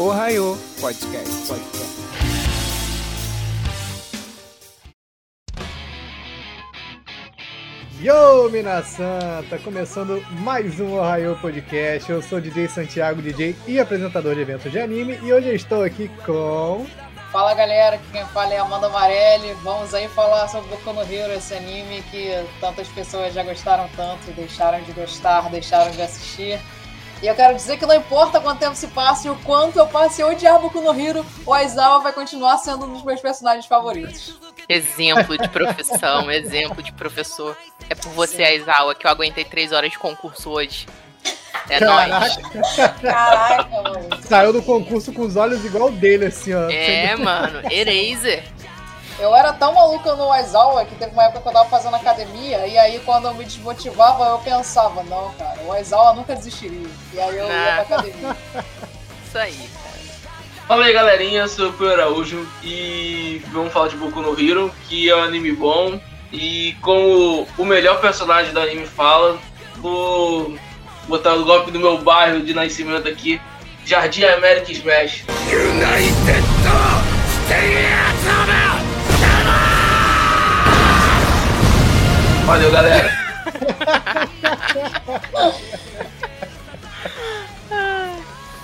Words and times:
Ohio 0.00 0.56
Podcast. 0.80 1.48
Podcast. 1.48 1.98
Yo, 8.00 8.48
Minasan! 8.48 9.42
Tá 9.50 9.58
começando 9.58 10.24
mais 10.40 10.78
um 10.78 11.00
Ohio 11.00 11.36
Podcast. 11.40 12.12
Eu 12.12 12.22
sou 12.22 12.38
o 12.38 12.40
DJ 12.40 12.68
Santiago, 12.68 13.20
DJ 13.20 13.56
e 13.66 13.80
apresentador 13.80 14.36
de 14.36 14.42
eventos 14.42 14.70
de 14.70 14.78
anime, 14.78 15.18
e 15.20 15.32
hoje 15.32 15.48
eu 15.48 15.56
estou 15.56 15.82
aqui 15.82 16.08
com. 16.24 16.86
Fala 17.32 17.52
galera, 17.54 17.96
aqui 17.96 18.06
quem 18.12 18.24
fala 18.26 18.54
é 18.54 18.58
Amanda 18.58 18.86
Amarelli. 18.86 19.52
Vamos 19.64 19.92
aí 19.94 20.06
falar 20.10 20.46
sobre 20.46 20.70
Boku 20.70 20.92
no 20.92 21.02
Hero, 21.12 21.32
esse 21.32 21.54
anime 21.54 22.02
que 22.02 22.30
tantas 22.60 22.86
pessoas 22.86 23.34
já 23.34 23.42
gostaram 23.42 23.88
tanto, 23.96 24.30
deixaram 24.30 24.80
de 24.80 24.92
gostar, 24.92 25.50
deixaram 25.50 25.90
de 25.90 26.02
assistir. 26.02 26.60
E 27.20 27.26
eu 27.26 27.34
quero 27.34 27.54
dizer 27.56 27.76
que 27.78 27.84
não 27.84 27.94
importa 27.94 28.40
quanto 28.40 28.60
tempo 28.60 28.76
se 28.76 28.86
passe 28.88 29.26
e 29.26 29.30
o 29.30 29.36
quanto 29.36 29.78
eu 29.78 29.86
passe 29.86 30.22
a 30.22 30.26
odiar 30.26 30.60
Boku 30.60 30.80
no 30.80 30.98
Hero, 30.98 31.26
o 31.44 31.52
Aizawa 31.52 32.00
vai 32.00 32.12
continuar 32.12 32.58
sendo 32.58 32.86
um 32.86 32.92
dos 32.92 33.04
meus 33.04 33.20
personagens 33.20 33.66
favoritos. 33.66 34.38
Exemplo 34.68 35.36
de 35.36 35.48
profissão, 35.48 36.30
exemplo 36.32 36.80
de 36.80 36.92
professor. 36.92 37.56
É 37.90 37.94
por 37.94 38.12
você, 38.12 38.44
Aizawa, 38.44 38.94
que 38.94 39.06
eu 39.06 39.10
aguentei 39.10 39.44
três 39.44 39.72
horas 39.72 39.90
de 39.90 39.98
concurso 39.98 40.50
hoje. 40.50 40.86
É 41.68 41.84
nóis. 41.84 42.36
Caraca, 43.02 43.82
mano. 43.82 44.08
Saiu 44.22 44.52
do 44.52 44.62
concurso 44.62 45.12
com 45.12 45.22
os 45.22 45.36
olhos 45.36 45.64
igual 45.64 45.88
o 45.88 45.92
dele, 45.92 46.26
assim, 46.26 46.54
ó. 46.54 46.70
É, 46.70 47.16
mano. 47.16 47.60
Eraser. 47.70 48.44
Eu 49.18 49.34
era 49.34 49.52
tão 49.52 49.74
maluca 49.74 50.14
no 50.14 50.30
Aizawa 50.30 50.84
que 50.84 50.94
teve 50.94 51.12
uma 51.12 51.24
época 51.24 51.40
que 51.40 51.48
eu 51.48 51.52
tava 51.52 51.68
fazendo 51.68 51.96
academia 51.96 52.66
e 52.66 52.78
aí 52.78 53.00
quando 53.04 53.26
eu 53.26 53.34
me 53.34 53.44
desmotivava 53.44 54.24
eu 54.26 54.38
pensava, 54.38 55.02
não, 55.02 55.32
cara, 55.34 55.60
o 55.66 55.72
Aizawa 55.72 56.14
nunca 56.14 56.36
desistiria. 56.36 56.88
E 57.12 57.20
aí 57.20 57.36
eu 57.36 57.46
ia 57.46 57.84
pra 57.84 57.96
academia. 57.96 58.36
Isso 59.26 59.38
aí, 59.38 59.70
cara. 59.82 59.98
Fala 60.68 60.84
aí 60.84 60.92
galerinha, 60.92 61.40
eu 61.40 61.48
sou 61.48 61.70
o 61.70 61.72
Pio 61.72 61.90
Araújo 61.90 62.46
e 62.62 63.42
vamos 63.52 63.72
falar 63.72 63.88
de 63.88 63.96
Boku 63.96 64.20
no 64.20 64.38
Hero, 64.38 64.70
que 64.88 65.08
é 65.08 65.16
um 65.16 65.22
anime 65.22 65.52
bom. 65.52 65.98
E 66.32 66.76
como 66.82 67.48
o 67.56 67.64
melhor 67.64 68.00
personagem 68.00 68.52
do 68.52 68.60
anime 68.60 68.86
fala, 68.86 69.38
vou 69.76 70.56
botar 71.08 71.34
o 71.34 71.44
golpe 71.44 71.70
do 71.70 71.80
meu 71.80 71.98
bairro 71.98 72.42
de 72.42 72.52
nascimento 72.52 73.08
aqui, 73.08 73.40
Jardim 73.84 74.24
América 74.24 74.70
Smash. 74.70 75.24
Valeu 82.48 82.70
galera. 82.72 83.10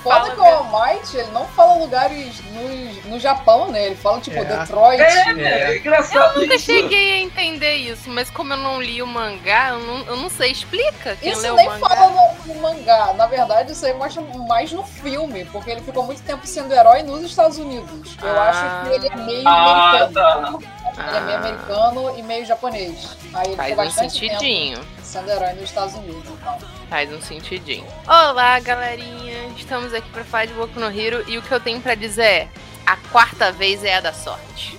Foda 0.03 0.31
que 0.33 0.39
o 0.41 0.45
All 0.45 0.65
Might, 0.65 1.17
ele 1.17 1.31
não 1.31 1.47
fala 1.49 1.75
lugares 1.77 2.39
no, 2.53 3.11
no 3.13 3.19
Japão, 3.19 3.71
né? 3.71 3.87
Ele 3.87 3.95
fala 3.97 4.21
tipo 4.21 4.37
É. 4.39 4.45
Detroit. 4.45 5.01
É, 5.01 5.31
É. 5.31 5.73
é 5.73 5.79
engraçado 5.79 6.35
Eu 6.37 6.43
nunca 6.43 6.57
isso. 6.57 6.67
cheguei 6.67 7.13
a 7.15 7.19
entender 7.21 7.75
isso, 7.77 8.11
mas 8.11 8.29
como 8.29 8.53
eu 8.53 8.59
não 8.59 8.83
li 8.83 9.01
o 9.03 9.07
mangá, 9.07 9.71
eu 9.71 9.79
não, 9.79 9.99
eu 10.07 10.17
não 10.17 10.29
sei. 10.29 10.51
Explica 10.53 11.17
quem 11.17 11.33
Isso 11.33 11.41
leu 11.41 11.55
nem 11.55 11.67
o 11.67 11.71
mangá. 11.73 11.89
fala 11.89 12.11
no, 12.47 12.55
no 12.55 12.61
mangá. 12.61 13.15
Na 13.15 13.27
verdade, 13.27 13.73
isso 13.73 13.87
aí 13.87 13.95
mostra 13.95 14.23
mais 14.47 14.71
no 14.73 14.83
filme, 14.85 15.47
porque 15.47 15.71
ele 15.71 15.81
ficou 15.81 16.03
muito 16.05 16.23
tempo 16.23 16.47
sendo 16.47 16.75
herói 16.75 17.03
nos 17.03 17.23
Estados 17.23 17.57
Unidos. 17.57 18.15
Eu 18.23 18.39
Ah. 18.39 18.51
acho 18.51 18.89
que 18.91 18.95
ele 18.97 19.09
é 19.09 19.17
meio 19.17 19.49
Ah, 19.49 19.91
americano. 19.91 20.13
tá. 20.13 20.74
Ele 20.97 21.17
é 21.17 21.21
meio 21.21 21.37
Ah, 21.37 21.41
americano 21.41 22.19
e 22.19 22.23
meio 22.23 22.47
japonês. 22.47 23.17
Aí 23.35 23.49
ele 23.49 23.57
Faz 23.57 23.79
um 23.79 23.91
sentidinho. 23.91 24.81
sendo 25.03 25.29
herói 25.31 25.53
nos 25.55 25.65
Estados 25.65 25.95
Unidos. 25.95 26.23
Então. 26.29 26.59
Faz 26.89 27.13
um 27.13 27.21
sentidinho. 27.21 27.87
Olá, 28.07 28.59
galerinha. 28.61 29.49
Estamos 29.57 29.93
aqui 29.93 30.09
pra 30.11 30.25
falar 30.25 30.45
de 30.47 30.53
Boku 30.55 30.79
no 30.79 30.87
Hero 30.89 31.25
e 31.29 31.37
o 31.37 31.43
que 31.43 31.51
eu 31.53 31.59
tenho 31.61 31.81
pra 31.81 31.95
dizer 31.95 32.23
é: 32.23 32.49
a 32.87 32.97
quarta 32.97 33.51
vez 33.51 33.83
é 33.83 33.97
a 33.97 34.01
da 34.01 34.13
sorte. 34.13 34.79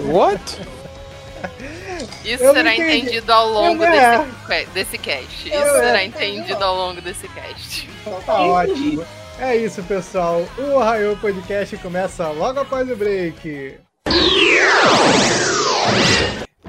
What? 0.00 0.42
Isso 2.24 2.42
Eu 2.42 2.52
será 2.52 2.74
entendi. 2.74 2.98
entendido 2.98 3.32
ao 3.32 3.48
longo 3.48 3.84
Eu- 3.84 4.26
desse, 4.48 4.66
desse 4.70 4.98
cast. 4.98 5.48
Eu 5.50 5.60
Isso 5.62 5.72
não 5.72 5.80
será 5.80 6.04
entendi, 6.04 6.38
entendido 6.38 6.64
ao 6.64 6.74
longo 6.76 7.00
desse 7.00 7.28
cast. 7.28 7.88
Então 8.00 8.20
tá. 8.22 8.40
ótimo. 8.42 9.06
É 9.38 9.54
isso, 9.54 9.82
pessoal. 9.84 10.42
O 10.58 10.76
Ohio 10.78 11.16
Podcast 11.18 11.76
começa 11.78 12.26
logo 12.28 12.58
após 12.60 12.90
o 12.90 12.96
break. 12.96 13.78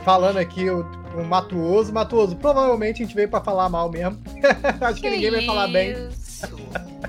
Falando 0.03 0.38
aqui 0.38 0.70
o, 0.70 0.86
o 1.18 1.24
Matuoso. 1.24 1.92
Matuoso, 1.94 2.36
provavelmente 2.38 3.03
a 3.03 3.06
gente 3.06 3.16
veio 3.16 3.30
pra 3.30 3.42
falar 3.42 3.68
mal 3.70 3.90
mesmo. 3.90 4.18
Acho 4.81 5.02
que, 5.02 5.09
ninguém 5.09 5.31
vai 5.31 5.46
falar 5.46 5.68
bem. 5.68 5.92
Isso. 5.92 6.28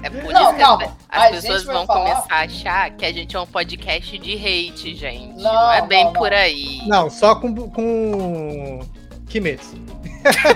É 0.02 0.10
por 0.10 0.32
Não, 0.32 0.42
isso 0.42 0.52
que 0.54 0.58
calma. 0.60 0.84
as, 1.08 1.22
A 1.22 1.24
as 1.26 1.30
pessoas 1.36 1.64
vão 1.64 1.86
falar- 1.86 2.10
começar 2.14 2.34
a 2.34 2.40
achar 2.42 2.90
que 2.90 3.04
a 3.04 3.12
gente 3.12 3.36
é 3.36 3.40
um 3.40 3.46
podcast 3.46 4.18
de 4.18 4.32
hate, 4.34 4.94
gente. 4.96 5.36
Não, 5.36 5.52
Não, 5.52 5.72
é 5.72 5.86
bem 5.86 6.04
não, 6.06 6.12
por 6.12 6.30
não. 6.30 6.36
aí. 6.36 6.80
Não, 6.86 7.10
só 7.10 7.34
com, 7.36 7.54
com 7.70 8.80
Kimetsu. 9.28 9.76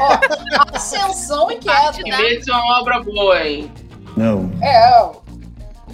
Ó, 0.01 0.19
ascensão 0.77 1.51
e 1.51 1.57
queda. 1.59 1.93
Kimetsu 1.93 2.51
é 2.51 2.55
uma 2.57 2.81
obra 2.81 3.01
boa, 3.03 3.47
hein? 3.47 3.71
Não. 4.17 4.51
É, 4.63 5.11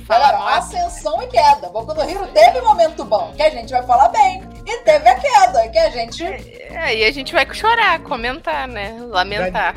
Galera, 0.08 0.38
Fala 0.38 0.38
mal. 0.50 0.58
ascensão 0.58 1.22
e 1.22 1.26
queda. 1.26 1.68
Boku 1.68 1.92
no 1.94 2.02
Hero 2.02 2.26
teve 2.28 2.60
momento 2.62 3.04
bom, 3.04 3.32
que 3.36 3.42
a 3.42 3.50
gente 3.50 3.70
vai 3.70 3.82
falar 3.82 4.08
bem. 4.08 4.42
E 4.66 4.76
teve 4.78 5.08
a 5.08 5.14
queda, 5.14 5.68
que 5.68 5.78
a 5.78 5.90
gente. 5.90 6.24
É, 6.24 6.94
e 6.96 7.04
a 7.04 7.10
gente 7.12 7.32
vai 7.32 7.46
chorar, 7.54 8.00
comentar, 8.00 8.66
né? 8.68 8.96
Lamentar. 9.08 9.74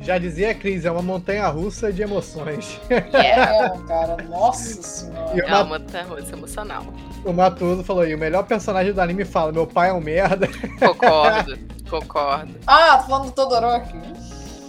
Já 0.00 0.16
dizia 0.16 0.52
a 0.52 0.54
Cris, 0.54 0.84
é 0.84 0.90
uma 0.92 1.02
montanha 1.02 1.46
russa 1.48 1.92
de 1.92 2.02
emoções. 2.02 2.80
É, 2.88 2.96
É, 3.18 3.68
cara, 3.88 4.16
nossa 4.28 4.80
senhora. 4.82 5.34
O, 5.34 5.40
é 5.40 5.50
Ma- 5.50 5.62
uma 5.62 5.80
terrorista 5.80 6.36
emocional. 6.36 6.84
o 7.24 7.32
Matuoso 7.32 7.82
falou 7.82 8.02
aí, 8.02 8.14
o 8.14 8.18
melhor 8.18 8.44
personagem 8.44 8.92
do 8.92 9.00
anime 9.00 9.24
fala, 9.24 9.50
meu 9.50 9.66
pai 9.66 9.90
é 9.90 9.92
um 9.92 10.00
merda. 10.00 10.48
Concordo, 10.78 11.58
concordo. 11.90 12.54
Ah, 12.66 13.00
falando 13.06 13.26
do 13.26 13.32
Todoroki. 13.32 13.98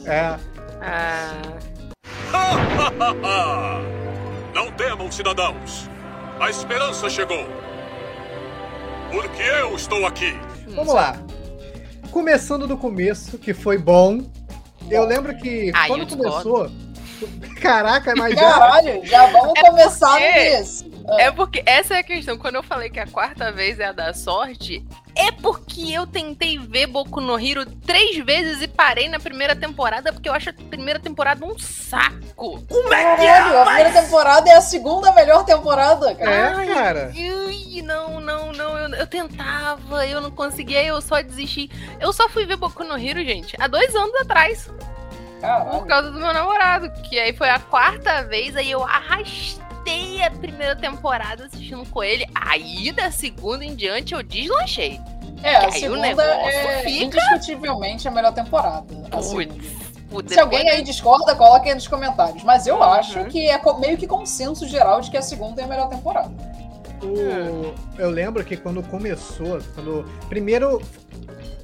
É, 0.08 0.36
Ah, 0.82 1.42
Não 4.60 4.70
temam, 4.74 5.10
cidadãos. 5.10 5.90
A 6.38 6.50
esperança 6.50 7.10
chegou. 7.10 7.48
Porque 9.10 9.42
eu 9.42 9.74
estou 9.74 10.06
aqui. 10.06 10.38
vamos 10.68 10.94
lá. 10.94 11.16
Começando 12.12 12.68
do 12.68 12.76
começo, 12.76 13.38
que 13.38 13.54
foi 13.54 13.78
bom. 13.78 14.30
Eu 14.92 15.06
lembro 15.06 15.34
que 15.38 15.72
Ah, 15.74 15.88
quando 15.88 16.06
começou... 16.06 16.70
Caraca, 17.62 18.14
mas 18.18 18.36
já... 18.36 18.42
Caralho, 18.52 19.06
já 19.06 19.28
vamos 19.28 19.54
É 19.56 19.62
começar 19.64 20.12
porque- 20.20 20.58
nisso. 20.58 20.92
É 21.18 21.32
porque 21.32 21.64
essa 21.66 21.96
é 21.96 22.00
a 22.00 22.04
questão. 22.04 22.38
Quando 22.38 22.56
eu 22.56 22.64
falei 22.64 22.90
que 22.90 23.00
a 23.00 23.08
quarta 23.08 23.54
vez 23.54 23.80
é 23.80 23.86
a 23.86 23.92
da 23.94 24.14
sorte, 24.14 24.86
é 25.20 25.32
porque 25.32 25.92
eu 25.92 26.08
tentei 26.08 26.58
ver 26.58 26.88
Boku 26.88 27.20
no 27.20 27.38
Hero 27.38 27.66
três 27.66 28.18
vezes 28.24 28.62
e 28.62 28.68
parei 28.68 29.10
na 29.10 29.20
primeira 29.20 29.54
temporada 29.56 30.14
porque 30.14 30.30
eu 30.30 30.34
acho 30.34 30.50
a 30.50 30.54
primeira 30.54 31.00
temporada 31.00 31.46
um 31.46 31.60
saco. 31.60 32.64
Caralho, 32.90 33.60
a 33.60 33.66
primeira 33.66 34.02
temporada 34.02 34.50
é 34.50 34.56
a 34.56 34.62
segunda 34.62 35.12
melhor 35.14 35.44
temporada, 35.44 36.16
cara. 36.16 36.32
É, 36.32 36.54
Ai, 36.54 36.68
cara. 36.68 37.12
Ui, 37.14 37.82
não, 37.82 38.22
não, 38.22 38.54
não. 38.54 38.78
Eu, 38.78 38.90
eu 38.96 39.08
tentava, 39.08 40.08
eu 40.08 40.22
não 40.22 40.32
conseguia, 40.32 40.84
eu 40.86 41.02
só 41.02 41.22
desisti. 41.22 41.70
Eu 42.00 42.14
só 42.14 42.30
fui 42.30 42.46
ver 42.46 42.56
Boku 42.56 42.84
no 42.86 42.98
Hero, 42.98 43.24
gente, 43.24 43.56
há 43.60 43.68
dois 43.68 43.94
anos 43.94 44.16
atrás. 44.22 44.66
Por 44.68 45.42
Caralho. 45.42 45.86
causa 45.86 46.12
do 46.12 46.20
meu 46.20 46.34
namorado. 46.34 46.92
Que 47.04 47.20
aí 47.20 47.34
foi 47.34 47.50
a 47.50 47.60
quarta 47.60 48.24
vez, 48.24 48.56
aí 48.56 48.72
eu 48.72 48.84
arrastei 48.84 49.69
a 50.24 50.32
primeira 50.32 50.76
temporada 50.76 51.46
assistindo 51.46 51.86
com 51.90 52.04
ele. 52.04 52.26
Aí 52.36 52.92
da 52.92 53.12
segunda 53.12 53.64
em 53.66 53.76
diante 53.76 54.14
eu 54.14 54.22
deslanchei. 54.24 55.00
É, 55.42 55.56
a 55.56 55.62
aí 55.62 55.68
o 55.70 55.72
segunda 55.72 56.02
negócio 56.02 56.32
é 56.32 56.82
fica- 56.84 57.06
indiscutivelmente 57.06 58.08
a 58.08 58.12
melhor 58.12 58.34
temporada. 58.34 58.86
a 59.12 59.22
segunda. 59.22 59.54
Putz, 59.54 59.68
putz, 60.10 60.34
Se 60.34 60.40
alguém 60.40 60.70
aí 60.70 60.82
discorda, 60.82 61.36
coloque 61.36 61.70
aí 61.70 61.76
nos 61.76 61.88
comentários. 61.88 62.44
Mas 62.44 62.68
eu 62.68 62.76
Uhum. 62.76 62.84
acho 62.84 63.24
que 63.26 63.50
é 63.50 63.60
meio 63.80 63.98
que 63.98 64.06
consenso 64.08 64.68
geral 64.68 65.00
de 65.02 65.10
que 65.10 65.18
a 65.18 65.22
segunda 65.22 65.62
é 65.62 65.66
a 65.66 65.68
melhor 65.68 65.88
temporada. 65.90 66.32
O- 67.02 67.74
eu 67.98 68.10
lembro 68.10 68.44
que 68.44 68.58
quando 68.58 68.84
começou, 68.84 69.60
quando 69.74 70.06
primeiro 70.28 70.82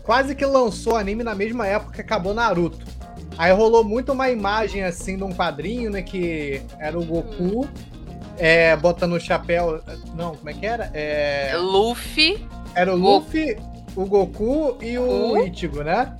quase 0.03 0.33
que 0.35 0.45
lançou 0.45 0.93
o 0.93 0.95
anime 0.95 1.23
na 1.23 1.35
mesma 1.35 1.67
época 1.67 1.93
que 1.93 2.01
acabou 2.01 2.33
Naruto. 2.33 2.85
Aí 3.37 3.51
rolou 3.51 3.83
muito 3.83 4.13
uma 4.13 4.29
imagem 4.29 4.83
assim 4.83 5.17
de 5.17 5.23
um 5.23 5.33
quadrinho, 5.33 5.89
né, 5.89 6.01
que 6.01 6.61
era 6.79 6.97
o 6.97 7.03
Goku 7.03 7.67
é, 8.37 8.75
botando 8.75 9.13
o 9.13 9.19
chapéu, 9.19 9.81
não, 10.15 10.35
como 10.35 10.49
é 10.49 10.53
que 10.53 10.65
era? 10.65 10.89
É, 10.93 11.53
Luffy. 11.57 12.45
era 12.73 12.93
o 12.95 12.99
Go- 12.99 13.15
Luffy, 13.17 13.57
o 13.95 14.05
Goku 14.05 14.77
e 14.81 14.97
o 14.97 15.05
Goku? 15.05 15.47
Ichigo, 15.47 15.83
né? 15.83 16.15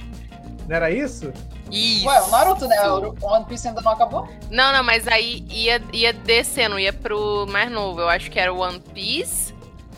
Não 0.68 0.76
era 0.76 0.90
isso? 0.92 1.32
Isso. 1.72 2.08
Ué, 2.08 2.22
o 2.22 2.28
Naruto, 2.30 2.68
né? 2.68 2.76
O 2.88 3.14
One 3.26 3.46
Piece 3.46 3.68
ainda 3.68 3.82
não 3.82 3.92
acabou? 3.92 4.28
Não, 4.52 4.72
não, 4.72 4.84
mas 4.84 5.08
aí 5.08 5.44
ia, 5.50 5.82
ia 5.92 6.14
descendo, 6.14 6.78
ia 6.80 6.94
pro 6.94 7.46
mais 7.50 7.72
novo. 7.72 8.02
Eu 8.02 8.08
acho 8.10 8.30
que 8.30 8.40
era 8.40 8.54
o 8.54 8.60
One 8.60 8.80
Piece. 8.94 9.45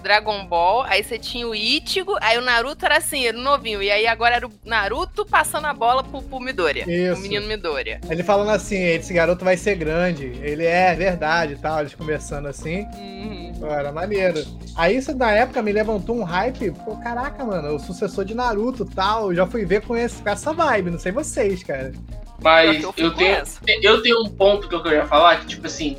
Dragon 0.08 0.46
Ball, 0.46 0.84
aí 0.84 1.04
você 1.04 1.20
tinha 1.20 1.46
o 1.46 1.54
Ichigo, 1.54 2.16
aí 2.22 2.38
o 2.38 2.42
Naruto 2.42 2.86
era 2.86 2.98
assim, 2.98 3.28
era 3.28 3.38
novinho. 3.38 3.84
E 3.84 3.92
aí 3.92 4.08
agora 4.08 4.36
era 4.38 4.48
o 4.48 4.52
Naruto 4.64 5.26
passando 5.26 5.66
a 5.66 5.74
bola 5.74 6.02
pro, 6.02 6.22
pro 6.22 6.40
Midoriya. 6.40 6.86
Isso. 6.90 7.20
O 7.20 7.22
menino 7.22 7.46
Midoriya. 7.46 8.00
Ele 8.10 8.24
falando 8.24 8.52
assim, 8.52 8.82
esse 8.82 9.14
garoto 9.14 9.44
vai 9.44 9.58
ser 9.58 9.76
grande. 9.76 10.32
Ele 10.42 10.66
é 10.66 10.96
verdade 10.96 11.54
e 11.54 11.58
tal, 11.58 11.82
eles 11.82 11.94
conversando 11.94 12.48
assim. 12.48 12.86
Uhum. 12.96 13.60
Era 13.70 13.92
maneiro. 13.92 14.46
Aí 14.78 14.96
isso 14.96 15.14
na 15.14 15.32
época 15.32 15.62
me 15.62 15.74
levantou 15.74 16.16
um 16.16 16.24
hype. 16.24 16.72
Pô, 16.86 16.96
caraca, 16.98 17.44
mano, 17.44 17.76
o 17.76 17.80
sucessor 17.80 18.24
de 18.24 18.34
Naruto 18.34 18.88
e 18.90 18.96
tal. 18.96 19.32
Eu 19.32 19.36
já 19.36 19.46
fui 19.46 19.66
ver 19.66 19.82
com, 19.82 19.98
esse, 19.98 20.22
com 20.22 20.30
essa 20.30 20.54
vibe, 20.54 20.92
não 20.92 21.00
sei 21.00 21.12
vocês, 21.12 21.64
cara. 21.64 21.92
Mas 22.42 22.82
eu 22.82 22.94
eu 22.96 23.14
tenho, 23.14 23.44
eu 23.82 24.02
tenho 24.02 24.22
um 24.22 24.30
ponto 24.30 24.70
que 24.70 24.76
eu 24.76 24.84
queria 24.84 25.06
falar, 25.06 25.42
que 25.42 25.48
tipo 25.48 25.66
assim, 25.66 25.98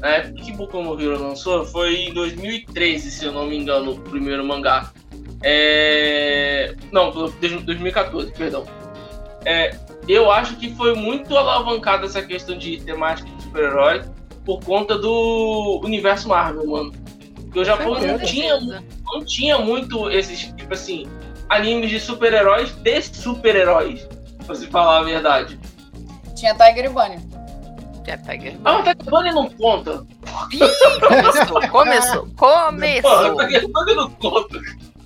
na 0.00 0.08
época 0.08 0.42
que 0.42 0.52
Boku 0.52 0.82
no 0.82 1.00
Hero 1.00 1.22
lançou, 1.22 1.64
foi 1.66 1.96
em 1.96 2.14
2013, 2.14 3.10
se 3.10 3.24
eu 3.24 3.32
não 3.32 3.46
me 3.46 3.56
engano, 3.56 3.92
o 3.92 4.00
primeiro 4.00 4.44
mangá. 4.44 4.90
É... 5.42 6.74
Não, 6.90 7.12
foi 7.12 7.30
2014, 7.30 8.32
perdão. 8.32 8.64
É, 9.44 9.76
eu 10.08 10.30
acho 10.30 10.56
que 10.56 10.74
foi 10.74 10.94
muito 10.94 11.36
alavancada 11.36 12.06
essa 12.06 12.22
questão 12.22 12.56
de 12.56 12.80
temática 12.80 13.28
de 13.28 13.42
super-herói 13.42 14.02
por 14.44 14.60
conta 14.64 14.98
do 14.98 15.80
universo 15.84 16.28
Marvel, 16.28 16.66
mano. 16.66 16.92
Porque 17.36 17.60
o 17.60 17.64
Japão 17.64 17.98
não 18.00 18.18
tinha, 18.18 18.58
não 18.58 19.24
tinha 19.24 19.58
muito 19.58 20.10
esses, 20.10 20.52
tipo 20.56 20.72
assim, 20.72 21.06
animes 21.48 21.90
de 21.90 22.00
super-heróis 22.00 22.70
de 22.82 23.02
super-heróis, 23.02 24.08
pra 24.46 24.54
se 24.54 24.66
falar 24.66 24.98
a 24.98 25.02
verdade. 25.02 25.58
Tinha 26.34 26.54
Tiger 26.54 26.86
e 26.86 26.88
Bunny. 26.88 27.29
Tiger. 28.18 28.56
Ah, 28.64 28.78
o 28.78 28.82
Tiger 28.82 29.04
Bunny 29.04 29.32
não 29.32 29.48
conta. 29.50 30.04
Começou, 31.08 31.68
começou, 31.70 32.26
Porra, 32.36 32.66
começou. 32.66 33.34
o 33.34 33.36
Tiger 33.38 33.68
Bunny 33.68 33.94
não 33.94 34.10
conta. 34.10 34.58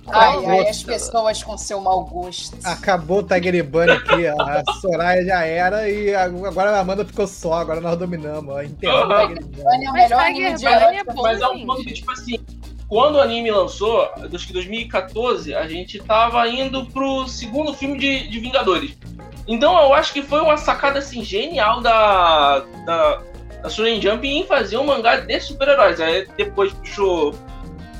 Ai, 0.07 0.45
ai, 0.45 0.67
as 0.69 0.83
pessoas 0.83 1.41
com 1.41 1.57
seu 1.57 1.81
mau 1.81 2.05
gosto. 2.05 2.55
Acabou 2.63 3.19
o 3.19 3.23
Tiger 3.23 3.55
e 3.55 3.63
Bunny 3.63 3.91
aqui, 3.91 4.27
ó. 4.27 4.41
a 4.43 4.63
Soraya 4.79 5.25
já 5.25 5.43
era 5.45 5.89
e 5.89 6.13
agora 6.13 6.71
a 6.71 6.79
Amanda 6.79 7.03
ficou 7.03 7.25
só, 7.25 7.53
agora 7.55 7.81
nós 7.81 7.97
dominamos, 7.97 8.53
ó. 8.53 8.61
Enterrou 8.61 9.05
o 9.05 9.07
Tiger 9.07 9.37
e 9.37 9.45
Bunny. 9.45 9.63
Bunny 9.63 9.85
é 9.85 9.89
o 9.89 9.93
Mas 9.93 10.09
melhor 10.09 10.25
Tiger 10.25 10.79
Bunny 10.85 10.97
é 10.97 11.03
bom, 11.05 11.21
Mas 11.23 11.41
é 11.41 11.47
um 11.47 11.65
ponto 11.65 11.83
que, 11.83 11.93
tipo 11.93 12.11
assim, 12.11 12.39
quando 12.87 13.15
o 13.15 13.21
anime 13.21 13.49
lançou, 13.51 14.09
acho 14.33 14.47
que 14.47 14.53
2014, 14.53 15.53
a 15.55 15.67
gente 15.67 15.99
tava 15.99 16.47
indo 16.47 16.85
pro 16.87 17.27
segundo 17.27 17.73
filme 17.73 17.97
de, 17.97 18.27
de 18.27 18.39
Vingadores. 18.39 18.97
Então 19.47 19.77
eu 19.79 19.93
acho 19.93 20.11
que 20.13 20.21
foi 20.23 20.41
uma 20.41 20.57
sacada 20.57 20.99
assim 20.99 21.23
genial 21.23 21.79
da, 21.81 22.59
da, 22.85 23.21
da 23.61 23.69
Shonen 23.69 24.01
Jump 24.01 24.27
em 24.27 24.43
fazer 24.45 24.77
um 24.77 24.85
mangá 24.85 25.17
de 25.17 25.39
super-heróis. 25.39 25.99
Aí 26.01 26.27
depois 26.37 26.73
puxou 26.73 27.33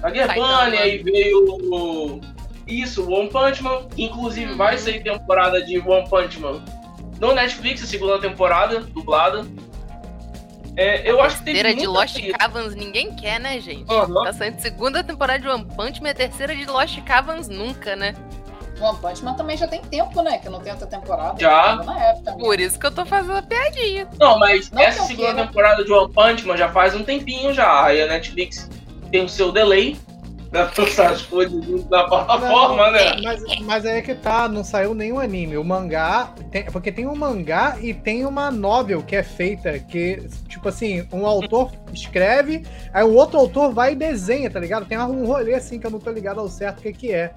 Bunny, 0.01 0.39
Man. 0.39 0.69
aí 0.81 0.97
veio 1.03 1.45
o- 1.71 2.21
isso, 2.67 3.03
o 3.03 3.13
One 3.13 3.29
Punch 3.29 3.61
Man. 3.61 3.87
Inclusive 3.97 4.51
Uhum. 4.51 4.57
vai 4.57 4.77
sair 4.77 5.03
temporada 5.03 5.61
de 5.63 5.77
One 5.79 6.07
Punch 6.09 6.39
Man 6.39 6.63
no 7.19 7.33
Netflix, 7.33 7.81
a 7.83 7.85
segunda 7.87 8.19
temporada, 8.19 8.79
dublada. 8.81 9.45
É, 10.77 11.09
eu 11.09 11.21
acho 11.21 11.37
que 11.37 11.45
teve 11.45 11.61
Terceira 11.61 11.69
de 11.81 11.87
muita 11.87 11.99
Lost 12.01 12.19
coisa. 12.19 12.37
Cavans 12.37 12.75
ninguém 12.75 13.15
quer, 13.15 13.39
né, 13.39 13.59
gente? 13.59 13.89
Aham. 13.91 14.23
Tá 14.25 14.33
saindo 14.33 14.59
segunda 14.59 15.03
temporada 15.03 15.39
de 15.39 15.47
One 15.47 15.65
Punch, 15.75 16.01
minha 16.01 16.13
terceira 16.13 16.55
de 16.55 16.65
Lost 16.65 17.01
Cavans 17.03 17.47
nunca, 17.47 17.95
né? 17.95 18.13
One 18.81 18.97
Punch 18.99 19.23
Man 19.23 19.35
também 19.35 19.55
já 19.55 19.67
tem 19.67 19.81
tempo, 19.81 20.21
né? 20.21 20.37
Que 20.37 20.49
não 20.49 20.59
tem 20.59 20.73
outra 20.73 20.85
temporada. 20.85 21.39
Já. 21.39 21.77
Tava 21.77 21.83
Na 21.85 21.97
época. 22.03 22.31
mesmo. 22.31 22.39
Por 22.45 22.59
isso 22.59 22.77
que 22.77 22.85
eu 22.85 22.91
tô 22.91 23.05
fazendo 23.05 23.37
a 23.37 23.41
piadinha. 23.41 24.05
Não, 24.19 24.37
mas 24.37 24.69
Não 24.69 24.81
essa 24.81 25.03
segunda 25.03 25.27
queira. 25.33 25.47
temporada 25.47 25.85
de 25.85 25.91
One 25.93 26.11
Punch 26.11 26.45
Man 26.45 26.57
já 26.57 26.67
faz 26.69 26.93
um 26.93 27.03
tempinho 27.03 27.53
já. 27.53 27.85
Aí 27.85 28.01
a 28.01 28.07
Netflix 28.07 28.69
tem 29.11 29.23
o 29.23 29.29
seu 29.29 29.53
delay 29.53 29.97
pra 30.63 30.83
lançar 30.83 31.11
as 31.11 31.21
coisas 31.23 31.63
na 31.89 32.03
plataforma, 32.05 32.91
né? 32.91 33.21
Mas, 33.23 33.43
mas 33.61 33.85
aí 33.85 33.97
é 33.97 34.01
que 34.01 34.15
tá, 34.15 34.47
não 34.47 34.63
saiu 34.63 34.93
nenhum 34.93 35.19
anime. 35.19 35.57
O 35.57 35.63
mangá, 35.63 36.33
tem- 36.51 36.65
porque 36.65 36.91
tem 36.91 37.05
um 37.07 37.15
mangá 37.15 37.77
e 37.81 37.93
tem 37.93 38.25
uma 38.25 38.49
novel 38.49 39.03
que 39.03 39.15
é 39.15 39.23
feita, 39.23 39.77
que, 39.79 40.27
tipo 40.47 40.69
assim, 40.69 41.05
um 41.11 41.25
autor 41.25 41.71
escreve, 41.93 42.65
aí 42.93 43.03
o 43.03 43.13
outro 43.13 43.37
autor 43.39 43.73
vai 43.73 43.93
e 43.93 43.95
desenha, 43.95 44.49
tá 44.49 44.59
ligado? 44.59 44.85
Tem 44.85 44.97
um 44.97 45.25
rolê 45.25 45.53
assim 45.55 45.79
que 45.79 45.85
eu 45.87 45.91
não 45.91 45.99
tô 45.99 46.11
ligado 46.11 46.39
ao 46.39 46.47
certo 46.47 46.79
o 46.79 46.81
que 46.83 46.93
que 46.93 47.11
é. 47.11 47.31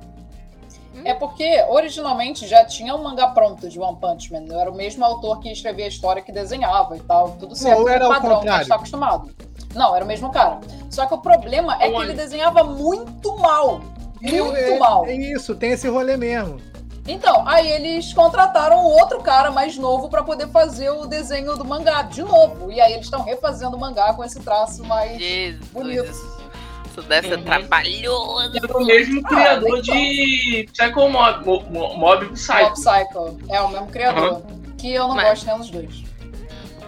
É 1.05 1.15
porque 1.15 1.65
originalmente 1.69 2.47
já 2.47 2.65
tinha 2.65 2.95
um 2.95 3.03
mangá 3.03 3.29
pronto 3.29 3.69
de 3.69 3.79
One 3.79 3.97
Punch 4.01 4.33
Man. 4.33 4.47
Era 4.55 4.71
o 4.71 4.75
mesmo 4.75 5.05
autor 5.05 5.41
que 5.41 5.51
escrevia 5.51 5.85
a 5.85 5.89
história 5.89 6.23
que 6.23 6.33
desenhava 6.33 6.97
e 6.97 7.01
tal. 7.01 7.31
Tudo 7.33 7.55
certo. 7.55 7.81
ou 7.81 7.89
era 7.89 8.05
ao 8.05 8.11
padrão, 8.11 8.41
que 8.41 8.49
a 8.49 8.59
gente 8.59 8.69
tá 8.69 8.77
acostumado. 8.77 9.31
Não, 9.75 9.95
era 9.95 10.05
o 10.05 10.09
mesmo 10.09 10.31
cara. 10.31 10.61
Só 10.91 11.07
que 11.07 11.15
o 11.15 11.19
problema 11.19 11.77
é 11.81 11.89
que 11.89 11.95
Olha. 11.95 12.07
ele 12.07 12.15
desenhava 12.15 12.65
muito 12.65 13.37
mal. 13.37 13.81
Muito 14.21 14.57
é, 14.57 14.79
mal. 14.79 15.07
é 15.07 15.15
isso, 15.15 15.55
tem 15.55 15.73
esse 15.73 15.89
rolê 15.89 16.17
mesmo. 16.17 16.61
Então, 17.07 17.49
aí 17.49 17.67
eles 17.71 18.13
contrataram 18.13 18.85
outro 18.85 19.21
cara 19.23 19.51
mais 19.51 19.79
novo 19.79 20.11
pra 20.11 20.23
poder 20.23 20.49
fazer 20.49 20.91
o 20.91 21.07
desenho 21.07 21.57
do 21.57 21.65
mangá 21.65 22.03
de 22.03 22.23
novo. 22.23 22.71
E 22.71 22.81
aí 22.81 22.93
eles 22.93 23.07
estão 23.07 23.23
refazendo 23.23 23.77
o 23.77 23.81
mangá 23.81 24.13
com 24.13 24.23
esse 24.23 24.41
traço 24.41 24.85
mais 24.85 25.19
Jesus. 25.19 25.65
bonito. 25.71 26.38
Ser 27.03 27.35
Uhum. 27.37 27.43
trabalhoso. 27.45 28.57
É 28.57 28.77
o 28.77 28.85
mesmo 28.85 29.21
Ah, 29.25 29.29
criador 29.29 29.71
nem 29.71 29.83
de 29.83 30.69
Psycho 30.73 31.09
Mob, 31.09 31.45
Mo- 31.45 31.63
Mo- 31.71 31.97
Mob 31.97 32.27
Psycho. 32.33 32.63
Mob 32.63 32.73
Psycho. 32.75 33.39
É 33.51 33.61
o 33.61 33.69
mesmo 33.69 33.87
criador. 33.89 34.43
Que 34.79 34.93
eu 34.95 35.09
não 35.09 35.15
Mas- 35.17 35.29
gosto 35.31 35.47
nenhum 35.47 35.59
dos 35.59 35.71
dois. 35.71 36.09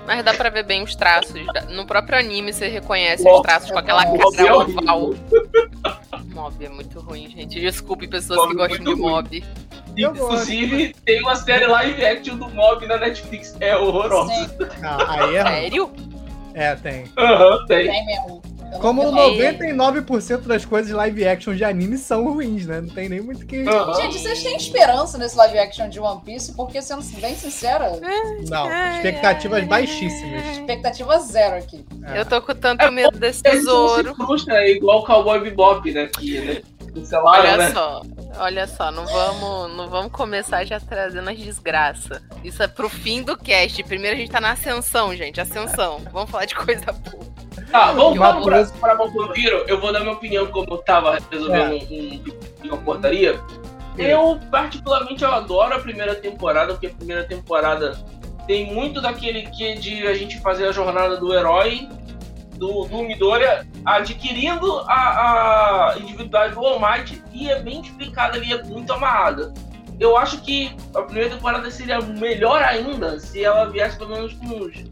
Mas 0.06 0.24
dá 0.24 0.34
pra 0.34 0.48
ver 0.50 0.64
bem 0.64 0.82
os 0.82 0.94
traços. 0.96 1.34
No 1.70 1.86
próprio 1.86 2.18
anime 2.18 2.52
você 2.52 2.66
reconhece 2.68 3.22
Mob- 3.22 3.36
os 3.36 3.42
traços 3.42 3.70
com 3.70 3.78
aquela 3.78 4.02
é 4.02 4.06
cara 4.06 4.26
horrível. 4.26 4.56
oval. 4.60 5.14
Mob 6.34 6.64
é 6.64 6.68
muito 6.68 6.98
ruim, 7.00 7.28
gente. 7.30 7.60
Desculpe 7.60 8.08
pessoas 8.08 8.38
Mob 8.40 8.54
que 8.56 8.62
é 8.62 8.68
gostam 8.68 8.84
de 8.84 8.92
ruim. 9.00 9.10
Mob. 9.10 9.40
Gosto. 9.40 10.00
Inclusive, 10.00 10.94
tem 11.04 11.20
uma 11.20 11.34
série 11.36 11.66
live 11.66 12.04
action 12.04 12.36
do 12.36 12.48
Mob 12.48 12.86
na 12.86 12.96
Netflix. 12.96 13.56
É 13.60 13.76
horrorosa. 13.76 14.32
Sim, 14.32 14.48
Ah, 14.82 15.06
aí 15.24 15.36
é. 15.36 15.42
Sério? 15.44 15.92
É, 16.54 16.74
tem. 16.76 17.04
Aham, 17.16 17.66
tem. 17.66 17.86
tem 17.90 18.06
mesmo. 18.06 18.42
Como 18.78 19.02
eu 19.02 19.11
não- 19.11 19.31
99% 19.31 20.46
das 20.46 20.64
coisas 20.64 20.93
live 20.93 21.26
action 21.26 21.55
de 21.55 21.64
anime 21.64 21.99
são 21.99 22.25
ruins, 22.32 22.67
né? 22.67 22.81
Não 22.81 22.88
tem 22.88 23.08
nem 23.08 23.20
muito 23.20 23.44
que. 23.46 23.67
Aham. 23.69 23.94
Gente, 23.94 24.19
vocês 24.19 24.43
têm 24.43 24.56
esperança 24.56 25.19
nesse 25.19 25.37
live 25.37 25.58
action 25.58 25.88
de 25.88 25.99
One 26.00 26.20
Piece? 26.25 26.52
Porque, 26.55 26.81
sendo 26.81 27.02
bem 27.20 27.34
sincera, 27.34 27.90
Não, 28.49 28.67
expectativas 28.96 29.64
baixíssimas. 29.64 30.44
expectativa 30.56 31.19
zero 31.19 31.56
aqui. 31.56 31.84
É. 32.05 32.20
Eu 32.20 32.26
tô 32.26 32.40
com 32.40 32.55
tanto 32.55 32.82
É, 32.84 32.90
medo 32.90 33.19
desse 33.19 33.38
se 33.38 33.43
tesouro. 33.43 34.14
frustra, 34.14 34.55
é 34.64 34.70
igual 34.73 35.00
o 35.00 35.05
Cowboy 35.05 35.40
Bebop, 35.40 35.90
né? 35.93 36.06
Que, 36.19 36.40
né? 36.40 36.62
Cancelaram, 36.94 37.38
Olha 37.44 37.56
né? 37.56 37.70
só, 37.70 38.02
olha 38.38 38.66
só, 38.66 38.90
não 38.90 39.06
vamos, 39.06 39.76
não 39.76 39.88
vamos 39.88 40.11
começar 40.11 40.64
já 40.64 40.81
trazendo 40.81 41.31
as 41.31 41.38
desgraças. 41.38 42.20
Isso 42.43 42.61
é 42.62 42.66
pro 42.66 42.88
fim 42.88 43.23
do 43.23 43.37
cast. 43.37 43.81
Primeiro 43.84 44.16
a 44.16 44.19
gente 44.19 44.31
tá 44.32 44.40
na 44.40 44.52
ascensão, 44.52 45.14
gente. 45.14 45.40
Ascensão. 45.40 46.00
Vamos 46.12 46.28
falar 46.31 46.46
de 46.46 46.55
coisa 46.56 46.87
boa. 46.92 47.30
Tá, 47.70 47.92
vamos, 47.92 48.18
vamos 48.18 48.44
pra, 48.44 48.64
pra 48.64 48.94
Boku 48.96 49.32
Hero. 49.38 49.64
Eu 49.68 49.80
vou 49.80 49.92
dar 49.92 50.00
minha 50.00 50.12
opinião 50.12 50.46
como 50.46 50.74
eu 50.74 50.78
tava 50.78 51.18
resolvendo 51.30 51.72
É. 51.72 51.74
um, 51.74 52.22
um- 52.64 52.68
uma 52.68 52.76
portaria. 52.78 53.40
Eu, 53.98 54.38
particularmente, 54.50 55.22
eu 55.22 55.30
adoro 55.30 55.74
a 55.74 55.78
primeira 55.78 56.14
temporada, 56.14 56.72
porque 56.72 56.86
a 56.86 56.90
primeira 56.90 57.24
temporada 57.24 57.98
tem 58.46 58.72
muito 58.72 59.00
daquele 59.00 59.42
que 59.50 59.74
de 59.74 60.06
a 60.06 60.14
gente 60.14 60.40
fazer 60.40 60.66
a 60.68 60.72
jornada 60.72 61.16
do 61.16 61.32
herói, 61.34 61.88
do, 62.56 62.84
do 62.86 63.02
Midoriya, 63.02 63.66
adquirindo 63.84 64.80
a, 64.86 65.92
a 65.92 65.98
individualidade 65.98 66.54
do 66.54 66.60
All 66.64 66.78
Might, 66.80 67.22
e 67.32 67.50
é 67.50 67.60
bem 67.60 67.80
explicada 67.80 68.36
ali, 68.36 68.52
é 68.52 68.62
muito 68.62 68.92
amarrada. 68.92 69.52
Eu 69.98 70.16
acho 70.16 70.40
que 70.40 70.74
a 70.94 71.02
primeira 71.02 71.30
temporada 71.30 71.70
seria 71.70 72.00
melhor 72.00 72.62
ainda 72.62 73.18
se 73.20 73.44
ela 73.44 73.66
viesse 73.66 73.98
pelo 73.98 74.10
menos 74.10 74.32
com 74.34 74.46
uns, 74.46 74.84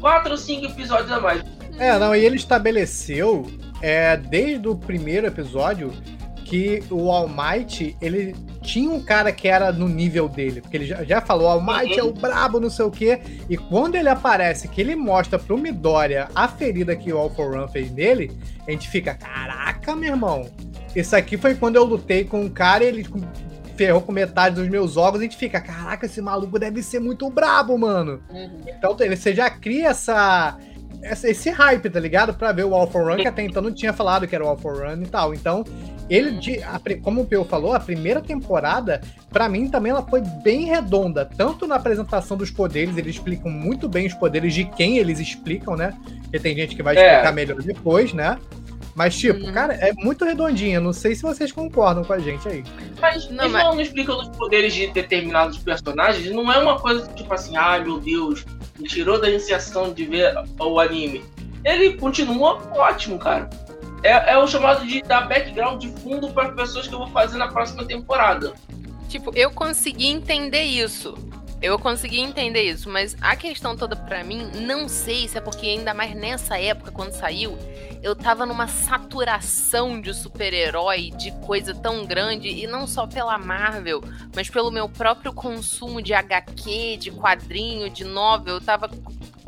4 0.00 0.30
ou 0.30 0.36
5 0.36 0.66
episódios 0.66 1.10
a 1.10 1.20
mais. 1.20 1.42
É, 1.78 1.98
não, 1.98 2.14
e 2.14 2.24
ele 2.24 2.36
estabeleceu, 2.36 3.46
é, 3.80 4.16
desde 4.16 4.68
o 4.68 4.74
primeiro 4.74 5.26
episódio, 5.26 5.92
que 6.48 6.82
o 6.90 7.10
All 7.10 7.28
Might, 7.28 7.94
ele 8.00 8.34
tinha 8.62 8.90
um 8.90 9.02
cara 9.02 9.30
que 9.30 9.46
era 9.46 9.70
no 9.70 9.86
nível 9.86 10.28
dele, 10.28 10.62
porque 10.62 10.78
ele 10.78 10.86
já, 10.86 11.04
já 11.04 11.20
falou, 11.20 11.46
All 11.46 11.60
Might 11.60 11.98
é 11.98 12.02
o 12.02 12.12
brabo, 12.12 12.58
não 12.58 12.70
sei 12.70 12.86
o 12.86 12.90
quê, 12.90 13.20
e 13.50 13.56
quando 13.56 13.96
ele 13.96 14.08
aparece, 14.08 14.66
que 14.66 14.80
ele 14.80 14.96
mostra 14.96 15.38
pro 15.38 15.58
Midoriya 15.58 16.28
a 16.34 16.48
ferida 16.48 16.96
que 16.96 17.12
o 17.12 17.18
All 17.18 17.28
for 17.30 17.54
One 17.54 17.70
fez 17.70 17.92
nele, 17.92 18.32
a 18.66 18.70
gente 18.70 18.88
fica, 18.88 19.14
caraca, 19.14 19.94
meu 19.94 20.10
irmão, 20.10 20.50
isso 20.96 21.14
aqui 21.14 21.36
foi 21.36 21.54
quando 21.54 21.76
eu 21.76 21.84
lutei 21.84 22.24
com 22.24 22.40
um 22.40 22.48
cara 22.48 22.82
e 22.82 22.88
ele 22.88 23.06
ferrou 23.78 24.00
com 24.02 24.10
metade 24.12 24.56
dos 24.56 24.68
meus 24.68 24.96
órgãos, 24.96 25.20
a 25.20 25.22
gente 25.22 25.36
fica, 25.36 25.60
caraca, 25.60 26.04
esse 26.04 26.20
maluco 26.20 26.58
deve 26.58 26.82
ser 26.82 26.98
muito 27.00 27.30
brabo, 27.30 27.78
mano. 27.78 28.20
Uhum. 28.28 28.60
Então 28.66 28.94
ele- 29.00 29.16
você 29.16 29.32
já 29.32 29.48
cria 29.48 29.88
essa, 29.90 30.58
essa- 31.00 31.30
esse 31.30 31.48
hype, 31.48 31.88
tá 31.88 32.00
ligado? 32.00 32.34
Pra 32.34 32.50
ver 32.50 32.64
o 32.64 32.74
All 32.74 32.90
for 32.90 33.08
Run, 33.08 33.18
que 33.18 33.28
até 33.28 33.42
então 33.44 33.62
não 33.62 33.72
tinha 33.72 33.92
falado 33.92 34.26
que 34.26 34.34
era 34.34 34.44
o 34.44 34.48
All 34.48 34.56
for 34.58 34.76
Run 34.84 35.02
e 35.02 35.06
tal. 35.06 35.32
Então, 35.32 35.64
ele, 36.10 36.32
de- 36.32 36.60
a 36.62 36.80
como 37.00 37.20
o 37.20 37.24
Peu 37.26 37.44
falou, 37.44 37.72
a 37.72 37.78
primeira 37.78 38.20
temporada, 38.20 39.00
pra 39.30 39.48
mim 39.48 39.68
também 39.68 39.90
ela 39.92 40.02
foi 40.02 40.22
bem 40.42 40.64
redonda. 40.66 41.24
Tanto 41.24 41.64
na 41.66 41.76
apresentação 41.76 42.36
dos 42.36 42.50
poderes, 42.50 42.96
eles 42.96 43.14
explicam 43.14 43.48
muito 43.50 43.88
bem 43.88 44.06
os 44.08 44.14
poderes 44.14 44.52
de 44.52 44.64
quem 44.64 44.98
eles 44.98 45.20
explicam, 45.20 45.76
né? 45.76 45.94
Porque 46.22 46.40
tem 46.40 46.56
gente 46.56 46.74
que 46.74 46.82
vai 46.82 46.96
É. 46.96 47.10
explicar 47.10 47.32
melhor 47.32 47.62
depois, 47.62 48.12
né? 48.12 48.36
Mas, 48.98 49.16
tipo, 49.16 49.46
Uhum. 49.46 49.52
cara, 49.52 49.74
é 49.74 49.92
muito 49.92 50.24
redondinha. 50.24 50.80
Não 50.80 50.92
sei 50.92 51.14
se 51.14 51.22
vocês 51.22 51.52
concordam 51.52 52.02
com 52.02 52.12
a 52.12 52.18
gente 52.18 52.48
aí. 52.48 52.64
Mas 53.00 53.30
Não, 53.30 53.44
eles 53.44 53.52
mas- 53.52 53.62
não 53.64 53.80
explicam 53.80 54.18
os 54.20 54.28
poderes 54.30 54.74
de 54.74 54.88
determinados 54.88 55.56
personagens. 55.58 56.28
Não 56.34 56.50
é 56.52 56.58
uma 56.58 56.80
coisa 56.80 57.06
tipo 57.14 57.32
assim, 57.32 57.56
ai 57.56 57.84
meu 57.84 58.00
Deus, 58.00 58.44
me 58.76 58.88
tirou 58.88 59.20
da 59.20 59.30
iniciação 59.30 59.92
de 59.92 60.04
ver 60.04 60.34
o 60.58 60.80
anime. 60.80 61.22
Ele 61.64 61.92
continua 61.96 62.60
ótimo, 62.74 63.20
cara. 63.20 63.48
É, 64.02 64.32
é 64.32 64.36
o 64.38 64.48
chamado 64.48 64.84
de 64.84 65.00
dar 65.02 65.28
background 65.28 65.80
de 65.80 65.88
fundo 66.02 66.30
para 66.30 66.48
as 66.48 66.54
pessoas 66.56 66.88
que 66.88 66.94
eu 66.94 66.98
vou 66.98 67.08
fazer 67.08 67.38
na 67.38 67.46
próxima 67.46 67.84
temporada. 67.84 68.52
Tipo, 69.08 69.30
eu 69.36 69.52
consegui 69.52 70.08
entender 70.08 70.62
isso. 70.64 71.14
Eu 71.60 71.76
consegui 71.76 72.20
entender 72.20 72.62
isso, 72.62 72.88
mas 72.88 73.16
a 73.20 73.34
questão 73.34 73.76
toda 73.76 73.96
pra 73.96 74.22
mim, 74.22 74.48
não 74.60 74.88
sei 74.88 75.26
se 75.26 75.38
é 75.38 75.40
porque 75.40 75.66
ainda 75.66 75.92
mais 75.92 76.14
nessa 76.14 76.56
época, 76.56 76.92
quando 76.92 77.10
saiu, 77.12 77.58
eu 78.00 78.14
tava 78.14 78.46
numa 78.46 78.68
saturação 78.68 80.00
de 80.00 80.14
super-herói, 80.14 81.10
de 81.10 81.32
coisa 81.44 81.74
tão 81.74 82.06
grande, 82.06 82.48
e 82.48 82.66
não 82.68 82.86
só 82.86 83.08
pela 83.08 83.36
Marvel, 83.38 84.00
mas 84.36 84.48
pelo 84.48 84.70
meu 84.70 84.88
próprio 84.88 85.32
consumo 85.32 86.00
de 86.00 86.14
HQ, 86.14 86.96
de 86.96 87.10
quadrinho, 87.10 87.90
de 87.90 88.04
novel, 88.04 88.54
eu 88.54 88.60
tava 88.60 88.88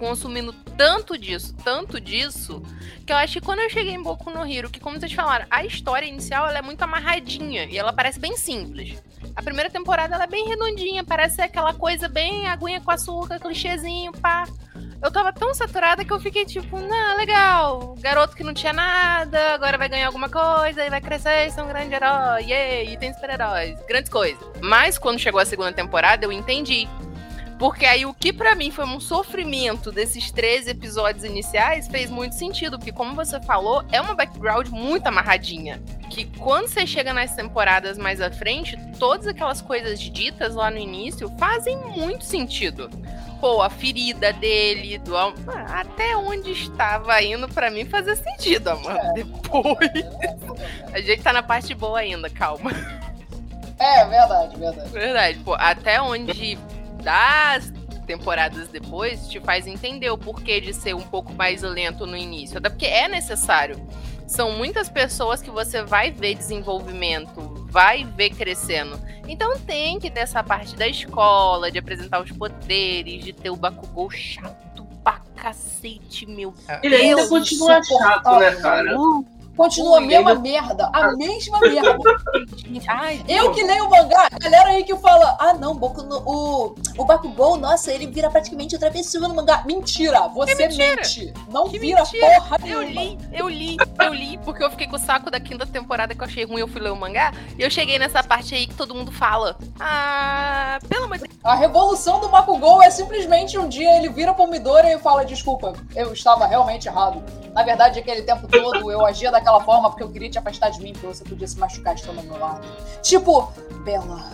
consumindo 0.00 0.52
tanto 0.76 1.18
disso, 1.18 1.54
tanto 1.62 2.00
disso, 2.00 2.62
que 3.06 3.12
eu 3.12 3.16
acho 3.18 3.34
que 3.34 3.44
quando 3.44 3.58
eu 3.58 3.68
cheguei 3.68 3.92
em 3.92 4.02
Boku 4.02 4.30
no 4.30 4.50
Hero, 4.50 4.70
que 4.70 4.80
como 4.80 4.98
vocês 4.98 5.12
falaram, 5.12 5.46
a 5.50 5.62
história 5.62 6.06
inicial 6.06 6.48
ela 6.48 6.58
é 6.58 6.62
muito 6.62 6.80
amarradinha 6.80 7.66
e 7.66 7.76
ela 7.76 7.92
parece 7.92 8.18
bem 8.18 8.34
simples. 8.34 8.98
A 9.36 9.42
primeira 9.42 9.68
temporada 9.68 10.14
ela 10.14 10.24
é 10.24 10.26
bem 10.26 10.48
redondinha, 10.48 11.04
parece 11.04 11.42
aquela 11.42 11.74
coisa 11.74 12.08
bem 12.08 12.48
aguinha 12.48 12.80
com 12.80 12.90
açúcar, 12.90 13.38
clichêzinho, 13.38 14.10
pá. 14.12 14.48
Eu 15.02 15.10
tava 15.10 15.32
tão 15.32 15.52
saturada 15.54 16.04
que 16.04 16.12
eu 16.12 16.20
fiquei 16.20 16.44
tipo, 16.46 16.78
não, 16.78 17.16
legal, 17.16 17.94
garoto 18.00 18.34
que 18.34 18.44
não 18.44 18.54
tinha 18.54 18.72
nada, 18.72 19.54
agora 19.54 19.76
vai 19.76 19.88
ganhar 19.88 20.06
alguma 20.06 20.28
coisa 20.28 20.84
e 20.84 20.90
vai 20.90 21.00
crescer 21.00 21.46
e 21.46 21.50
ser 21.50 21.62
um 21.62 21.68
grande 21.68 21.94
herói, 21.94 22.44
e 22.50 22.96
tem 22.96 23.12
super-heróis, 23.12 23.78
grandes 23.86 24.10
coisas. 24.10 24.42
Mas 24.62 24.98
quando 24.98 25.18
chegou 25.18 25.40
a 25.40 25.44
segunda 25.44 25.72
temporada, 25.72 26.24
eu 26.24 26.32
entendi. 26.32 26.88
Porque 27.60 27.84
aí 27.84 28.06
o 28.06 28.14
que 28.14 28.32
pra 28.32 28.54
mim 28.54 28.70
foi 28.70 28.86
um 28.86 28.98
sofrimento 28.98 29.92
desses 29.92 30.30
13 30.30 30.70
episódios 30.70 31.24
iniciais 31.24 31.86
fez 31.88 32.08
muito 32.08 32.34
sentido, 32.34 32.78
porque 32.78 32.90
como 32.90 33.14
você 33.14 33.38
falou, 33.42 33.84
é 33.92 34.00
uma 34.00 34.14
background 34.14 34.68
muito 34.68 35.06
amarradinha. 35.06 35.78
Que 36.08 36.24
quando 36.38 36.68
você 36.68 36.86
chega 36.86 37.12
nas 37.12 37.34
temporadas 37.34 37.98
mais 37.98 38.18
à 38.22 38.30
frente, 38.30 38.78
todas 38.98 39.26
aquelas 39.26 39.60
coisas 39.60 40.00
ditas 40.00 40.54
lá 40.54 40.70
no 40.70 40.78
início 40.78 41.30
fazem 41.38 41.76
muito 41.76 42.24
sentido. 42.24 42.88
Pô, 43.42 43.60
a 43.60 43.68
ferida 43.68 44.32
dele, 44.32 44.96
do 44.96 45.14
até 45.14 46.16
onde 46.16 46.52
estava 46.52 47.22
indo 47.22 47.46
pra 47.46 47.70
mim 47.70 47.84
fazer 47.84 48.16
sentido, 48.16 48.68
amor. 48.68 48.96
Depois. 49.14 49.90
A 50.94 51.00
gente 51.02 51.22
tá 51.22 51.30
na 51.30 51.42
parte 51.42 51.74
boa 51.74 51.98
ainda, 51.98 52.30
calma. 52.30 52.70
É, 53.78 54.06
verdade, 54.06 54.58
verdade. 54.58 54.90
Verdade, 54.90 55.38
pô, 55.40 55.54
até 55.54 56.00
onde 56.00 56.58
das 57.00 57.72
temporadas 58.06 58.68
depois 58.68 59.28
te 59.28 59.38
faz 59.38 59.66
entender 59.66 60.10
o 60.10 60.18
porquê 60.18 60.60
de 60.60 60.74
ser 60.74 60.94
um 60.94 61.00
pouco 61.00 61.32
mais 61.32 61.62
lento 61.62 62.06
no 62.06 62.16
início. 62.16 62.58
Até 62.58 62.68
porque 62.68 62.86
é 62.86 63.06
necessário. 63.06 63.80
São 64.26 64.52
muitas 64.52 64.88
pessoas 64.88 65.42
que 65.42 65.50
você 65.50 65.82
vai 65.82 66.10
ver 66.10 66.34
desenvolvimento, 66.34 67.66
vai 67.68 68.04
ver 68.04 68.30
crescendo. 68.30 69.00
Então 69.26 69.58
tem 69.60 69.98
que 69.98 70.10
ter 70.10 70.20
essa 70.20 70.42
parte 70.42 70.76
da 70.76 70.88
escola, 70.88 71.70
de 71.70 71.78
apresentar 71.78 72.20
os 72.20 72.30
poderes, 72.32 73.24
de 73.24 73.32
ter 73.32 73.50
o 73.50 73.56
Bakugou 73.56 74.10
chato 74.10 74.86
pra 75.02 75.20
cacete, 75.36 76.26
meu 76.26 76.52
Ele 76.82 76.96
ainda 76.96 77.16
Deus, 77.16 77.28
continua 77.28 77.82
chato, 77.82 78.38
né, 78.38 78.54
cara? 78.56 78.96
Continua 79.60 79.98
a 79.98 80.00
mesma 80.00 80.34
merda, 80.36 80.90
a 80.90 81.12
mesma 81.12 81.60
merda. 81.60 81.98
Ai, 82.88 83.22
Eu 83.28 83.52
que 83.52 83.62
leio 83.62 83.84
o 83.84 83.90
mangá, 83.90 84.26
galera 84.40 84.70
aí 84.70 84.84
que 84.84 84.96
fala, 84.96 85.36
ah 85.38 85.52
não, 85.52 85.74
Boku 85.74 86.02
no, 86.02 86.16
o, 86.24 86.74
o 86.96 87.04
Bakugou, 87.04 87.58
nossa, 87.58 87.92
ele 87.92 88.06
vira 88.06 88.30
praticamente 88.30 88.74
outra 88.74 88.90
pessoa 88.90 89.28
no 89.28 89.34
mangá. 89.34 89.62
Mentira, 89.66 90.28
você 90.28 90.54
mentira. 90.66 90.96
mente. 90.96 91.34
Não 91.50 91.68
Que 91.68 91.78
vira 91.78 92.02
mentira. 92.02 92.26
porra 92.40 92.56
Eu 92.64 92.80
nenhuma. 92.80 93.02
li, 93.02 93.18
eu 93.34 93.48
li, 93.50 93.76
eu 93.98 94.14
li, 94.14 94.38
porque 94.38 94.64
eu 94.64 94.70
fiquei 94.70 94.86
com 94.86 94.96
o 94.96 94.98
saco 94.98 95.30
da 95.30 95.38
quinta 95.38 95.66
temporada 95.66 96.14
que 96.14 96.22
eu 96.22 96.26
achei 96.26 96.46
ruim, 96.46 96.60
eu 96.60 96.68
fui 96.68 96.80
ler 96.80 96.92
o 96.92 96.96
mangá, 96.96 97.30
e 97.58 97.62
eu 97.62 97.70
cheguei 97.70 97.98
nessa 97.98 98.22
parte 98.22 98.54
aí 98.54 98.66
que 98.66 98.74
todo 98.74 98.94
mundo 98.94 99.12
fala. 99.12 99.58
Ah, 99.78 100.78
pelo 100.88 101.04
amor 101.04 101.18
de 101.18 101.24
Deus. 101.24 101.38
A 101.44 101.54
revolução 101.54 102.18
do 102.18 102.30
Bakugou 102.30 102.82
é 102.82 102.90
simplesmente 102.90 103.58
um 103.58 103.68
dia 103.68 103.94
ele 103.98 104.08
vira 104.08 104.32
pro 104.32 104.46
Midori 104.46 104.88
e 104.88 104.98
fala, 104.98 105.22
desculpa, 105.22 105.74
eu 105.94 106.14
estava 106.14 106.46
realmente 106.46 106.88
errado. 106.88 107.22
Na 107.52 107.62
verdade, 107.62 107.98
aquele 107.98 108.22
tempo 108.22 108.46
todo 108.46 108.90
eu 108.90 109.04
agia 109.04 109.30
daquela 109.30 109.49
forma 109.58 109.88
porque 109.90 110.02
eu 110.02 110.10
queria 110.10 110.30
te 110.30 110.38
afastar 110.38 110.70
de 110.70 110.80
mim, 110.82 110.92
porque 110.92 111.06
você 111.06 111.24
podia 111.24 111.48
se 111.48 111.58
machucar 111.58 111.94
estando 111.94 112.18
ao 112.18 112.24
meu 112.24 112.38
lado. 112.38 112.66
Tipo, 113.02 113.52
Bela, 113.84 114.30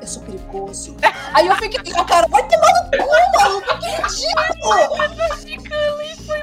eu 0.00 0.06
sou 0.06 0.22
perigoso. 0.22 0.96
Aí 1.34 1.46
eu 1.46 1.56
fiquei, 1.56 1.80
cara, 2.04 2.26
vai 2.28 2.46
tomar 2.48 2.72
no 2.72 2.90
cu, 2.98 3.10
maluco, 3.38 3.78
que 3.80 3.88
ridículo! 3.88 5.04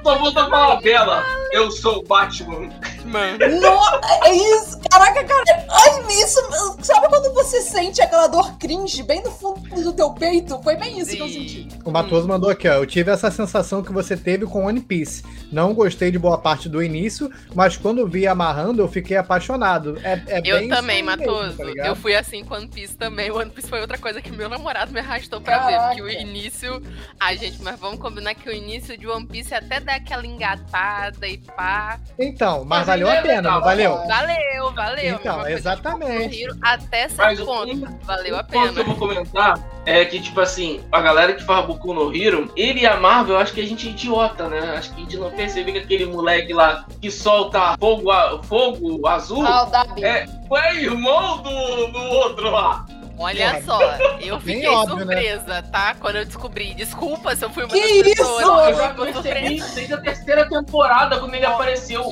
Só 0.04 0.18
vou 0.18 0.32
falar 0.32 0.82
Bela, 0.82 1.24
eu 1.52 1.72
sou 1.72 2.00
o 2.00 2.04
Batman. 2.04 2.70
Mano. 3.06 3.38
Não, 3.60 3.82
é 4.26 4.34
isso, 4.34 4.80
caraca, 4.90 5.24
cara. 5.24 5.66
Ai, 5.70 6.14
isso, 6.24 6.40
sabe 6.82 7.08
quando 7.10 7.34
você 7.34 7.62
sente 7.62 8.02
aquela 8.02 8.28
dor 8.28 8.58
cringe 8.58 9.04
bem 9.04 9.24
no 9.24 9.32
fundo 9.32 9.62
do 9.84 9.94
teu 9.94 10.12
peito? 10.14 10.60
Foi 10.62 10.76
bem 10.76 11.00
isso 11.00 11.12
que 11.12 11.22
eu 11.22 11.28
senti. 11.28 11.68
O 11.84 11.92
Matoso 11.92 12.28
mandou 12.28 12.50
aqui, 12.50 12.68
ó. 12.68 12.74
Eu 12.74 12.86
tive 12.86 13.12
essa 13.12 13.32
sensação 13.32 13.82
que 13.84 13.92
você 13.92 14.16
teve 14.16 14.46
com 14.46 14.66
One 14.66 14.82
Piece. 14.82 15.24
Não 15.52 15.74
gostei 15.74 16.12
de 16.12 16.20
boa 16.20 16.38
parte 16.38 16.70
do 16.70 16.82
início, 16.82 17.30
mas 17.54 17.76
quando 17.78 18.08
vi 18.08 18.26
amarrando, 18.28 18.82
eu 18.82 18.88
fiquei 18.88 19.18
apaixonado. 19.18 19.98
É, 20.04 20.22
é 20.28 20.42
Eu 20.44 20.60
bem 20.60 20.70
também, 20.70 21.04
Matoso. 21.04 21.58
mesmo, 21.58 21.76
tá 21.76 21.88
eu 21.88 21.96
fui 21.96 22.16
assim 22.16 22.44
com 22.44 22.56
One 22.56 22.68
Piece 22.68 22.96
também. 22.96 23.32
One 23.32 23.50
Piece 23.50 23.70
foi 23.70 23.82
outra 23.82 23.98
coisa 23.98 24.22
que 24.22 24.32
meu 24.32 24.48
namorado 24.50 24.92
me 24.92 25.00
arrastou 25.00 25.42
pra 25.42 25.66
ver. 25.66 25.74
Caraca. 25.74 25.88
Porque 25.96 26.02
o 26.02 26.10
início. 26.10 26.82
Ai, 27.20 27.38
gente, 27.38 27.62
mas 27.62 27.80
vamos 27.80 28.00
combinar 28.00 28.36
que 28.36 28.50
o 28.50 28.54
início 28.54 28.98
de 28.98 29.08
One 29.08 29.26
Piece 29.26 29.54
até 29.54 29.80
dá 29.80 29.96
aquela 29.96 30.26
engatada 30.26 31.28
e 31.28 31.38
pá. 31.38 32.00
Então, 32.20 32.64
mas 32.66 32.82
Mas 32.82 32.90
valeu 32.92 33.08
a 33.10 33.16
é 33.16 33.22
pena, 33.22 33.52
não 33.52 33.62
valeu? 33.62 33.96
Valeu, 34.08 34.72
valeu. 34.74 35.16
Então, 35.16 35.48
exatamente. 35.48 36.46
Até 36.62 37.04
Mas 37.04 37.38
certo 37.38 37.44
o 37.44 37.46
ponto. 37.46 37.98
Valeu 38.04 38.36
a 38.38 38.42
O 38.42 38.44
ponto 38.44 38.68
que 38.68 38.68
pena. 38.76 38.80
eu 38.82 38.86
vou 38.86 38.96
comentar 38.96 39.60
é 39.86 40.06
que, 40.06 40.20
tipo 40.22 40.40
assim, 40.40 40.82
a 40.92 41.02
galera 41.02 41.34
que 41.34 41.44
faz 41.44 41.66
Boku 41.66 41.94
no 41.94 42.16
Hero, 42.16 42.52
ele 42.56 42.82
e 42.82 42.86
a 42.88 42.98
Marvel, 42.98 43.36
eu 43.36 43.42
acho 43.42 43.54
que 43.54 43.62
a 43.62 43.66
gente 43.66 43.88
é 43.88 43.92
idiota, 43.92 44.48
né? 44.48 44.76
Acho 44.78 44.90
que 44.94 45.02
a 45.02 45.04
gente 45.04 45.18
não 45.18 45.32
percebeu 45.32 45.74
que 45.74 45.80
aquele 45.80 46.06
moleque 46.06 46.54
lá 46.54 46.86
que 47.02 47.10
solta 47.10 47.76
fogo, 47.80 48.12
a- 48.12 48.42
fogo 48.44 49.08
azul 49.08 49.46
Ah, 49.46 49.68
o 49.98 50.06
é, 50.06 50.28
foi 50.48 50.84
irmão 50.84 51.38
do, 51.42 51.88
do 51.88 52.00
outro 52.00 52.52
lá. 52.52 52.86
Olha 53.18 53.62
só, 53.62 53.80
eu 54.20 54.40
fiquei 54.40 54.68
óbvio, 54.68 55.06
né? 55.06 55.16
surpresa, 55.16 55.62
tá? 55.72 55.94
Quando 56.00 56.16
eu 56.16 56.26
descobri. 56.26 56.74
Desculpa 56.74 57.36
se 57.36 57.46
eu 57.46 57.52
fui 57.52 57.64
uma 57.66 57.70
Que 57.72 57.80
das 57.80 57.90
isso? 58.14 58.16
pessoas. 58.16 58.42
Não, 58.42 58.60
eu 58.70 58.76
que 58.76 58.82
já 58.82 58.90
percebi 59.22 59.62
desde 59.76 59.94
a 59.94 59.98
terceira 59.98 60.50
temporada 60.50 61.20
quando 61.20 61.36
ele 61.36 61.46
apareceu. 61.46 62.12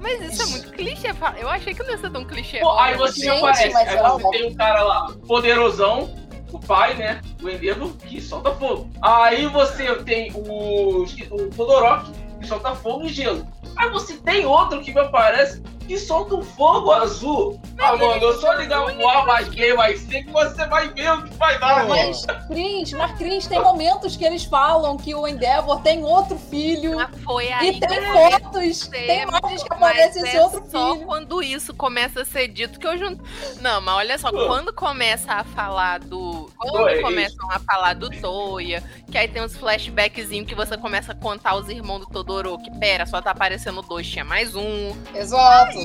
Mas 0.00 0.20
isso 0.32 0.42
é 0.42 0.46
muito 0.46 0.72
clichê. 0.72 1.08
Eu 1.38 1.48
achei 1.48 1.74
que 1.74 1.82
não 1.82 1.90
ia 1.90 1.98
ser 1.98 2.10
tão 2.10 2.24
clichê. 2.24 2.60
Pô, 2.60 2.78
aí 2.78 2.96
você 2.96 3.20
Gente, 3.20 3.38
aparece, 3.38 3.76
aí 3.76 3.96
você 3.96 4.22
uma- 4.22 4.30
tem 4.30 4.46
um 4.50 4.54
cara 4.54 4.82
lá, 4.82 5.12
poderosão, 5.26 6.14
o 6.52 6.58
pai, 6.58 6.94
né? 6.94 7.20
O 7.42 7.48
Endeavor, 7.48 7.90
que 7.96 8.20
solta 8.20 8.52
fogo. 8.54 8.88
Aí 9.02 9.46
você 9.46 9.94
tem 9.96 10.32
o, 10.32 11.02
o 11.04 11.50
Todoroki, 11.56 12.12
que 12.40 12.46
solta 12.46 12.74
fogo 12.74 13.04
e 13.06 13.08
gelo. 13.08 13.46
Aí 13.76 13.90
você 13.90 14.14
tem 14.16 14.46
outro 14.46 14.80
que 14.80 14.92
me 14.92 15.00
aparece 15.00 15.62
que 15.88 15.98
solta 15.98 16.34
um 16.34 16.42
fogo 16.42 16.92
azul. 16.92 17.58
Ah, 17.78 17.96
mano, 17.96 18.22
eu 18.22 18.38
só 18.38 18.52
ligar 18.52 18.84
o 18.84 19.08
A 19.08 19.24
mais 19.24 19.48
B 19.48 19.72
mais 19.72 20.00
C 20.00 20.22
que 20.22 20.30
você 20.30 20.66
vai 20.66 20.88
ver 20.88 21.10
o 21.12 21.22
que 21.22 21.34
vai 21.36 21.58
dar, 21.58 21.88
mano. 21.88 21.88
Mas, 21.88 22.26
Cris, 22.46 22.92
mas 22.92 23.12
Cris, 23.16 23.46
tem 23.46 23.58
momentos 23.60 24.14
que 24.14 24.22
eles 24.22 24.44
falam 24.44 24.98
que 24.98 25.14
o 25.14 25.26
Endeavor 25.26 25.80
tem 25.80 26.04
outro 26.04 26.36
filho. 26.38 27.00
Ah, 27.00 27.08
foi 27.24 27.50
aí. 27.50 27.70
E 27.70 27.80
tem 27.80 28.02
fotos, 28.12 28.86
tem 28.88 29.22
imagens 29.22 29.62
que 29.62 29.70
mas 29.70 29.82
aparece 29.82 30.18
esse 30.18 30.36
é 30.36 30.42
outro 30.42 30.62
só 30.70 30.92
filho. 30.92 31.06
quando 31.06 31.42
isso 31.42 31.72
começa 31.72 32.20
a 32.20 32.24
ser 32.24 32.48
dito 32.48 32.78
que 32.78 32.86
eu 32.86 32.98
junto. 32.98 33.24
Não, 33.62 33.80
mas 33.80 33.94
olha 33.94 34.18
só, 34.18 34.30
quando 34.30 34.70
começa 34.72 35.32
a 35.32 35.44
falar 35.44 36.00
do. 36.00 36.50
Quando 36.58 36.72
Toei. 36.72 37.00
começam 37.00 37.50
a 37.50 37.58
falar 37.60 37.94
do 37.94 38.10
Toya, 38.10 38.82
que 39.10 39.16
aí 39.16 39.26
tem 39.26 39.42
uns 39.42 39.56
flashbackzinhos 39.56 40.46
que 40.46 40.54
você 40.54 40.76
começa 40.76 41.12
a 41.12 41.14
contar 41.14 41.54
os 41.54 41.70
irmãos 41.70 42.00
do 42.00 42.06
Todoroki. 42.06 42.70
Pera, 42.78 43.06
só 43.06 43.22
tá 43.22 43.30
aparecendo 43.30 43.80
dois, 43.80 44.06
tinha 44.06 44.24
mais 44.24 44.54
um. 44.54 44.94
Exato. 45.14 45.77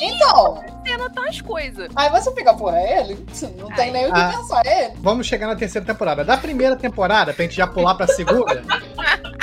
Então, 0.00 0.62
Você 0.84 0.92
anotar 0.92 1.28
as 1.28 1.40
coisas. 1.40 1.88
aí 1.94 2.10
você 2.10 2.32
fica, 2.34 2.52
porra, 2.54 2.78
é 2.78 3.00
ele? 3.00 3.26
Não 3.56 3.68
tem 3.68 3.84
Ai. 3.86 3.90
nem 3.92 4.06
o 4.08 4.12
que 4.12 4.20
Ah. 4.20 4.28
pensar, 4.36 4.62
é 4.66 4.84
ele. 4.86 4.94
Vamos 4.98 5.26
chegar 5.26 5.46
na 5.46 5.54
terceira 5.56 5.86
temporada. 5.86 6.24
Da 6.24 6.36
primeira 6.36 6.76
temporada, 6.76 7.32
pra 7.32 7.44
gente 7.44 7.54
já 7.56 7.66
pular 7.66 7.94
pra 7.94 8.06
segunda, 8.08 8.62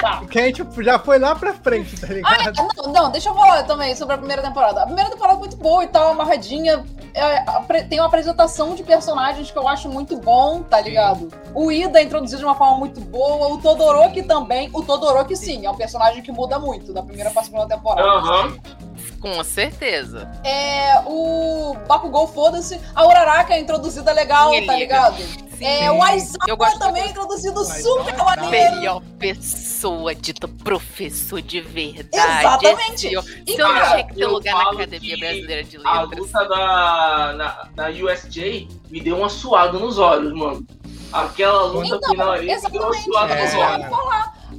Tá. 0.01 0.22
que 0.29 0.38
a 0.39 0.44
gente 0.46 0.65
já 0.79 1.00
foi 1.00 1.18
lá 1.20 1.36
pra 1.36 1.53
frente, 1.53 2.00
tá 2.00 2.08
ligado? 2.08 2.53
Não, 2.77 2.91
não, 2.91 3.12
deixa 3.12 3.29
eu 3.29 3.34
falar 3.36 3.63
também 3.63 3.96
sobre 3.96 4.15
a 4.15 4.18
primeira 4.18 4.41
temporada. 4.41 4.82
A 4.84 4.86
primeira 4.86 5.10
temporada 5.10 5.38
é 5.38 5.39
muito 5.39 5.56
boa 5.58 5.84
e 5.84 5.88
tal, 5.88 6.10
amarradinha. 6.10 6.84
É, 7.13 7.84
tem 7.84 8.00
uma 8.00 8.08
apresentação 8.08 8.75
de 8.75 8.84
personagens 8.84 9.50
que 9.50 9.58
eu 9.58 9.68
acho 9.68 9.89
muito 9.89 10.18
bom, 10.18 10.62
tá 10.62 10.79
ligado? 10.79 11.29
O 11.56 11.72
Ida 11.72 12.00
é 12.00 12.03
introduzido 12.03 12.39
de 12.39 12.46
uma 12.46 12.56
forma 12.56 12.77
muito 12.77 13.00
boa, 13.01 13.48
o 13.53 13.58
Todoroki 13.58 14.24
também. 14.24 14.70
O 14.74 14.84
Todoroki, 14.84 15.36
sim, 15.36 15.65
é 15.65 15.70
um 15.72 15.75
personagem 15.75 16.22
que 16.22 16.32
muda 16.32 16.60
muito 16.60 16.94
da 16.94 17.01
primeira 17.01 17.29
pra 17.32 17.44
segunda 17.44 17.68
temporada. 17.68 18.08
Aham. 18.08 18.58
Com 19.20 19.44
certeza. 19.44 20.30
É, 20.44 21.00
o 21.06 21.76
Bakugou, 21.88 22.28
foda-se. 22.28 22.80
A 22.96 23.06
Uraraka 23.06 23.54
é 23.54 23.60
introduzida 23.60 24.12
legal, 24.12 24.50
tá 24.52 24.60
liga. 24.60 24.76
ligado? 24.76 25.18
Sim. 25.58 25.66
É, 25.66 25.92
o 25.92 25.96
Eu 25.96 26.04
Aizawa 26.04 26.56
gosto 26.56 26.80
também 26.80 27.02
é 27.04 27.06
do- 27.06 27.12
introduzido 27.12 27.60
Aizawa 27.60 27.76
super 28.06 28.14
é 28.14 28.18
maneiro. 28.18 28.76
Melhor 28.78 29.02
pessoa 29.20 30.16
dita 30.16 30.48
professor 30.48 31.42
de 31.42 31.60
verdade. 31.60 32.40
Exatamente. 32.40 33.08
Esse- 33.08 33.44
E, 33.46 33.54
Se 33.56 33.60
eu 33.60 33.68
não 33.68 33.76
cara, 33.76 33.90
tinha 33.92 34.08
que 34.08 34.16
ter 34.16 34.24
eu 34.24 34.32
lugar 34.32 34.56
na 34.56 34.72
Academia 34.72 35.18
Brasileira 35.18 35.64
de 35.66 35.78
A 35.84 36.02
Letras. 36.04 36.20
luta 36.20 36.46
da, 36.48 37.34
na, 37.36 37.68
da 37.76 37.90
USJ 37.90 38.70
me 38.90 39.02
deu 39.02 39.18
uma 39.18 39.28
suada 39.30 39.78
nos 39.78 39.98
olhos, 40.00 40.32
mano. 40.34 40.66
Aquela 41.12 41.64
luta 41.64 41.96
Então, 41.96 42.10
final 42.12 42.32
aí 42.32 42.42
me 42.42 42.48
deu 42.48 42.56
uma 42.56 42.68
exatamente, 42.70 43.04
suada 43.04 43.34
é. 43.34 43.44
nos 43.44 43.54
eu 43.54 43.60
olhos. 43.60 43.86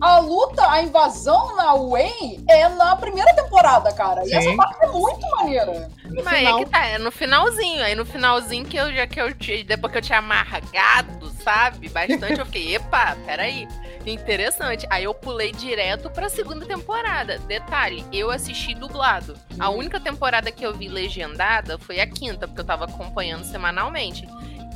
A 0.00 0.18
luta, 0.18 0.66
a 0.70 0.82
invasão 0.82 1.54
na 1.56 1.74
Wayne 1.74 2.42
é 2.48 2.68
na 2.70 2.96
primeira 2.96 3.34
temporada, 3.34 3.92
cara. 3.92 4.22
E 4.24 4.28
Sim. 4.28 4.36
essa 4.36 4.56
parte 4.56 4.82
é 4.82 4.88
muito 4.88 5.30
maneira. 5.30 5.90
No 6.04 6.24
Mas 6.24 6.38
final, 6.38 6.58
é 6.58 6.64
que 6.64 6.70
tá, 6.70 6.86
é 6.86 6.98
no 6.98 7.12
finalzinho. 7.12 7.82
Aí 7.82 7.94
no 7.94 8.06
finalzinho 8.06 8.64
que 8.64 8.76
eu 8.78 8.92
já 8.94 9.06
que 9.06 9.20
eu 9.20 9.34
tinha, 9.34 9.62
depois 9.62 9.92
que 9.92 9.98
eu 9.98 10.02
tinha 10.02 10.18
amargado, 10.18 11.30
sabe? 11.44 11.88
Bastante, 11.90 12.38
eu 12.38 12.46
fiquei, 12.46 12.76
epa, 12.76 13.14
peraí. 13.26 13.68
Interessante. 14.06 14.86
Aí 14.88 15.04
eu 15.04 15.12
pulei 15.12 15.52
direto 15.52 16.08
pra 16.08 16.30
segunda 16.30 16.64
temporada. 16.64 17.38
Detalhe, 17.40 18.04
eu 18.10 18.30
assisti 18.30 18.74
dublado. 18.74 19.34
A 19.58 19.68
única 19.68 20.00
temporada 20.00 20.50
que 20.50 20.64
eu 20.64 20.72
vi 20.74 20.88
legendada 20.88 21.78
foi 21.78 22.00
a 22.00 22.06
quinta, 22.06 22.48
porque 22.48 22.62
eu 22.62 22.66
tava 22.66 22.86
acompanhando 22.86 23.44
semanalmente. 23.44 24.26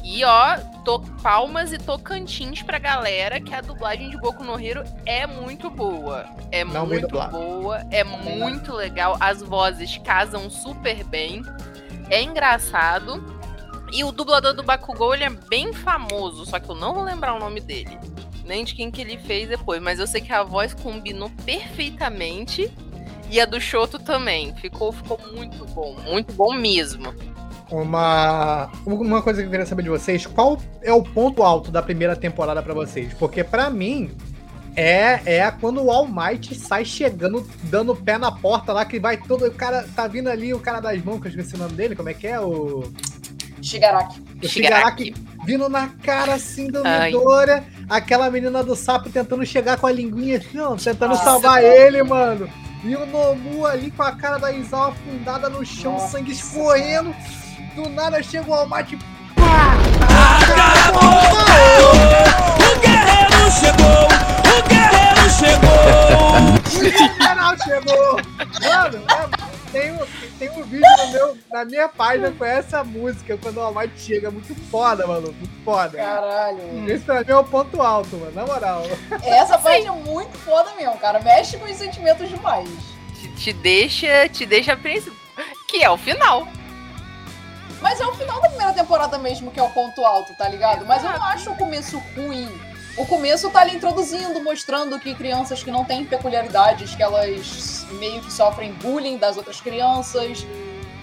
E 0.04 0.22
ó, 0.22 0.58
tô 0.84 1.00
palmas 1.00 1.72
e 1.72 1.78
tocantins 1.78 2.62
pra 2.62 2.78
galera 2.78 3.40
que 3.40 3.54
a 3.54 3.62
dublagem 3.62 4.10
de 4.10 4.18
Boku 4.18 4.44
no 4.44 4.60
Hero 4.60 4.84
é 5.06 5.26
muito 5.26 5.70
boa. 5.70 6.26
É 6.52 6.62
Não 6.62 6.86
muito 6.86 7.08
boa, 7.08 7.82
é 7.90 8.04
muito 8.04 8.74
legal. 8.74 9.16
As 9.18 9.40
vozes 9.40 9.96
casam 10.04 10.50
super 10.50 11.02
bem. 11.04 11.42
É 12.10 12.22
engraçado. 12.22 13.24
E 13.94 14.04
o 14.04 14.12
dublador 14.12 14.52
do 14.52 14.62
Bakugou, 14.62 15.14
ele 15.14 15.24
é 15.24 15.30
bem 15.30 15.72
famoso, 15.72 16.44
só 16.44 16.60
que 16.60 16.68
eu 16.68 16.74
não 16.74 16.92
vou 16.92 17.02
lembrar 17.02 17.34
o 17.34 17.38
nome 17.38 17.60
dele. 17.60 17.98
Nem 18.44 18.62
de 18.62 18.74
quem 18.74 18.90
que 18.90 19.00
ele 19.00 19.16
fez 19.16 19.48
depois, 19.48 19.80
mas 19.80 19.98
eu 19.98 20.06
sei 20.06 20.20
que 20.20 20.32
a 20.34 20.42
voz 20.42 20.74
combinou 20.74 21.30
perfeitamente. 21.46 22.70
E 23.30 23.40
a 23.40 23.46
do 23.46 23.58
Shoto 23.58 23.98
também. 23.98 24.54
Ficou, 24.56 24.92
ficou 24.92 25.18
muito 25.32 25.64
bom. 25.66 25.96
Muito 26.04 26.34
bom 26.34 26.52
mesmo. 26.52 27.14
Uma, 27.82 28.70
uma 28.86 29.22
coisa 29.22 29.40
que 29.40 29.46
eu 29.46 29.50
queria 29.50 29.66
saber 29.66 29.82
de 29.82 29.88
vocês, 29.88 30.26
qual 30.26 30.58
é 30.82 30.92
o 30.92 31.02
ponto 31.02 31.42
alto 31.42 31.70
da 31.70 31.82
primeira 31.82 32.14
temporada 32.14 32.62
pra 32.62 32.74
vocês? 32.74 33.12
Porque 33.14 33.42
pra 33.42 33.70
mim 33.70 34.10
é 34.76 35.20
é 35.24 35.50
quando 35.50 35.82
o 35.82 35.90
All 35.90 36.06
Might 36.06 36.54
sai 36.54 36.84
chegando, 36.84 37.48
dando 37.64 37.94
pé 37.94 38.18
na 38.18 38.32
porta 38.32 38.72
lá 38.72 38.84
que 38.84 38.98
vai 38.98 39.16
todo 39.16 39.46
o 39.46 39.50
cara 39.52 39.86
tá 39.94 40.06
vindo 40.06 40.28
ali 40.28 40.52
o 40.52 40.60
cara 40.60 40.80
das 40.80 41.02
mãos, 41.02 41.20
que 41.20 41.26
eu 41.26 41.30
esqueci 41.30 41.54
o 41.54 41.58
nome 41.58 41.74
dele, 41.74 41.94
como 41.94 42.08
é 42.08 42.14
que 42.14 42.26
é 42.26 42.40
o 42.40 42.84
Shigaraki. 43.62 44.20
o 44.42 44.48
Shigaraki. 44.48 45.04
Shigaraki 45.04 45.14
vindo 45.44 45.68
na 45.68 45.88
cara 46.02 46.34
assim 46.34 46.68
do 46.68 46.82
Ai. 46.84 47.12
Midoriya, 47.12 47.64
aquela 47.88 48.30
menina 48.30 48.62
do 48.62 48.74
sapo 48.74 49.10
tentando 49.10 49.44
chegar 49.46 49.78
com 49.78 49.86
a 49.86 49.92
linguinha 49.92 50.38
assim, 50.38 50.58
ó, 50.58 50.74
tentando 50.74 51.10
Nossa, 51.10 51.24
salvar 51.24 51.62
cara. 51.62 51.66
ele, 51.66 52.02
mano. 52.02 52.48
E 52.82 52.94
o 52.94 53.06
Nomu 53.06 53.64
ali 53.64 53.90
com 53.90 54.02
a 54.02 54.12
cara 54.12 54.36
da 54.36 54.52
Izawa 54.52 54.88
afundada 54.88 55.48
no 55.48 55.64
chão, 55.64 55.92
Nossa, 55.92 56.18
sangue 56.18 56.32
escorrendo. 56.32 57.14
Do 57.74 57.88
nada 57.90 58.22
chega 58.22 58.48
o 58.50 58.54
Almighty. 58.54 58.96
O 62.56 62.80
guerreiro 62.80 63.50
chegou! 63.50 64.08
O 64.48 64.62
guerreiro 64.68 65.30
chegou! 65.30 67.04
O 67.04 67.18
canal 67.18 67.54
chegou! 67.58 68.16
Mano, 68.62 69.04
é- 69.10 69.44
tem, 69.72 69.90
um, 69.92 69.98
tem 70.38 70.50
um 70.50 70.62
vídeo 70.62 70.86
no 70.98 71.10
meu, 71.12 71.36
na 71.52 71.64
minha 71.64 71.88
página 71.88 72.30
com 72.30 72.44
essa 72.44 72.84
música, 72.84 73.36
quando 73.42 73.56
o 73.56 73.60
Almighty 73.62 73.98
chega. 74.00 74.30
Muito 74.30 74.54
foda, 74.70 75.04
mano. 75.06 75.32
Muito 75.32 75.64
foda. 75.64 75.98
Caralho. 75.98 76.88
Esse 76.88 77.04
pra 77.04 77.20
mim 77.22 77.26
é 77.28 77.36
o 77.36 77.42
ponto 77.44 77.82
alto, 77.82 78.16
mano. 78.16 78.30
Na 78.32 78.46
moral. 78.46 78.84
Essa 79.24 79.58
parte 79.58 79.86
é 79.86 79.90
muito 79.90 80.38
foda 80.38 80.70
mesmo, 80.76 80.96
cara. 80.98 81.18
Mexe 81.20 81.56
com 81.56 81.64
os 81.64 81.76
sentimentos 81.76 82.28
demais. 82.28 82.68
Te, 83.20 83.28
te 83.30 83.52
deixa, 83.52 84.28
te 84.28 84.46
deixa. 84.46 84.78
Que 85.66 85.82
é 85.82 85.90
o 85.90 85.96
final. 85.96 86.46
Mas 87.84 88.00
é 88.00 88.06
o 88.06 88.14
final 88.14 88.40
da 88.40 88.48
primeira 88.48 88.72
temporada 88.72 89.18
mesmo 89.18 89.50
que 89.50 89.60
é 89.60 89.62
o 89.62 89.68
ponto 89.68 90.06
alto, 90.06 90.32
tá 90.32 90.48
ligado? 90.48 90.86
Mas 90.86 91.04
eu 91.04 91.10
não 91.10 91.22
acho 91.22 91.50
o 91.50 91.54
começo 91.54 91.98
ruim. 92.16 92.48
O 92.96 93.04
começo 93.04 93.50
tá 93.50 93.60
ali 93.60 93.76
introduzindo, 93.76 94.42
mostrando 94.42 94.98
que 94.98 95.14
crianças 95.14 95.62
que 95.62 95.70
não 95.70 95.84
têm 95.84 96.02
peculiaridades, 96.02 96.94
que 96.94 97.02
elas 97.02 97.84
meio 97.98 98.22
que 98.22 98.32
sofrem 98.32 98.72
bullying 98.72 99.18
das 99.18 99.36
outras 99.36 99.60
crianças, 99.60 100.46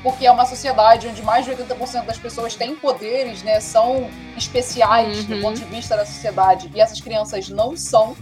porque 0.01 0.25
é 0.25 0.31
uma 0.31 0.45
sociedade 0.47 1.07
onde 1.07 1.21
mais 1.21 1.45
de 1.45 1.51
80% 1.51 2.05
das 2.05 2.17
pessoas 2.17 2.55
têm 2.55 2.75
poderes, 2.75 3.43
né? 3.43 3.59
São 3.59 4.09
especiais 4.35 5.23
do 5.25 5.35
Uhum. 5.35 5.41
ponto 5.43 5.59
de 5.59 5.65
vista 5.65 5.95
da 5.95 6.03
sociedade, 6.05 6.71
e 6.73 6.81
essas 6.81 6.99
crianças 6.99 7.47
não 7.47 7.77
são. 7.77 8.17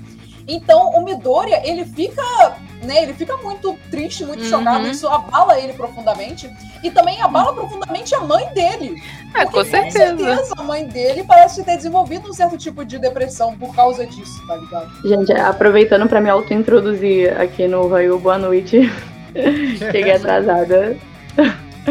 Então, 0.52 0.90
o 0.90 1.04
Midoriya, 1.04 1.62
ele 1.64 1.86
fica, 1.86 2.24
né, 2.84 3.04
ele 3.04 3.14
fica 3.14 3.38
muito 3.38 3.78
triste, 3.92 4.26
muito 4.26 4.44
Uhum. 4.44 4.50
chocado, 4.50 4.88
isso 4.88 5.08
abala 5.08 5.60
ele 5.60 5.74
profundamente. 5.74 6.50
E 6.84 6.90
também 6.90 7.22
abala 7.22 7.54
profundamente 7.54 8.16
a 8.16 8.22
mãe 8.22 8.48
dele. 8.54 9.02
Ah, 9.34 9.46
com 9.46 9.52
Porque, 9.52 9.70
certeza. 9.70 10.54
a 10.58 10.64
mãe 10.64 10.86
dele 10.88 11.24
parece 11.24 11.64
ter 11.64 11.78
desenvolvido 11.78 12.30
um 12.30 12.34
certo 12.34 12.58
tipo 12.58 12.84
de 12.84 12.98
depressão 12.98 13.56
por 13.58 13.76
causa 13.76 14.06
disso, 14.08 14.42
tá 14.48 14.56
ligado? 14.56 14.90
Gente, 15.08 15.32
aproveitando 15.34 16.08
pra 16.08 16.20
me 16.20 16.30
auto-introduzir 16.30 17.40
aqui 17.40 17.68
no 17.68 17.88
Raio, 17.88 18.18
boa 18.20 18.38
noite. 18.38 18.92
Cheguei 19.78 20.14
atrasada, 20.14 20.98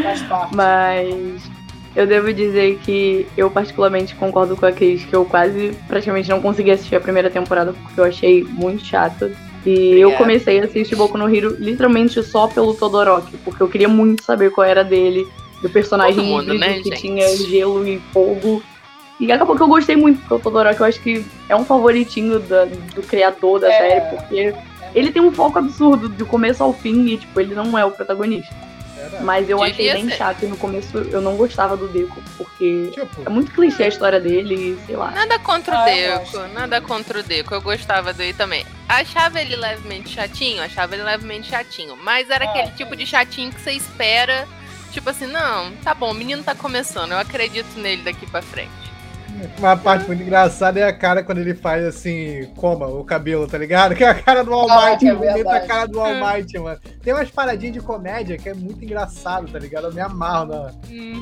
Faz 0.02 0.22
parte. 0.22 0.54
mas 0.54 1.40
eu 1.98 2.06
devo 2.06 2.32
dizer 2.32 2.78
que 2.84 3.26
eu 3.36 3.50
particularmente 3.50 4.14
concordo 4.14 4.56
com 4.56 4.64
a 4.64 4.70
Cris, 4.70 5.04
que 5.04 5.14
eu 5.14 5.24
quase 5.24 5.72
praticamente 5.88 6.28
não 6.28 6.40
consegui 6.40 6.70
assistir 6.70 6.94
a 6.94 7.00
primeira 7.00 7.28
temporada 7.28 7.72
porque 7.72 7.98
eu 7.98 8.04
achei 8.04 8.44
muito 8.44 8.84
chata. 8.84 9.32
E 9.66 9.98
eu 9.98 10.12
comecei 10.12 10.60
a 10.60 10.64
assistir 10.64 10.94
Boku 10.94 11.18
no 11.18 11.28
Hero 11.34 11.56
literalmente 11.58 12.22
só 12.22 12.46
pelo 12.46 12.72
Todoroki, 12.72 13.36
porque 13.38 13.60
eu 13.60 13.68
queria 13.68 13.88
muito 13.88 14.22
saber 14.22 14.50
qual 14.52 14.64
era 14.64 14.84
dele, 14.84 15.26
do 15.60 15.68
personagem 15.68 16.24
mundo, 16.24 16.54
híbrido 16.54 16.60
né, 16.60 16.78
que 16.78 16.88
gente? 16.90 17.00
tinha 17.00 17.36
gelo 17.36 17.86
e 17.86 17.98
fogo. 18.12 18.62
E 19.18 19.32
acabou 19.32 19.56
que 19.56 19.62
eu 19.62 19.66
gostei 19.68 19.96
muito, 19.96 20.20
porque 20.20 20.34
o 20.34 20.38
Todoroki 20.38 20.78
eu 20.80 20.86
acho 20.86 21.00
que 21.00 21.24
é 21.48 21.56
um 21.56 21.64
favoritinho 21.64 22.38
da- 22.38 22.66
do 22.66 23.02
criador 23.02 23.58
da 23.58 23.68
É. 23.68 23.72
série, 23.76 24.00
porque 24.16 24.54
ele 24.94 25.10
tem 25.10 25.20
um 25.20 25.32
foco 25.32 25.58
absurdo 25.58 26.08
do 26.08 26.24
começo 26.24 26.62
ao 26.62 26.72
fim 26.72 27.06
e, 27.06 27.16
tipo, 27.18 27.40
ele 27.40 27.56
não 27.56 27.76
é 27.76 27.84
o 27.84 27.90
protagonista. 27.90 28.54
Mas 29.22 29.48
eu 29.48 29.62
achei 29.62 29.76
Devia 29.76 29.94
bem 29.94 30.08
ser. 30.08 30.16
chato 30.16 30.42
e 30.44 30.46
no 30.46 30.56
começo 30.56 30.96
eu 30.98 31.20
não 31.20 31.36
gostava 31.36 31.76
do 31.76 31.88
Deco, 31.88 32.20
porque 32.36 32.90
é 32.96 33.00
Tipo, 33.00 33.30
muito 33.30 33.52
clichê 33.52 33.84
a 33.84 33.88
história 33.88 34.20
dele 34.20 34.78
sei 34.86 34.96
lá. 34.96 35.10
Nada 35.10 35.38
contra 35.38 35.74
o 35.74 35.78
Ah, 35.78 35.84
Deco, 35.84 36.38
nada 36.54 36.80
contra 36.80 37.20
o 37.20 37.22
Deco. 37.22 37.54
Eu 37.54 37.60
gostava 37.62 38.12
dele 38.12 38.32
também. 38.34 38.64
Achava 38.88 39.40
ele 39.40 39.56
levemente 39.56 40.08
chatinho, 40.10 40.62
achava 40.62 40.94
ele 40.94 41.02
levemente 41.04 41.48
chatinho. 41.50 41.96
Mas 41.96 42.30
era 42.30 42.44
Ah, 42.44 42.50
aquele 42.50 42.68
sim. 42.68 42.72
tipo 42.76 42.96
de 42.96 43.06
chatinho 43.06 43.52
que 43.52 43.60
você 43.60 43.72
espera. 43.72 44.46
Tipo 44.92 45.10
assim, 45.10 45.26
não, 45.26 45.72
tá 45.84 45.92
bom, 45.94 46.10
o 46.10 46.14
menino 46.14 46.42
tá 46.42 46.54
começando, 46.54 47.12
eu 47.12 47.18
acredito 47.18 47.78
nele 47.78 48.02
daqui 48.02 48.26
pra 48.26 48.40
frente. 48.40 48.70
uma 49.58 49.76
parte 49.76 50.06
muito 50.06 50.22
engraçada 50.22 50.80
é 50.80 50.84
a 50.84 50.92
cara 50.92 51.22
quando 51.22 51.38
ele 51.38 51.54
faz 51.54 51.84
assim, 51.84 52.46
coma 52.56 52.86
o 52.86 53.04
cabelo, 53.04 53.46
tá 53.46 53.58
ligado? 53.58 53.94
Que 53.94 54.02
é 54.02 54.08
a 54.08 54.14
cara 54.14 54.42
do 54.42 54.52
All 54.52 54.68
Ah, 54.70 54.90
Might, 54.90 55.00
que 55.00 55.08
é 55.08 55.14
bonita 55.14 55.52
a 55.54 55.60
cara 55.66 55.86
do 55.86 56.00
All 56.00 56.14
Might, 56.14 56.58
mano. 56.58 56.80
Tem 57.08 57.14
umas 57.14 57.30
paradinhas 57.30 57.72
de 57.72 57.80
comédia 57.80 58.36
que 58.36 58.50
é 58.50 58.52
muito 58.52 58.84
engraçado, 58.84 59.50
tá 59.50 59.58
ligado? 59.58 59.86
Eu 59.86 59.94
me 59.94 60.00
amarro 60.02 60.44
na, 60.44 60.72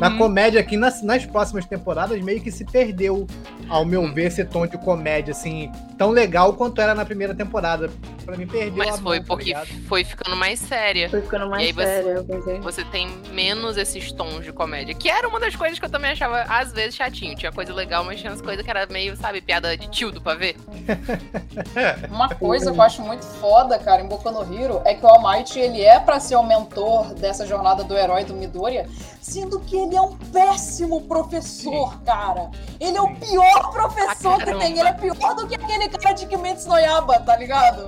na 0.00 0.08
Uhum. 0.10 0.18
comédia 0.18 0.58
aqui 0.60 0.76
nas, 0.76 1.00
nas 1.00 1.24
próximas 1.24 1.64
temporadas 1.64 2.20
meio 2.22 2.40
que 2.40 2.50
se 2.50 2.64
perdeu, 2.64 3.24
ao 3.68 3.84
meu 3.84 4.12
ver, 4.12 4.26
esse 4.26 4.44
tom 4.44 4.66
de 4.66 4.76
comédia, 4.78 5.30
assim, 5.30 5.70
tão 5.96 6.10
legal 6.10 6.54
quanto 6.54 6.80
era 6.80 6.92
na 6.92 7.04
primeira 7.04 7.36
temporada. 7.36 7.88
Pra 8.24 8.36
mim, 8.36 8.48
perdeu 8.48 8.82
a 8.82 8.86
Mas 8.86 8.98
foi 8.98 9.18
mão, 9.18 9.24
tá 9.24 9.28
porque 9.28 9.44
ligado? 9.44 9.68
foi 9.86 10.02
ficando 10.02 10.34
mais 10.36 10.58
séria. 10.58 11.08
Foi 11.08 11.20
ficando 11.22 11.44
E 11.54 11.58
aí 11.66 11.72
mais 11.72 11.88
você- 12.04 12.16
eu 12.18 12.24
pensei. 12.24 12.58
Você 12.58 12.84
tem 12.86 13.08
menos 13.32 13.76
esses 13.76 14.10
tons 14.10 14.44
de 14.44 14.52
comédia. 14.52 14.92
Que 14.92 15.08
era 15.08 15.28
uma 15.28 15.38
das 15.38 15.54
coisas 15.54 15.78
que 15.78 15.84
eu 15.84 15.90
também 15.90 16.10
achava, 16.10 16.42
às 16.48 16.72
vezes, 16.72 16.96
chatinho. 16.96 17.36
Tinha 17.36 17.52
coisa 17.52 17.72
legal, 17.72 18.02
mas 18.02 18.18
tinha 18.18 18.32
as 18.32 18.40
coisas 18.42 18.64
que 18.64 18.70
era 18.70 18.84
meio, 18.90 19.16
sabe, 19.16 19.40
piada 19.40 19.76
de 19.76 19.88
tio 19.88 20.10
do 20.10 20.20
pavê. 20.20 20.56
Uma 22.10 22.28
coisa 22.30 22.72
que 22.72 22.76
eu 22.78 22.82
acho 22.82 23.02
muito 23.02 23.24
foda, 23.24 23.78
cara, 23.78 24.02
em 24.02 24.08
Boku 24.08 24.28
no 24.32 24.42
Hero, 24.52 24.82
é 24.84 24.92
que 24.94 25.04
o 25.04 25.08
All 25.08 25.22
Might, 25.22 25.56
ele 25.56 25.75
é 25.82 25.98
pra 25.98 26.20
ser 26.20 26.36
o 26.36 26.42
mentor 26.42 27.14
dessa 27.14 27.46
jornada 27.46 27.84
do 27.84 27.96
herói 27.96 28.24
do 28.24 28.34
Midoriya, 28.34 28.88
sendo 29.20 29.60
que 29.60 29.76
ele 29.76 29.96
é 29.96 30.00
um 30.00 30.16
péssimo 30.16 31.02
professor, 31.02 31.98
cara. 32.02 32.50
Ele 32.80 32.96
é 32.96 33.00
o 33.02 33.14
pior 33.16 33.70
professor 33.70 34.34
Ah, 34.40 34.44
que 34.44 34.54
tem. 34.58 34.78
Ele 34.78 34.88
é 34.88 34.92
pior 34.92 35.34
do 35.34 35.46
que 35.46 35.54
aquele 35.54 35.88
cara 35.88 36.14
de 36.14 36.26
Kimetsu 36.26 36.68
no 36.68 36.78
Yaba, 36.78 37.20
tá 37.20 37.36
ligado? 37.36 37.86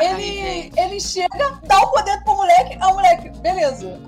Ele, 0.00 0.72
ele 0.76 1.00
chega, 1.00 1.60
dá 1.64 1.78
o 1.80 1.90
poder 1.90 2.22
pro 2.22 2.36
moleque, 2.36 2.78
ah, 2.80 2.92
moleque, 2.92 3.30
beleza. 3.40 4.00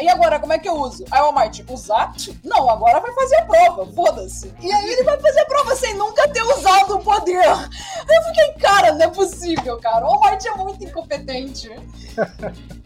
E 0.00 0.08
agora, 0.08 0.38
como 0.38 0.52
é 0.52 0.58
que 0.58 0.68
eu 0.68 0.74
uso? 0.74 1.04
Aí 1.10 1.20
o 1.20 1.24
All 1.24 1.34
Might, 1.34 1.64
usar? 1.68 2.12
Não, 2.44 2.70
agora 2.70 3.00
vai 3.00 3.12
fazer 3.12 3.36
a 3.36 3.44
prova, 3.44 3.86
foda-se. 3.92 4.52
E 4.60 4.72
aí 4.72 4.90
ele 4.92 5.02
vai 5.02 5.20
fazer 5.20 5.40
a 5.40 5.46
prova 5.46 5.74
sem 5.74 5.94
nunca 5.94 6.28
ter 6.28 6.42
usado 6.42 6.96
o 6.96 7.00
poder. 7.00 7.44
Eu 7.44 8.22
fiquei, 8.28 8.52
cara, 8.60 8.92
não 8.92 9.02
é 9.04 9.08
possível, 9.08 9.78
cara. 9.78 10.06
O 10.06 10.10
All 10.10 10.20
Might 10.20 10.46
é 10.46 10.54
muito 10.54 10.84
incompetente. 10.84 11.70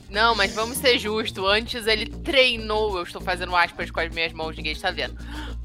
Não, 0.09 0.35
mas 0.35 0.55
vamos 0.55 0.79
ser 0.79 0.99
justos. 0.99 1.45
Antes 1.45 1.87
ele 1.87 2.07
treinou, 2.07 2.97
eu 2.97 3.03
estou 3.03 3.21
fazendo 3.21 3.55
aspas 3.57 3.91
com 3.91 4.01
as 4.01 4.15
minhas 4.15 4.33
mãos, 4.33 4.57
ninguém 4.57 4.73
está 4.73 4.91
vendo. 4.91 5.17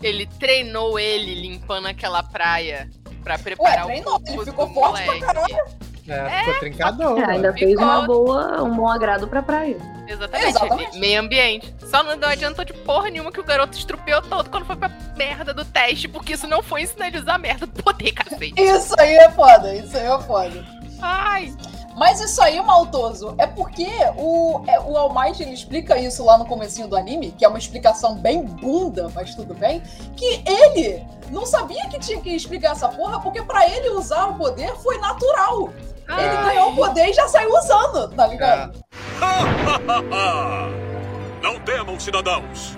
Ele 0.01 0.25
treinou 0.25 0.97
ele 0.99 1.35
limpando 1.35 1.87
aquela 1.87 2.23
praia 2.23 2.89
pra 3.23 3.37
preparar 3.37 3.85
treinou, 3.85 4.17
o 4.17 4.21
ele 4.27 4.45
ficou 4.45 4.73
forte 4.73 5.03
pra 5.19 5.33
moleque. 5.33 5.88
É, 6.09 6.39
ficou 6.39 6.59
trincadão. 6.59 7.17
É, 7.17 7.31
ainda 7.31 7.53
fez 7.53 7.77
uma 7.77 8.01
boa, 8.01 8.63
um 8.63 8.75
bom 8.75 8.87
agrado 8.87 9.27
pra 9.27 9.41
praia. 9.41 9.77
Exatamente. 10.07 10.49
Exatamente. 10.49 10.99
Meio 10.99 11.19
ambiente. 11.21 11.75
Só 11.85 12.01
não, 12.03 12.15
não 12.15 12.27
adiantou 12.29 12.65
de 12.65 12.73
porra 12.73 13.09
nenhuma 13.09 13.31
que 13.31 13.39
o 13.39 13.43
garoto 13.43 13.77
estrupiou 13.77 14.21
todo 14.21 14.49
quando 14.49 14.65
foi 14.65 14.75
pra 14.75 14.89
merda 15.15 15.53
do 15.53 15.63
teste, 15.63 16.07
porque 16.07 16.33
isso 16.33 16.47
não 16.47 16.63
foi 16.63 16.81
ensinar 16.81 17.07
ele 17.07 17.17
a 17.17 17.21
usar 17.21 17.35
a 17.35 17.37
merda 17.37 17.67
do 17.67 17.83
poder, 17.83 18.11
cacete. 18.11 18.53
Isso 18.57 18.95
aí 18.99 19.15
é 19.15 19.29
foda, 19.29 19.73
isso 19.75 19.95
aí 19.95 20.05
é 20.05 20.19
foda. 20.21 20.65
Ai, 21.01 21.53
Mas 21.95 22.21
isso 22.21 22.41
aí, 22.41 22.61
Maltoso, 22.61 23.35
é 23.37 23.45
porque 23.45 23.87
o, 24.17 24.63
é, 24.67 24.79
o 24.79 24.97
All 24.97 25.13
Might, 25.13 25.41
ele 25.43 25.51
explica 25.53 25.97
isso 25.97 26.23
lá 26.23 26.37
no 26.37 26.45
comecinho 26.45 26.87
do 26.87 26.95
anime, 26.95 27.31
que 27.31 27.43
é 27.43 27.47
uma 27.47 27.57
explicação 27.59 28.15
bem 28.15 28.41
bunda, 28.45 29.09
mas 29.13 29.35
tudo 29.35 29.53
bem, 29.53 29.81
que 30.15 30.41
ele 30.45 31.03
não 31.29 31.45
sabia 31.45 31.87
que 31.89 31.99
tinha 31.99 32.19
que 32.21 32.29
explicar 32.33 32.71
essa 32.71 32.87
porra, 32.87 33.19
porque 33.19 33.41
pra 33.43 33.67
ele 33.69 33.89
usar 33.89 34.27
o 34.27 34.35
poder 34.35 34.73
foi 34.77 34.97
natural. 34.99 35.69
Ele 36.09 36.37
Ah. 36.37 36.43
ganhou 36.43 36.71
o 36.71 36.75
poder 36.75 37.09
e 37.09 37.13
já 37.13 37.27
saiu 37.27 37.49
usando, 37.51 38.09
tá 38.15 38.27
ligado? 38.27 38.79
Não 41.41 41.59
temam, 41.59 41.99
cidadãos. 41.99 42.77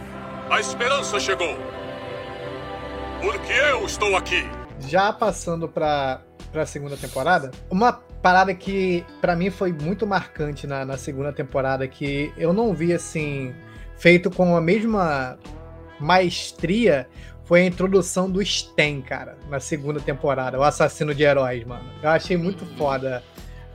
A 0.50 0.60
esperança 0.60 1.20
chegou. 1.20 1.56
Porque 3.22 3.54
eu 3.54 3.86
estou 3.86 4.16
aqui. 4.16 4.48
Já 4.80 5.14
passando 5.14 5.68
pra, 5.68 6.22
pra 6.52 6.66
segunda 6.66 6.98
temporada, 6.98 7.52
uma 7.70 7.94
parada 7.94 8.54
que 8.54 9.06
pra 9.22 9.36
mim 9.36 9.50
foi 9.50 9.72
muito 9.72 10.06
marcante 10.08 10.66
na, 10.68 10.84
na 10.84 10.98
segunda 10.98 11.32
temporada, 11.32 11.88
que 11.88 12.34
eu 12.38 12.52
não 12.52 12.74
vi 12.74 12.94
assim, 12.94 13.54
feito 13.98 14.30
com 14.32 14.56
a 14.56 14.62
mesma 14.62 15.38
maestria, 16.00 17.08
foi 17.46 17.62
a 17.62 17.66
introdução 17.66 18.30
do 18.30 18.44
Sten, 18.46 19.02
cara, 19.02 19.38
na 19.50 19.60
segunda 19.60 20.00
temporada, 20.00 20.58
o 20.60 20.64
assassino 20.64 21.14
de 21.14 21.24
heróis, 21.24 21.64
mano. 21.66 21.90
Eu 22.02 22.10
achei 22.10 22.38
muito 22.38 22.66
foda. 22.78 23.24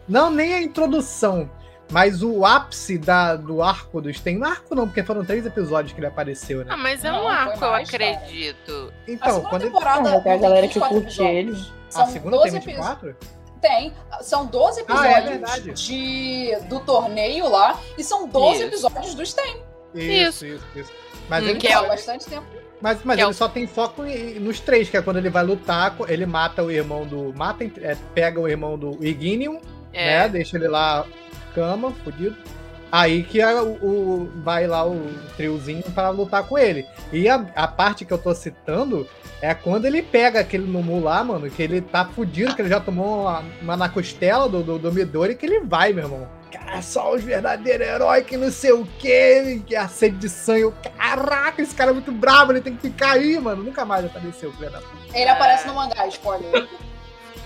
Não, 0.09 0.31
nem 0.31 0.55
a 0.55 0.63
introdução, 0.63 1.51
mas 1.91 2.23
o 2.23 2.45
ápice 2.45 2.97
da, 2.97 3.37
do 3.37 3.63
arco 3.63 4.01
do 4.01 4.13
Sten. 4.13 4.39
Não 4.39 4.49
arco 4.49 4.75
não, 4.75 4.87
porque 4.87 5.03
foram 5.03 5.25
três 5.25 5.45
episódios 5.45 5.93
que 5.93 5.99
ele 6.01 6.07
apareceu, 6.07 6.65
né? 6.65 6.73
ah, 6.73 6.77
mas 6.77 7.05
é 7.05 7.11
Não, 7.11 7.19
um 7.21 7.23
foi 7.25 7.33
arco, 7.33 7.65
eu 7.65 7.75
acredito. 7.75 8.93
Então, 9.07 9.43
quando 9.43 9.63
ele... 9.63 9.71
temporada. 9.71 10.17
Ah, 10.17 10.21
tem 10.21 10.33
a 10.33 10.35
não 10.37 10.43
galera 10.43 10.69
que 10.69 10.75
24 10.79 11.01
curte 11.01 11.23
episódios. 11.23 11.73
A 11.95 12.07
segunda 12.07 12.37
12 12.39 12.51
tem 12.51 12.59
epi- 12.61 12.67
24? 12.73 13.17
Tem. 13.61 13.93
São 14.21 14.47
12 14.47 14.85
Ah, 14.89 15.09
é 15.09 15.35
episódios 15.35 15.81
de, 15.81 16.57
do 16.69 16.79
torneio 16.81 17.49
lá 17.49 17.81
e 17.99 18.05
são 18.05 18.29
12 18.29 18.57
Isso. 18.57 18.65
episódios 18.65 19.15
do 19.15 19.25
Stem. 19.27 19.63
Isso, 19.95 20.45
isso, 20.47 20.65
isso. 20.75 20.93
Mas 21.29 21.43
Hum, 21.45 21.49
ele 21.49 21.59
que 21.59 21.67
é 21.67 21.73
é 21.73 21.89
bastante 21.89 22.27
tempo. 22.27 22.47
Mas, 22.81 22.99
mas 23.05 23.17
Que 23.17 23.23
é 23.23 23.25
ele 23.25 23.31
o- 23.31 23.35
só 23.35 23.49
tem 23.49 23.67
foco 23.67 24.03
nos 24.41 24.61
três, 24.61 24.89
que 24.91 24.97
é 24.97 25.03
quando 25.03 25.17
ele 25.17 25.31
vai 25.31 25.45
lutar, 25.45 25.97
ele 26.09 26.27
mata 26.27 26.63
o 26.63 26.71
irmão 26.71 27.07
do. 27.07 27.33
Mata, 27.37 27.65
é, 27.65 27.97
pega 28.15 28.39
o 28.41 28.47
irmão 28.49 28.79
do 28.79 28.99
Ignium, 29.05 29.61
É. 29.93 30.21
né? 30.21 30.29
Deixa 30.29 30.57
ele 30.57 30.69
lá, 30.69 31.05
cama, 31.55 31.93
fudido. 32.05 32.37
Aí 32.93 33.25
que 33.25 33.41
é 33.41 33.61
o, 33.61 34.29
vai 34.45 34.67
lá 34.67 34.87
o 34.87 35.11
triozinho 35.37 35.83
pra 35.95 36.09
lutar 36.11 36.45
com 36.45 36.57
ele. 36.57 36.87
E 37.13 37.29
a, 37.29 37.45
a 37.57 37.67
parte 37.67 38.05
que 38.05 38.13
eu 38.13 38.19
tô 38.19 38.33
citando 38.35 39.07
é 39.43 39.53
quando 39.55 39.87
ele 39.87 40.03
pega 40.03 40.39
aquele 40.41 40.65
Mumu 40.67 41.01
lá, 41.03 41.23
mano, 41.25 41.51
que 41.51 41.63
ele 41.63 41.81
tá 41.81 42.05
fudido, 42.05 42.55
que 42.55 42.63
ele 42.63 42.69
já 42.69 42.79
tomou 42.81 43.23
uma, 43.23 43.43
uma 43.61 43.77
na 43.77 43.89
costela 43.89 44.49
do, 44.49 44.63
do, 44.63 44.79
do 44.79 44.93
Midori, 44.93 45.35
que 45.35 45.45
ele 45.45 45.61
vai, 45.61 45.93
meu 45.93 46.05
irmão. 46.05 46.29
Cara, 46.57 46.81
só 46.81 47.15
os 47.15 47.23
verdadeiros 47.23 47.87
heróis 47.87 48.25
que 48.25 48.37
não 48.37 48.51
sei 48.51 48.73
o 48.73 48.87
quê, 48.99 49.61
que 49.67 49.75
é 49.75 49.79
a 49.79 49.89
sede 49.89 50.17
de 50.17 50.29
sangue. 50.29 50.63
Eu, 50.63 50.75
Caraca, 50.97 51.61
esse 51.61 51.75
cara 51.75 51.91
é 51.91 51.95
muito 51.95 52.11
brabo, 52.11 52.53
ele 52.53 52.61
tem 52.61 52.75
que 52.75 52.89
ficar 52.89 53.13
aí, 53.13 53.39
mano. 53.39 53.63
Nunca 53.63 53.85
mais 53.85 54.05
apareceu, 54.05 54.53
filho 54.53 54.71
da 54.71 54.81
puta. 54.81 55.19
Ele 55.19 55.29
aparece 55.29 55.67
no 55.67 55.75
mangá, 55.75 56.07
spoiler. 56.07 56.67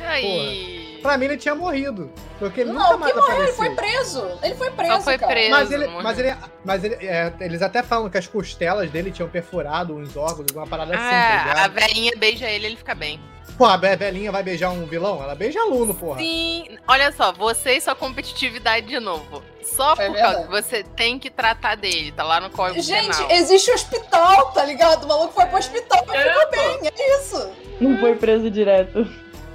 Aí. 0.01 0.89
Pra 1.02 1.16
mim 1.18 1.24
ele 1.26 1.36
tinha 1.36 1.54
morrido. 1.54 2.10
Porque 2.38 2.60
ele 2.62 2.72
Não, 2.72 2.78
nunca 2.80 2.92
que 2.94 2.98
mais 3.00 3.14
morreu, 3.14 3.32
apareceu. 3.32 3.64
ele 3.64 3.74
foi 3.76 3.84
preso. 3.86 4.28
Ele 4.42 4.54
foi 4.54 4.70
preso, 4.70 4.94
Só 4.96 5.00
foi 5.02 5.18
cara. 5.18 5.32
preso. 5.32 5.50
Mas 5.50 5.70
ele, 5.70 5.86
mas 5.88 6.18
ele, 6.18 6.36
mas 6.64 6.84
ele, 6.84 6.94
é, 7.06 7.32
eles 7.40 7.62
até 7.62 7.82
falam 7.82 8.08
que 8.10 8.18
as 8.18 8.26
costelas 8.26 8.90
dele 8.90 9.10
tinham 9.10 9.28
perfurado 9.28 9.94
uns 9.94 10.16
órgãos, 10.16 10.46
alguma 10.48 10.66
parada 10.66 10.94
assim, 10.94 11.02
tá 11.02 11.10
Ah, 11.10 11.40
a 11.64 11.66
ligado? 11.68 11.72
velhinha 11.74 12.12
beija 12.16 12.46
ele, 12.48 12.66
ele 12.66 12.76
fica 12.76 12.94
bem. 12.94 13.20
Pô, 13.58 13.66
a 13.66 13.76
velhinha 13.76 14.32
vai 14.32 14.42
beijar 14.42 14.70
um 14.70 14.86
vilão? 14.86 15.22
Ela 15.22 15.34
beija 15.34 15.60
aluno, 15.60 15.92
porra. 15.92 16.18
Sim, 16.18 16.78
olha 16.88 17.12
só, 17.12 17.30
você 17.30 17.72
e 17.76 17.80
sua 17.82 17.94
competitividade 17.94 18.86
de 18.86 18.98
novo. 18.98 19.42
Só 19.62 19.92
É 19.98 20.06
por 20.08 20.16
causa 20.16 20.42
que 20.44 20.48
você 20.48 20.82
tem 20.82 21.18
que 21.18 21.28
tratar 21.28 21.74
dele, 21.76 22.10
tá 22.12 22.22
lá 22.24 22.40
no 22.40 22.48
código 22.48 22.80
Gente, 22.80 23.14
penal. 23.14 23.30
existe 23.32 23.70
hospital, 23.70 24.50
tá 24.52 24.64
ligado? 24.64 25.04
O 25.04 25.08
maluco 25.08 25.34
foi 25.34 25.44
pro 25.44 25.58
hospital 25.58 26.06
e 26.10 26.16
É, 26.16 26.32
ficou 26.32 26.50
bem, 26.50 26.80
é 26.88 27.18
isso. 27.20 27.50
Não 27.78 27.98
foi 27.98 28.14
preso 28.16 28.50
direto. 28.50 29.06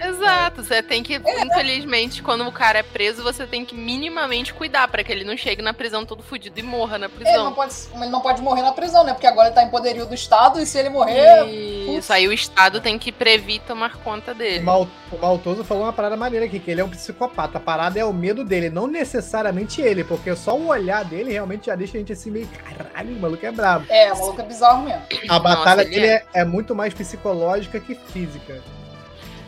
Exato, 0.01 0.63
você 0.63 0.84
tem 0.84 1.01
que, 1.03 1.15
infelizmente, 1.15 2.21
quando 2.21 2.45
o 2.47 2.51
cara 2.51 2.79
é 2.79 2.84
preso, 2.84 3.23
você 3.23 3.47
tem 3.47 3.65
que 3.65 3.75
minimamente 3.75 4.53
cuidar 4.53 4.88
pra 4.88 5.03
que 5.03 5.12
ele 5.12 5.23
não 5.23 5.38
chegue 5.38 5.62
na 5.62 5.73
prisão 5.73 6.05
todo 6.05 6.21
fudido 6.23 6.60
e 6.60 6.63
morra 6.63 6.97
na 6.97 7.08
Ele 7.08 7.31
não, 7.38 7.53
prisão. 7.53 7.53
pode, 7.53 7.73
ele 7.93 8.05
não 8.08 8.21
pode 8.21 8.41
morrer 8.41 8.62
na 8.62 8.71
prisão, 8.71 9.03
né? 9.03 9.13
Porque 9.13 9.27
agora 9.27 9.47
ele 9.47 9.55
tá 9.55 9.63
em 9.63 9.69
poderio 9.69 10.05
do 10.05 10.13
Estado 10.13 10.60
e 10.60 10.65
se 10.65 10.77
ele 10.77 10.89
morrer. 10.89 11.45
Isso 11.88 12.12
aí 12.12 12.27
o 12.27 12.34
Estado 12.34 12.81
tem 12.81 12.97
que 12.99 13.12
prever 13.12 13.53
e 13.55 13.60
tomar 13.60 13.97
conta 13.97 14.34
O, 14.34 14.36
dele. 14.36 14.63
Mal, 14.63 14.88
o 15.12 15.17
Maltoso 15.17 15.63
falou 15.63 15.84
uma 15.84 15.93
parada 15.93 16.17
maneira 16.17 16.45
aqui, 16.45 16.60
que 16.60 16.69
ele 16.71 16.81
é 16.81 16.84
um 16.86 16.89
psicopata. 16.89 17.58
A 17.58 17.62
parada 17.62 17.99
é 17.99 18.05
o 18.05 18.13
medo 18.13 18.43
dele, 18.43 18.69
não 18.69 18.88
necessariamente 18.88 19.81
ele, 19.81 20.03
porque 20.03 20.36
só 20.36 20.58
o 20.58 20.67
olhar 20.67 21.03
dele 21.05 21.31
realmente 21.31 21.67
já 21.67 21.75
deixa 21.75 21.97
a 21.97 21.99
gente 21.99 22.13
assim 22.13 22.31
meio, 22.31 22.47
caralho, 22.47 23.15
o 23.15 23.19
maluco 23.19 23.45
é 23.45 23.51
brabo. 23.51 23.86
É, 23.89 24.12
o 24.13 24.19
maluco 24.19 24.41
é 24.41 24.45
bizarro 24.45 24.84
mesmo. 24.84 25.03
A 25.29 25.39
batalha 25.39 25.81
ele 25.81 25.89
dele 25.91 26.05
é, 26.08 26.25
é 26.34 26.45
muito 26.45 26.75
mais 26.75 26.93
psicológica 26.93 27.79
que 27.79 27.95
física. 27.95 28.62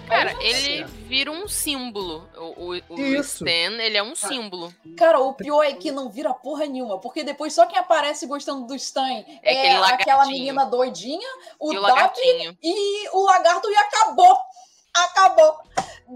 Cara, 0.07 0.33
Mas, 0.35 0.43
ele 0.43 0.83
vira 0.85 1.31
um 1.31 1.47
símbolo. 1.47 2.27
O, 2.37 2.71
o, 2.71 2.95
o 2.95 2.99
Isso. 2.99 3.43
Stan, 3.43 3.81
ele 3.81 3.97
é 3.97 4.03
um 4.03 4.15
símbolo. 4.15 4.73
Cara, 4.95 5.19
o 5.19 5.33
pior 5.33 5.63
é 5.63 5.73
que 5.73 5.91
não 5.91 6.09
vira 6.09 6.33
porra 6.33 6.65
nenhuma, 6.65 6.97
porque 6.99 7.23
depois 7.23 7.53
só 7.53 7.65
quem 7.65 7.77
aparece 7.77 8.25
gostando 8.25 8.65
do 8.65 8.75
Stan 8.75 9.23
É 9.43 9.67
é, 9.67 9.75
aquela 9.75 10.25
menina 10.25 10.65
doidinha, 10.65 11.27
o 11.59 11.73
e 11.73 11.77
o 11.77 11.81
e 12.63 13.09
o 13.11 13.25
lagarto 13.25 13.69
e 13.69 13.75
acabou. 13.75 14.37
Acabou. 14.95 15.57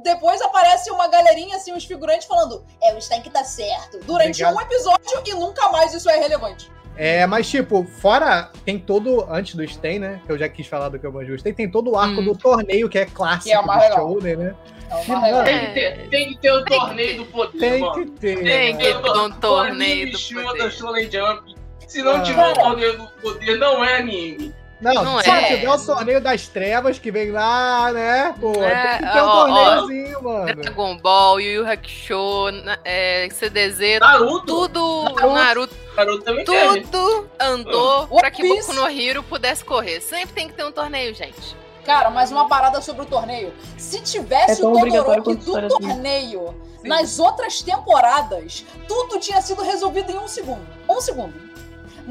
Depois 0.03 0.41
aparece 0.41 0.89
uma 0.89 1.07
galerinha, 1.07 1.57
assim, 1.57 1.73
uns 1.73 1.83
figurantes 1.83 2.25
falando: 2.25 2.65
É, 2.81 2.93
o 2.93 2.97
Stan 2.97 3.21
que 3.21 3.29
tá 3.29 3.43
certo. 3.43 3.99
Durante 3.99 4.43
Obrigado. 4.43 4.55
um 4.55 4.61
episódio 4.61 5.23
e 5.25 5.33
nunca 5.33 5.69
mais 5.69 5.93
isso 5.93 6.09
é 6.09 6.17
relevante. 6.17 6.71
É, 6.97 7.25
mas 7.25 7.49
tipo, 7.49 7.83
fora, 7.83 8.49
tem 8.65 8.77
todo, 8.77 9.25
antes 9.29 9.55
do 9.55 9.67
Sten, 9.67 9.97
né, 9.99 10.21
que 10.25 10.31
eu 10.31 10.37
já 10.37 10.47
quis 10.49 10.67
falar 10.67 10.89
do 10.89 10.99
que 10.99 11.05
eu 11.05 11.11
mais 11.11 11.27
gostei, 11.27 11.51
tem 11.53 11.69
todo 11.69 11.91
o 11.91 11.97
arco 11.97 12.21
Hum. 12.21 12.25
do 12.25 12.35
torneio, 12.37 12.87
que 12.89 12.99
é 12.99 13.05
clássico 13.05 13.45
Que 13.45 13.53
é 13.53 13.61
do 13.61 13.79
legal. 13.79 14.09
Shonen, 14.13 14.35
né? 14.35 14.55
É 14.89 14.93
uma 14.95 15.03
Que 15.03 15.11
relevante. 15.11 15.45
Tem 15.51 15.59
que 15.67 15.73
ter, 15.73 16.09
tem 16.09 16.27
que 16.29 16.37
ter 16.39 16.51
o 16.51 16.63
Tem 16.65 16.79
que 16.79 16.85
torneio 16.85 17.17
do 17.17 17.25
poder, 17.25 17.59
Tem 17.59 17.79
mano. 17.79 17.93
que 17.93 18.05
ter. 18.19 18.35
Tem 18.43 18.43
né? 18.43 18.73
que 18.73 18.93
ter 19.01 19.09
um 19.17 19.29
torneio 19.31 20.11
do 20.11 20.17
Shura 20.17 20.43
poder. 20.47 20.63
da 20.63 20.69
Shonen 20.69 21.09
Jump. 21.11 21.55
Se 21.87 22.01
não 22.01 22.15
Ah. 22.17 22.21
tiver 22.21 22.47
o 22.47 22.53
torneio 22.53 22.97
do 22.97 23.07
poder, 23.21 23.57
não 23.57 23.83
é 23.83 23.97
anime. 23.97 24.53
Não, 24.81 25.03
Não 25.03 25.19
se 25.19 25.29
é. 25.29 25.47
tiver 25.55 25.69
o 25.69 25.85
torneio 25.85 26.19
das 26.19 26.47
trevas 26.47 26.97
que 26.97 27.11
vem 27.11 27.29
lá, 27.31 27.91
né? 27.93 28.33
Pô, 28.39 28.51
É, 28.63 28.97
tem 28.97 29.07
que 29.07 29.13
ter 29.13 29.21
um 29.21 29.25
ó, 29.25 29.29
ó. 29.29 29.45
torneiozinho, 29.45 30.23
mano. 30.23 30.55
Dragon 30.55 30.97
Ball, 30.97 31.39
Yu 31.39 31.51
Yu 31.61 31.71
Hakusho, 31.71 32.47
é, 32.83 33.29
CDZ, 33.31 33.99
Naruto. 33.99 34.45
tudo, 34.47 35.03
Naruto. 35.33 35.75
Naruto, 35.95 36.23
teve. 36.45 36.81
tudo 36.87 37.29
andou 37.39 38.07
One 38.09 38.19
pra 38.21 38.31
que. 38.31 38.41
Boku 38.47 38.73
no 38.73 38.89
Hero 38.89 39.21
pudesse 39.21 39.63
correr. 39.63 40.01
Sempre 40.01 40.33
tem 40.33 40.47
que 40.47 40.55
ter 40.55 40.63
um 40.65 40.71
torneio, 40.71 41.13
gente. 41.13 41.55
Cara, 41.85 42.09
mas 42.09 42.31
uma 42.31 42.47
parada 42.47 42.81
sobre 42.81 43.03
o 43.03 43.05
torneio. 43.05 43.53
Se 43.77 44.01
tivesse 44.01 44.61
É 44.61 44.65
o 44.65 44.71
Todoroki 44.73 45.35
do 45.35 45.57
assim. 45.57 45.67
torneio 45.67 46.55
Sim. 46.81 46.87
nas 46.87 47.19
outras 47.19 47.61
temporadas, 47.61 48.65
tudo 48.87 49.19
tinha 49.19 49.41
sido 49.41 49.61
resolvido 49.61 50.11
em 50.11 50.17
um 50.17 50.27
segundo. 50.27 50.65
Um 50.89 50.99
segundo. 51.01 51.33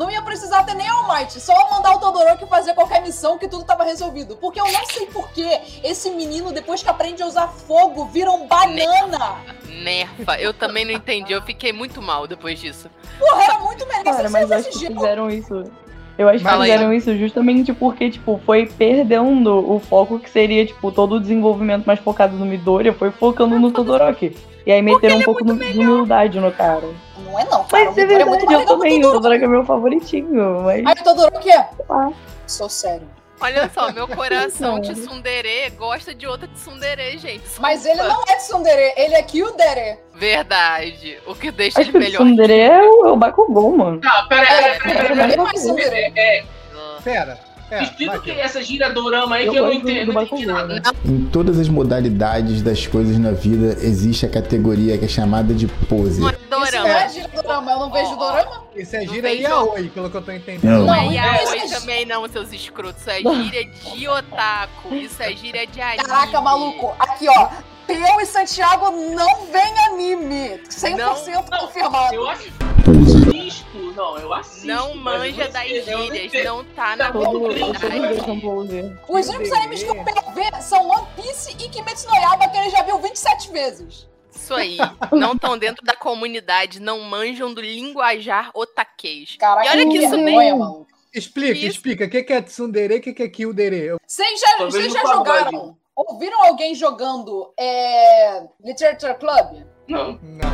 Não 0.00 0.10
ia 0.10 0.22
precisar 0.22 0.62
ter 0.62 0.72
nem 0.72 0.88
All 0.88 1.14
Might, 1.14 1.38
só 1.38 1.52
mandar 1.70 1.94
o 1.94 1.98
Todoroki 1.98 2.46
fazer 2.46 2.72
qualquer 2.72 3.02
missão 3.02 3.36
que 3.36 3.46
tudo 3.46 3.64
tava 3.64 3.84
resolvido. 3.84 4.34
Porque 4.34 4.58
eu 4.58 4.64
não 4.64 4.86
sei 4.86 5.04
por 5.04 5.30
que 5.30 5.46
esse 5.84 6.10
menino, 6.12 6.50
depois 6.52 6.82
que 6.82 6.88
aprende 6.88 7.22
a 7.22 7.26
usar 7.26 7.48
fogo, 7.48 8.06
vira 8.06 8.30
um 8.30 8.46
banana. 8.46 9.36
Nerfa. 9.68 10.40
Eu 10.40 10.54
também 10.54 10.86
não 10.86 10.92
entendi. 10.92 11.34
Eu 11.34 11.42
fiquei 11.42 11.70
muito 11.70 12.00
mal 12.00 12.26
depois 12.26 12.58
disso. 12.58 12.88
Porra, 13.18 13.44
era 13.44 13.58
muito 13.58 13.86
melhor 13.86 14.04
Cara, 14.04 14.26
se 14.26 14.32
mas 14.32 14.50
acho 14.50 14.70
que 14.70 14.86
fizeram 14.86 15.28
isso. 15.28 15.64
Eu 16.16 16.30
acho 16.30 16.38
que 16.38 16.44
Fala 16.44 16.64
aí. 16.64 16.72
fizeram 16.72 16.94
isso 16.94 17.14
justamente 17.18 17.70
porque, 17.74 18.10
tipo, 18.10 18.40
foi 18.46 18.64
perdendo 18.64 19.70
o 19.70 19.78
foco 19.80 20.18
que 20.18 20.30
seria, 20.30 20.64
tipo, 20.64 20.90
todo 20.90 21.16
o 21.16 21.20
desenvolvimento 21.20 21.84
mais 21.84 22.00
focado 22.00 22.34
no 22.36 22.46
Midoriya, 22.46 22.94
foi 22.94 23.10
focando 23.10 23.58
no 23.58 23.70
Todoroki. 23.70 24.34
E 24.66 24.72
aí 24.72 24.82
meteram 24.82 25.18
um 25.18 25.22
pouco 25.22 25.44
no- 25.44 25.56
de 25.56 25.78
humildade 25.78 26.38
no 26.40 26.52
cara. 26.52 26.88
Não 27.18 27.38
é 27.38 27.44
não, 27.44 27.64
cara. 27.64 27.84
Mas 27.86 27.98
é 27.98 28.02
é 28.02 28.06
verdade, 28.06 28.30
mais 28.46 28.60
eu 28.60 28.66
também. 28.66 29.04
O 29.04 29.12
Todoroki. 29.12 29.44
É 29.44 29.48
meu 29.48 29.64
favoritinho, 29.64 30.60
mas. 30.62 30.84
Aí 30.86 30.94
o 31.00 31.04
Todoroki 31.04 31.50
é... 31.50 31.68
lá. 31.88 32.12
Sou 32.46 32.68
sério. 32.68 33.08
Olha 33.42 33.70
só, 33.72 33.90
meu 33.90 34.06
coração 34.06 34.72
Não. 34.74 34.80
de 34.82 34.92
tsundere 34.94 35.70
gosta 35.78 36.14
de 36.14 36.26
outra 36.26 36.46
tsundere, 36.48 37.16
gente. 37.16 37.42
Mas 37.58 37.86
ele 37.86 37.94
Desculpa. 37.94 38.14
não 38.26 38.34
é 38.34 38.36
Tsundere, 38.36 38.92
ele 38.98 39.14
é 39.14 39.22
Kyudere. 39.22 39.98
Verdade. 40.14 41.18
O 41.26 41.34
que 41.34 41.50
deixa 41.50 41.80
Acho 41.80 41.88
ele 41.90 41.98
melhor. 42.00 42.18
Tsundere 42.18 42.52
é 42.60 42.82
o, 42.82 43.06
é 43.06 43.12
o 43.12 43.16
Bakugou, 43.16 43.74
mano. 43.74 43.98
Tá, 43.98 44.26
pera 44.28 44.42
aí, 44.42 44.64
É, 44.64 44.78
pera 44.78 44.90
aí, 45.00 45.06
pera 45.16 45.42
é 45.42 45.42
um 45.70 45.74
pera 45.74 45.96
aí. 45.96 46.12
É, 46.16 46.44
Pera. 47.02 47.38
É, 47.70 47.82
explica 47.84 48.18
o 48.18 48.22
que 48.22 48.30
é 48.30 48.40
essa 48.40 48.62
gíria 48.62 48.90
dorama 48.92 49.36
aí 49.36 49.46
Eu 49.46 49.52
que 49.52 49.58
eu 49.58 49.62
não 49.62 49.70
gosto 49.72 49.82
do- 49.84 49.90
entendi, 49.90 50.06
do 50.06 50.12
não 50.12 50.22
entendi 50.22 50.46
nada. 50.46 50.82
Em 51.04 51.20
todas 51.26 51.58
as 51.58 51.68
modalidades 51.68 52.62
das 52.62 52.86
coisas 52.86 53.18
na 53.18 53.30
vida, 53.30 53.76
existe 53.80 54.26
a 54.26 54.28
categoria 54.28 54.98
que 54.98 55.04
é 55.04 55.08
chamada 55.08 55.54
de 55.54 55.66
pose. 55.66 56.20
Isso 56.20 56.38
Dorama. 56.50 56.88
não 56.88 56.96
é 56.98 57.08
gíria 57.08 57.28
dorama, 57.34 57.70
eu 57.72 57.78
não 57.78 57.90
vejo 57.92 58.10
ó. 58.12 58.16
dorama. 58.16 58.64
Isso 58.74 58.96
é 58.96 59.06
gira 59.06 59.32
yaoi, 59.32 59.88
pelo 59.88 60.10
que 60.10 60.16
eu 60.16 60.22
tô 60.22 60.32
entendendo. 60.32 60.64
Não. 60.64 60.86
Não 60.86 60.94
é 60.94 61.06
yaoi 61.14 61.44
isso 61.64 61.74
é- 61.74 61.78
também 61.80 62.04
não, 62.06 62.28
seus 62.28 62.52
escrotos. 62.52 63.00
Isso 63.00 63.10
é 63.10 63.18
gíria 63.20 63.64
de 63.64 64.08
otaku. 64.08 64.94
Isso 64.94 65.22
é 65.22 65.32
gíria 65.36 65.66
de 65.66 65.80
anime. 65.80 66.04
Caraca, 66.04 66.40
maluco. 66.40 66.92
Aqui, 66.98 67.26
ó. 67.28 67.48
Peu 67.98 68.20
e 68.20 68.26
Santiago 68.26 68.90
não 68.90 69.46
vem 69.46 69.78
anime. 69.86 70.60
100% 70.68 71.58
confirmado. 71.60 72.14
Eu 72.14 72.28
assisto, 72.28 73.66
não, 73.96 74.18
eu 74.18 74.32
assisto. 74.32 74.66
Não 74.66 74.94
manja 74.94 75.48
das 75.48 75.70
eu 75.70 75.86
não 75.86 76.04
gírias, 76.12 76.44
não 76.44 76.64
tá 76.64 76.96
na 76.96 77.12
comunidade. 77.12 78.98
Os 79.08 79.28
únicos 79.28 79.52
animes 79.52 79.82
que 79.82 79.88
eu 79.88 80.04
quero 80.04 80.30
ver 80.34 80.62
são 80.62 80.88
One 80.88 81.06
Piece 81.16 81.50
e 81.52 81.68
Kimetsu 81.68 82.08
no 82.08 82.14
Yaiba, 82.14 82.48
que 82.48 82.56
ele 82.58 82.70
já 82.70 82.82
viu 82.82 82.98
27 82.98 83.50
vezes. 83.52 84.08
Isso 84.34 84.54
aí. 84.54 84.78
Não 85.12 85.32
estão 85.32 85.58
dentro 85.58 85.84
da 85.84 85.94
comunidade, 85.94 86.80
não 86.80 87.00
manjam 87.00 87.52
do 87.52 87.60
linguajar 87.60 88.50
otaquês. 88.54 89.36
Caraca, 89.38 89.66
E 89.66 89.70
olha 89.70 89.88
que 89.88 89.98
isso 89.98 90.16
nem-. 90.16 90.86
Explica, 91.12 91.52
Isso. 91.58 91.66
explica. 91.66 92.04
O 92.04 92.08
que 92.08 92.32
é 92.32 92.40
tsundere 92.40 92.94
e 92.94 92.98
o 92.98 93.02
que 93.02 93.22
é 93.22 93.28
kyudere? 93.28 93.76
Eu- 93.84 93.98
Vocês 94.06 94.40
já, 94.40 94.64
vocês 94.64 94.92
já 94.92 95.02
jogaram? 95.02 95.76
Ouviram 96.08 96.46
alguém 96.46 96.74
jogando 96.74 97.52
é, 97.58 98.42
Literature 98.64 99.14
Club? 99.18 99.64
Não. 99.86 100.18
Não. 100.22 100.50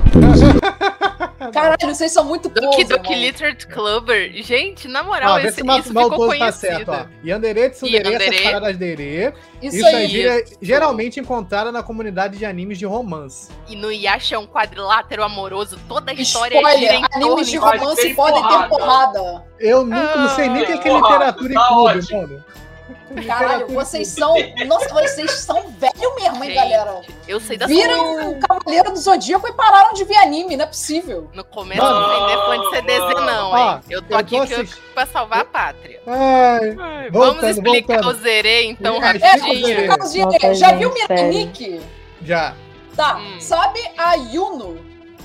Caralho, 1.53 1.95
vocês 1.95 2.11
são 2.11 2.25
muito 2.25 2.49
Doki 2.49 2.67
poser, 2.67 2.87
Doki 2.87 3.11
mano. 3.11 3.23
Literature 3.23 3.67
Clubber. 3.73 4.33
Gente, 4.43 4.89
na 4.89 5.03
moral, 5.03 5.37
vê 5.37 5.49
esse, 5.49 5.57
se 5.57 5.63
o 5.63 5.79
isso 5.79 5.95
Mal 5.95 6.11
ficou 6.11 6.27
tá 6.29 6.37
conhecido. 6.39 6.61
certo, 6.61 6.91
ó. 6.91 7.07
Yandere, 7.25 7.71
tsundere, 7.71 8.15
essas 8.15 8.41
paradas 8.41 8.77
dere. 8.79 9.35
Isso, 9.63 9.77
Isso, 9.77 9.87
é 9.87 9.95
aí. 9.95 10.09
gíria 10.09 10.45
geralmente 10.61 11.21
encontrada 11.21 11.71
na 11.71 11.83
comunidade 11.83 12.39
de 12.39 12.47
animes 12.47 12.79
de 12.79 12.87
romance. 12.87 13.51
E 13.69 13.77
no 13.77 13.93
Yasha 13.93 14.37
é 14.37 14.39
um 14.39 14.47
quadrilátero 14.47 15.23
amoroso, 15.23 15.79
toda 15.87 16.11
a 16.11 16.15
história 16.15 16.57
gira 16.57 16.71
Spoiler, 16.73 16.95
em 16.95 17.09
torno 17.09 17.27
animes 17.27 17.49
de 17.49 17.57
romance 17.59 18.15
podem 18.15 18.43
ter 18.49 18.69
porrada. 18.69 19.45
Eu 19.61 19.85
nunca, 19.85 20.17
não 20.17 20.29
sei 20.31 20.49
nem 20.49 20.63
o 20.63 20.67
que 20.67 20.79
que 20.79 20.89
é 20.89 20.93
Ah, 20.93 20.97
literatura 20.97 21.53
e 21.53 21.55
tá 21.55 21.69
clube, 21.69 22.13
mano. 22.13 22.45
Caralho, 23.27 23.67
vocês 23.69 24.09
são. 24.09 24.35
Nossa, 24.67 24.89
vocês 24.93 25.31
são 25.33 25.69
velho 25.71 26.15
mesmo, 26.17 26.45
hein, 26.45 26.51
Gente, 26.51 26.55
galera? 26.55 27.01
Eu 27.27 27.41
sei 27.41 27.57
da 27.57 27.67
Viram 27.67 28.31
o 28.33 28.39
Cavaleiro 28.41 28.93
do 28.93 28.99
Zodíaco 28.99 29.49
e 29.49 29.53
pararam 29.53 29.93
de 29.95 30.05
ver 30.05 30.17
anime, 30.19 30.57
não 30.57 30.65
é 30.65 30.69
possível. 30.69 31.29
No 31.35 31.43
começo 31.45 31.83
não 31.83 32.09
tem 32.09 32.27
defã 32.37 32.61
de 32.61 32.77
CDZ 32.77 33.15
não, 33.27 33.51
Ó, 33.51 33.57
hein? 33.75 33.81
Eu 33.91 34.03
tô 34.03 34.15
eu 34.15 34.19
aqui 34.19 34.31
tô 34.31 34.37
eu- 34.37 34.43
assist- 34.63 34.81
pra 34.95 35.07
salvar 35.07 35.41
a 35.41 35.45
pátria. 35.45 36.01
Ai, 36.07 37.11
Vamos 37.11 37.35
Voltando, 37.35 37.51
explicar 37.51 37.95
voltando. 38.03 38.17
o 38.19 38.23
Zerê, 38.23 38.65
então, 38.67 39.03
É, 39.03 39.11
É, 39.11 39.17
explica 39.17 39.85
o 39.85 39.89
rapidinho. 39.89 40.31
Zerê. 40.31 40.55
já 40.55 40.73
viu. 40.73 40.93
Miranique? 40.93 41.81
já. 42.23 42.55
Tá, 42.97 43.17
Hum. 43.19 43.41
sabe 43.41 43.81
a 43.99 44.15
Yuno? 44.15 44.79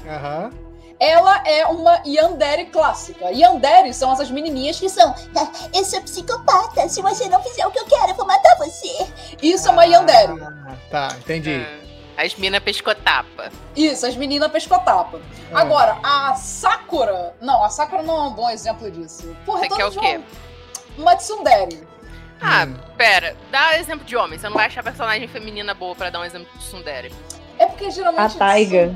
Aham. 0.07 0.49
Ela 1.01 1.41
é 1.47 1.65
uma 1.65 1.99
Yandere 2.05 2.65
clássica. 2.67 3.31
Yandere 3.31 3.91
são 3.91 4.13
essas 4.13 4.29
menininhas 4.29 4.79
que 4.79 4.87
são. 4.87 5.15
Eu 5.73 5.83
sou 5.83 5.99
psicopata. 6.03 6.87
Se 6.87 7.01
você 7.01 7.27
não 7.27 7.41
fizer 7.41 7.65
o 7.65 7.71
que 7.71 7.79
eu 7.79 7.85
quero, 7.85 8.09
eu 8.11 8.15
vou 8.15 8.27
matar 8.27 8.55
você. 8.57 9.07
Isso 9.41 9.67
é 9.67 9.71
uma 9.71 9.83
Yandere. 9.85 10.39
Ah, 10.43 10.75
tá, 10.91 11.07
entendi. 11.17 11.65
Ah, 12.15 12.23
As 12.23 12.35
minas 12.35 12.61
pescotapa. 12.61 13.49
Isso, 13.75 14.05
as 14.05 14.15
meninas 14.15 14.51
pescotapa. 14.51 15.19
Ah. 15.51 15.61
Agora, 15.61 15.97
a 16.03 16.35
Sakura. 16.35 17.35
Não, 17.41 17.63
a 17.63 17.69
Sakura 17.69 18.03
não 18.03 18.15
é 18.17 18.27
um 18.27 18.33
bom 18.33 18.47
exemplo 18.51 18.91
disso. 18.91 19.35
Porra, 19.43 19.61
Você 19.61 19.69
quer 19.69 19.85
o 19.85 19.91
quê? 19.91 20.17
vão- 20.19 20.23
Uma 20.99 21.15
tsundere. 21.15 21.87
Ah, 22.39 22.65
Hum. 22.67 22.75
pera. 22.95 23.35
Dá 23.49 23.79
exemplo 23.79 24.05
de 24.05 24.15
homem. 24.15 24.37
Você 24.37 24.47
não 24.47 24.55
vai 24.55 24.67
achar 24.67 24.83
personagem 24.83 25.27
feminina 25.27 25.73
boa 25.73 25.95
pra 25.95 26.11
dar 26.11 26.19
um 26.19 26.25
exemplo 26.25 26.47
de 26.59 26.63
Sundere. 26.63 27.11
É 27.57 27.65
porque 27.65 27.89
geralmente. 27.89 28.35
A 28.35 28.37
Taiga. 28.39 28.93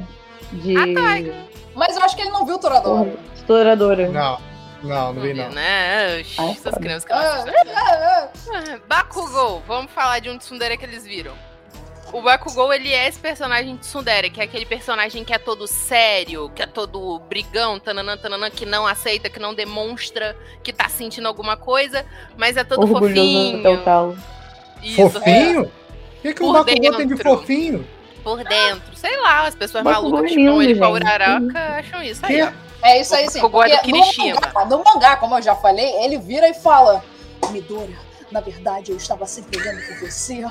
De. 0.51 0.77
A 0.77 0.93
Taiga. 1.01 1.35
Mas 1.75 1.95
eu 1.95 2.03
acho 2.03 2.15
que 2.15 2.21
ele 2.21 2.31
não 2.31 2.45
viu 2.45 2.57
Toradora. 2.57 3.13
Exploradora. 3.35 4.07
Não, 4.09 4.39
não, 4.81 5.13
não 5.13 5.21
vi 5.21 5.33
não. 5.33 5.49
Né? 5.49 6.19
Oxi, 6.21 6.35
Ai, 6.39 6.51
Essas 6.51 6.75
crianças 6.75 7.05
que 7.05 7.13
Ah, 7.13 7.43
não 7.45 7.53
é, 7.53 7.59
é. 7.59 8.75
Ah, 8.75 8.79
Bakugou, 8.87 9.61
vamos 9.67 9.91
falar 9.91 10.19
de 10.19 10.29
um 10.29 10.37
tsundere 10.37 10.77
que 10.77 10.85
eles 10.85 11.05
viram. 11.05 11.33
O 12.13 12.21
Bakugou, 12.21 12.71
ele 12.71 12.93
é 12.93 13.07
esse 13.07 13.19
personagem 13.19 13.75
de 13.75 13.81
tsundere, 13.81 14.29
que 14.29 14.39
é 14.39 14.43
aquele 14.45 14.65
personagem 14.65 15.25
que 15.25 15.33
é 15.33 15.37
todo 15.37 15.67
sério, 15.67 16.49
que 16.55 16.61
é 16.61 16.65
todo 16.67 17.19
brigão, 17.27 17.77
tananã, 17.79 18.15
tananã, 18.15 18.49
que 18.49 18.65
não 18.65 18.87
aceita, 18.87 19.29
que 19.29 19.39
não 19.39 19.53
demonstra 19.53 20.37
que 20.63 20.71
tá 20.71 20.87
sentindo 20.87 21.27
alguma 21.27 21.57
coisa, 21.57 22.05
mas 22.37 22.55
é 22.55 22.63
todo 22.63 22.83
Orgulhoso 22.83 23.51
fofinho. 23.61 23.83
talo. 23.83 24.17
Isso, 24.81 25.09
Fofinho? 25.09 25.63
O 25.63 25.71
que, 26.21 26.33
que 26.33 26.43
o 26.43 26.53
Bakugou 26.53 26.95
tem 26.95 27.07
de 27.07 27.17
fofinho? 27.17 27.87
Por 28.25 28.43
dentro. 28.43 28.95
Sei 28.95 29.15
lá, 29.21 29.45
as 29.47 29.55
pessoas 29.55 29.83
Bakugou 29.83 30.09
malucas 30.11 30.31
é 30.31 30.35
que 30.35 30.41
chamam 30.43 30.59
lindo, 30.61 30.71
ele 30.71 30.79
pra 30.79 30.87
gente. 30.87 31.01
Uraraka 31.03 31.59
acham 31.77 32.03
isso 32.03 32.25
aí. 32.25 32.53
É 32.81 32.99
isso 33.01 33.15
aí, 33.15 33.29
sim. 33.29 33.39
É 33.39 33.41
do 33.41 33.49
Porque 33.49 33.75
no 33.75 33.81
Kirishima. 33.81 34.41
mangá, 34.41 34.65
no 34.65 34.83
mangá, 34.83 35.15
como 35.17 35.37
eu 35.37 35.41
já 35.41 35.55
falei, 35.55 35.85
ele 36.03 36.17
vira 36.17 36.47
e 36.49 36.53
fala: 36.55 37.03
Midora, 37.51 37.93
na 38.31 38.39
verdade 38.41 38.91
eu 38.91 38.97
estava 38.97 39.25
sempre 39.27 39.59
olhando 39.59 39.81
por 39.87 39.99
você. 40.09 40.43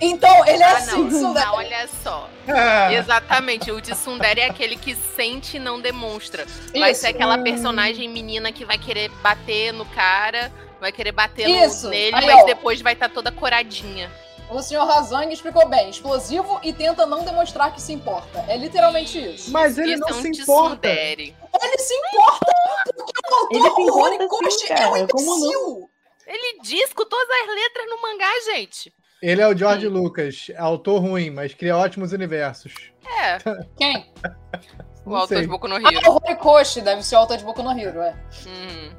Então, 0.00 0.44
ele 0.46 0.62
é 0.62 0.66
Ah, 0.66 0.76
assim, 0.76 0.96
não, 1.02 1.08
tsundere. 1.08 1.46
não, 1.46 1.54
olha 1.54 1.88
só. 2.02 2.28
Ah, 2.48 2.92
Exatamente, 2.92 3.70
o 3.70 3.80
de 3.80 3.94
Sundere 3.96 4.40
é 4.40 4.46
aquele 4.46 4.76
que 4.76 4.94
sente 4.94 5.56
e 5.56 5.60
não 5.60 5.80
demonstra. 5.80 6.44
Vai 6.78 6.90
Isso. 6.92 7.02
ser 7.02 7.08
aquela 7.08 7.38
personagem 7.38 8.08
menina 8.08 8.50
que 8.52 8.64
vai 8.64 8.76
querer 8.78 9.08
bater 9.22 9.72
no 9.72 9.84
cara, 9.86 10.52
vai 10.80 10.90
querer 10.92 11.12
bater 11.12 11.48
no- 11.48 11.64
Isso. 11.64 11.88
nele, 11.88 12.16
Aí, 12.16 12.26
mas 12.26 12.42
ó. 12.42 12.46
depois 12.46 12.80
vai 12.80 12.92
estar 12.94 13.08
toda 13.08 13.30
coradinha. 13.32 14.10
O 14.52 14.62
senhor 14.62 14.84
Razang 14.84 15.32
explicou 15.32 15.68
bem: 15.68 15.90
explosivo 15.90 16.58
e 16.62 16.72
tenta 16.72 17.06
não 17.06 17.24
demonstrar 17.24 17.72
que 17.72 17.80
se 17.80 17.92
importa. 17.92 18.44
É 18.48 18.56
literalmente 18.56 19.18
isso. 19.34 19.50
mas 19.52 19.78
ele 19.78 19.92
Isso 19.94 20.00
não 20.00 20.08
é 20.08 20.12
se 20.22 20.28
importa. 20.42 20.88
Ele 20.88 21.34
se 21.78 21.94
importa 21.94 22.46
porque 22.96 23.12
o 23.30 23.48
Ele 23.52 23.60
se 23.62 23.68
autor 23.68 23.82
importa 23.82 24.14
Horikoshi 24.34 24.58
sim, 24.66 24.72
é 24.72 24.86
um 24.88 25.06
como 25.06 25.26
não? 25.26 25.36
imbecil. 25.36 25.90
Ele 26.26 26.58
diz 26.62 26.92
com 26.92 27.04
todas 27.08 27.28
as 27.28 27.54
letras 27.54 27.86
no 27.88 28.02
mangá, 28.02 28.30
gente. 28.54 28.92
Ele 29.22 29.42
é 29.42 29.46
o 29.48 29.56
George 29.56 29.86
Lucas, 29.86 30.46
autor 30.56 31.00
ruim, 31.02 31.28
mas 31.30 31.52
cria 31.52 31.76
ótimos 31.76 32.12
universos. 32.12 32.72
É, 33.20 33.36
Quem? 33.76 34.10
o 35.04 35.14
autor 35.14 35.28
sei. 35.36 35.40
de 35.42 35.46
Boku 35.48 35.68
no 35.68 35.76
Ah, 35.76 35.80
Hero. 35.92 36.10
o 36.10 36.14
Horikoshi 36.14 36.80
deve 36.80 37.02
ser 37.02 37.16
o 37.16 37.18
autor 37.18 37.36
de 37.36 37.44
Boku 37.44 37.62
no 37.62 37.78
Hero, 37.78 38.00
é. 38.00 38.14
Hum. 38.46 38.90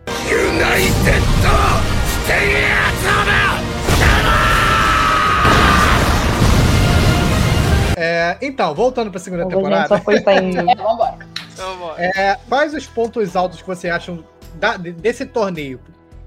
É, 8.02 8.38
então, 8.42 8.74
voltando 8.74 9.12
pra 9.12 9.20
segunda 9.20 9.44
A 9.44 9.46
gente 9.46 9.56
temporada, 9.56 9.88
só 9.88 9.98
foi 10.00 10.20
saindo. 10.22 10.70
É, 10.70 10.76
vambora. 10.76 11.18
Então, 11.54 11.78
bora. 11.78 12.04
é, 12.04 12.38
quais 12.50 12.74
os 12.74 12.88
pontos 12.88 13.36
altos 13.36 13.62
que 13.62 13.68
você 13.68 13.90
acham 13.90 14.24
da- 14.56 14.78
de- 14.78 14.92
desse 14.94 15.26
torneio? 15.26 15.80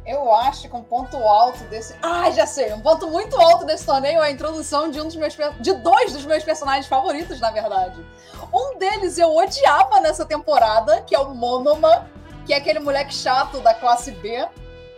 Eu 0.07 0.35
acho 0.35 0.69
que 0.69 0.77
um 0.77 0.83
ponto 0.83 1.17
alto 1.17 1.65
desse. 1.65 1.95
Ah, 2.03 2.31
já 2.31 2.47
sei! 2.47 2.73
Um 2.75 2.81
ponto 2.81 3.09
muito 3.09 3.41
alto 3.41 3.65
desse 3.65 3.87
torneio 3.87 4.19
é 4.23 4.27
a 4.27 4.31
introdução 4.31 4.91
de 4.91 5.01
um 5.01 5.05
dos 5.05 5.17
meus. 5.17 5.35
de 5.61 5.73
dois 5.77 6.13
dos 6.13 6.27
meus 6.27 6.45
personagens 6.45 6.87
favoritos, 6.87 7.41
na 7.41 7.51
verdade. 7.51 8.05
Um 8.53 8.79
deles 8.79 9.17
eu 9.19 9.35
odiava 9.35 10.01
nessa 10.01 10.27
temporada, 10.27 11.01
que 11.03 11.15
é 11.15 11.19
o 11.19 11.35
Monoma, 11.35 12.07
que 12.47 12.53
é 12.53 12.59
aquele 12.59 12.81
moleque 12.81 13.15
chato 13.15 13.61
da 13.61 13.73
classe 13.73 14.11
B. 14.11 14.47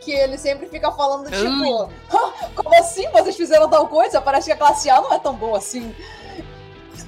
Que 0.00 0.10
ele 0.12 0.36
sempre 0.38 0.66
fica 0.66 0.90
falando, 0.92 1.28
tipo, 1.30 1.82
"Hã? 2.12 2.48
como 2.54 2.74
assim 2.78 3.08
vocês 3.10 3.36
fizeram 3.36 3.68
tal 3.68 3.88
coisa? 3.88 4.20
Parece 4.20 4.46
que 4.46 4.52
a 4.52 4.56
classe 4.56 4.88
A 4.90 5.00
não 5.00 5.12
é 5.12 5.18
tão 5.18 5.34
boa 5.34 5.58
assim. 5.58 5.94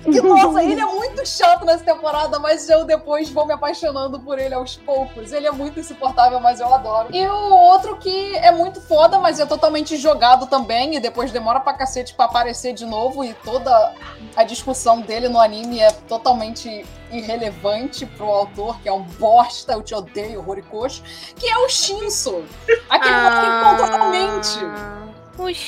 E 0.06 0.20
nossa, 0.22 0.62
ele 0.62 0.80
é 0.80 0.84
muito 0.86 1.26
chato 1.26 1.64
nessa 1.64 1.84
temporada, 1.84 2.38
mas 2.38 2.68
eu 2.68 2.84
depois 2.84 3.30
vou 3.30 3.46
me 3.46 3.52
apaixonando 3.52 4.20
por 4.20 4.38
ele 4.38 4.54
aos 4.54 4.76
poucos. 4.76 5.32
Ele 5.32 5.46
é 5.46 5.50
muito 5.50 5.80
insuportável, 5.80 6.40
mas 6.40 6.60
eu 6.60 6.72
adoro. 6.72 7.08
E 7.14 7.26
o 7.26 7.54
outro 7.54 7.96
que 7.96 8.36
é 8.36 8.50
muito 8.50 8.80
foda, 8.80 9.18
mas 9.18 9.40
é 9.40 9.46
totalmente 9.46 9.96
jogado 9.96 10.46
também, 10.46 10.96
e 10.96 11.00
depois 11.00 11.30
demora 11.32 11.60
pra 11.60 11.72
cacete 11.72 12.14
pra 12.14 12.26
aparecer 12.26 12.72
de 12.72 12.86
novo, 12.86 13.24
e 13.24 13.34
toda 13.34 13.92
a 14.36 14.44
discussão 14.44 15.00
dele 15.00 15.28
no 15.28 15.38
anime 15.40 15.80
é 15.80 15.90
totalmente 15.90 16.84
irrelevante 17.10 18.04
pro 18.06 18.26
autor, 18.26 18.78
que 18.80 18.88
é 18.88 18.92
um 18.92 19.02
bosta, 19.02 19.72
eu 19.72 19.82
te 19.82 19.94
odeio, 19.94 20.44
Horikoshi, 20.46 21.02
que 21.36 21.48
é 21.48 21.58
o 21.58 21.68
Shinso. 21.68 22.44
Aquele 22.88 23.16
moleque 23.16 23.46
que 23.46 23.64
controla 23.64 24.04
a 24.04 24.08
mente. 24.10 24.58
Ah, 24.62 25.07
O 25.07 25.07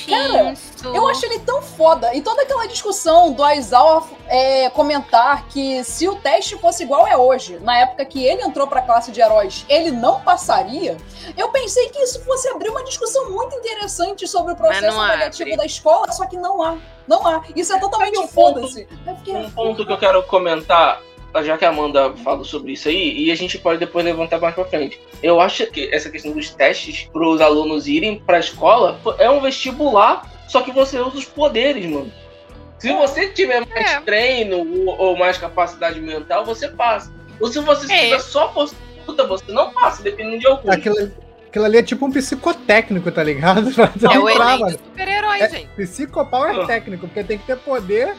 Cara. 0.09 0.53
Eu 0.93 1.07
acho 1.07 1.25
ele 1.25 1.39
tão 1.39 1.61
foda. 1.61 2.13
E 2.13 2.21
toda 2.21 2.41
aquela 2.41 2.67
discussão 2.67 3.31
do 3.31 3.43
Aizawa 3.43 4.03
é, 4.27 4.69
comentar 4.69 5.47
que 5.47 5.83
se 5.83 6.07
o 6.07 6.15
teste 6.15 6.57
fosse 6.57 6.83
igual 6.83 7.07
é 7.07 7.15
hoje, 7.15 7.57
na 7.61 7.77
época 7.77 8.03
que 8.05 8.25
ele 8.25 8.41
entrou 8.41 8.67
pra 8.67 8.81
classe 8.81 9.11
de 9.11 9.21
heróis, 9.21 9.65
ele 9.69 9.91
não 9.91 10.21
passaria. 10.21 10.97
Eu 11.37 11.49
pensei 11.49 11.89
que 11.89 11.99
isso 11.99 12.23
fosse 12.23 12.49
abrir 12.49 12.69
uma 12.69 12.83
discussão 12.83 13.31
muito 13.31 13.55
interessante 13.55 14.27
sobre 14.27 14.53
o 14.53 14.55
processo 14.55 14.99
abre. 14.99 15.57
da 15.57 15.65
escola, 15.65 16.11
só 16.11 16.25
que 16.25 16.37
não 16.37 16.61
há. 16.61 16.77
Não 17.07 17.25
há. 17.25 17.43
Isso 17.55 17.73
é 17.73 17.79
totalmente 17.79 18.17
um 18.19 18.27
foda-se. 18.27 18.87
Um 19.27 19.51
ponto 19.51 19.85
que 19.85 19.91
eu 19.91 19.97
quero 19.97 20.23
comentar 20.23 21.01
já 21.43 21.57
que 21.57 21.65
a 21.65 21.69
Amanda 21.69 22.13
falou 22.23 22.43
sobre 22.43 22.73
isso 22.73 22.87
aí, 22.89 23.25
e 23.25 23.31
a 23.31 23.35
gente 23.35 23.57
pode 23.57 23.79
depois 23.79 24.03
levantar 24.03 24.39
mais 24.39 24.53
pra 24.55 24.65
frente. 24.65 24.99
Eu 25.23 25.39
acho 25.39 25.65
que 25.67 25.89
essa 25.93 26.09
questão 26.09 26.31
dos 26.31 26.49
testes 26.49 27.07
para 27.11 27.25
os 27.27 27.39
alunos 27.41 27.87
irem 27.87 28.19
pra 28.19 28.39
escola 28.39 28.99
é 29.17 29.29
um 29.29 29.39
vestibular, 29.39 30.29
só 30.47 30.61
que 30.61 30.71
você 30.71 30.99
usa 30.99 31.17
os 31.17 31.25
poderes, 31.25 31.85
mano. 31.85 32.11
Se 32.79 32.91
você 32.93 33.29
tiver 33.29 33.65
mais 33.67 33.91
É. 33.91 34.01
treino 34.01 34.57
ou, 34.57 34.97
ou 34.99 35.17
mais 35.17 35.37
capacidade 35.37 35.99
mental, 36.01 36.43
você 36.43 36.67
passa. 36.67 37.13
Ou 37.39 37.47
se 37.47 37.59
você 37.59 37.91
É. 37.93 38.03
tiver 38.05 38.19
só 38.19 38.51
força 38.53 38.75
você 39.27 39.51
não 39.51 39.71
passa, 39.71 40.01
dependendo 40.01 40.39
de 40.39 40.47
algum. 40.47 40.71
Aquilo, 40.71 41.11
aquilo 41.47 41.65
ali 41.65 41.77
é 41.77 41.83
tipo 41.83 42.05
um 42.05 42.11
psicotécnico, 42.11 43.11
tá 43.11 43.21
ligado? 43.23 43.69
Pra 43.75 43.91
É 44.13 44.19
o 44.19 44.29
entrar, 44.29 44.57
super-herói, 44.71 45.39
É. 45.41 45.49
gente. 45.49 45.67
Psicopower 45.75 46.59
Ah. 46.61 46.65
técnico, 46.65 47.07
porque 47.07 47.23
tem 47.23 47.37
que 47.37 47.45
ter 47.45 47.57
poder, 47.57 48.15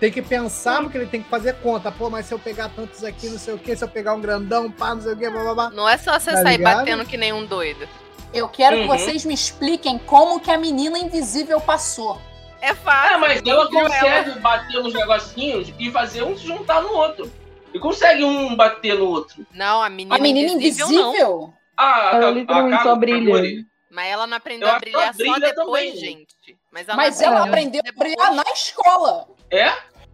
tem 0.00 0.10
que 0.12 0.20
pensar, 0.22 0.82
porque 0.82 0.98
ele 0.98 1.06
tem 1.06 1.22
que 1.22 1.28
fazer 1.28 1.54
conta. 1.60 1.90
Pô, 1.90 2.10
mas 2.10 2.26
se 2.26 2.34
eu 2.34 2.38
pegar 2.38 2.68
tantos 2.68 3.02
aqui, 3.04 3.28
não 3.28 3.38
sei 3.38 3.54
o 3.54 3.58
que, 3.58 3.74
se 3.76 3.82
eu 3.84 3.88
pegar 3.88 4.14
um 4.14 4.20
grandão, 4.20 4.70
pá, 4.70 4.94
não 4.94 5.00
sei 5.02 5.12
o 5.12 5.16
que, 5.16 5.28
blá 5.30 5.42
blá 5.42 5.54
blá. 5.54 5.70
Não 5.70 5.88
é 5.88 5.96
só 5.96 6.18
você 6.18 6.32
Tá 6.32 6.42
sair 6.42 6.58
ligado? 6.58 6.78
batendo 6.78 7.04
que 7.06 7.16
nem 7.16 7.32
um 7.32 7.44
doido. 7.46 7.88
Eu 8.34 8.48
quero 8.48 8.76
Uhum. 8.76 8.82
que 8.82 8.88
vocês 8.88 9.24
me 9.24 9.32
expliquem 9.32 9.98
como 9.98 10.40
que 10.40 10.50
a 10.50 10.58
menina 10.58 10.98
invisível 10.98 11.60
passou. 11.60 12.20
É 12.60 12.74
fácil. 12.74 13.14
É, 13.14 13.18
mas 13.18 13.42
ela 13.46 13.70
consegue 13.70 14.38
bater 14.40 14.82
nos 14.82 14.92
negocinhos 14.92 15.72
e 15.78 15.90
fazer 15.90 16.22
um 16.22 16.36
se 16.36 16.46
juntar 16.46 16.82
no 16.82 16.92
outro. 16.92 17.30
E 17.72 17.78
consegue 17.78 18.24
um 18.24 18.56
bater 18.56 18.98
no 18.98 19.06
outro. 19.06 19.46
Não, 19.52 19.82
a 19.82 19.88
menina, 19.88 20.16
A 20.16 20.18
menina 20.18 20.50
invisível, 20.52 20.86
invisível? 20.88 21.28
não. 21.40 21.54
Ah, 21.76 22.10
Ela 22.14 22.28
a- 22.28 22.30
literalmente 22.30 22.74
a 22.80 22.82
só 22.82 22.96
brilha. 22.96 23.64
Mas 23.90 24.06
ela 24.08 24.26
não 24.26 24.36
aprendeu 24.36 24.68
Eu 24.68 24.74
a 24.74 24.80
que 24.80 24.88
ela 24.88 25.12
brilhar 25.12 25.14
só 25.14 25.18
brilha 25.38 25.54
depois, 25.54 25.84
também. 25.84 25.96
gente. 25.96 26.58
Mas 26.72 26.88
ela, 26.88 26.96
Mas 26.96 27.20
ela 27.20 27.44
aprendeu 27.44 27.82
a 27.86 27.98
brilhar 27.98 28.34
na 28.34 28.42
escola. 28.52 29.28
É? 29.50 29.68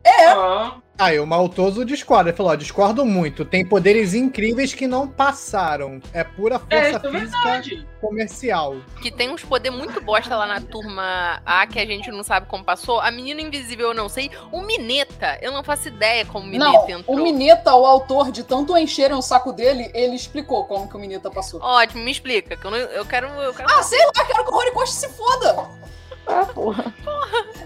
É. 0.05 0.27
Ah, 0.29 0.77
Aí 0.99 1.19
o 1.19 1.27
Maltoso 1.27 1.85
discorda. 1.85 2.31
Ele 2.31 2.37
falou: 2.37 2.53
ó, 2.53 2.55
discordo 2.55 3.05
muito. 3.05 3.45
Tem 3.45 3.65
poderes 3.65 4.15
incríveis 4.15 4.75
que 4.75 4.87
não 4.87 5.09
passaram. 5.09 6.01
É 6.13 6.23
pura 6.23 6.61
é, 6.71 6.93
força 6.93 7.07
é 7.09 7.11
física 7.11 7.11
verdade. 7.43 7.89
comercial. 8.01 8.77
Que 9.01 9.11
tem 9.11 9.31
uns 9.31 9.43
poder 9.43 9.71
muito 9.71 10.01
bosta 10.01 10.37
lá 10.37 10.47
na 10.47 10.61
turma 10.61 11.41
A 11.47 11.67
que 11.67 11.79
a 11.81 11.87
gente 11.87 12.11
não 12.11 12.23
sabe 12.23 12.47
como 12.47 12.63
passou. 12.65 13.01
A 13.01 13.11
menina 13.11 13.41
invisível 13.41 13.89
eu 13.89 13.95
não 13.95 14.09
sei. 14.09 14.31
O 14.53 14.61
Mineta, 14.61 15.39
eu 15.41 15.51
não 15.51 15.65
faço 15.65 15.89
ideia 15.89 16.25
como 16.27 16.47
o 16.47 16.49
Mineta 16.49 16.71
Não, 16.71 16.91
entrou. 16.91 17.17
o 17.17 17.23
Mineta, 17.23 17.75
o 17.75 17.87
autor 17.87 18.31
de 18.31 18.45
tanto 18.45 18.77
encherem 18.77 19.17
o 19.17 19.23
saco 19.23 19.53
dele, 19.53 19.91
ele 19.95 20.15
explicou 20.15 20.65
como 20.67 20.89
que 20.89 20.97
o 20.97 21.01
Mineta 21.01 21.31
passou. 21.31 21.61
Ótimo, 21.63 22.05
me 22.05 22.11
explica. 22.11 22.57
Que 22.57 22.65
eu, 22.65 22.71
não- 22.71 22.79
eu 22.79 23.05
quero. 23.07 23.29
Eu 23.29 23.55
quero... 23.55 23.69
Ah, 23.73 23.83
sei 23.83 23.99
lá, 24.05 24.25
quero 24.27 24.45
que 24.45 24.51
o 24.53 24.57
Horikoshi 24.57 24.93
se 24.93 25.09
foda. 25.09 25.82
Ah, 26.27 26.47
porra. 26.47 26.95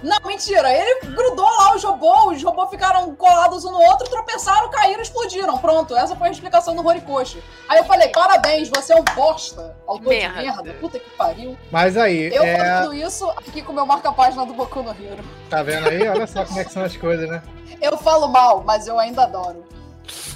Não, 0.03 0.17
mentira. 0.25 0.73
Ele 0.73 1.01
grudou 1.09 1.45
lá 1.45 1.75
os 1.75 1.83
robôs, 1.83 2.37
os 2.39 2.43
robôs 2.43 2.71
ficaram 2.71 3.15
colados 3.15 3.65
um 3.65 3.73
no 3.73 3.81
outro, 3.83 4.09
tropeçaram, 4.09 4.71
caíram, 4.71 5.03
explodiram. 5.03 5.59
Pronto, 5.59 5.97
essa 5.97 6.17
foi 6.17 6.29
a 6.29 6.31
explicação 6.31 6.75
do 6.75 6.87
Horikoshi. 6.87 7.43
Aí 7.69 7.79
eu 7.79 7.85
falei, 7.85 8.09
parabéns, 8.09 8.69
você 8.69 8.93
é 8.93 8.97
um 8.97 9.05
bosta. 9.15 9.77
Autor 9.87 10.09
Merda. 10.09 10.39
de 10.41 10.47
merda, 10.47 10.75
puta 10.81 10.99
que 10.99 11.11
pariu. 11.11 11.57
Mas 11.71 11.97
aí, 11.97 12.35
Eu 12.35 12.45
é, 12.45 12.57
faço 12.57 12.95
isso 12.95 13.29
aqui 13.31 13.63
com 13.63 13.73
o 13.73 13.75
meu 13.75 13.87
marca-página 13.87 14.45
do 14.47 14.55
Boku 14.55 14.83
no 14.83 14.91
Hero. 14.91 15.25
tá 15.51 15.63
vendo 15.63 15.89
aí? 15.89 16.07
Olha 16.09 16.27
só 16.27 16.45
como 16.45 16.61
é 16.61 16.65
que 16.65 16.73
são 16.73 16.85
as 16.85 16.97
coisas, 16.97 17.29
né? 17.29 17.43
Eu 17.81 17.97
falo 17.99 18.29
mal, 18.29 18.63
mas 18.65 18.87
eu 18.87 18.99
ainda 18.99 19.25
adoro. 19.25 19.65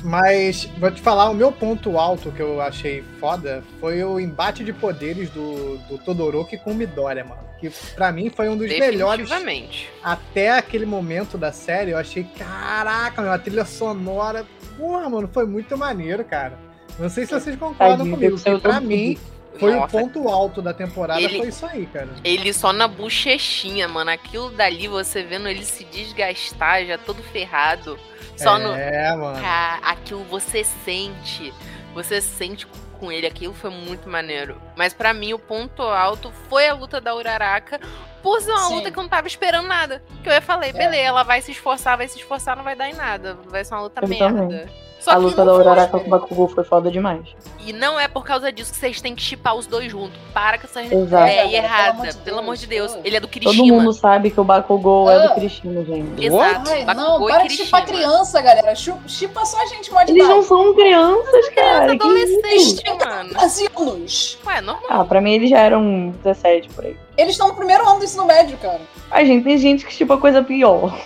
Mas 0.02 0.64
vou 0.78 0.90
te 0.90 1.00
falar, 1.00 1.30
o 1.30 1.35
meu 1.35 1.52
ponto 1.52 1.98
alto 1.98 2.33
que 2.33 2.40
eu 2.40 2.61
achei 2.61 3.02
foda 3.18 3.62
foi 3.78 4.02
o 4.02 4.18
embate 4.18 4.64
de 4.64 4.72
poderes 4.72 5.30
do, 5.30 5.78
do 5.88 5.98
Todoroki 5.98 6.56
com 6.59 6.72
o 6.72 6.74
Midoriya, 6.74 7.24
mano. 7.24 7.42
Que 7.59 7.70
pra 7.94 8.11
mim 8.11 8.30
foi 8.30 8.48
um 8.48 8.56
dos 8.56 8.66
melhores 8.68 9.28
Definitivamente. 9.28 9.90
até 10.02 10.50
aquele 10.56 10.87
momento 10.87 11.37
da 11.37 11.52
série. 11.52 11.90
Eu 11.90 11.98
achei, 11.98 12.24
caraca, 12.24 13.20
meu, 13.20 13.30
a 13.33 13.38
trilha 13.38 13.64
sonora. 13.66 14.46
Porra, 14.78 15.09
mano, 15.11 15.28
foi 15.33 15.44
muito 15.44 15.76
maneiro, 15.76 16.24
cara. 16.24 16.59
Não 16.98 17.09
sei 17.11 17.26
se 17.26 17.33
vocês 17.33 17.56
concordam 17.56 18.09
comigo, 18.11 18.38
que 18.38 18.59
pra 18.59 18.80
mim 18.80 19.18
foi 19.59 19.74
Nossa, 19.74 19.85
o 19.85 20.00
ponto 20.00 20.28
alto 20.28 20.62
da 20.62 20.72
temporada, 20.72 21.20
Ele- 21.20 21.38
foi 21.38 21.48
isso 21.48 21.66
aí, 21.66 21.87
cara. 21.87 22.09
Ele 22.24 22.52
só 22.52 22.72
na 22.72 22.88
bochechinha, 22.88 23.87
mano. 23.87 24.11
Aquilo 24.11 24.50
dali, 24.50 24.88
você 24.88 25.22
vendo 25.22 25.48
ele 25.48 25.64
se 25.64 25.85
desgastar, 25.85 26.87
já 26.87 26.96
todo 26.96 27.22
ferrado. 27.22 27.98
Só 28.42 28.59
no. 28.59 28.72
É, 28.72 29.14
mano. 29.14 29.38
Aquilo 29.83 30.24
você 30.24 30.64
sente. 30.64 31.53
Você 31.94 32.20
sente 32.20 32.66
com 32.98 33.11
ele. 33.11 33.26
Aquilo 33.26 33.55
foi 33.55 33.70
muito 33.70 34.09
maneiro. 34.09 34.61
Mas 34.76 34.92
pra 34.94 35.12
mim, 35.14 35.33
o 35.33 35.38
ponto 35.38 35.83
alto 35.83 36.33
foi 36.48 36.68
a 36.68 36.74
luta 36.74 37.00
da 37.00 37.14
Uraraka. 37.14 37.81
Por 38.22 38.40
ser 38.42 38.50
uma 38.53 38.68
Sim. 38.68 38.74
luta 38.76 38.90
que 38.90 38.98
eu 38.98 39.03
não 39.03 39.09
tava 39.09 39.26
esperando 39.26 39.66
nada. 39.66 40.03
Que 40.22 40.29
eu 40.29 40.33
ia 40.35 40.42
falei, 40.42 40.70
É. 40.70 40.72
beleza, 40.74 40.96
ela 41.03 41.22
vai 41.22 41.40
se 41.40 41.53
esforçar, 41.53 41.96
vai 41.96 42.07
se 42.07 42.18
esforçar, 42.18 42.55
não 42.57 42.62
vai 42.64 42.76
dar 42.76 42.88
em 42.88 42.94
nada. 42.94 43.38
Vai 43.46 43.64
ser 43.64 43.72
uma 43.74 43.83
luta 43.83 44.00
Eu 44.05 44.09
merda. 44.09 44.26
também. 44.42 44.66
Só 45.11 45.16
a 45.16 45.16
que 45.16 45.23
luta 45.23 45.44
da. 45.44 45.55
Uraraka 45.55 45.99
com 45.99 46.07
o 46.07 46.11
Bakugou 46.11 46.49
foi 46.49 46.64
foda 46.64 46.90
demais. 46.90 47.20
E 47.64 47.73
não 47.73 48.01
é 48.01 48.09
por 48.09 48.25
causa 48.25 48.51
disso 48.51 48.73
que 48.73 48.79
vocês 48.79 49.01
têm 49.01 49.14
que 49.14 49.23
chipar 49.23 49.55
os 49.55 49.66
dois 49.66 49.90
juntos. 49.90 50.18
Para 50.33 50.59
com 50.59 50.66
essa 50.66 50.83
Exato. 50.83 51.05
ideia 51.27 51.40
É, 51.40 51.53
errada. 51.57 52.01
pelo 52.03 52.14
Pelo 52.25 52.38
amor 52.38 52.55
de 52.55 52.62
de 52.62 52.66
Deus. 52.68 52.92
Deus. 52.92 53.05
Ele 53.05 53.16
é 53.16 53.20
do 53.20 53.27
Todo 53.27 53.33
Kirishima. 53.33 53.77
mundo 53.79 53.92
sabe 53.92 54.31
que 54.31 54.40
o 54.40 54.44
Bakugou 54.44 55.11
é 55.11 55.16
Ah. 55.16 55.27
do 55.29 55.35
Cristina, 55.35 55.85
gente. 55.85 56.25
Exato. 56.25 56.70
Ai, 56.70 56.85
Bakugou 56.85 57.18
não, 57.20 57.27
para 57.27 57.42
de 57.49 57.57
chipar 57.57 57.85
Kirishima. 57.85 58.09
criança, 58.12 58.40
galera. 58.40 58.75
Chipa 58.75 59.44
só 59.44 59.61
a 59.62 59.66
gente 59.66 59.90
de 59.90 60.11
Eles 60.12 60.29
não 60.29 60.42
são 60.42 60.73
crianças, 60.75 61.49
cara. 61.51 61.96
que 61.96 62.03
adolescente, 62.03 62.57
isso? 62.57 62.83
mano. 63.07 63.31
14 63.35 63.68
anos. 63.77 64.38
Ué, 64.46 64.61
normal. 64.61 64.87
Ah, 64.88 65.05
pra 65.05 65.20
mim 65.20 65.33
eles 65.33 65.51
já 65.51 65.59
eram 65.59 66.14
17 66.25 66.68
por 66.70 66.85
aí. 66.87 66.96
Eles 67.16 67.33
estão 67.33 67.49
no 67.49 67.55
primeiro 67.55 67.87
ano 67.88 67.99
do 67.99 68.05
ensino 68.05 68.25
médio, 68.25 68.57
cara. 68.59 68.81
A 69.11 69.23
gente 69.25 69.44
tem 69.44 69.59
gente 69.59 69.85
que 69.85 69.94
tipo 69.94 70.16
coisa 70.18 70.42
pior. 70.42 70.96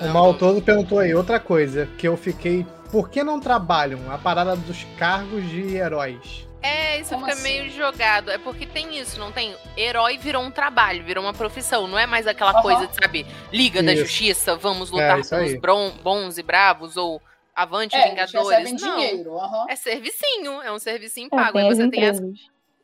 O 0.00 0.04
não, 0.04 0.12
Maltoso 0.12 0.60
perguntou 0.62 0.98
aí 0.98 1.14
outra 1.14 1.40
coisa, 1.40 1.88
que 1.98 2.06
eu 2.06 2.16
fiquei. 2.16 2.66
Por 2.90 3.08
que 3.10 3.24
não 3.24 3.40
trabalham 3.40 4.00
a 4.12 4.18
parada 4.18 4.54
dos 4.56 4.84
cargos 4.98 5.48
de 5.48 5.76
heróis? 5.76 6.46
É, 6.62 7.00
isso 7.00 7.10
Como 7.10 7.26
fica 7.26 7.32
assim? 7.34 7.42
meio 7.42 7.70
jogado. 7.70 8.30
É 8.30 8.38
porque 8.38 8.66
tem 8.66 8.98
isso, 8.98 9.18
não 9.20 9.30
tem? 9.32 9.54
Herói 9.76 10.18
virou 10.18 10.42
um 10.42 10.50
trabalho, 10.50 11.04
virou 11.04 11.22
uma 11.24 11.32
profissão. 11.34 11.86
Não 11.86 11.98
é 11.98 12.06
mais 12.06 12.26
aquela 12.26 12.52
Aham. 12.52 12.62
coisa, 12.62 12.86
de, 12.86 12.94
sabe? 12.94 13.26
Liga 13.52 13.82
da 13.82 13.92
Isso. 13.92 14.02
Justiça, 14.04 14.56
vamos 14.56 14.90
lutar 14.90 15.18
É, 15.18 15.20
isso 15.20 15.30
pelos 15.30 15.52
aí. 15.52 15.58
bron- 15.60 15.92
bons 16.02 16.38
e 16.38 16.42
bravos, 16.42 16.96
ou 16.96 17.20
Avante 17.54 17.96
É, 17.96 18.10
Vingadores. 18.10 18.72
Não. 18.82 18.96
dinheiro. 18.96 19.38
aham. 19.38 19.66
É 19.68 19.76
servicinho, 19.76 20.60
é 20.62 20.70
um 20.72 20.78
servicinho 20.78 21.28
É, 21.32 21.36
pago. 21.36 21.58
Aí 21.58 21.68
as 21.68 21.76
você 21.78 21.88
tem 21.88 22.06
as. 22.06 22.20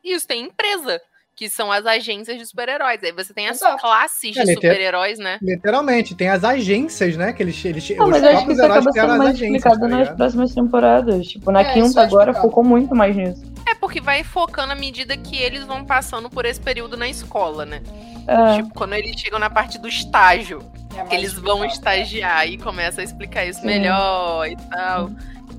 Isso, 0.03 0.27
tem 0.27 0.43
empresa, 0.45 0.99
que 1.35 1.49
são 1.49 1.71
as 1.71 1.85
agências 1.85 2.37
de 2.37 2.45
super-heróis. 2.45 3.03
Aí 3.03 3.11
você 3.11 3.33
tem 3.33 3.47
as 3.47 3.57
Exato. 3.57 3.77
classes 3.81 4.31
de 4.31 4.39
É, 4.39 4.43
liter- 4.43 4.55
super-heróis, 4.55 5.17
né? 5.19 5.39
Literalmente, 5.41 6.13
tem 6.15 6.29
as 6.29 6.43
agências, 6.43 7.17
né? 7.17 7.33
Que 7.33 7.41
eles, 7.43 7.65
eles 7.65 7.89
os 7.89 7.97
mas 7.97 8.23
acho 8.23 8.45
que 8.45 8.51
isso 8.53 8.63
acaba 8.65 8.91
sendo 8.91 9.07
mais 9.17 9.21
agências, 9.21 9.55
explicado 9.65 9.79
tá 9.79 9.87
nas 9.87 10.09
próximas 10.15 10.53
temporadas. 10.53 11.25
Tipo, 11.27 11.51
na 11.51 11.61
É, 11.61 11.73
quinta 11.73 12.01
agora 12.01 12.31
explicado. 12.31 12.41
focou 12.41 12.63
muito 12.63 12.95
mais 12.95 13.15
nisso. 13.15 13.43
É 13.67 13.73
porque 13.75 13.99
vai 13.99 14.23
focando 14.23 14.73
à 14.73 14.75
medida 14.75 15.17
que 15.17 15.37
eles 15.41 15.63
vão 15.65 15.83
passando 15.83 16.29
por 16.29 16.45
esse 16.45 16.59
período 16.61 16.95
na 16.95 17.07
escola, 17.09 17.65
né? 17.65 17.81
É, 18.27 18.57
Tipo, 18.57 18.73
quando 18.73 18.93
eles 18.93 19.19
chegam 19.19 19.39
na 19.39 19.49
parte 19.49 19.77
do 19.79 19.87
estágio. 19.87 20.61
É 20.95 21.15
eles 21.15 21.33
vão 21.33 21.65
explicado. 21.65 21.97
estagiar 21.97 22.47
e 22.47 22.55
começa 22.57 23.01
a 23.01 23.03
explicar 23.03 23.43
isso 23.45 23.59
Sim. 23.61 23.65
melhor 23.65 24.47
e 24.47 24.55
tal. 24.69 25.09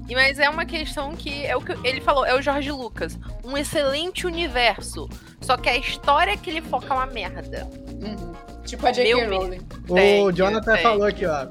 E, 0.09 0.15
mas 0.15 0.39
é 0.39 0.49
uma 0.51 0.65
questão 0.67 1.13
que 1.15 1.47
é 1.47 1.57
o 1.57 1.61
que 1.61 1.73
ele 1.87 2.01
falou, 2.01 2.27
é 2.27 2.35
o 2.35 2.43
Jorge 2.43 2.71
Lucas. 2.71 3.19
Um 3.45 3.57
excelente 3.57 4.27
universo. 4.27 5.09
Só 5.41 5.57
que 5.57 5.69
a 5.69 5.77
história 5.77 6.37
que 6.37 6.51
ele 6.51 6.61
foca 6.61 6.93
é 6.93 6.97
uma 6.97 7.07
merda. 7.07 7.67
Uhum. 8.03 8.33
Tipo 8.65 8.87
a 8.87 8.93
J.K. 8.93 9.27
Rowling. 9.27 9.61
O 9.89 10.31
Jonathan 10.33 10.75
tem. 10.75 10.83
falou 10.83 11.07
aqui, 11.07 11.25
ó. 11.27 11.47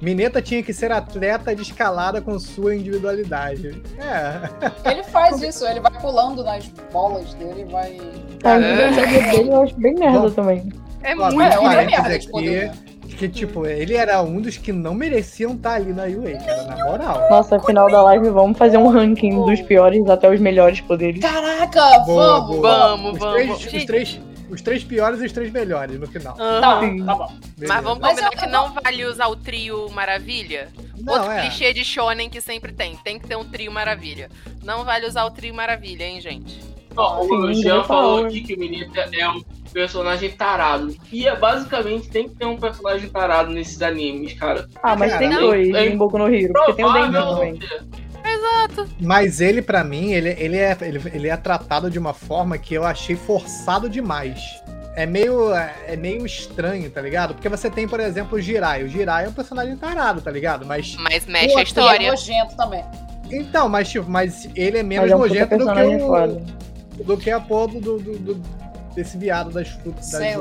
Mineta 0.00 0.42
tinha 0.42 0.62
que 0.62 0.72
ser 0.74 0.92
atleta 0.92 1.54
de 1.56 1.62
escalada 1.62 2.20
com 2.20 2.38
sua 2.38 2.74
individualidade. 2.76 3.82
É. 3.98 4.50
Ele 4.90 5.02
faz 5.04 5.40
isso, 5.40 5.66
ele 5.66 5.80
vai 5.80 5.90
pulando 6.00 6.44
nas 6.44 6.66
bolas 6.92 7.32
dele 7.34 7.62
e 7.62 7.64
vai. 7.72 7.98
a 8.44 8.50
É. 8.50 8.58
individualidade 8.58 9.36
dele 9.36 9.50
eu 9.50 9.62
acho 9.62 9.74
bem 9.76 9.94
merda 9.94 10.18
Bom. 10.20 10.30
também. 10.30 10.72
É 11.02 11.14
muito. 11.14 11.40
é, 11.40 11.86
merda 11.86 12.14
aqui? 12.14 12.70
Que, 13.16 13.28
tipo, 13.28 13.64
ele 13.66 13.94
era 13.94 14.20
um 14.22 14.40
dos 14.40 14.56
que 14.58 14.72
não 14.72 14.92
mereciam 14.94 15.54
estar 15.54 15.74
ali 15.74 15.92
na 15.92 16.04
UA, 16.04 16.36
cara, 16.44 16.62
na 16.64 16.84
moral. 16.84 17.26
Nossa, 17.30 17.58
final 17.60 17.88
da 17.90 18.02
live, 18.02 18.28
vamos 18.30 18.58
fazer 18.58 18.76
um 18.76 18.88
ranking 18.88 19.42
dos 19.44 19.60
piores 19.62 20.06
até 20.08 20.28
os 20.30 20.38
melhores 20.40 20.80
poderes. 20.82 21.20
Caraca, 21.20 21.98
Boa, 22.00 22.40
vamos! 22.40 22.56
boa. 22.56 22.78
Vamos, 22.88 23.12
Os 23.14 23.18
vamos. 23.18 23.34
três, 23.34 23.50
os, 23.56 23.62
Gente. 23.72 23.86
três, 23.86 24.20
os 24.50 24.60
três 24.60 24.84
piores 24.84 25.20
e 25.22 25.26
os 25.26 25.32
três 25.32 25.50
melhores 25.50 25.98
no 25.98 26.06
final. 26.06 26.36
Aham. 26.38 26.60
Tá, 26.60 26.80
tá 27.06 27.14
bom. 27.14 27.32
Beleza. 27.56 27.74
Mas 27.74 27.84
vamos 27.84 27.98
Mas 28.00 28.10
combinar 28.10 28.30
eu- 28.32 28.38
que 28.38 28.46
não 28.46 28.72
vale 28.74 29.04
usar 29.06 29.26
o 29.28 29.36
trio 29.36 29.88
Maravilha? 29.90 30.68
Não, 30.98 31.14
Outro 31.14 31.30
é. 31.30 31.40
clichê 31.42 31.72
de 31.72 31.84
shonen 31.84 32.28
que 32.28 32.40
sempre 32.40 32.72
tem. 32.72 32.96
Tem 32.96 33.18
que 33.18 33.26
ter 33.26 33.36
um 33.36 33.44
trio 33.44 33.72
Maravilha. 33.72 34.28
Não 34.62 34.84
vale 34.84 35.06
usar 35.06 35.24
o 35.24 35.30
trio 35.30 35.54
Maravilha, 35.54 36.04
hein, 36.04 36.20
gente? 36.20 36.60
Ó, 36.96 37.22
Sim, 37.22 37.32
o 37.34 37.54
Jean 37.54 37.84
falou 37.84 38.16
falou. 38.16 38.26
aqui 38.26 38.40
que 38.42 38.54
o 38.54 38.58
Mineta 38.58 39.08
é 39.12 39.28
um 39.28 39.40
personagem 39.80 40.30
tarado. 40.30 40.96
E 41.12 41.28
é 41.28 41.36
basicamente 41.36 42.08
tem 42.08 42.26
que 42.30 42.34
ter 42.34 42.46
um 42.46 42.56
personagem 42.56 43.10
tarado 43.10 43.50
nesses 43.52 43.82
animes, 43.82 44.32
cara. 44.32 44.66
Ah, 44.82 44.96
mas 44.96 45.14
tem 45.18 45.28
Cara, 45.28 45.42
dois 45.42 45.74
é 45.74 45.86
em 45.86 45.96
Boku 45.98 46.16
no 46.16 46.34
Hero, 46.34 46.54
porque 46.54 46.72
tem 46.72 46.84
o 46.86 46.90
Provável 46.92 47.26
também. 47.34 47.52
não 47.52 47.58
ter. 47.58 48.86
Mas 49.00 49.40
ele, 49.42 49.60
pra 49.60 49.84
mim, 49.84 50.12
ele, 50.12 50.30
ele, 50.38 50.56
é, 50.56 50.76
ele, 50.80 51.00
ele 51.12 51.28
é 51.28 51.36
tratado 51.36 51.90
de 51.90 51.98
uma 51.98 52.14
forma 52.14 52.56
que 52.56 52.72
eu 52.74 52.84
achei 52.84 53.14
forçado 53.16 53.86
demais. 53.88 54.40
é 54.96 55.04
meio, 55.04 55.52
é 55.54 55.94
meio 55.94 56.24
estranho, 56.24 56.88
tá 56.90 57.02
ligado? 57.02 57.34
Porque 57.34 57.48
você 57.48 57.68
tem, 57.68 57.86
por 57.86 58.00
exemplo, 58.00 58.38
o 58.38 58.40
Jirai. 58.40 58.82
O 58.82 58.88
Jirai 58.88 59.26
é 59.26 59.28
um 59.28 59.32
personagem 59.32 59.76
tarado, 59.76 60.22
tá 60.22 60.30
ligado? 60.30 60.64
Mas. 60.64 60.96
Mas 60.98 61.26
mexe 61.26 61.44
a 61.44 61.48
outro 61.48 61.60
é 61.60 61.62
história. 61.64 62.10
nojento 62.10 62.56
também. 62.56 62.82
Então, 63.30 63.68
mas, 63.68 63.90
tipo, 63.90 64.08
mas 64.10 64.48
ele 64.56 64.78
é 64.78 64.82
menos 64.82 65.02
Mas 65.04 65.12
é 65.12 65.16
um 65.16 65.18
nojento 65.18 65.58
do 65.58 65.66
que, 65.74 65.82
o, 65.82 65.98
foda. 66.06 66.42
do 67.04 67.16
que 67.18 67.30
a 67.30 67.40
porra 67.40 67.68
do, 67.68 67.98
do- 67.98 68.18
do- 68.18 68.42
desse 68.96 69.16
viado 69.18 69.50
das 69.50 69.68
frutas 69.68 70.10
das. 70.10 70.36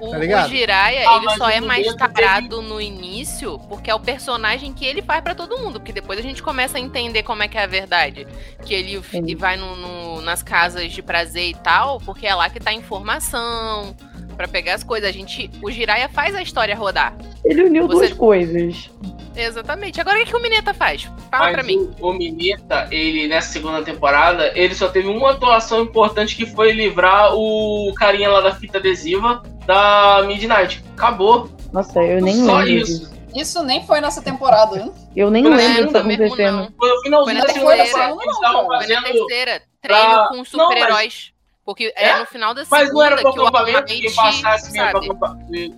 O, 0.00 0.10
Tá 0.10 0.18
ligado? 0.18 0.46
o 0.46 0.48
Jiraiya, 0.48 1.08
Ah, 1.08 1.16
ele 1.18 1.30
só 1.36 1.48
é 1.48 1.60
mais 1.60 1.94
tarado 1.94 2.60
no 2.62 2.80
início 2.80 3.56
porque 3.68 3.88
é 3.88 3.94
o 3.94 4.00
personagem 4.00 4.72
que 4.72 4.84
ele 4.84 5.00
faz 5.00 5.20
pra 5.22 5.32
todo 5.34 5.58
mundo. 5.58 5.78
Porque 5.78 5.92
depois 5.92 6.18
a 6.18 6.22
gente 6.22 6.42
começa 6.42 6.76
a 6.76 6.80
entender 6.80 7.22
como 7.22 7.42
é 7.42 7.46
que 7.48 7.56
é 7.56 7.62
a 7.62 7.66
verdade. 7.68 8.26
Que 8.64 8.74
ele 8.74 9.00
Sim. 9.04 9.36
vai 9.36 9.56
no- 9.56 9.76
no- 9.76 10.20
nas 10.22 10.42
casas 10.42 10.90
de 10.92 11.02
prazer 11.02 11.50
e 11.50 11.54
tal, 11.54 12.00
porque 12.00 12.26
é 12.26 12.34
lá 12.34 12.48
que 12.50 12.58
tá 12.58 12.70
a 12.70 12.74
informação. 12.74 13.94
Pra 14.36 14.48
pegar 14.48 14.74
as 14.74 14.82
coisas. 14.84 15.08
A 15.08 15.12
gente, 15.12 15.50
o 15.62 15.70
Jiraiya 15.70 16.08
faz 16.08 16.34
a 16.34 16.42
história 16.42 16.74
rodar. 16.76 17.14
Ele 17.44 17.64
uniu 17.64 17.86
Você- 17.86 18.06
duas 18.08 18.12
coisas. 18.12 18.90
Exatamente. 19.34 20.00
Agora 20.00 20.16
o 20.16 20.24
que, 20.24 20.30
que 20.30 20.36
o 20.36 20.42
Mineta 20.42 20.74
faz? 20.74 21.04
Fala 21.30 21.44
Mas 21.44 21.52
pra 21.54 21.62
mim. 21.62 21.90
O, 22.00 22.10
o 22.10 22.12
Mineta, 22.12 22.86
ele, 22.90 23.28
nessa 23.28 23.50
segunda 23.52 23.82
temporada, 23.82 24.52
ele 24.54 24.74
só 24.74 24.88
teve 24.88 25.08
uma 25.08 25.30
atuação 25.30 25.82
importante 25.82 26.36
que 26.36 26.44
foi 26.46 26.72
livrar 26.72 27.34
o 27.34 27.92
carinha 27.96 28.28
lá 28.28 28.40
da 28.42 28.54
fita 28.54 28.78
adesiva 28.78 29.42
da 29.66 30.22
Midnight. 30.26 30.84
Acabou. 30.96 31.48
Nossa, 31.72 32.00
eu 32.02 32.20
nem 32.20 32.44
Só 32.44 32.58
lembro 32.58 32.70
isso. 32.72 32.98
disso. 33.00 33.12
Isso 33.34 33.62
nem 33.62 33.86
foi 33.86 34.02
nessa 34.02 34.20
temporada, 34.20 34.76
hein? 34.78 34.92
Eu 35.16 35.30
nem 35.30 35.42
lembro 35.44 35.58
disso 35.58 35.68
lembro 35.92 36.04
mesmo, 36.06 36.24
acontecendo. 36.24 36.74
Foi 36.78 36.88
no 36.90 37.00
finalzinho 37.02 37.38
Foi 37.38 37.46
da 37.46 37.52
segunda 37.54 37.76
terceira. 37.76 38.08
temporada. 38.08 38.84
Foi 38.84 38.86
na 38.94 39.02
terceira. 39.02 39.62
Treino 39.80 40.04
pra- 40.12 40.28
com 40.28 40.36
Não, 40.36 40.44
super-heróis. 40.44 41.31
Porque 41.64 41.92
é 41.96 42.08
É? 42.08 42.18
no 42.18 42.26
final 42.26 42.54
da 42.54 42.64
segunda 42.64 42.82
Mas 42.84 42.92
não 42.92 43.02
era 43.02 43.16
pro 43.16 43.28
acampamento 43.30 43.84
que 43.84 44.14
passasse 44.14 44.76
ia, 44.76 44.90
pra 44.90 45.00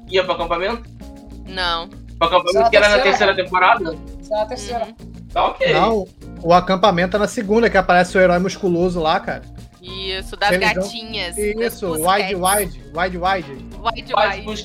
ia 0.08 0.24
pro 0.24 0.32
acampamento? 0.32 0.90
Não. 1.46 1.88
Pro 1.88 2.28
acampamento 2.28 2.52
Só 2.52 2.70
que 2.70 2.76
era 2.76 2.88
na 2.88 2.98
terceira. 3.00 3.34
temporada? 3.34 3.94
Isso 4.20 4.32
é 4.32 4.36
na 4.36 4.46
terceira. 4.46 4.84
Uhum. 4.86 5.14
Tá 5.32 5.46
ok. 5.46 5.72
Não, 5.72 6.06
o 6.42 6.54
acampamento 6.54 7.16
é 7.16 7.20
na 7.20 7.26
segunda, 7.28 7.68
que 7.68 7.76
aparece 7.76 8.16
o 8.16 8.20
herói 8.20 8.38
musculoso 8.38 9.00
lá, 9.00 9.18
cara. 9.20 9.42
Isso, 9.82 10.36
das 10.36 10.52
Eles 10.52 10.72
gatinhas. 10.72 11.36
Isso, 11.36 11.92
wide, 11.92 12.34
wide, 12.34 12.80
wide, 12.94 13.18
wide. 13.18 13.52
Wide, 13.82 14.14
wide. 14.14 14.64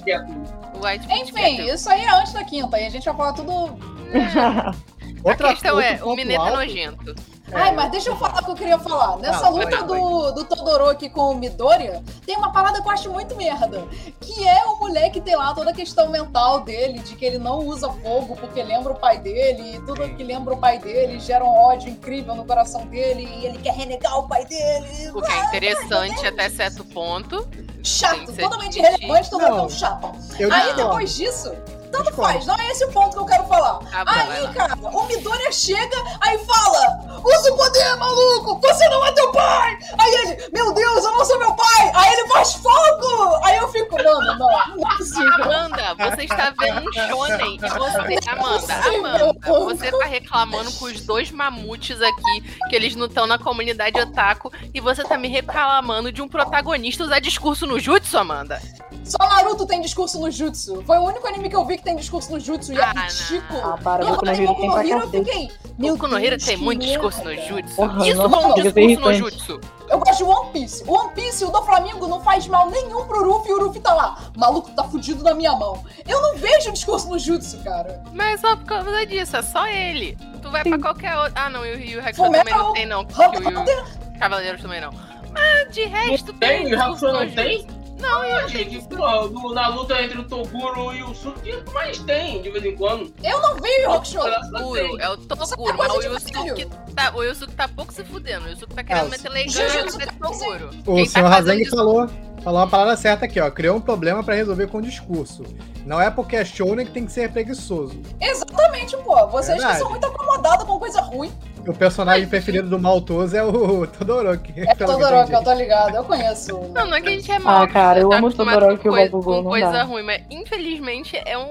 Wide 0.82 1.07
Enfim, 1.11 1.70
isso 1.70 1.89
aí 1.89 2.01
é 2.01 2.09
antes 2.09 2.32
da 2.32 2.43
quinta. 2.45 2.80
E 2.80 2.86
a 2.86 2.89
gente 2.89 3.03
vai 3.03 3.15
falar 3.15 3.34
tudo. 3.34 3.51
Outra, 5.22 5.49
a 5.49 5.51
questão 5.51 5.80
é, 5.82 5.99
o 6.01 6.15
Mineta 6.15 6.41
é 6.43 6.51
nojento. 6.51 7.15
Ai, 7.53 7.73
mas 7.73 7.91
deixa 7.91 8.09
eu 8.09 8.15
falar 8.15 8.41
o 8.41 8.45
que 8.45 8.51
eu 8.51 8.55
queria 8.55 8.79
falar. 8.79 9.17
Nessa 9.17 9.47
Ah, 9.47 9.49
luta 9.49 9.77
vai, 9.77 9.83
do, 9.83 10.31
do 10.31 10.45
Todoroki 10.45 11.09
com 11.09 11.31
o 11.31 11.35
Midoriya, 11.35 12.03
tem 12.25 12.37
uma 12.37 12.51
parada 12.51 12.81
que 12.81 12.87
eu 12.87 12.91
acho 12.91 13.09
muito 13.09 13.35
merda. 13.35 13.83
Que 14.21 14.47
é 14.47 14.65
o 14.65 14.77
moleque 14.79 15.19
ter 15.19 15.35
lá 15.35 15.53
toda 15.53 15.71
a 15.71 15.73
questão 15.73 16.09
mental 16.09 16.61
dele, 16.61 16.99
de 16.99 17.15
que 17.15 17.25
ele 17.25 17.37
não 17.37 17.59
usa 17.59 17.89
fogo 17.91 18.35
porque 18.35 18.61
lembra 18.61 18.93
o 18.93 18.95
pai 18.99 19.17
dele, 19.19 19.75
e 19.75 19.79
tudo 19.81 20.07
que 20.15 20.23
lembra 20.23 20.53
o 20.53 20.57
pai 20.57 20.79
dele 20.79 21.19
gera 21.19 21.43
um 21.43 21.49
ódio 21.49 21.89
incrível 21.89 22.35
no 22.35 22.45
coração 22.45 22.85
dele, 22.87 23.23
e 23.37 23.45
ele 23.45 23.57
quer 23.57 23.73
renegar 23.73 24.17
o 24.19 24.27
pai 24.27 24.45
dele. 24.45 25.11
O 25.13 25.21
que 25.21 25.31
é 25.31 25.45
interessante 25.45 26.25
até 26.25 26.49
certo 26.49 26.83
ponto. 26.85 27.47
Chato, 27.83 28.31
totalmente 28.33 28.77
irrelevante, 28.77 29.31
Não. 29.31 29.39
tão 29.39 29.69
chato. 29.69 30.11
Eu 30.37 30.51
Aí 30.53 30.73
depois 30.75 31.15
disso, 31.15 31.53
tanto 31.91 32.13
faz, 32.13 32.45
não 32.45 32.55
é 32.55 32.71
esse 32.71 32.85
o 32.85 32.91
ponto 32.91 33.13
que 33.13 33.19
eu 33.19 33.25
quero 33.25 33.43
falar. 33.45 33.79
Vai 33.79 34.29
Aí, 34.29 34.43
lá. 34.43 34.53
cara, 34.53 34.75
o 34.75 35.05
Midoriya 35.07 35.51
chega, 35.51 35.97
aí 36.21 36.37
fala: 36.39 37.19
Usa 37.23 37.53
o 37.53 37.57
poder, 37.57 37.95
maluco! 37.97 38.59
Você 38.61 38.87
não 38.89 39.05
é 39.05 39.11
teu 39.11 39.31
pai! 39.31 39.77
Aí 39.97 40.13
ele, 40.13 40.49
meu 40.53 40.73
Deus, 40.73 41.03
eu 41.03 41.11
não 41.11 41.25
sou 41.25 41.39
meu 41.39 41.53
pai! 41.53 41.91
Aí 41.93 42.13
ele 42.13 42.27
faz 42.29 42.53
fogo! 42.53 43.39
Aí 43.43 43.57
eu 43.57 43.67
fico, 43.69 43.95
mano, 43.95 44.21
não, 44.21 44.37
não 44.37 44.91
é 44.91 44.97
possível. 44.97 45.43
Amanda, 45.43 45.95
você 45.95 46.23
está 46.23 46.53
vendo 46.59 46.81
um 46.87 46.93
shonen 46.93 47.55
e 47.55 47.59
você, 47.59 48.29
Amanda, 48.29 48.73
Amanda, 48.73 49.39
você 49.45 49.91
tá 49.91 50.05
reclamando 50.05 50.71
com 50.73 50.85
os 50.85 51.01
dois 51.01 51.31
mamutes 51.31 52.01
aqui, 52.01 52.41
que 52.69 52.75
eles 52.75 52.95
não 52.95 53.07
estão 53.07 53.25
na 53.27 53.37
comunidade 53.37 53.99
otaku, 53.99 54.51
e 54.73 54.79
você 54.79 55.03
tá 55.03 55.17
me 55.17 55.27
reclamando 55.27 56.11
de 56.11 56.21
um 56.21 56.27
protagonista 56.27 57.03
usar 57.03 57.19
discurso 57.19 57.65
no 57.65 57.79
jutsu, 57.79 58.17
Amanda? 58.17 58.61
Só 59.03 59.17
Naruto 59.17 59.65
tem 59.65 59.81
discurso 59.81 60.19
no 60.19 60.29
Jutsu. 60.29 60.83
Foi 60.85 60.97
o 60.99 61.03
único 61.03 61.27
anime 61.27 61.49
que 61.49 61.55
eu 61.55 61.65
vi 61.65 61.78
que 61.80 61.84
tem 61.86 61.95
discurso 61.95 62.32
no 62.32 62.39
Jutsu 62.39 62.73
e 62.73 62.77
é 62.77 62.84
Ah, 62.84 62.91
ridículo. 62.93 63.59
Ah, 63.63 63.77
para, 63.84 64.03
Não, 64.05 64.11
Boku 64.11 64.25
no 64.25 64.32
Hero 64.32 64.45
Boku 64.47 64.59
tem 64.61 64.69
no 64.69 64.73
pra 64.75 64.88
Hero, 64.88 64.99
eu 65.01 65.09
fiquei. 65.09 65.51
Meu 65.77 65.93
Boku 65.95 66.07
no 66.07 66.17
Hero 66.17 66.30
Deus, 66.38 66.45
tem 66.45 66.57
muito 66.57 66.86
discurso 66.86 67.23
no 67.23 67.34
jutsu. 67.36 67.75
Porra, 67.75 68.07
Isso 68.07 68.17
não, 68.17 68.51
um 68.51 68.53
discurso 68.53 68.75
no 68.75 68.80
irritante. 68.82 69.17
jutsu. 69.19 69.61
Eu 69.89 69.97
gosto 69.99 70.17
de 70.17 70.23
One 70.23 70.51
Piece. 70.51 70.84
One 70.88 71.09
Piece, 71.15 71.45
o 71.45 71.49
do 71.49 71.61
Flamengo, 71.63 72.07
não 72.07 72.21
faz 72.21 72.45
mal 72.47 72.69
nenhum 72.69 73.05
pro 73.05 73.23
Luffy 73.23 73.49
e 73.49 73.53
o 73.53 73.63
Luffy 73.63 73.80
tá 73.82 73.93
lá. 73.93 74.17
Maluco 74.38 74.69
tá 74.71 74.84
fudido 74.84 75.23
na 75.23 75.34
minha 75.34 75.53
mão. 75.53 75.84
Eu 76.07 76.21
não 76.21 76.36
vejo 76.38 76.71
discurso 76.71 77.07
no 77.09 77.17
Jutsu, 77.17 77.57
cara. 77.63 78.03
Mas 78.13 78.41
só 78.41 78.55
por 78.55 78.65
causa 78.65 79.05
disso, 79.05 79.36
é 79.38 79.41
só 79.41 79.65
ele. 79.67 80.17
Tu 80.41 80.51
vai 80.51 80.63
pra 80.63 80.77
qualquer 80.77 81.17
outro. 81.17 81.34
Ah, 81.36 81.49
não, 81.49 81.65
e 81.65 81.73
o 81.75 81.80
Yu 81.80 81.99
Hakusho 82.01 82.21
também 82.32 82.53
não 82.53 82.73
tem, 82.73 82.86
não. 82.86 83.01
O 83.01 84.19
Cavaleiros 84.19 84.61
também 84.61 84.82
não. 84.82 84.91
Mas 85.32 85.73
de 85.73 85.86
resto 85.86 86.34
Tem? 86.34 86.65
tem. 86.65 86.75
O 86.75 86.82
Hakusho 86.82 87.05
não 87.07 87.23
no 87.25 87.32
tem? 87.32 87.65
Não, 87.99 88.21
Ah, 88.21 88.47
gente, 88.47 88.79
pô, 88.87 89.53
na 89.53 89.67
luta 89.67 90.01
entre 90.01 90.19
o 90.19 90.23
Toguro 90.23 90.93
e 90.93 91.03
o 91.03 91.13
Suki, 91.13 91.51
o 91.51 91.63
que 91.63 91.73
mais 91.73 91.97
tem 91.99 92.41
de 92.41 92.49
vez 92.49 92.63
em 92.65 92.75
quando? 92.75 93.13
Eu 93.23 93.41
não 93.41 93.55
vejo 93.55 93.91
Hakusho. 93.91 94.19
Toguro, 94.51 94.99
é 95.01 95.09
o 95.09 95.17
Toguro, 95.17 95.77
mas 95.77 95.93
o 95.93 96.01
Yusuke 96.01 96.65
tá, 96.95 97.11
o 97.15 97.23
Yusuke 97.23 97.53
tá 97.53 97.67
pouco 97.67 97.93
se 97.93 98.03
fudendo. 98.05 98.45
O 98.45 98.49
Yusuke 98.49 98.73
tá 98.73 98.83
querendo 98.83 99.07
Ah, 99.07 99.09
meter 99.09 99.29
legal 99.29 99.51
Jujutsu 99.69 99.99
no 99.99 100.29
Toguro. 100.29 100.69
O 100.85 100.95
Quem 100.95 101.09
tá 101.09 101.41
senhor 101.41 101.59
isso- 101.61 101.75
falou, 101.75 102.09
falou 102.43 102.59
uma 102.61 102.67
parada 102.67 102.95
certa 102.95 103.25
aqui, 103.25 103.39
ó. 103.39 103.51
Criou 103.51 103.75
um 103.77 103.81
problema 103.81 104.23
pra 104.23 104.35
resolver 104.35 104.67
com 104.67 104.79
discurso. 104.81 105.43
Não 105.85 105.99
é 105.99 106.09
porque 106.09 106.35
é 106.35 106.45
shounen 106.45 106.85
que 106.85 106.91
tem 106.91 107.05
que 107.05 107.11
ser 107.11 107.31
preguiçoso. 107.31 107.99
Exatamente, 108.21 108.95
pô. 108.97 109.27
Vocês 109.27 109.57
Verdade. 109.57 109.73
que 109.73 109.79
são 109.79 109.89
muito 109.89 110.05
acomodados 110.05 110.65
com 110.65 110.77
coisa 110.79 111.01
ruim. 111.01 111.31
O 111.70 111.74
personagem 111.74 112.28
preferido 112.28 112.67
do 112.67 112.80
Maltoso 112.80 113.38
é 113.38 113.43
o 113.43 113.86
Todoroki. 113.88 114.53
É 114.57 114.74
Todoroki, 114.74 115.32
eu 115.34 115.43
tô 115.43 115.53
ligado. 115.53 115.95
Eu 115.95 116.03
conheço. 116.03 116.57
Não, 116.74 116.88
não 116.88 116.95
é 116.95 117.01
que 117.01 117.09
a 117.09 117.11
gente 117.11 117.32
é 117.32 117.38
mal. 117.38 117.61
Ah, 117.63 117.67
cara, 117.67 117.99
eu 117.99 118.09
tá 118.09 118.17
amo 118.17 118.34
Todoroki 118.34 118.88
e 118.88 118.89
o 118.89 118.93
Bakugou, 118.95 119.36
com 119.36 119.41
não 119.43 119.49
coisa 119.51 119.72
dá. 119.72 119.84
ruim, 119.84 120.01
mas 120.03 120.24
infelizmente 120.32 121.15
é 121.24 121.38
um, 121.38 121.43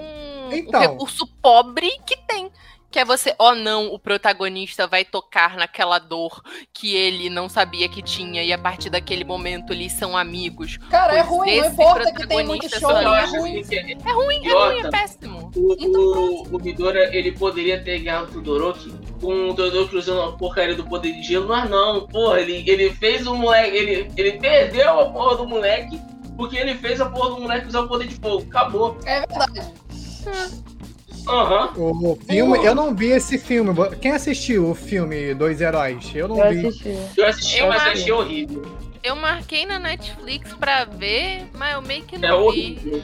um 0.48 0.52
Então. 0.52 0.80
recurso 0.80 1.24
pobre 1.40 1.88
que 2.04 2.16
tem. 2.26 2.50
Que 2.90 3.00
é 3.00 3.04
você, 3.04 3.34
ó 3.38 3.54
não, 3.54 3.92
o 3.92 3.98
protagonista 3.98 4.86
vai 4.86 5.04
tocar 5.04 5.56
naquela 5.56 5.98
dor 5.98 6.42
que 6.72 6.94
ele 6.94 7.28
não 7.28 7.48
sabia 7.48 7.88
que 7.88 8.02
tinha, 8.02 8.42
e 8.42 8.52
a 8.52 8.58
partir 8.58 8.88
daquele 8.88 9.24
momento 9.24 9.72
eles 9.72 9.92
são 9.92 10.16
amigos. 10.16 10.78
Cara, 10.90 11.12
é 11.12 11.22
Pois 11.22 11.28
ruim. 11.28 11.60
Não 11.60 11.66
importa 11.66 12.12
que 12.12 12.26
tem 12.26 12.46
muito 12.46 12.68
protagonista 12.68 13.02
show, 13.02 13.14
é 13.14 13.20
acho 13.20 13.38
ruim. 13.38 13.62
é 13.70 13.92
É 14.08 14.12
ruim, 14.12 14.46
é 14.46 14.52
ruim, 14.52 14.86
é 14.86 14.90
péssimo. 14.90 15.52
O, 15.54 15.76
Então 15.78 16.02
o, 16.02 16.56
o 16.56 16.62
Midora, 16.62 17.14
ele 17.14 17.32
poderia 17.32 17.82
ter 17.82 17.98
ganhado 18.00 18.30
o 18.30 18.34
Todoroki 18.34 18.92
com 19.20 19.50
o 19.50 19.54
Todoroki 19.54 19.96
usando 19.96 20.22
a 20.22 20.36
porcaria 20.36 20.74
do 20.74 20.84
poder 20.84 21.12
de 21.12 21.22
gelo, 21.22 21.48
mas 21.48 21.68
não, 21.68 22.06
porra, 22.06 22.40
ele, 22.40 22.64
ele 22.66 22.90
fez 22.94 23.26
o 23.26 23.34
moleque, 23.34 23.76
ele, 23.76 24.12
ele 24.16 24.32
perdeu 24.38 25.00
a 25.00 25.10
porra 25.10 25.36
do 25.36 25.46
moleque 25.46 26.00
porque 26.38 26.56
ele 26.56 26.76
fez 26.76 27.00
a 27.00 27.06
porra 27.10 27.30
do 27.30 27.40
moleque 27.42 27.66
usar 27.66 27.80
o 27.80 27.88
poder 27.88 28.06
de 28.06 28.14
fogo. 28.14 28.46
Acabou. 28.48 28.96
É 29.04 29.26
verdade. 29.26 29.74
Aham. 31.26 31.72
O 31.76 32.16
filme, 32.28 32.64
eu 32.64 32.74
não 32.74 32.94
vi 32.94 33.06
esse 33.10 33.38
filme. 33.38 33.70
Quem 34.00 34.12
assistiu 34.12 34.70
o 34.70 34.74
filme 34.74 35.34
Dois 35.34 35.60
Heróis? 35.60 36.10
Eu 36.14 36.28
não 36.28 36.42
Eu 36.44 36.50
vi. 36.50 36.66
assisti. 36.66 36.96
Eu 37.16 37.26
assisti, 37.26 37.58
Eu 37.60 37.68
mas 37.68 37.82
acho- 37.82 37.90
achei 37.90 38.12
horrível. 38.12 38.62
Eu 39.02 39.16
marquei 39.16 39.64
na 39.64 39.78
Netflix 39.78 40.52
pra 40.54 40.84
ver, 40.84 41.46
mas 41.54 41.74
eu 41.74 41.82
meio 41.82 42.02
que 42.04 42.16
É 42.16 42.18
não 42.18 42.38
vi. 42.40 42.44
horrível. 42.46 43.02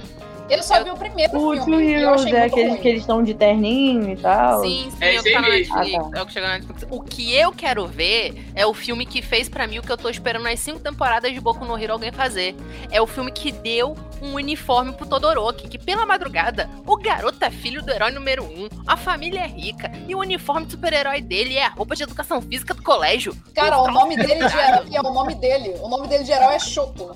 Eu 0.50 0.62
só 0.62 0.82
vi 0.84 0.90
o 0.90 0.94
primeiro 0.96 1.34
O 1.36 1.52
filme. 1.52 1.64
Two 1.64 1.80
eu 1.80 1.88
Heroes 2.10 2.20
achei 2.22 2.32
é 2.36 2.40
muito 2.40 2.52
aquele 2.52 2.68
ruim. 2.70 2.80
que 2.80 2.88
eles 2.88 3.00
estão 3.00 3.22
de 3.22 3.32
terninho 3.34 4.10
e 4.10 4.16
tal. 4.16 4.60
Sim, 4.62 4.90
sim, 4.90 4.96
É 5.00 5.14
é 5.14 5.20
o 5.20 5.22
que 5.22 5.32
tá 5.32 5.40
na. 5.40 5.48
Netflix. 5.48 5.94
Ah, 5.94 6.10
tá. 6.10 6.18
É 6.18 6.22
o 6.22 6.26
que 6.26 6.32
chegou 6.32 6.48
na 6.48 6.54
Netflix. 6.58 6.86
O 6.90 7.00
que 7.02 7.34
eu 7.34 7.52
quero 7.52 7.86
ver 7.86 8.44
é 8.54 8.66
o 8.66 8.74
filme 8.74 9.06
que 9.06 9.22
fez 9.22 9.48
pra 9.48 9.66
mim 9.66 9.78
o 9.78 9.82
que 9.82 9.90
eu 9.90 9.96
tô 9.96 10.08
esperando 10.10 10.42
nas 10.42 10.60
cinco 10.60 10.80
temporadas 10.80 11.32
de 11.32 11.40
Boku 11.40 11.64
no 11.64 11.78
Hero 11.78 11.94
alguém 11.94 12.12
fazer. 12.12 12.54
É 12.90 13.00
o 13.00 13.06
filme 13.06 13.32
que 13.32 13.50
deu 13.50 13.96
um 14.20 14.34
uniforme 14.34 14.92
pro 14.92 15.06
Todoroki, 15.06 15.66
que 15.68 15.78
pela 15.78 16.04
madrugada, 16.06 16.68
o 16.86 16.96
garoto 16.96 17.42
é 17.44 17.50
filho 17.50 17.82
do 17.82 17.90
herói 17.90 18.10
número 18.10 18.44
um, 18.44 18.68
a 18.86 18.96
família 18.96 19.40
é 19.40 19.46
rica, 19.46 19.90
e 20.08 20.14
o 20.14 20.18
uniforme 20.20 20.64
de 20.66 20.72
super-herói 20.72 21.20
dele 21.20 21.56
é 21.56 21.64
a 21.64 21.68
roupa 21.68 21.94
de 21.94 22.02
educação 22.04 22.40
física 22.40 22.72
do 22.72 22.82
colégio. 22.82 23.36
Cara, 23.54 23.78
o 23.80 23.90
nome 23.90 24.16
dele 24.16 24.46
de 24.48 24.56
herói 24.56 24.86
é 24.94 25.00
o 25.00 25.12
nome 25.12 25.34
dele. 25.34 25.74
O 25.82 25.88
nome 25.88 26.06
dele 26.08 26.24
de 26.24 26.32
herói 26.32 26.54
é 26.54 26.58
Shoto. 26.58 27.14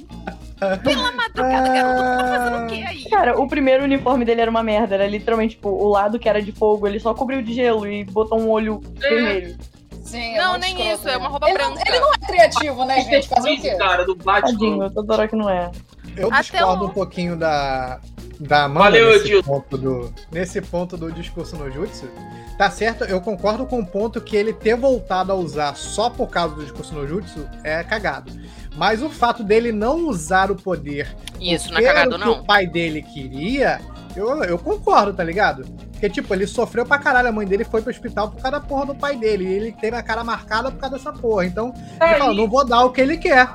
Pela 0.83 1.13
madrugada, 1.13 1.69
garoto, 1.69 2.03
tá 2.03 2.39
fazendo 2.39 2.65
o 2.65 2.67
que 2.67 2.83
aí? 2.85 3.05
Cara, 3.11 3.41
o 3.41 3.47
primeiro 3.49 3.85
uniforme 3.85 4.25
dele 4.25 4.41
era 4.41 4.51
uma 4.51 4.63
merda. 4.63 4.95
Era 4.95 5.07
literalmente, 5.07 5.55
tipo, 5.57 5.69
o 5.69 5.89
lado 5.89 6.19
que 6.19 6.29
era 6.29 6.43
de 6.43 6.53
fogo, 6.53 6.87
ele 6.87 6.99
só 7.01 7.15
cobriu 7.15 7.41
de 7.43 7.53
gelo 7.55 7.87
e 7.87 8.05
botou 8.05 8.41
um 8.41 8.49
olho 8.51 8.81
vermelho. 8.99 9.57
Sim, 10.03 10.35
é 10.35 10.39
Não, 10.39 10.57
nem 10.59 10.71
escroto, 10.71 10.95
isso, 10.95 11.09
é 11.09 11.13
né? 11.13 11.17
uma 11.19 11.29
roupa 11.29 11.49
ele 11.51 11.59
não- 11.59 11.75
branca. 11.75 11.83
ele 11.91 12.01
não 12.01 12.13
é 12.15 12.19
criativo, 12.27 12.85
né, 12.87 13.01
gente? 13.03 13.29
Fazer 13.29 13.53
o 13.53 13.61
quê? 13.61 13.75
cara, 13.77 14.05
do 14.07 14.15
Tadinho, 14.15 14.79
Batman. 14.79 14.85
eu 14.97 15.07
tô 15.07 15.29
que 15.29 15.37
não 15.37 15.51
é. 15.51 15.71
Eu 16.17 16.29
Até 16.29 16.41
discordo 16.41 16.85
o- 16.85 16.87
um 16.89 16.91
pouquinho 16.91 17.37
da, 17.37 18.01
da 18.41 18.65
Amanda 18.65 18.85
Valeu, 18.85 19.09
nesse 19.11 19.25
Edilson. 19.27 19.43
ponto, 19.53 19.77
do, 19.79 20.15
nesse 20.33 20.61
ponto 20.63 20.97
do 20.97 21.13
discurso 21.13 21.57
no 21.57 21.71
Jutsu, 21.71 22.09
tá 22.57 22.71
certo, 22.71 23.05
eu 23.05 23.21
concordo 23.21 23.67
com 23.67 23.81
o 23.81 23.87
ponto 23.87 24.19
que 24.21 24.35
ele 24.35 24.55
ter 24.55 24.75
voltado 24.77 25.31
a 25.31 25.35
usar 25.35 25.77
só 25.77 26.09
por 26.09 26.29
causa 26.29 26.55
do 26.55 26.63
discurso 26.63 26.95
no 26.95 27.07
Jutsu 27.07 27.47
é 27.63 27.85
cagado. 27.85 28.33
Mas 28.79 29.03
o 29.03 29.11
fato 29.11 29.43
dele 29.43 29.73
não 29.73 30.07
usar 30.07 30.53
o 30.53 30.57
poder 30.57 31.17
Isso, 31.41 31.73
não 31.73 31.81
é 31.81 31.83
cagado, 31.83 32.15
o 32.15 32.19
que 32.19 32.25
não. 32.25 32.33
o 32.35 32.45
pai 32.45 32.65
dele 32.65 33.03
queria, 33.03 33.81
eu, 34.15 34.45
eu 34.45 34.57
concordo, 34.57 35.13
tá 35.13 35.25
ligado? 35.25 35.65
Porque, 35.91 36.09
tipo, 36.09 36.33
ele 36.33 36.47
sofreu 36.47 36.87
pra 36.87 36.97
caralho, 36.97 37.29
a 37.29 37.33
mãe 37.33 37.45
dele 37.45 37.65
foi 37.65 37.83
pro 37.83 37.91
hospital 37.91 38.31
por 38.31 38.41
causa 38.41 38.53
da 38.53 38.61
porra 38.61 38.87
do 38.87 38.95
pai 38.95 39.17
dele, 39.17 39.45
e 39.45 39.53
ele 39.53 39.73
teve 39.73 39.97
a 39.97 40.03
cara 40.03 40.23
marcada 40.23 40.71
por 40.71 40.79
causa 40.79 40.97
dessa 40.97 41.13
porra. 41.13 41.45
Então, 41.45 41.75
ele 42.01 42.15
falou, 42.15 42.35
não 42.35 42.49
vou 42.49 42.65
dar 42.65 42.85
o 42.85 42.93
que 42.93 43.01
ele 43.01 43.17
quer. 43.17 43.49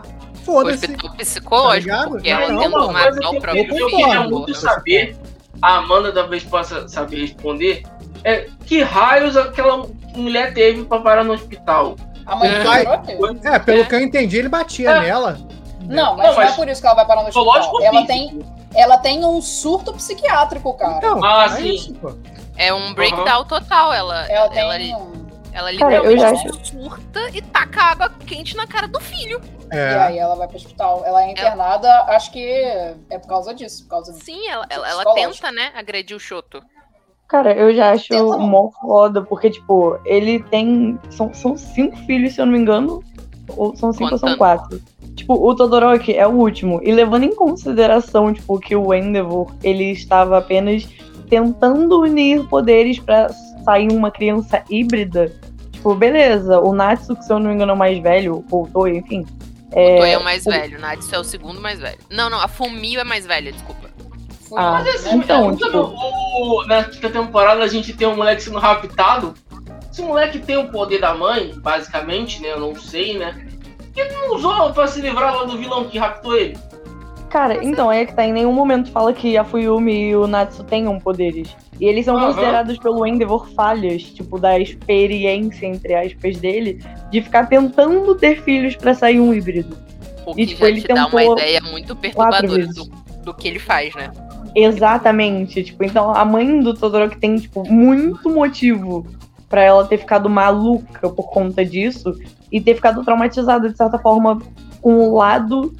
Foi 0.43 0.65
Foda-se. 0.65 0.86
hospital 0.88 1.09
Tá 1.11 1.15
psicológico, 1.15 2.09
porque 2.09 2.34
Não, 2.34 2.41
ela 2.41 2.51
não, 2.51 2.61
tentou 2.63 2.80
não, 2.80 2.89
Uma 2.89 3.01
coisa 3.01 3.15
matar 3.15 3.30
o 3.30 3.32
que 3.32 3.39
próprio 3.39 3.80
eu, 3.80 3.88
queria 3.88 4.24
muito 4.28 4.53
saber, 4.53 5.15
a 5.61 5.78
Amanda 5.78 6.11
talvez 6.11 6.43
possa 6.43 6.86
saber 6.89 7.21
responder, 7.21 7.84
é 8.26 8.49
que 8.65 8.82
raios 8.82 9.38
aquela 9.38 9.88
mulher 10.13 10.53
teve 10.53 10.84
pra 10.84 10.99
parar 10.99 11.24
no 11.24 11.32
hospital? 11.32 11.95
A 12.26 12.36
mãe 12.36 12.49
do 12.49 12.63
pai-? 12.63 12.86
É, 13.53 13.59
pelo 13.59 13.82
É. 13.82 13.86
que 13.86 13.95
eu 13.95 14.01
entendi, 14.01 14.38
ele 14.38 14.49
batia 14.49 14.89
É. 14.91 14.99
nela. 15.01 15.38
Não, 15.82 16.15
mas 16.15 16.28
Não, 16.28 16.34
não, 16.36 16.41
é 16.41 16.45
mas- 16.45 16.55
por 16.55 16.67
isso 16.69 16.80
que 16.82 16.88
ela 16.88 16.95
vai 16.95 17.05
parar 17.05 17.21
no 17.24 17.28
hospital. 17.28 17.82
Ela 17.82 18.01
físico? 18.01 18.07
tem, 18.07 18.45
ela 18.74 18.97
tem 18.97 19.26
um 19.26 19.41
surto 19.41 19.93
psiquiátrico, 19.93 20.74
cara. 20.76 20.97
Então, 20.97 21.24
Ah, 21.24 21.45
é 21.45 21.49
sim. 21.49 21.69
isso. 21.74 22.19
É 22.55 22.74
um 22.74 22.93
breakdown 22.93 23.43
total. 23.45 23.91
Ela, 23.93 24.26
Ela 24.28 24.45
ela, 24.55 24.74
tem 24.76 24.95
um... 24.95 25.28
ela 25.51 25.78
Cara, 25.78 25.95
eu 25.95 26.11
literalmente 26.11 26.47
já 26.47 26.63
surta 26.63 27.30
e 27.34 27.41
taca 27.41 27.82
água 27.84 28.11
quente 28.26 28.55
na 28.55 28.65
cara 28.65 28.88
do 28.88 28.99
filho. 29.01 29.41
E 29.71 29.76
É. 29.76 29.95
aí 29.99 30.17
ela 30.19 30.36
vai 30.36 30.47
pro 30.47 30.55
hospital. 30.55 31.03
Ela 31.03 31.24
é 31.24 31.32
internada, 31.32 31.91
acho 32.09 32.32
que 32.32 32.39
é 33.09 33.17
por 33.19 33.28
causa 33.28 33.53
disso. 33.53 33.84
Por 33.84 33.89
causa 33.89 34.13
Sim, 34.13 34.47
ela, 34.47 34.65
ela, 34.69 34.88
ela 34.88 35.13
tenta, 35.15 35.51
né, 35.51 35.71
agredir 35.76 36.15
o 36.15 36.19
Shoto. 36.19 36.61
Cara, 37.34 37.52
eu 37.54 37.74
já 37.74 37.90
acho 37.94 38.14
mó 38.38 38.70
foda, 38.80 39.24
porque, 39.24 39.50
tipo, 39.50 39.98
ele 40.06 40.40
tem. 40.52 41.00
São, 41.10 41.34
são 41.34 41.58
cinco 41.58 41.98
filhos, 42.06 42.36
se 42.36 42.40
eu 42.42 42.46
não 42.46 42.54
me 42.54 42.60
engano. 42.60 43.04
Ou 43.58 43.76
são 43.76 43.92
cinco 43.92 44.12
ou 44.12 44.20
são 44.20 44.30
Contando. 44.30 44.38
quatro. 44.38 44.80
Tipo, 45.16 45.34
o 45.34 45.56
Todoroki 45.56 46.14
é 46.14 46.28
o 46.28 46.32
último. 46.32 46.80
E 46.84 46.92
levando 46.92 47.24
em 47.24 47.34
consideração, 47.36 48.32
tipo, 48.32 48.60
que 48.60 48.76
o 48.76 48.94
Endeavor, 48.94 49.52
ele 49.64 49.86
estava 49.94 50.38
apenas 50.38 50.88
tentando 51.28 52.02
unir 52.02 52.48
poderes 52.48 53.00
pra 53.00 53.30
sair 53.66 53.92
uma 53.92 54.12
criança 54.12 54.64
híbrida. 54.70 55.34
Tipo, 55.72 55.96
beleza, 55.96 56.60
o 56.60 56.72
Natsu, 56.72 57.16
que 57.16 57.26
se 57.26 57.34
eu 57.34 57.40
não 57.40 57.48
me 57.50 57.56
engano 57.56 57.72
é 57.72 57.76
o 57.76 57.78
mais 57.80 57.98
velho, 57.98 58.46
ou 58.52 58.70
o 58.72 58.88
enfim. 58.88 59.26
o 59.72 59.74
Toei 59.74 60.14
é 60.14 60.18
o 60.20 60.24
mais 60.24 60.46
o- 60.46 60.52
velho, 60.52 60.78
o 60.78 60.82
Natsu 60.82 61.16
é 61.16 61.20
o 61.20 61.24
segundo 61.24 61.60
mais 61.60 61.80
velho. 61.80 61.98
Não, 62.12 62.30
não, 62.30 62.40
a 62.40 62.48
Fumio 62.48 63.00
é 63.00 63.04
mais 63.04 63.26
velha, 63.26 63.52
desculpa. 63.52 63.83
Ah, 64.56 64.84
né? 64.84 64.91
então, 65.14 65.58
Sabe, 65.58 65.58
tipo, 65.58 65.78
o- 65.80 66.66
na 66.68 66.84
quinta 66.84 67.10
temporada 67.10 67.64
a 67.64 67.68
gente 67.68 67.93
tem 67.93 68.08
um 68.08 68.16
moleque 68.16 68.41
sendo 68.43 68.60
raptado. 68.60 69.34
Esse 69.91 70.01
moleque 70.01 70.39
tem 70.39 70.58
o 70.58 70.70
poder 70.70 70.99
da 70.99 71.14
mãe, 71.14 71.54
basicamente, 71.58 72.41
né? 72.41 72.51
Eu 72.51 72.60
não 72.60 72.76
sei, 72.76 73.18
né? 73.18 73.47
E 73.95 73.99
ele 73.99 74.14
não 74.14 74.36
usou 74.36 74.74
pra 74.74 74.88
se 74.88 75.01
livrar 75.01 75.36
lá 75.36 75.43
do 75.43 75.58
vilão 75.58 75.86
que 75.86 75.97
raptou 75.99 76.36
ele. 76.36 76.58
Cara, 77.30 77.64
então, 77.64 77.91
é 77.91 78.06
que 78.06 78.14
tá, 78.14 78.24
em 78.26 78.34
nenhum 78.34 78.54
momento 78.54 78.91
fala 78.91 79.12
que 79.14 79.36
a 79.38 79.43
Fuyumi 79.43 80.10
e 80.10 80.16
o 80.16 80.28
Natsu 80.28 80.64
tenham 80.64 80.99
poderes. 80.99 81.56
E 81.80 81.86
eles 81.86 82.06
são 82.06 82.16
Aham. 82.16 82.28
considerados 82.28 82.78
pelo 82.78 83.06
Endeavor 83.08 83.47
falhas, 83.56 84.04
tipo, 84.04 84.39
da 84.39 84.60
experiência, 84.60 85.66
entre 85.66 85.95
aspas, 85.95 86.38
dele, 86.38 86.80
de 87.12 87.22
ficar 87.22 87.47
tentando 87.47 88.14
ter 88.16 88.41
filhos 88.43 88.76
pra 88.76 88.93
sair 88.93 89.20
um 89.20 89.34
híbrido. 89.34 89.76
O 90.26 90.32
E, 90.32 90.36
que 90.36 90.45
tipo, 90.47 90.62
já 90.62 90.68
ele 90.70 90.82
te 90.82 90.88
dá 90.88 91.08
uma 91.08 91.10
tentou 91.20 91.34
ideia 91.38 91.62
muito 91.62 91.95
perturbadora 91.95 92.68
do, 92.68 92.86
do 93.24 93.34
que 93.34 93.47
ele 93.47 93.60
faz, 93.60 93.93
né? 93.95 94.12
Exatamente. 94.56 95.64
Tipo, 95.64 95.84
então 95.84 96.14
a 96.16 96.24
mãe 96.26 96.60
do 96.62 96.74
Todoroki 96.74 97.18
tem, 97.18 97.36
tipo, 97.38 97.68
muito 97.70 98.30
motivo 98.30 99.06
pra 99.49 99.62
ela 99.64 99.86
ter 99.86 99.97
ficado 99.97 100.30
maluca 100.30 101.10
por 101.10 101.30
conta 101.30 101.64
disso 101.64 102.14
e 102.51 102.60
ter 102.60 102.76
ficado 102.76 103.04
traumatizada, 103.04 103.70
de 103.70 103.78
certa 103.78 103.97
forma, 103.99 104.41
com 104.82 105.10
o 105.10 105.16
lado 105.16 105.74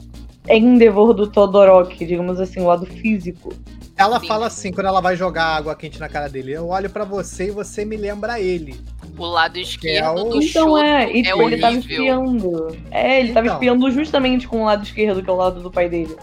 Endeavor 0.48 1.14
do 1.14 1.26
Todoroki, 1.28 2.06
digamos 2.06 2.40
assim, 2.40 2.60
o 2.62 2.66
lado 2.68 2.86
físico. 2.86 3.54
Ela 3.96 4.20
Sim. 4.20 4.28
fala 4.28 4.48
assim, 4.48 4.72
quando 4.72 4.88
ela 4.88 5.00
vai 5.02 5.16
jogar 5.16 5.56
água 5.56 5.76
quente 5.76 6.00
na 6.00 6.10
cara 6.10 6.28
dele, 6.28 6.52
eu 6.52 6.68
olho 6.70 6.90
pra 6.90 7.06
você 7.06 7.48
e 7.48 7.52
você 7.52 7.86
me 7.86 7.96
lembra 7.96 8.40
ele. 8.40 8.76
O 9.18 9.24
lado 9.26 9.58
esquerdo 9.58 10.20
o- 10.26 10.30
do 10.32 10.44
Então 10.44 10.78
é, 10.78 11.12
e 11.14 11.20
é 11.20 11.24
tipo, 11.24 11.42
ele 11.44 11.58
tava 11.60 11.76
espiando. 11.76 12.76
É, 12.92 13.20
ele 13.20 13.32
tava 13.34 13.46
Então. 13.46 13.56
espiando 13.56 13.92
justamente 13.92 14.48
com 14.48 14.64
o 14.64 14.66
lado 14.66 14.84
esquerdo, 14.84 15.22
que 15.24 15.30
é 15.30 15.34
o 15.34 15.36
lado 15.38 15.62
do 15.62 15.70
pai 15.72 15.88
dele. 15.88 16.16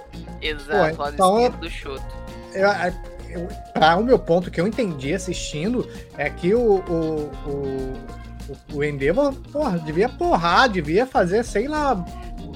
Exato, 0.42 0.96
Pô, 0.96 1.02
o 1.02 1.04
lado 1.04 1.14
então- 1.14 1.36
esquerdo 1.36 1.60
do 1.60 1.70
Shoto. 1.70 2.19
Eu, 2.52 2.68
eu, 3.40 3.48
pra 3.72 3.96
o 3.96 4.04
meu 4.04 4.18
ponto 4.18 4.50
que 4.50 4.60
eu 4.60 4.66
entendi 4.66 5.14
assistindo 5.14 5.88
é 6.18 6.28
que 6.28 6.54
o, 6.54 6.76
o, 6.88 7.30
o, 7.48 8.76
o 8.76 8.84
Endeavor, 8.84 9.32
porra, 9.52 9.78
devia 9.78 10.08
porrar, 10.08 10.68
devia 10.68 11.06
fazer, 11.06 11.44
sei 11.44 11.68
lá. 11.68 12.04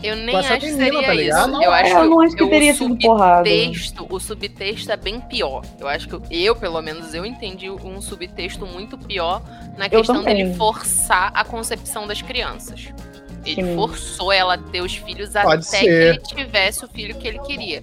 Eu 0.03 0.16
nem 0.16 0.36
acho 0.36 0.59
que 0.59 0.72
seria 0.72 1.03
tá 1.03 1.14
isso. 1.14 1.62
Eu 1.62 1.72
É, 1.72 1.80
acho, 1.82 1.95
eu 1.97 2.11
não 2.11 2.20
acho 2.20 2.36
que 2.36 2.42
o 2.42 2.51
teria 2.51 2.74
sido 2.74 2.99
porrada. 2.99 3.49
subtexto, 3.49 4.07
o 4.11 4.20
subtexto 4.20 4.92
é 4.92 4.97
bem 4.99 5.18
pior. 5.20 5.62
Eu 5.80 5.88
acho 5.88 6.07
que 6.09 6.14
eu- 6.14 6.22
eu, 6.30 6.55
pelo 6.57 6.82
menos, 6.82 7.14
eu 7.14 7.24
entendi 7.24 7.70
um 7.70 8.03
subtexto 8.03 8.66
muito 8.66 8.99
pior 8.99 9.40
na 9.78 9.86
Eu 9.86 9.90
questão 9.90 10.22
dele 10.22 10.55
forçar 10.57 11.30
a 11.34 11.42
concepção 11.42 12.07
das 12.07 12.20
crianças. 12.20 12.88
Ele 13.47 13.62
Sim. 13.62 13.74
forçou 13.76 14.30
ela 14.32 14.55
a 14.55 14.59
ter 14.59 14.82
os 14.82 14.95
filhos 14.97 15.30
Pode 15.30 15.66
até 15.66 15.78
ser. 15.78 15.80
que 15.80 15.86
ele 15.86 16.18
tivesse 16.18 16.84
o 16.84 16.88
filho 16.88 17.14
que 17.14 17.26
ele 17.28 17.38
queria. 17.40 17.82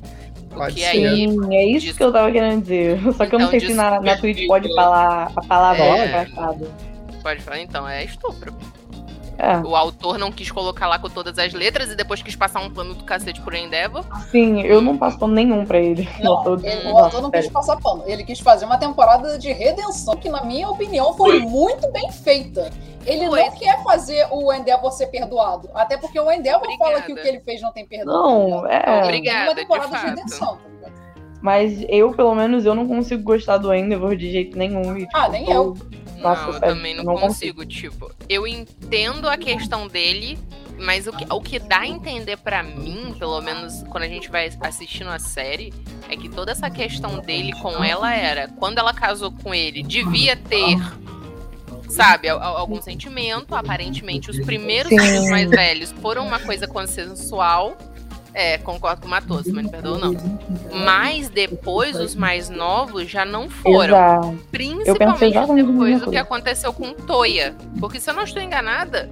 Pode 0.53 0.79
ser. 0.79 0.85
aí 0.85 1.29
Sim, 1.29 1.55
é 1.55 1.65
isso 1.65 1.85
disso- 1.87 1.97
que 1.97 2.03
eu 2.03 2.11
tava 2.11 2.31
querendo 2.31 2.61
dizer. 2.61 2.99
Só 3.15 3.25
que 3.25 3.35
eu 3.35 3.39
não 3.39 3.47
Então, 3.47 3.59
sei 3.59 3.69
se 3.69 3.73
na, 3.73 3.99
na 4.01 4.17
Twitch 4.17 4.47
pode 4.47 4.73
falar 4.75 5.31
a 5.35 5.41
palavra 5.43 5.83
É. 5.83 6.25
pode 7.23 7.41
falar, 7.41 7.59
então, 7.59 7.87
é 7.87 8.03
estupro. 8.03 8.53
É, 9.37 9.57
O 9.65 9.75
autor 9.75 10.19
não 10.19 10.31
quis 10.31 10.51
colocar 10.51 10.87
lá 10.87 10.99
com 10.99 11.09
todas 11.09 11.35
as 11.39 11.51
letras 11.51 11.89
e 11.89 11.95
depois 11.95 12.21
quis 12.21 12.35
passar 12.35 12.59
um 12.61 12.69
pano 12.69 12.93
do 12.93 13.03
cacete 13.03 13.41
por 13.41 13.55
Endeavor. 13.55 14.03
sim, 14.29 14.61
eu 14.61 14.81
não 14.81 14.95
passo 14.97 15.17
pano 15.17 15.33
nenhum 15.33 15.65
pra 15.65 15.79
ele. 15.79 16.07
Não, 16.19 16.35
Nossa, 16.45 16.67
ele, 16.67 16.87
o 16.91 16.97
autor 16.97 17.21
não 17.23 17.29
sério. 17.31 17.45
quis 17.45 17.51
passar 17.51 17.77
pano. 17.77 18.03
Ele 18.05 18.23
quis 18.23 18.39
fazer 18.39 18.65
uma 18.65 18.77
temporada 18.77 19.39
de 19.39 19.51
redenção 19.51 20.15
que, 20.15 20.29
na 20.29 20.43
minha 20.43 20.69
opinião, 20.69 21.15
foi 21.15 21.39
Foi. 21.39 21.49
muito 21.49 21.91
bem 21.91 22.11
feita. 22.11 22.69
Ele 23.05 23.27
não 23.29 23.51
quer 23.57 23.83
fazer 23.83 24.27
o 24.31 24.51
Endeavor 24.53 24.91
ser 24.91 25.07
perdoado. 25.07 25.69
Até 25.73 25.97
porque 25.97 26.19
o 26.19 26.31
Endeavor 26.31 26.67
fala 26.77 26.91
Obrigada. 26.99 27.05
que 27.05 27.13
o 27.13 27.15
que 27.15 27.27
ele 27.27 27.39
fez 27.41 27.61
não 27.61 27.71
tem 27.71 27.85
perdão. 27.85 28.49
Não, 28.49 28.61
tá 28.63 28.73
é. 28.73 28.79
Tem 28.83 29.03
Obrigada, 29.03 29.43
uma 29.49 29.55
de 29.55 29.61
temporada 29.61 29.87
de, 29.87 29.93
fato. 29.93 30.05
redenção, 30.07 30.57
tá 30.57 30.69
ligado? 30.69 31.01
Mas 31.41 31.83
eu, 31.89 32.11
pelo 32.13 32.35
menos, 32.35 32.65
eu 32.65 32.75
não 32.75 32.87
consigo 32.87 33.23
gostar 33.23 33.57
do 33.57 33.73
Endeavor 33.73 34.15
de 34.15 34.31
jeito 34.31 34.57
nenhum. 34.57 34.95
E, 34.95 35.05
tipo, 35.05 35.17
Ah, 35.17 35.27
nem 35.29 35.45
tô- 35.45 35.51
eu. 35.51 35.77
Nossa, 36.19 36.45
não, 36.47 36.53
eu 36.53 36.59
também 36.59 36.95
não, 36.95 37.03
não 37.03 37.15
consigo. 37.17 37.65
Tipo, 37.65 38.11
eu 38.29 38.45
entendo 38.45 39.27
a 39.27 39.35
questão 39.35 39.87
dele, 39.87 40.37
mas 40.77 41.07
o 41.07 41.11
que, 41.11 41.25
o 41.33 41.41
que 41.41 41.57
dá 41.57 41.79
a 41.79 41.87
entender 41.87 42.37
pra 42.37 42.61
mim, 42.61 43.15
pelo 43.17 43.41
menos 43.41 43.81
quando 43.89 44.03
a 44.03 44.07
gente 44.07 44.29
vai 44.29 44.51
assistindo 44.61 45.09
a 45.09 45.17
série, 45.17 45.73
é 46.07 46.15
que 46.15 46.29
toda 46.29 46.51
essa 46.51 46.69
questão 46.69 47.17
dele 47.21 47.53
com 47.59 47.83
ela 47.83 48.13
era, 48.13 48.47
quando 48.59 48.77
ela 48.77 48.93
casou 48.93 49.31
com 49.31 49.51
ele, 49.51 49.81
devia 49.81 50.35
ter. 50.35 50.77
Sabe, 51.91 52.29
al- 52.29 52.41
al- 52.41 52.57
algum 52.57 52.81
sentimento. 52.81 53.53
Aparentemente, 53.55 54.29
os 54.31 54.39
primeiros 54.39 54.89
filhos 54.89 55.29
mais 55.29 55.49
velhos 55.49 55.91
foram 56.01 56.25
uma 56.25 56.39
coisa 56.39 56.67
consensual. 56.67 57.77
É, 58.33 58.57
concordo 58.59 59.01
com 59.01 59.07
o 59.07 59.09
Matoso, 59.09 59.51
mas 59.53 59.65
não 59.65 59.69
perdoa, 59.69 59.97
não. 59.99 60.13
Mas 60.85 61.27
depois, 61.27 61.97
os 61.97 62.15
mais 62.15 62.49
novos 62.49 63.09
já 63.09 63.25
não 63.25 63.49
foram. 63.49 63.83
Exato. 63.83 64.39
Principalmente 64.51 65.19
depois 65.53 65.99
do 65.99 66.11
que 66.11 66.17
aconteceu 66.17 66.71
com 66.71 66.87
o 66.89 66.93
Toya. 66.93 67.53
Porque 67.77 67.99
se 67.99 68.09
eu 68.09 68.13
não 68.13 68.23
estou 68.23 68.41
enganada, 68.41 69.09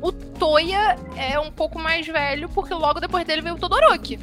o 0.00 0.12
Toya 0.12 0.96
é 1.16 1.40
um 1.40 1.50
pouco 1.50 1.76
mais 1.76 2.06
velho, 2.06 2.48
porque 2.50 2.72
logo 2.72 3.00
depois 3.00 3.24
dele 3.26 3.42
veio 3.42 3.56
o 3.56 3.58
Todoroki. 3.58 4.20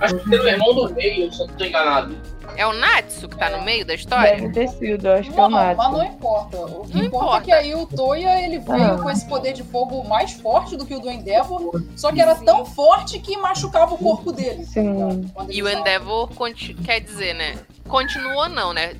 Acho 0.00 0.14
que 0.18 0.30
tem 0.30 0.40
o 0.40 0.48
irmão 0.48 0.74
do 0.74 0.94
meio, 0.94 1.32
se 1.32 1.40
eu 1.42 1.46
não 1.46 1.54
tô 1.54 1.64
enganado. 1.64 2.16
É 2.56 2.66
o 2.66 2.72
Natsu 2.72 3.28
que 3.28 3.36
tá 3.36 3.50
no 3.50 3.62
meio 3.64 3.84
da 3.84 3.94
história? 3.94 4.36
Deve 4.36 4.50
ter 4.50 4.68
sido, 4.68 5.08
eu 5.08 5.14
acho 5.14 5.30
que 5.30 5.36
é 5.36 5.40
Não, 5.40 5.48
o 5.48 5.50
mas 5.50 5.76
Natsu. 5.76 5.92
não 5.92 6.04
importa. 6.04 6.56
O 6.58 6.84
que 6.86 6.96
Não 6.96 7.04
importa, 7.04 7.26
importa. 7.26 7.36
é 7.36 7.40
que 7.44 7.52
aí 7.52 7.74
o 7.74 7.86
Toya 7.86 8.40
ele 8.44 8.58
veio 8.60 8.94
Ah. 8.94 8.98
com 9.02 9.10
esse 9.10 9.26
poder 9.28 9.52
de 9.54 9.64
fogo 9.64 10.06
mais 10.06 10.32
forte 10.34 10.76
do 10.76 10.86
que 10.86 10.94
o 10.94 11.00
do 11.00 11.10
Endeavor, 11.10 11.82
só 11.96 12.12
que 12.12 12.20
era 12.20 12.34
tão 12.36 12.64
forte 12.64 13.18
que 13.18 13.36
machucava 13.36 13.94
o 13.94 13.98
corpo 13.98 14.30
dele. 14.30 14.64
tá 14.64 14.70
Sim. 14.70 15.30
ele 15.48 15.58
E 15.58 15.62
o. 15.62 15.68
Endeavor 15.68 16.28
quer 16.84 17.00
dizer, 17.00 17.34
né? 17.34 17.56
Continuou 17.88 18.48
não, 18.48 18.72
né? 18.72 18.94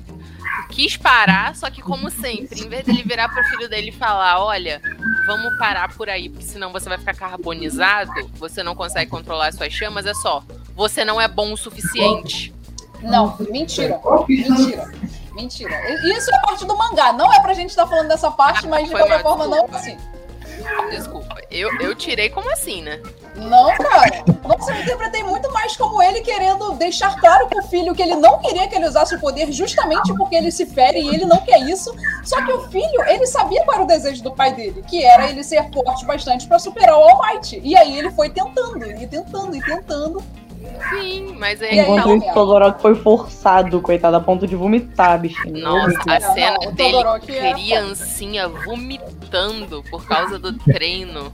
Quis 0.69 0.97
parar, 0.97 1.55
só 1.55 1.69
que 1.69 1.81
como 1.81 2.09
sempre, 2.09 2.59
em 2.61 2.67
vez 2.69 2.83
dele 2.83 3.03
virar 3.03 3.29
pro 3.29 3.43
filho 3.45 3.69
dele 3.69 3.89
e 3.89 3.93
falar, 3.93 4.43
olha, 4.43 4.81
vamos 5.25 5.57
parar 5.57 5.93
por 5.93 6.09
aí, 6.09 6.29
porque 6.29 6.45
senão 6.45 6.71
você 6.71 6.87
vai 6.87 6.97
ficar 6.97 7.13
carbonizado, 7.13 8.11
você 8.35 8.63
não 8.63 8.75
consegue 8.75 9.09
controlar 9.09 9.47
as 9.47 9.55
suas 9.55 9.73
chamas, 9.73 10.05
é 10.05 10.13
só, 10.13 10.43
você 10.75 11.03
não 11.03 11.19
é 11.19 11.27
bom 11.27 11.53
o 11.53 11.57
suficiente. 11.57 12.53
Não, 13.01 13.35
mentira. 13.49 13.99
Mentira. 14.27 14.91
Mentira. 15.33 16.17
Isso 16.17 16.33
é 16.33 16.39
parte 16.39 16.65
do 16.65 16.77
mangá. 16.77 17.11
Não 17.11 17.31
é 17.31 17.41
pra 17.41 17.53
gente 17.53 17.69
estar 17.69 17.85
falando 17.85 18.07
dessa 18.07 18.31
parte, 18.31 18.67
mas 18.67 18.87
de 18.87 18.95
qualquer 18.95 19.21
forma 19.21 19.45
não 19.47 19.57
é 19.57 19.75
assim. 19.75 19.97
Desculpa, 20.89 21.35
eu, 21.51 21.69
eu 21.79 21.95
tirei 21.95 22.29
como 22.29 22.51
assim, 22.51 22.81
né? 22.81 23.01
Não, 23.35 23.75
cara. 23.77 24.23
Nossa, 24.43 24.71
eu 24.71 24.81
interpretei 24.81 25.23
muito 25.23 25.51
mais 25.51 25.75
como 25.75 26.01
ele 26.01 26.21
querendo 26.21 26.71
deixar 26.73 27.19
claro 27.19 27.47
pro 27.47 27.63
filho 27.63 27.93
que 27.93 28.01
ele 28.01 28.15
não 28.15 28.39
queria 28.39 28.67
que 28.67 28.75
ele 28.75 28.87
usasse 28.87 29.15
o 29.15 29.19
poder 29.19 29.51
justamente 29.51 30.13
porque 30.15 30.35
ele 30.35 30.51
se 30.51 30.65
fere 30.65 30.99
e 30.99 31.07
ele 31.07 31.25
não 31.25 31.37
quer 31.41 31.59
isso. 31.61 31.93
Só 32.23 32.43
que 32.45 32.51
o 32.51 32.67
filho, 32.69 33.03
ele 33.07 33.25
sabia 33.25 33.63
qual 33.63 33.75
era 33.75 33.83
o 33.83 33.87
desejo 33.87 34.23
do 34.23 34.31
pai 34.31 34.53
dele, 34.53 34.83
que 34.87 35.03
era 35.03 35.29
ele 35.29 35.43
ser 35.43 35.69
forte 35.71 36.05
bastante 36.05 36.47
pra 36.47 36.59
superar 36.59 36.97
o 36.97 37.03
All 37.03 37.21
Might. 37.21 37.59
E 37.63 37.75
aí 37.75 37.97
ele 37.97 38.11
foi 38.11 38.29
tentando, 38.29 38.85
e 38.85 39.07
tentando, 39.07 39.55
e 39.55 39.61
tentando. 39.61 40.23
Sim, 40.89 41.35
mas 41.37 41.61
é 41.61 41.69
aí, 41.69 41.79
Enquanto 41.79 42.07
não, 42.07 42.17
isso, 42.17 42.29
o 42.29 42.33
Todoroki 42.33 42.81
foi 42.81 42.95
forçado, 42.95 43.81
coitado, 43.81 44.15
a 44.15 44.21
ponto 44.21 44.45
de 44.45 44.55
vomitar, 44.55 45.19
bichinho. 45.19 45.63
Nossa, 45.63 45.99
a 46.07 46.19
Não, 46.19 46.33
cena 46.33 46.57
não, 46.61 46.69
o 46.69 46.71
dele, 46.73 46.97
era 46.97 47.19
criancinha 47.19 48.47
vomitando 48.47 49.83
por 49.89 50.05
causa 50.05 50.37
do 50.37 50.53
treino. 50.53 51.33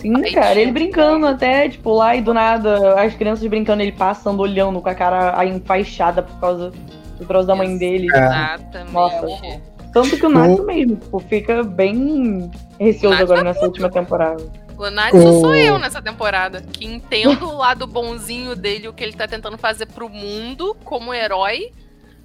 Sim, 0.00 0.12
pai 0.20 0.32
cara, 0.32 0.60
ele 0.60 0.72
brincando 0.72 1.26
até, 1.26 1.68
tipo, 1.68 1.92
lá 1.92 2.16
e 2.16 2.20
do 2.20 2.32
nada, 2.32 3.00
as 3.00 3.14
crianças 3.14 3.46
brincando, 3.46 3.82
ele 3.82 3.92
passando, 3.92 4.40
olhando 4.40 4.80
com 4.80 4.88
a 4.88 4.94
cara 4.94 5.38
aí 5.38 5.50
enfaixada 5.50 6.22
por 6.22 6.38
causa 6.40 6.72
do 7.18 7.26
troço 7.26 7.46
da 7.46 7.54
mãe 7.54 7.76
dele. 7.76 8.06
Exatamente. 8.06 8.92
Nossa. 8.92 9.72
Tanto 9.92 10.16
que 10.16 10.24
o 10.24 10.30
Nato 10.30 10.64
mesmo, 10.64 10.96
tipo, 10.96 11.18
fica 11.18 11.62
bem 11.62 12.50
receoso 12.80 13.22
agora 13.22 13.40
é 13.40 13.44
nessa 13.44 13.66
última 13.66 13.90
temporada. 13.90 14.42
O 14.76 14.90
Natsu 14.90 15.16
O- 15.18 15.40
sou 15.40 15.54
eu 15.54 15.78
nessa 15.78 16.00
temporada. 16.02 16.60
Que 16.62 16.84
entendo 16.86 17.48
o 17.48 17.56
lado 17.56 17.86
bonzinho 17.86 18.54
dele, 18.56 18.88
o 18.88 18.92
que 18.92 19.02
ele 19.04 19.12
tá 19.12 19.26
tentando 19.28 19.56
fazer 19.58 19.86
pro 19.86 20.08
mundo 20.08 20.76
como 20.84 21.12
herói. 21.14 21.72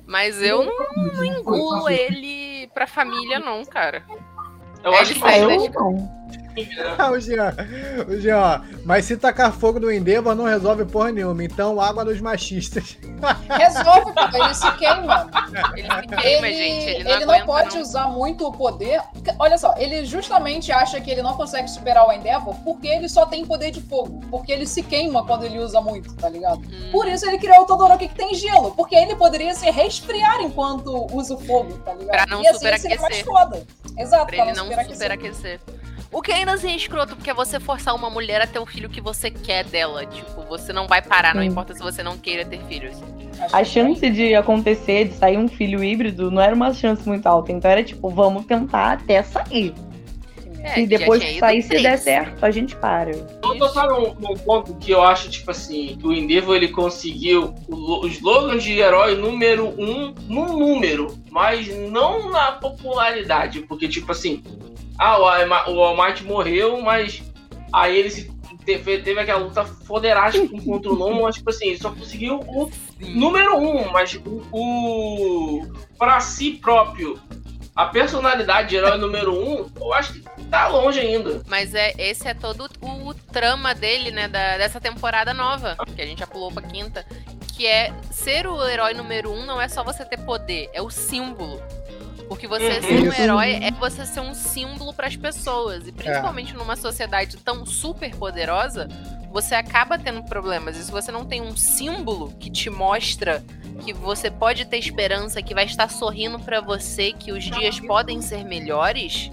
Mas 0.05 0.41
eu 0.41 0.63
não, 0.63 1.03
não 1.13 1.25
engulo 1.25 1.89
ele 1.89 2.67
pra 2.73 2.87
família, 2.87 3.39
não, 3.39 3.65
cara. 3.65 4.03
Eu 4.83 4.93
acho 4.95 5.13
que 5.13 5.19
eu 5.19 5.49
não. 5.49 6.16
Ah, 6.97 7.11
o 7.11 7.19
Jean, 7.19 7.53
o 8.07 8.19
Jean, 8.19 8.37
ó, 8.39 8.59
mas 8.83 9.05
se 9.05 9.17
tacar 9.17 9.51
fogo 9.51 9.79
no 9.79 9.91
Endeavor 9.91 10.33
não 10.35 10.45
resolve 10.45 10.85
porra 10.85 11.11
nenhuma, 11.11 11.43
então 11.43 11.79
água 11.79 12.03
nos 12.03 12.19
machistas. 12.19 12.97
Resolve, 13.49 14.13
pô, 14.13 14.37
ele 14.43 14.53
se 14.53 14.71
queima. 14.77 15.29
Ele 15.75 15.87
se 15.87 16.07
queima, 16.21 16.47
ele, 16.47 16.55
gente. 16.55 16.89
Ele 16.89 17.11
ele 17.11 17.25
não, 17.25 17.45
pode 17.45 17.75
não. 17.75 17.81
usar 17.81 18.07
muito 18.07 18.47
o 18.47 18.51
poder. 18.51 19.01
Porque, 19.13 19.31
Olha 19.39 19.57
só, 19.57 19.73
ele 19.77 20.05
justamente 20.05 20.71
acha 20.71 20.99
que 21.01 21.09
ele 21.11 21.21
não 21.21 21.35
consegue 21.35 21.67
superar 21.67 22.07
o 22.07 22.11
Endeavor 22.11 22.55
porque 22.63 22.87
ele 22.87 23.07
só 23.09 23.25
tem 23.25 23.45
poder 23.45 23.71
de 23.71 23.81
fogo. 23.81 24.21
Porque 24.29 24.51
ele 24.51 24.65
se 24.65 24.81
queima 24.83 25.25
quando 25.25 25.43
ele 25.43 25.59
usa 25.59 25.79
muito, 25.81 26.13
tá 26.15 26.29
ligado? 26.29 26.59
Hum. 26.59 26.89
Por 26.91 27.07
isso 27.07 27.25
ele 27.27 27.37
criou 27.37 27.61
o 27.61 27.65
Todoroki 27.65 28.07
que 28.07 28.15
tem 28.15 28.33
gelo. 28.33 28.71
Porque 28.71 28.95
ele 28.95 29.15
poderia 29.15 29.53
se 29.53 29.69
resfriar 29.69 30.41
enquanto 30.41 31.07
usa 31.15 31.35
o 31.35 31.39
fogo, 31.39 31.77
tá 31.79 31.93
ligado? 31.93 32.07
Pra 32.11 32.25
não 32.25 32.41
e 32.43 32.47
assim 32.47 32.67
ele 32.67 32.77
seria 32.79 33.01
mais 33.01 33.17
superaquecer. 33.17 33.25
foda. 33.25 33.67
Exato, 33.97 34.25
Pra 34.27 34.37
ele 34.37 34.53
não 34.53 34.63
superaquecer. 34.65 34.95
superaquecer. 34.95 35.59
O 36.11 36.21
que 36.21 36.31
ainda 36.31 36.53
assim 36.53 36.71
é 36.71 36.75
escroto, 36.75 37.15
porque 37.15 37.29
é 37.29 37.33
você 37.33 37.59
forçar 37.59 37.93
uma 37.93 38.09
mulher 38.09 38.41
a 38.41 38.47
ter 38.47 38.59
o 38.59 38.65
filho 38.65 38.89
que 38.89 39.01
você 39.01 39.29
quer 39.29 39.65
dela. 39.65 40.05
Tipo, 40.05 40.43
você 40.43 40.71
não 40.71 40.87
vai 40.87 41.01
parar, 41.01 41.35
não 41.35 41.41
Sim. 41.41 41.49
importa 41.49 41.73
se 41.73 41.81
você 41.81 42.01
não 42.01 42.17
queira 42.17 42.45
ter 42.45 42.59
filhos. 42.63 42.95
A 43.51 43.63
chance 43.63 44.09
de 44.09 44.33
acontecer, 44.33 45.09
de 45.09 45.13
sair 45.13 45.37
um 45.37 45.47
filho 45.47 45.83
híbrido, 45.83 46.31
não 46.31 46.41
era 46.41 46.55
uma 46.55 46.73
chance 46.73 47.07
muito 47.07 47.27
alta. 47.27 47.51
Então 47.51 47.69
era 47.69 47.83
tipo, 47.83 48.09
vamos 48.09 48.45
tentar 48.45 48.93
até 48.93 49.21
sair. 49.21 49.73
É, 50.59 50.81
e 50.81 50.87
depois 50.87 51.23
que 51.23 51.39
sair, 51.39 51.61
se 51.61 51.81
der 51.81 51.97
certo, 51.97 52.43
a 52.43 52.51
gente 52.51 52.75
para. 52.75 53.11
Eu 53.11 53.57
tô 53.57 53.69
só 53.69 53.87
num, 53.87 54.13
num 54.15 54.35
ponto 54.35 54.73
que 54.75 54.91
eu 54.91 55.01
acho, 55.01 55.29
tipo 55.29 55.51
assim, 55.51 55.97
que 55.99 56.05
o 56.05 56.11
Endeavor 56.11 56.55
ele 56.55 56.69
conseguiu 56.69 57.53
o 57.67 58.05
slogans 58.07 58.63
de 58.63 58.79
herói 58.79 59.15
número 59.15 59.67
um 59.77 60.13
no 60.27 60.57
número, 60.57 61.15
mas 61.31 61.67
não 61.89 62.29
na 62.31 62.53
popularidade. 62.53 63.61
Porque, 63.61 63.87
tipo 63.87 64.11
assim, 64.11 64.43
ah, 64.99 65.17
o 65.69 65.95
Might 65.95 66.23
morreu, 66.23 66.81
mas 66.81 67.21
aí 67.73 67.97
ele 67.97 68.09
se 68.09 68.31
teve, 68.65 68.97
teve 68.99 69.19
aquela 69.19 69.39
luta 69.39 69.63
foderástica 69.63 70.47
contra 70.61 70.91
o 70.91 70.95
Nomo, 70.95 71.23
mas, 71.23 71.35
tipo 71.35 71.49
assim, 71.49 71.67
ele 71.67 71.77
só 71.77 71.89
conseguiu 71.91 72.39
o 72.39 72.69
número 72.99 73.57
um, 73.57 73.89
mas 73.91 74.13
o, 74.15 74.43
o 74.51 75.67
pra 75.97 76.19
si 76.19 76.51
próprio. 76.53 77.19
A 77.75 77.85
personalidade 77.85 78.69
de 78.69 78.75
herói 78.75 78.97
número 78.97 79.31
um, 79.39 79.69
eu 79.79 79.93
acho 79.93 80.13
que 80.13 80.21
tá 80.49 80.67
longe 80.67 80.99
ainda. 80.99 81.43
Mas 81.47 81.75
é, 81.75 81.93
esse 81.99 82.27
é 82.27 82.33
todo 82.33 82.67
o, 82.81 83.09
o 83.09 83.13
trama 83.13 83.75
dele, 83.75 84.09
né, 84.09 84.27
da- 84.27 84.57
dessa 84.57 84.81
temporada 84.81 85.31
nova, 85.31 85.77
que 85.95 86.01
a 86.01 86.05
gente 86.05 86.17
já 86.19 86.25
pulou 86.25 86.51
pra 86.51 86.63
quinta, 86.63 87.05
que 87.55 87.67
é 87.67 87.93
ser 88.09 88.47
o 88.47 88.67
herói 88.67 88.95
número 88.95 89.31
um 89.31 89.45
não 89.45 89.61
é 89.61 89.67
só 89.67 89.83
você 89.83 90.03
ter 90.03 90.17
poder, 90.17 90.71
é 90.73 90.81
o 90.81 90.89
símbolo. 90.89 91.61
Porque 92.27 92.47
você 92.47 92.75
Uhum. 92.77 92.81
ser 92.81 93.09
um 93.09 93.13
herói 93.23 93.53
é 93.61 93.71
você 93.71 94.05
ser 94.05 94.19
um 94.19 94.33
símbolo 94.33 94.93
pras 94.93 95.15
pessoas. 95.15 95.87
E 95.87 95.91
principalmente 95.91 96.53
numa 96.53 96.75
sociedade 96.75 97.37
tão 97.37 97.65
super 97.65 98.13
poderosa, 98.15 98.87
você 99.31 99.55
acaba 99.55 99.97
tendo 99.97 100.23
problemas. 100.23 100.77
E 100.77 100.83
se 100.83 100.91
você 100.91 101.11
não 101.11 101.25
tem 101.25 101.41
um 101.41 101.55
símbolo 101.55 102.33
que 102.39 102.49
te 102.49 102.69
mostra 102.69 103.43
que 103.83 103.93
você 103.93 104.29
pode 104.29 104.65
ter 104.65 104.77
esperança, 104.77 105.41
que 105.41 105.53
vai 105.53 105.65
estar 105.65 105.89
sorrindo 105.89 106.39
pra 106.39 106.59
você, 106.59 107.13
que 107.13 107.31
os 107.31 107.43
dias 107.45 107.79
podem 107.79 108.21
ser 108.21 108.43
melhores, 108.43 109.29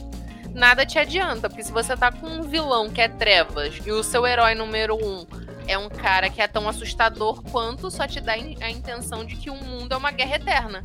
nada 0.52 0.86
te 0.86 0.98
adianta. 0.98 1.48
Porque 1.48 1.64
se 1.64 1.72
você 1.72 1.96
tá 1.96 2.12
com 2.12 2.26
um 2.26 2.42
vilão 2.42 2.88
que 2.90 3.00
é 3.00 3.08
trevas 3.08 3.74
e 3.84 3.90
o 3.90 4.02
seu 4.04 4.26
herói 4.26 4.54
número 4.54 4.94
um 4.96 5.26
é 5.66 5.78
um 5.78 5.88
cara 5.88 6.28
que 6.28 6.42
é 6.42 6.46
tão 6.46 6.68
assustador 6.68 7.42
quanto, 7.50 7.90
só 7.90 8.06
te 8.06 8.20
dá 8.20 8.34
a 8.34 8.70
intenção 8.70 9.24
de 9.24 9.34
que 9.36 9.48
o 9.50 9.54
mundo 9.56 9.92
é 9.92 9.96
uma 9.96 10.10
guerra 10.10 10.36
eterna. 10.36 10.82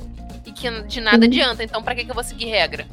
E 0.50 0.52
que 0.52 0.70
de 0.84 1.00
nada 1.00 1.26
adianta. 1.26 1.64
Então, 1.64 1.84
pra 1.84 1.94
que, 1.94 2.04
que 2.04 2.10
eu 2.10 2.16
vou 2.16 2.24
seguir 2.24 2.46
regra? 2.46 2.88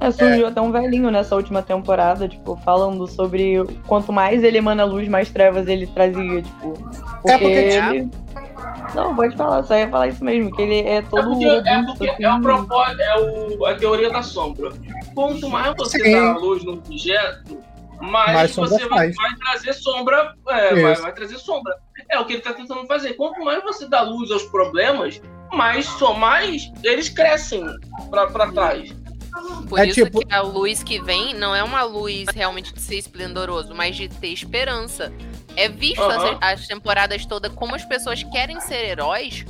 É, 0.00 0.10
surgiu 0.10 0.46
até 0.46 0.60
um 0.60 0.70
velhinho 0.70 1.10
nessa 1.10 1.34
última 1.34 1.62
temporada, 1.62 2.28
tipo, 2.28 2.56
falando 2.56 3.06
sobre 3.06 3.64
quanto 3.86 4.12
mais 4.12 4.44
ele 4.44 4.58
emana 4.58 4.84
luz, 4.84 5.08
mais 5.08 5.30
trevas 5.30 5.66
ele 5.66 5.86
trazia, 5.86 6.42
tipo. 6.42 6.72
Porque, 6.72 7.30
É 7.30 7.38
porque, 7.38 7.46
ele. 7.48 8.10
Não, 8.94 9.16
pode 9.16 9.34
falar, 9.34 9.62
só 9.62 9.74
ia 9.74 9.88
falar 9.88 10.08
isso 10.08 10.22
mesmo, 10.22 10.54
que 10.54 10.60
ele 10.60 10.80
é 10.80 10.96
É 10.96 11.02
todo 11.02 11.30
porque, 11.30 11.46
é, 11.46 11.82
porque 11.84 12.10
assim. 12.10 12.22
é, 12.22 12.26
a 12.26 12.38
propósito, 12.38 13.00
é 13.00 13.18
o, 13.18 13.64
a 13.66 13.74
teoria 13.76 14.10
da 14.10 14.22
sombra. 14.22 14.72
Quanto 15.14 15.48
mais 15.48 15.74
você 15.76 15.98
Sim. 15.98 16.12
dá 16.12 16.36
luz 16.36 16.62
no 16.64 16.72
objeto, 16.74 17.58
mais, 18.00 18.34
Mais 18.34 18.54
você 18.56 18.86
vai, 18.88 19.10
vai 19.10 19.34
trazer 19.36 19.72
sombra. 19.72 20.34
É, 20.48 20.82
vai, 20.82 20.94
vai 20.96 21.12
trazer 21.14 21.38
sombra. 21.38 21.74
É 22.10 22.18
o 22.18 22.26
que 22.26 22.34
ele 22.34 22.42
tá 22.42 22.52
tentando 22.52 22.86
fazer. 22.86 23.14
Quanto 23.14 23.42
mais 23.42 23.62
você 23.62 23.88
dá 23.88 24.02
luz 24.02 24.30
aos 24.30 24.42
problemas, 24.44 25.20
mais, 25.52 25.86
só 25.86 26.14
mais 26.14 26.70
eles 26.82 27.08
crescem 27.08 27.64
pra, 28.10 28.26
pra 28.28 28.50
trás. 28.52 28.90
Por 29.68 29.78
É 29.78 29.86
isso 29.86 30.04
tipo- 30.04 30.20
que 30.24 30.32
a 30.34 30.40
luz 30.40 30.82
que 30.82 31.00
vem 31.00 31.34
não 31.34 31.54
é 31.54 31.62
uma 31.62 31.82
luz 31.82 32.26
realmente 32.34 32.72
de 32.72 32.80
ser 32.80 32.96
esplendoroso, 32.98 33.74
mas 33.74 33.96
de 33.96 34.08
ter 34.08 34.28
esperança. 34.28 35.12
É 35.56 35.68
visto 35.68 36.02
as, 36.02 36.36
as 36.40 36.66
temporadas 36.66 37.26
todas 37.26 37.52
como 37.52 37.74
as 37.74 37.84
pessoas 37.84 38.22
querem 38.24 38.60
ser 38.60 38.84
heróis 38.88 39.44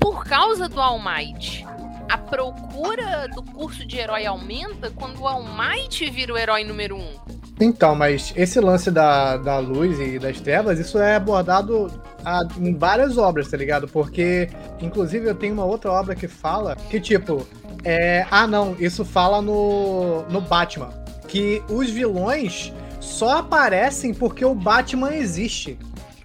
por 0.00 0.24
causa 0.24 0.68
do 0.68 0.80
All 0.80 0.98
Might. 0.98 1.64
A 2.08 2.16
procura 2.18 3.28
do 3.28 3.42
curso 3.42 3.84
de 3.84 3.98
herói 3.98 4.24
aumenta 4.26 4.90
quando 4.90 5.20
o 5.20 5.26
All 5.28 5.42
Might 5.44 6.08
vira 6.10 6.32
o 6.32 6.38
herói 6.38 6.64
número 6.64 6.96
um. 6.96 7.14
Então, 7.58 7.94
mas 7.94 8.32
esse 8.36 8.60
lance 8.60 8.90
da, 8.90 9.36
da 9.38 9.58
luz 9.58 9.98
e 9.98 10.18
das 10.18 10.40
trevas, 10.40 10.78
isso 10.78 10.98
é 10.98 11.16
abordado 11.16 11.90
a- 12.24 12.46
em 12.58 12.74
várias 12.74 13.16
obras, 13.16 13.48
tá 13.48 13.56
ligado? 13.56 13.88
Porque, 13.88 14.50
inclusive, 14.80 15.26
eu 15.28 15.34
tenho 15.34 15.54
uma 15.54 15.64
outra 15.64 15.90
obra 15.90 16.14
que 16.14 16.28
fala 16.28 16.76
que, 16.90 17.00
tipo, 17.00 17.46
é. 17.82 18.26
Ah, 18.30 18.46
não, 18.46 18.76
isso 18.78 19.04
fala 19.04 19.40
no, 19.40 20.22
no 20.28 20.40
Batman. 20.40 20.90
Que 21.28 21.62
os 21.70 21.88
vilões 21.88 22.72
só 23.00 23.38
aparecem 23.38 24.12
porque 24.12 24.44
o 24.44 24.54
Batman 24.54 25.14
existe. 25.14 25.78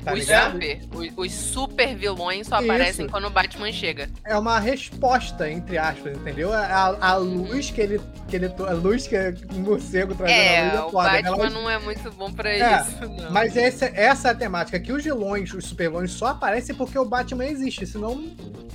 Tá 0.04 0.14
os, 0.14 0.26
super, 0.26 0.82
os, 0.96 1.08
os 1.16 1.32
super 1.32 1.96
vilões 1.96 2.48
só 2.48 2.56
Isso. 2.60 2.66
aparecem 2.72 3.08
quando 3.08 3.28
o 3.28 3.30
Batman 3.30 3.72
chega. 3.72 4.10
É 4.26 4.36
uma 4.38 4.60
resposta, 4.60 5.50
entre 5.50 5.78
aspas, 5.78 6.18
entendeu? 6.18 6.52
A, 6.52 6.98
a 7.00 7.16
luz 7.18 7.70
que 7.70 7.82
ele. 7.82 8.02
Que 8.28 8.36
ele 8.38 8.48
a 8.48 8.74
luz 8.74 9.06
que 9.06 9.16
o 9.16 9.54
morcego 9.60 10.16
trazendo 10.16 10.36
a 10.38 10.42
É, 10.44 10.64
luz 10.64 10.74
é 10.74 10.82
o 10.84 10.90
foda. 10.90 11.12
né? 11.12 11.22
Batman 11.22 11.46
Ela- 11.46 11.50
não 11.52 11.70
é 11.70 11.78
muito 11.80 12.12
bom 12.14 12.32
pra 12.32 12.50
É, 12.50 12.82
isso, 12.82 13.00
não. 13.10 13.32
Mas 13.32 13.56
essa, 13.56 13.86
essa 13.94 14.30
é 14.30 14.32
a 14.32 14.36
temática, 14.36 14.80
que 14.80 14.92
os 14.92 15.04
vilões, 15.04 15.54
os 15.54 15.66
super 15.66 15.90
vilões, 15.90 16.12
só 16.12 16.28
aparecem 16.28 16.74
porque 16.76 16.98
o 16.98 17.06
Batman 17.06 17.46
existe, 17.46 17.86
senão. 17.86 18.24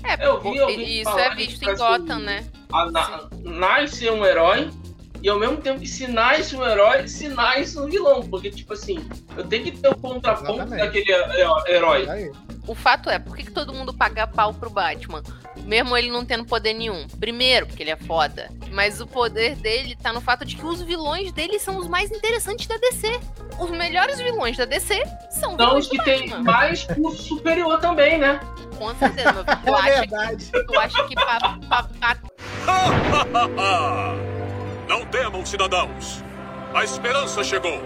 É, 0.05 0.25
Eu 0.25 0.41
vi 0.41 0.59
alguém 0.61 0.81
e 0.81 1.01
isso 1.01 1.19
é 1.19 1.35
visto 1.35 1.63
em 1.69 1.75
Gotham, 1.77 2.19
um- 2.19 2.21
né? 2.21 2.45
A, 2.73 2.91
na, 2.91 3.29
nasce 3.43 4.09
um 4.11 4.25
herói. 4.25 4.71
E 5.23 5.29
ao 5.29 5.39
mesmo 5.39 5.57
tempo 5.57 5.81
que 5.81 5.89
se 5.89 6.07
nasce 6.07 6.55
um 6.57 6.65
herói, 6.67 7.07
se 7.09 7.29
nasce 7.29 7.79
um 7.79 7.87
vilão. 7.87 8.23
Porque, 8.23 8.51
tipo 8.51 8.73
assim, 8.73 9.09
eu 9.37 9.45
tenho 9.45 9.65
que 9.65 9.73
ter 9.73 9.89
o 9.89 9.97
contraponto 9.97 10.53
Exatamente. 10.63 10.81
daquele 10.85 11.13
he- 11.13 11.73
herói. 11.75 12.09
Aí. 12.09 12.31
O 12.67 12.75
fato 12.75 13.09
é, 13.09 13.19
por 13.19 13.37
que, 13.37 13.45
que 13.45 13.51
todo 13.53 13.73
mundo 13.73 13.95
paga 13.95 14.27
pau 14.27 14.53
pro 14.53 14.69
Batman? 14.69 15.23
Mesmo 15.65 15.97
ele 15.97 16.11
não 16.11 16.25
tendo 16.25 16.45
poder 16.45 16.75
nenhum. 16.75 17.07
Primeiro, 17.19 17.67
porque 17.67 17.83
ele 17.83 17.91
é 17.91 17.97
foda. 17.97 18.51
Mas 18.73 19.01
o 19.01 19.07
poder 19.07 19.55
dele 19.57 19.97
tá 20.03 20.13
no 20.13 20.21
fato 20.21 20.45
de 20.45 20.57
que 20.57 20.65
os 20.67 20.83
vilões 20.83 21.31
dele 21.33 21.59
são 21.61 21.77
os 21.79 21.87
mais 21.89 22.11
interessantes 22.11 22.67
da 22.67 22.77
DC. 22.77 23.21
Os 23.61 23.71
melhores 23.71 24.21
vilões 24.21 24.57
da 24.57 24.65
DC 24.65 25.01
são 25.31 25.55
Então, 25.55 25.67
vilões 25.69 25.85
os 25.85 25.91
que 25.91 26.03
tem 26.05 26.29
Batman. 26.29 26.43
mais 26.53 26.85
curso 26.85 27.23
superior 27.23 27.81
também, 27.81 28.19
né? 28.19 28.41
Com 28.77 28.95
certeza, 28.97 29.33
filho. 29.33 29.45
Tu 29.65 29.69
É 29.71 29.73
acha, 29.75 30.01
verdade. 30.01 30.51
tu 30.67 30.79
acha 30.79 31.05
que 31.09 31.15
pra, 31.15 31.39
pra- 31.69 31.83
pra- 32.01 32.17
Não 34.89 35.05
temam, 35.07 35.45
cidadãos. 35.45 36.23
A 36.73 36.85
esperança 36.85 37.43
chegou. 37.43 37.81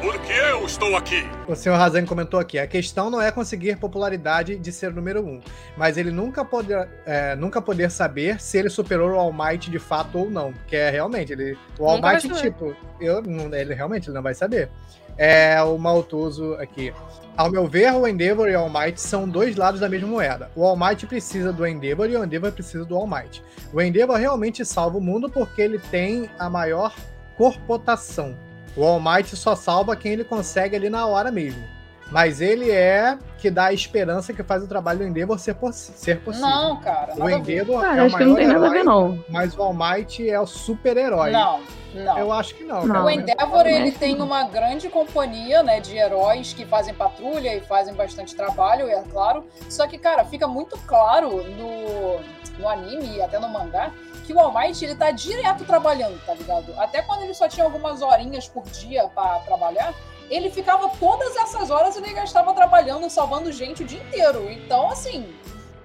Porque 0.00 0.32
eu 0.32 0.64
estou 0.66 0.96
aqui. 0.96 1.24
O 1.46 1.54
senhor 1.54 1.76
Razan 1.76 2.04
comentou 2.04 2.38
aqui: 2.40 2.58
a 2.58 2.66
questão 2.66 3.08
não 3.08 3.20
é 3.20 3.30
conseguir 3.30 3.76
popularidade 3.76 4.56
de 4.58 4.72
ser 4.72 4.88
o 4.88 4.94
número 4.94 5.24
um, 5.24 5.40
mas 5.76 5.96
ele 5.96 6.10
nunca 6.10 6.44
poder, 6.44 6.88
é, 7.06 7.36
nunca 7.36 7.62
poder 7.62 7.90
saber 7.90 8.40
se 8.40 8.58
ele 8.58 8.68
superou 8.68 9.10
o 9.10 9.14
All 9.18 9.32
Might 9.32 9.70
de 9.70 9.78
fato 9.78 10.18
ou 10.18 10.30
não. 10.30 10.52
Que 10.66 10.76
é 10.76 10.90
realmente, 10.90 11.32
ele, 11.32 11.56
o 11.78 11.86
All 11.86 12.00
Might, 12.02 12.28
tipo, 12.40 12.76
eu, 13.00 13.22
ele 13.52 13.74
realmente 13.74 14.08
ele 14.08 14.14
não 14.14 14.22
vai 14.22 14.34
saber. 14.34 14.70
É 15.16 15.62
o 15.62 15.78
Maltuso 15.78 16.54
aqui. 16.54 16.92
Ao 17.36 17.50
meu 17.50 17.66
ver, 17.66 17.92
o 17.94 18.06
Endeavor 18.06 18.48
e 18.48 18.54
o 18.54 18.60
All 18.60 18.68
Might 18.70 19.00
são 19.00 19.26
dois 19.28 19.56
lados 19.56 19.80
da 19.80 19.88
mesma 19.88 20.06
moeda. 20.08 20.50
O 20.54 20.64
All 20.64 20.76
Might 20.76 21.06
precisa 21.06 21.52
do 21.52 21.66
Endeavor 21.66 22.08
e 22.08 22.16
o 22.16 22.22
Endeavor 22.24 22.52
precisa 22.52 22.84
do 22.84 22.94
All 22.94 23.06
Might. 23.06 23.42
O 23.72 23.80
Endeavor 23.80 24.16
realmente 24.16 24.64
salva 24.64 24.98
o 24.98 25.00
mundo 25.00 25.30
porque 25.30 25.62
ele 25.62 25.78
tem 25.78 26.28
a 26.38 26.50
maior 26.50 26.94
corpotação. 27.36 28.34
O 28.76 28.84
All 28.84 29.00
Might 29.00 29.34
só 29.36 29.54
salva 29.54 29.96
quem 29.96 30.12
ele 30.12 30.24
consegue 30.24 30.76
ali 30.76 30.88
na 30.90 31.06
hora 31.06 31.30
mesmo. 31.30 31.62
Mas 32.10 32.42
ele 32.42 32.70
é 32.70 33.16
que 33.38 33.50
dá 33.50 33.66
a 33.66 33.72
esperança 33.72 34.34
que 34.34 34.42
faz 34.42 34.62
o 34.62 34.66
trabalho 34.68 34.98
do 34.98 35.06
Endeavor 35.06 35.38
ser, 35.38 35.54
possi- 35.54 35.92
ser 35.96 36.20
possível. 36.20 36.46
Não, 36.48 36.76
cara. 36.80 37.14
o 37.16 37.24
a. 37.24 37.32
Endeavor 37.32 37.80
Cara, 37.80 37.96
é 37.98 38.02
o 38.02 38.06
acho 38.06 38.16
que 38.18 38.24
não 38.24 38.34
maior 38.34 38.38
tem 38.38 38.46
nada 38.48 38.66
a 38.66 38.68
herói, 38.68 38.78
ver, 38.78 38.84
não. 38.84 39.24
mas 39.30 39.56
o 39.56 39.62
All 39.62 39.72
Might 39.74 40.28
é 40.28 40.38
o 40.38 40.46
super-herói. 40.46 41.30
Não, 41.30 41.60
não. 41.94 42.18
Eu 42.18 42.32
acho 42.32 42.54
que 42.54 42.64
não. 42.64 42.86
Não. 42.86 42.94
cara. 42.94 43.04
O 43.04 43.10
Endeavor, 43.10 43.66
ele 43.66 43.92
tem 43.92 44.20
uma 44.20 44.44
grande 44.44 44.88
companhia, 44.88 45.62
né, 45.62 45.80
de 45.80 45.96
heróis 45.96 46.52
que 46.52 46.64
fazem 46.64 46.94
patrulha 46.94 47.54
e 47.54 47.60
fazem 47.60 47.94
bastante 47.94 48.34
trabalho, 48.34 48.88
é 48.88 49.02
claro. 49.02 49.44
Só 49.68 49.86
que, 49.86 49.98
cara, 49.98 50.24
fica 50.24 50.46
muito 50.46 50.78
claro 50.86 51.44
no, 51.44 52.20
no 52.58 52.68
anime 52.68 53.16
e 53.16 53.22
até 53.22 53.38
no 53.38 53.48
mangá 53.48 53.92
que 54.24 54.32
o 54.32 54.38
All 54.38 54.52
Might, 54.52 54.84
ele 54.84 54.94
tá 54.94 55.10
direto 55.10 55.64
trabalhando, 55.64 56.20
tá 56.24 56.34
ligado? 56.34 56.72
Até 56.78 57.02
quando 57.02 57.22
ele 57.22 57.34
só 57.34 57.48
tinha 57.48 57.64
algumas 57.64 58.02
horinhas 58.02 58.48
por 58.48 58.62
dia 58.64 59.08
pra 59.08 59.40
trabalhar, 59.40 59.92
ele 60.30 60.50
ficava 60.50 60.88
todas 61.00 61.36
essas 61.36 61.70
horas 61.70 61.96
ele 61.96 62.12
gastava 62.12 62.54
trabalhando, 62.54 63.10
salvando 63.10 63.52
gente 63.52 63.82
o 63.82 63.86
dia 63.86 64.00
inteiro. 64.00 64.50
Então, 64.50 64.90
assim, 64.90 65.34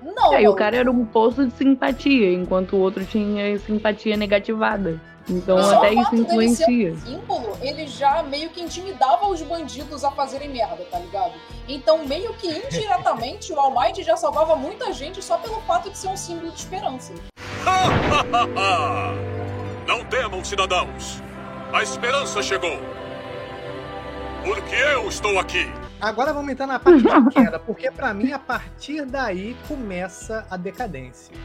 não. 0.01 0.33
É, 0.33 0.41
e 0.43 0.47
o 0.47 0.55
cara 0.55 0.77
era 0.77 0.89
um 0.91 1.05
poço 1.05 1.45
de 1.45 1.53
simpatia, 1.55 2.33
enquanto 2.33 2.75
o 2.75 2.79
outro 2.79 3.05
tinha 3.05 3.57
simpatia 3.59 4.17
negativada. 4.17 4.99
Então 5.29 5.61
Só 5.61 5.79
até 5.79 5.89
o 5.89 5.93
isso 5.93 6.03
fato 6.03 6.11
dele 6.11 6.25
ser 6.25 6.33
influencia. 6.63 6.91
um 6.93 6.97
símbolo, 6.99 7.57
ele 7.61 7.85
já 7.85 8.23
meio 8.23 8.49
que 8.49 8.61
intimidava 8.61 9.27
os 9.27 9.41
bandidos 9.41 10.05
a 10.05 10.11
fazerem 10.11 10.47
merda, 10.49 10.85
tá 10.89 10.99
ligado? 10.99 11.33
Então, 11.67 12.05
meio 12.05 12.33
que 12.35 12.47
indiretamente, 12.47 13.51
o 13.51 13.59
All 13.59 13.71
Might 13.77 14.01
já 14.03 14.15
salvava 14.15 14.55
muita 14.55 14.93
gente 14.93 15.21
só 15.21 15.37
pelo 15.37 15.59
fato 15.61 15.89
de 15.89 15.97
ser 15.97 16.07
um 16.07 16.15
símbolo 16.15 16.49
de 16.51 16.59
esperança. 16.59 17.13
Não 19.85 20.05
temam, 20.05 20.43
cidadãos. 20.45 21.21
A 21.73 21.83
esperança 21.83 22.41
chegou. 22.41 22.77
Porque 24.45 24.75
eu 24.75 25.09
estou 25.09 25.37
aqui. 25.39 25.69
Agora 25.99 26.31
vamos 26.33 26.51
entrar 26.51 26.67
na 26.67 26.79
parte 26.79 27.01
de 27.01 27.29
queda, 27.33 27.57
porque 27.59 27.89
pra 27.91 28.13
mim, 28.13 28.31
a 28.31 28.39
partir 28.39 29.05
daí, 29.05 29.55
começa 29.67 30.45
a 30.49 30.55
decadência. 30.57 31.35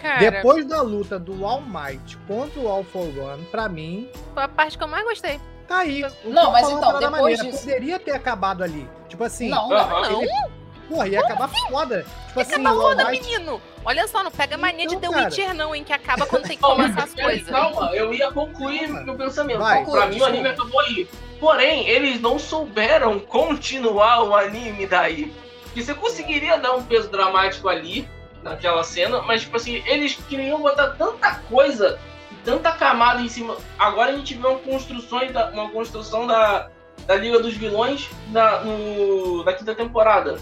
Cara, 0.00 0.18
Depois 0.30 0.64
da 0.64 0.80
luta 0.80 1.18
do 1.18 1.44
All 1.44 1.60
Might 1.60 2.16
contra 2.28 2.60
o 2.60 2.68
All 2.68 2.84
for 2.84 3.06
One, 3.18 3.44
pra 3.46 3.68
mim, 3.68 4.08
foi 4.32 4.42
a 4.44 4.48
parte 4.48 4.78
que 4.78 4.84
eu 4.84 4.88
mais 4.88 5.04
gostei. 5.04 5.40
tá 5.66 5.78
aí. 5.78 6.02
Não, 6.24 6.50
mas 6.52 6.68
então, 6.68 6.98
depois 6.98 7.10
maneira. 7.10 7.44
disso- 7.44 7.58
Poderia 7.64 7.98
ter 7.98 8.12
acabado 8.12 8.62
ali. 8.62 8.88
Tipo 9.08 9.24
assim, 9.24 9.48
Não, 9.50 9.68
não. 9.68 10.22
ele... 10.22 10.30
Porra, 10.88 11.08
ia 11.08 11.20
acabar 11.20 11.48
foda. 11.48 12.06
Tipo 12.28 12.40
assim, 12.40 12.54
Acaba 12.54 12.72
o 12.72 12.80
All 12.80 12.88
foda, 12.88 13.10
menino! 13.10 13.62
Olha 13.84 14.08
só, 14.08 14.22
não 14.22 14.30
pega 14.30 14.56
mania 14.56 14.86
de 14.86 14.94
Então, 14.94 15.10
The 15.10 15.16
cara. 15.16 15.30
Witcher, 15.30 15.54
não, 15.54 15.74
hein? 15.74 15.84
Que 15.84 15.92
acaba 15.92 16.26
quando 16.26 16.42
tem 16.42 16.56
que 16.56 16.62
começar 16.62 17.04
as 17.04 17.14
coisas. 17.14 17.48
Calma, 17.48 17.90
eu 17.94 18.12
ia 18.12 18.30
concluir 18.32 18.88
meu 18.88 19.14
pensamento. 19.14 19.58
Vai. 19.58 19.84
pra 19.84 20.06
mim, 20.06 20.20
o 20.20 20.24
anime 20.24 20.48
acabou 20.48 20.80
aí. 20.80 21.08
Porém, 21.38 21.86
eles 21.88 22.20
não 22.20 22.38
souberam 22.38 23.20
continuar 23.20 24.24
o 24.24 24.34
anime 24.34 24.86
daí. 24.86 25.32
Porque 25.64 25.82
você 25.82 25.94
conseguiria 25.94 26.58
dar 26.58 26.74
um 26.74 26.82
peso 26.82 27.08
dramático 27.08 27.68
ali, 27.68 28.08
naquela 28.42 28.82
cena, 28.82 29.22
mas, 29.22 29.42
tipo 29.42 29.56
assim, 29.56 29.82
eles 29.86 30.18
queriam 30.28 30.60
botar 30.60 30.88
tanta 30.90 31.36
coisa, 31.48 31.98
tanta 32.44 32.72
camada 32.72 33.20
em 33.20 33.28
cima. 33.28 33.56
Agora 33.78 34.10
a 34.10 34.16
gente 34.16 34.34
vê 34.34 34.46
uma 34.46 34.58
construção 34.58 35.30
da, 35.32 35.50
uma 35.50 35.70
construção 35.70 36.26
da, 36.26 36.68
da 37.06 37.14
Liga 37.14 37.40
dos 37.40 37.54
Vilões 37.54 38.08
na, 38.30 38.60
no, 38.60 39.44
na 39.44 39.52
quinta 39.52 39.74
temporada. 39.74 40.38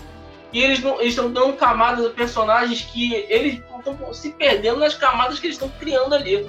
E 0.56 0.62
eles 0.62 0.80
não- 0.80 1.02
estão 1.02 1.30
dando 1.30 1.52
camadas 1.52 2.06
a 2.06 2.08
personagens 2.08 2.80
que 2.80 3.14
eles 3.28 3.60
estão 3.76 4.14
se 4.14 4.30
perdendo 4.30 4.80
nas 4.80 4.94
camadas 4.94 5.38
que 5.38 5.48
eles 5.48 5.56
estão 5.56 5.68
criando 5.78 6.14
ali. 6.14 6.48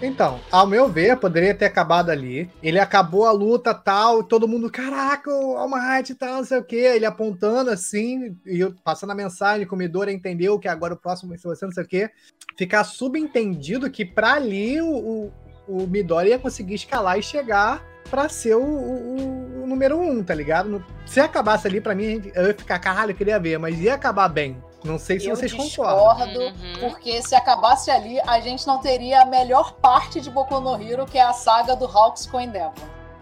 Então, 0.00 0.40
ao 0.50 0.66
meu 0.66 0.88
ver, 0.88 1.18
poderia 1.18 1.54
ter 1.54 1.66
acabado 1.66 2.08
ali. 2.08 2.50
Ele 2.62 2.78
acabou 2.78 3.26
a 3.26 3.30
luta 3.30 3.74
tal, 3.74 4.24
todo 4.24 4.48
mundo, 4.48 4.70
caraca, 4.70 5.30
o 5.30 5.58
All 5.58 5.68
e 6.08 6.14
tal, 6.14 6.36
não 6.38 6.44
sei 6.44 6.60
o 6.60 6.64
quê. 6.64 6.92
Ele 6.94 7.04
apontando 7.04 7.70
assim, 7.70 8.34
e 8.46 8.64
passando 8.82 9.10
a 9.10 9.14
mensagem, 9.14 9.68
o 9.70 9.76
Midori 9.76 10.14
entendeu 10.14 10.58
que 10.58 10.66
agora 10.66 10.94
o 10.94 10.96
próximo 10.96 11.36
ser 11.36 11.46
você, 11.46 11.66
não 11.66 11.72
sei 11.72 11.84
o 11.84 11.86
quê. 11.86 12.10
Ficar 12.56 12.84
subentendido 12.84 13.90
que 13.90 14.06
pra 14.06 14.32
ali 14.32 14.80
o, 14.80 14.88
o, 14.88 15.32
o 15.68 15.86
Midori 15.86 16.30
ia 16.30 16.38
conseguir 16.38 16.76
escalar 16.76 17.18
e 17.18 17.22
chegar 17.22 17.91
pra 18.12 18.28
ser 18.28 18.54
o, 18.56 18.62
o- 18.62 19.62
o 19.62 19.66
número 19.66 19.98
um, 19.98 20.22
tá 20.22 20.34
ligado? 20.34 20.68
No- 20.68 20.84
Se 21.06 21.18
acabasse 21.18 21.66
ali, 21.66 21.80
pra 21.80 21.94
mim, 21.94 22.30
eu 22.34 22.48
ia 22.48 22.54
ficar, 22.54 22.78
caralho, 22.78 23.12
eu 23.12 23.16
queria 23.16 23.40
ver, 23.40 23.58
mas 23.58 23.80
ia 23.80 23.94
acabar 23.94 24.28
bem. 24.28 24.62
Não 24.84 24.98
sei 24.98 25.18
se 25.18 25.28
Eu 25.28 25.34
vocês 25.34 25.50
concordam. 25.52 26.26
discordo, 26.26 26.40
Uhum. 26.40 26.74
porque 26.80 27.22
se 27.22 27.34
acabasse 27.34 27.90
ali, 27.90 28.20
a 28.20 28.38
gente 28.40 28.66
não 28.66 28.78
teria 28.78 29.22
a 29.22 29.24
melhor 29.24 29.72
parte 29.74 30.20
de 30.20 30.28
Boku 30.28 30.60
no 30.60 30.74
Hero, 30.82 31.06
que 31.06 31.16
é 31.16 31.22
a 31.22 31.32
saga 31.32 31.74
do 31.74 31.86
Hawks 31.86 32.26
com 32.26 32.38
Endeavor. 32.38 32.74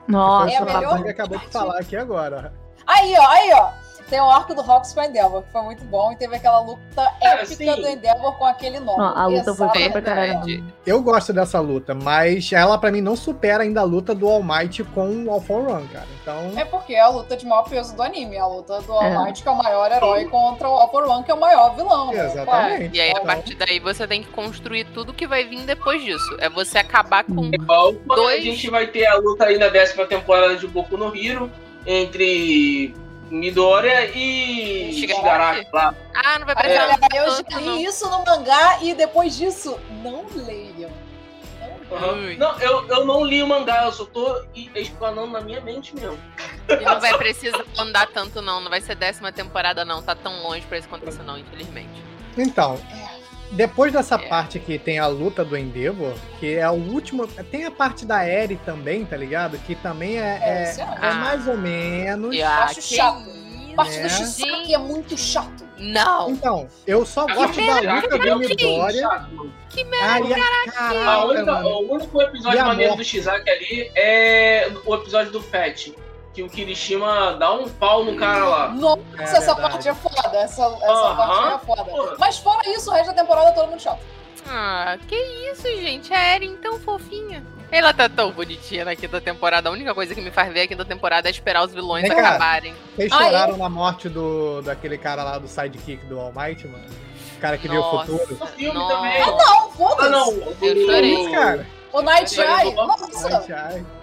Nossa, 0.08 0.50
É 0.50 0.56
a 0.56 0.58
que 0.58 0.64
melhor 0.72 0.92
Razang 0.94 1.08
acabou 1.08 1.38
de 1.38 1.46
falar 1.46 1.78
aqui 1.78 1.94
agora. 1.96 2.52
Aí, 2.84 3.14
ó, 3.16 3.26
aí, 3.28 3.50
ó. 3.54 3.68
Tem 4.10 4.20
o 4.20 4.28
arco 4.28 4.52
do 4.54 4.60
Hawks 4.60 4.92
com 4.92 5.00
Endeavor, 5.02 5.42
que 5.44 5.52
foi 5.52 5.62
muito 5.62 5.84
bom, 5.84 6.10
e 6.10 6.16
teve 6.16 6.34
aquela 6.34 6.58
luta 6.60 7.10
É, 7.22 7.28
épica 7.42 7.76
do 7.76 7.86
Endeavor 7.88 8.32
com 8.36 8.44
aquele 8.44 8.80
nome. 8.80 8.98
Não, 8.98 9.16
a 9.16 9.26
luta 9.26 9.54
foi 9.54 9.68
foda 9.68 9.90
pra 9.90 10.02
caralho. 10.02 10.32
Verdade. 10.44 10.64
Eu 10.84 11.00
gosto 11.00 11.32
dessa 11.32 11.60
luta, 11.60 11.94
mas 11.94 12.52
ela 12.52 12.76
pra 12.76 12.90
mim 12.90 13.00
não 13.00 13.14
supera 13.14 13.62
ainda 13.62 13.80
a 13.82 13.84
luta 13.84 14.12
do 14.12 14.28
All 14.28 14.42
Might 14.42 14.82
com 14.82 15.24
o 15.26 15.30
All 15.30 15.40
for 15.40 15.66
One, 15.68 15.86
cara. 15.88 16.06
Então, 16.20 16.52
É 16.58 16.64
porque 16.64 16.94
é 16.94 17.00
a 17.00 17.08
luta 17.08 17.36
de 17.36 17.46
maior 17.46 17.62
peso 17.62 17.94
do 17.94 18.02
anime, 18.02 18.36
a 18.36 18.46
luta 18.46 18.80
do 18.82 18.92
All 18.92 19.02
É. 19.04 19.24
Might, 19.24 19.40
que 19.42 19.48
é 19.48 19.52
o 19.52 19.56
maior 19.56 19.92
herói, 19.92 20.24
contra 20.24 20.68
o 20.68 20.72
All 20.72 20.90
for 20.90 21.04
One, 21.04 21.22
que 21.22 21.30
é 21.30 21.34
o 21.34 21.40
maior 21.40 21.76
vilão. 21.76 22.12
né? 22.12 22.26
Exatamente. 22.26 22.96
E 22.96 23.00
aí, 23.00 23.08
a 23.08 23.12
Então- 23.12 23.24
partir 23.26 23.54
daí, 23.54 23.78
você 23.78 24.08
tem 24.08 24.22
que 24.24 24.28
construir 24.30 24.84
tudo 24.86 25.14
que 25.14 25.26
vai 25.26 25.44
vir 25.44 25.60
depois 25.60 26.02
disso. 26.02 26.36
É 26.40 26.48
você 26.50 26.78
acabar 26.78 27.22
com. 27.22 27.44
Igual 27.54 27.94
quando 28.06 28.20
a 28.22 28.22
Dois. 28.24 28.42
gente 28.42 28.68
vai 28.68 28.88
ter 28.88 29.06
a 29.06 29.14
luta 29.18 29.44
aí 29.44 29.56
na 29.56 29.68
décima 29.68 30.04
temporada 30.04 30.56
de 30.56 30.66
Boku 30.66 30.96
no 30.96 31.14
Hero 31.16 31.48
entre 31.86 32.94
Midoriya 33.30 34.06
e 34.06 34.92
Shigaraki? 34.92 35.68
Lá. 35.72 35.94
Ah, 36.14 36.38
não 36.38 36.46
vai 36.46 36.54
precisar. 36.56 36.84
olha, 36.84 36.98
eu 37.14 37.60
li 37.60 37.84
isso 37.84 38.10
no 38.10 38.24
mangá 38.24 38.78
e 38.82 38.92
depois 38.92 39.36
disso, 39.36 39.78
não 40.02 40.26
leiam. 40.34 40.90
Não. 41.90 42.14
Ui. 42.14 42.36
Não, 42.36 42.58
eu, 42.60 42.86
eu 42.88 43.04
não 43.04 43.24
li 43.24 43.42
o 43.42 43.46
mangá, 43.46 43.84
eu 43.84 43.92
só 43.92 44.04
tô 44.04 44.44
explanando 44.74 45.32
na 45.32 45.40
minha 45.40 45.60
mente 45.60 45.94
mesmo. 45.94 46.18
E 46.68 46.84
não 46.84 47.00
vai 47.00 47.16
precisar 47.18 47.64
andar 47.78 48.06
tanto, 48.08 48.40
não. 48.40 48.60
Não 48.60 48.70
vai 48.70 48.80
ser 48.80 48.94
décima 48.94 49.32
temporada, 49.32 49.84
não. 49.84 50.02
Tá 50.02 50.14
tão 50.14 50.42
longe 50.42 50.64
pra 50.66 50.78
isso 50.78 50.86
acontecer, 50.86 51.22
não, 51.22 51.36
infelizmente. 51.36 52.02
Então, 52.36 52.78
depois 53.52 53.92
dessa 53.92 54.14
É. 54.16 54.28
parte 54.28 54.58
que 54.58 54.78
tem 54.78 54.98
a 54.98 55.06
luta 55.06 55.44
do 55.44 55.56
Endeavor, 55.56 56.14
que 56.38 56.54
é 56.54 56.68
o 56.68 56.74
último. 56.74 57.26
Tem 57.26 57.64
a 57.64 57.70
parte 57.70 58.04
da 58.06 58.26
Eri 58.26 58.56
também, 58.64 59.04
tá 59.04 59.16
ligado? 59.16 59.58
Que 59.58 59.74
também 59.74 60.18
é, 60.18 60.38
É, 60.42 60.74
é, 60.78 60.80
é- 60.80 61.08
é 61.08 61.12
mais 61.14 61.46
ou 61.48 61.56
menos. 61.56 62.34
E, 62.34 62.42
ah, 62.42 62.64
acho 62.64 62.80
chato. 62.82 63.20
isso? 63.20 63.50
parte 63.76 63.96
É. 63.98 64.02
do 64.02 64.08
Shisaki 64.10 64.74
é 64.74 64.78
muito 64.78 65.16
chato. 65.16 65.64
Não. 65.78 66.30
Então, 66.30 66.68
eu 66.86 67.06
só 67.06 67.24
gosto 67.24 67.56
da 67.64 67.76
luta 67.94 68.16
é 68.16 68.18
do 68.18 68.38
Midoriya. 68.40 69.08
Que 69.70 69.84
merda. 69.84 70.34
A- 70.34 70.36
A 70.36 70.70
caraca, 70.72 71.24
única- 71.26 71.66
o 71.66 71.94
único 71.94 72.20
episódio 72.20 72.60
a 72.60 72.64
maneiro 72.64 72.96
do 72.96 73.04
Shizaki 73.04 73.48
ali 73.48 73.90
é 73.94 74.70
o 74.84 74.94
episódio 74.96 75.30
do 75.32 75.40
Fett. 75.40 75.94
Que 76.32 76.42
o 76.44 76.48
Kirishima 76.48 77.34
dá 77.34 77.52
um 77.52 77.68
pau 77.68 78.04
no 78.04 78.16
cara 78.16 78.44
lá. 78.44 78.68
Nossa, 78.68 79.00
É 79.18 79.22
essa 79.24 79.38
verdade. 79.54 79.60
parte 79.60 79.88
é 79.88 79.94
foda. 79.94 80.36
Essa, 80.38 80.62
essa 80.62 80.92
Aham. 80.92 81.16
parte 81.16 81.54
é 81.54 81.66
foda. 81.66 81.84
Porra. 81.84 82.16
Mas 82.18 82.38
fora 82.38 82.68
isso, 82.70 82.88
o 82.90 82.94
resto 82.94 83.08
da 83.12 83.20
temporada 83.22 83.48
é 83.48 83.52
todo 83.52 83.68
mundo 83.68 83.80
chato. 83.80 84.00
Ah, 84.46 84.96
que 85.08 85.16
isso, 85.16 85.62
gente. 85.80 86.12
A 86.14 86.18
Eren 86.34 86.56
tão 86.56 86.78
fofinha. 86.78 87.44
Ela 87.72 87.92
tá 87.92 88.08
tão 88.08 88.32
bonitinha 88.32 88.84
na 88.84 88.96
quinta 88.96 89.20
temporada. 89.20 89.68
A 89.68 89.72
única 89.72 89.94
coisa 89.94 90.14
que 90.14 90.20
me 90.20 90.30
faz 90.30 90.52
ver 90.52 90.62
a 90.62 90.66
quinta 90.68 90.84
temporada 90.84 91.28
é 91.28 91.30
esperar 91.30 91.64
os 91.64 91.72
vilões 91.72 92.08
acabarem. 92.10 92.74
Vocês 92.96 93.12
Ah, 93.12 93.18
choraram 93.24 93.56
na 93.56 93.68
morte 93.68 94.08
do, 94.08 94.60
daquele 94.62 94.98
cara 94.98 95.22
lá 95.22 95.38
do 95.38 95.46
sidekick 95.48 96.04
do 96.06 96.18
All 96.18 96.32
Might, 96.34 96.66
mano? 96.66 96.84
O 97.36 97.40
cara 97.40 97.58
que 97.58 97.68
viu 97.68 97.80
o 97.80 97.84
Nossa. 97.92 98.06
futuro. 98.12 98.36
No 98.40 98.46
filme 98.48 98.74
Nossa. 98.78 98.94
também. 98.96 99.20
Não, 99.20 99.70
foda-se. 99.70 100.06
Ah, 100.06 100.10
não. 100.10 100.32
Eu 100.62 100.86
chorei. 100.86 101.14
Isso, 101.14 101.30
cara. 101.32 101.66
O 101.92 102.02
Night. 102.02 102.40
Eye, 102.40 102.72
nossa! 102.74 103.46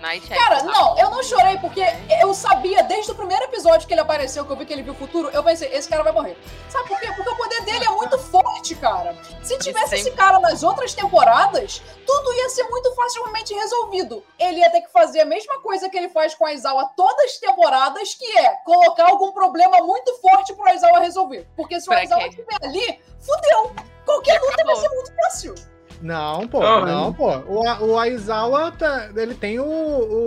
Night 0.02 0.32
Eye. 0.32 0.38
Cara, 0.38 0.64
não, 0.64 0.98
eu 1.00 1.10
não 1.10 1.24
chorei 1.24 1.58
porque 1.58 1.82
eu 2.22 2.34
sabia 2.34 2.84
desde 2.84 3.12
o 3.12 3.16
primeiro 3.16 3.46
episódio 3.46 3.88
que 3.88 3.94
ele 3.94 4.02
apareceu, 4.02 4.46
que 4.46 4.52
eu 4.52 4.58
vi 4.58 4.66
que 4.66 4.74
ele 4.74 4.84
viu 4.84 4.94
o 4.94 4.96
futuro, 4.96 5.30
eu 5.30 5.44
pensei, 5.44 5.70
esse 5.74 5.88
cara 5.88 6.04
vai 6.04 6.12
morrer. 6.12 6.38
Sabe 6.70 6.88
por 6.88 7.00
quê? 7.00 7.08
Porque 7.16 7.30
o 7.30 7.38
poder 7.38 7.62
dele 7.62 7.86
é 7.86 7.90
muito 7.90 8.18
forte, 8.18 8.76
cara. 8.76 9.16
Se 9.42 9.58
tivesse 9.58 9.96
esse 9.96 10.12
cara 10.12 10.40
nas 10.40 10.64
outras 10.64 10.94
temporadas, 10.94 11.82
tudo 12.06 12.34
ia 12.34 12.50
ser 12.50 12.64
muito 12.64 12.94
facilmente 12.94 13.54
resolvido. 13.54 14.24
Ele 14.38 14.60
ia 14.60 14.70
ter 14.70 14.82
que 14.82 14.92
fazer 14.92 15.22
a 15.22 15.26
mesma 15.26 15.60
coisa 15.62 15.90
que 15.90 15.98
ele 15.98 16.10
faz 16.10 16.36
com 16.36 16.46
a 16.46 16.50
Aizawa 16.50 16.92
todas 16.96 17.32
as 17.32 17.38
temporadas, 17.38 18.14
que 18.16 18.38
é 18.38 18.50
colocar 18.66 19.08
algum 19.08 19.32
problema 19.32 19.78
muito 19.80 20.14
forte 20.20 20.54
pro 20.54 20.68
Aizawa 20.68 21.00
resolver. 21.00 21.48
Porque 21.56 21.80
se 21.80 21.90
o 21.90 21.94
Aizawa 21.94 22.28
estiver 22.28 22.58
ali, 22.62 23.02
fudeu. 23.20 23.74
Qualquer 24.06 24.40
luta 24.42 24.64
vai 24.66 24.76
ser 24.76 24.90
muito 24.90 25.16
fácil. 25.16 25.77
Não, 26.02 26.48
pô, 26.48 26.62
Ah, 26.62 26.86
não, 26.86 27.12
pô. 27.14 27.30
O, 27.48 27.86
o 27.86 27.98
Aizawa, 28.00 28.72
tá- 28.72 29.10
ele 29.16 29.34
tem 29.34 29.60
o, 29.60 29.64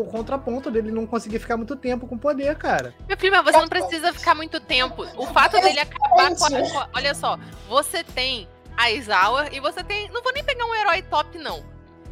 o 0.02 0.06
contraponto 0.10 0.70
dele 0.70 0.90
não 0.90 1.06
conseguir 1.06 1.38
ficar 1.38 1.56
muito 1.56 1.76
tempo 1.76 2.06
com 2.06 2.18
poder, 2.18 2.56
cara. 2.56 2.92
Meu 3.08 3.16
filho, 3.16 3.32
mas 3.32 3.44
você 3.44 3.58
não 3.60 3.68
precisa 3.68 4.12
ficar 4.12 4.34
muito 4.34 4.58
tempo. 4.60 5.06
O 5.16 5.26
fato 5.26 5.60
dele 5.60 5.78
acabar 5.80 6.34
com 6.36 6.78
a, 6.78 6.88
Olha 6.94 7.14
só, 7.14 7.38
você 7.68 8.02
tem 8.02 8.48
Aizawa 8.76 9.46
e 9.52 9.60
você 9.60 9.84
tem. 9.84 10.08
Não 10.10 10.22
vou 10.22 10.32
nem 10.32 10.42
pegar 10.42 10.64
um 10.64 10.74
herói 10.74 11.02
top, 11.02 11.38
não. 11.38 11.62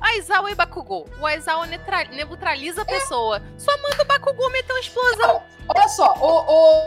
Aizawa 0.00 0.50
e 0.50 0.54
Bakugou. 0.54 1.08
O 1.20 1.26
Aizawa 1.26 1.66
neutra- 1.66 2.04
neutraliza 2.12 2.82
a 2.82 2.84
pessoa. 2.84 3.42
Só 3.56 3.76
manda 3.82 4.02
o 4.02 4.06
Bakugou 4.06 4.48
meter 4.52 4.72
uma 4.72 4.80
explosão. 4.80 5.42
Olha 5.68 5.88
só, 5.88 6.14
o, 6.20 6.52
o, 6.52 6.82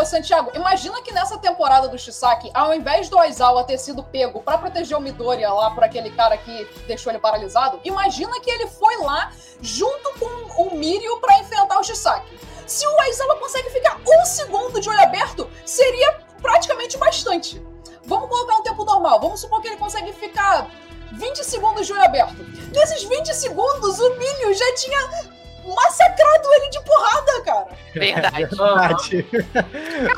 ô 0.00 0.04
Santiago, 0.04 0.50
imagina 0.54 1.00
que 1.00 1.12
nessa 1.12 1.38
temporada 1.38 1.88
do 1.88 1.98
Shisaki, 1.98 2.50
ao 2.52 2.74
invés 2.74 3.08
do 3.08 3.18
Aizawa 3.18 3.64
ter 3.64 3.78
sido 3.78 4.02
pego 4.02 4.42
pra 4.42 4.58
proteger 4.58 4.96
o 4.96 5.00
Midoriya 5.00 5.50
lá 5.50 5.70
por 5.70 5.82
aquele 5.82 6.10
cara 6.10 6.36
que 6.36 6.64
deixou 6.86 7.10
ele 7.10 7.18
paralisado, 7.18 7.80
imagina 7.82 8.38
que 8.40 8.50
ele 8.50 8.66
foi 8.66 8.98
lá 8.98 9.32
junto 9.60 10.18
com 10.18 10.62
o 10.62 10.76
Mirio 10.76 11.18
pra 11.20 11.38
enfrentar 11.38 11.80
o 11.80 11.82
Shisaki. 11.82 12.38
Se 12.66 12.86
o 12.86 13.00
Aizawa 13.00 13.36
consegue 13.36 13.70
ficar 13.70 13.98
um 14.06 14.26
segundo 14.26 14.80
de 14.80 14.88
olho 14.88 15.00
aberto, 15.00 15.50
seria 15.64 16.20
praticamente 16.42 16.98
bastante. 16.98 17.62
Vamos 18.04 18.28
colocar 18.28 18.56
um 18.56 18.62
tempo 18.62 18.84
normal. 18.84 19.18
Vamos 19.20 19.40
supor 19.40 19.62
que 19.62 19.68
ele 19.68 19.76
consegue 19.76 20.12
ficar 20.12 20.68
20 21.12 21.42
segundos 21.44 21.86
de 21.86 21.92
olho 21.92 22.04
aberto. 22.04 22.36
Nesses 22.72 23.02
20 23.04 23.34
segundos, 23.34 23.98
o 23.98 24.14
Mirio 24.16 24.54
já 24.54 24.74
tinha 24.74 25.36
massacrado 25.74 26.48
ele 26.54 26.68
de 26.70 26.80
porrada, 26.80 27.42
cara. 27.44 27.66
Verdade. 27.94 28.46
Verdade. 28.54 29.26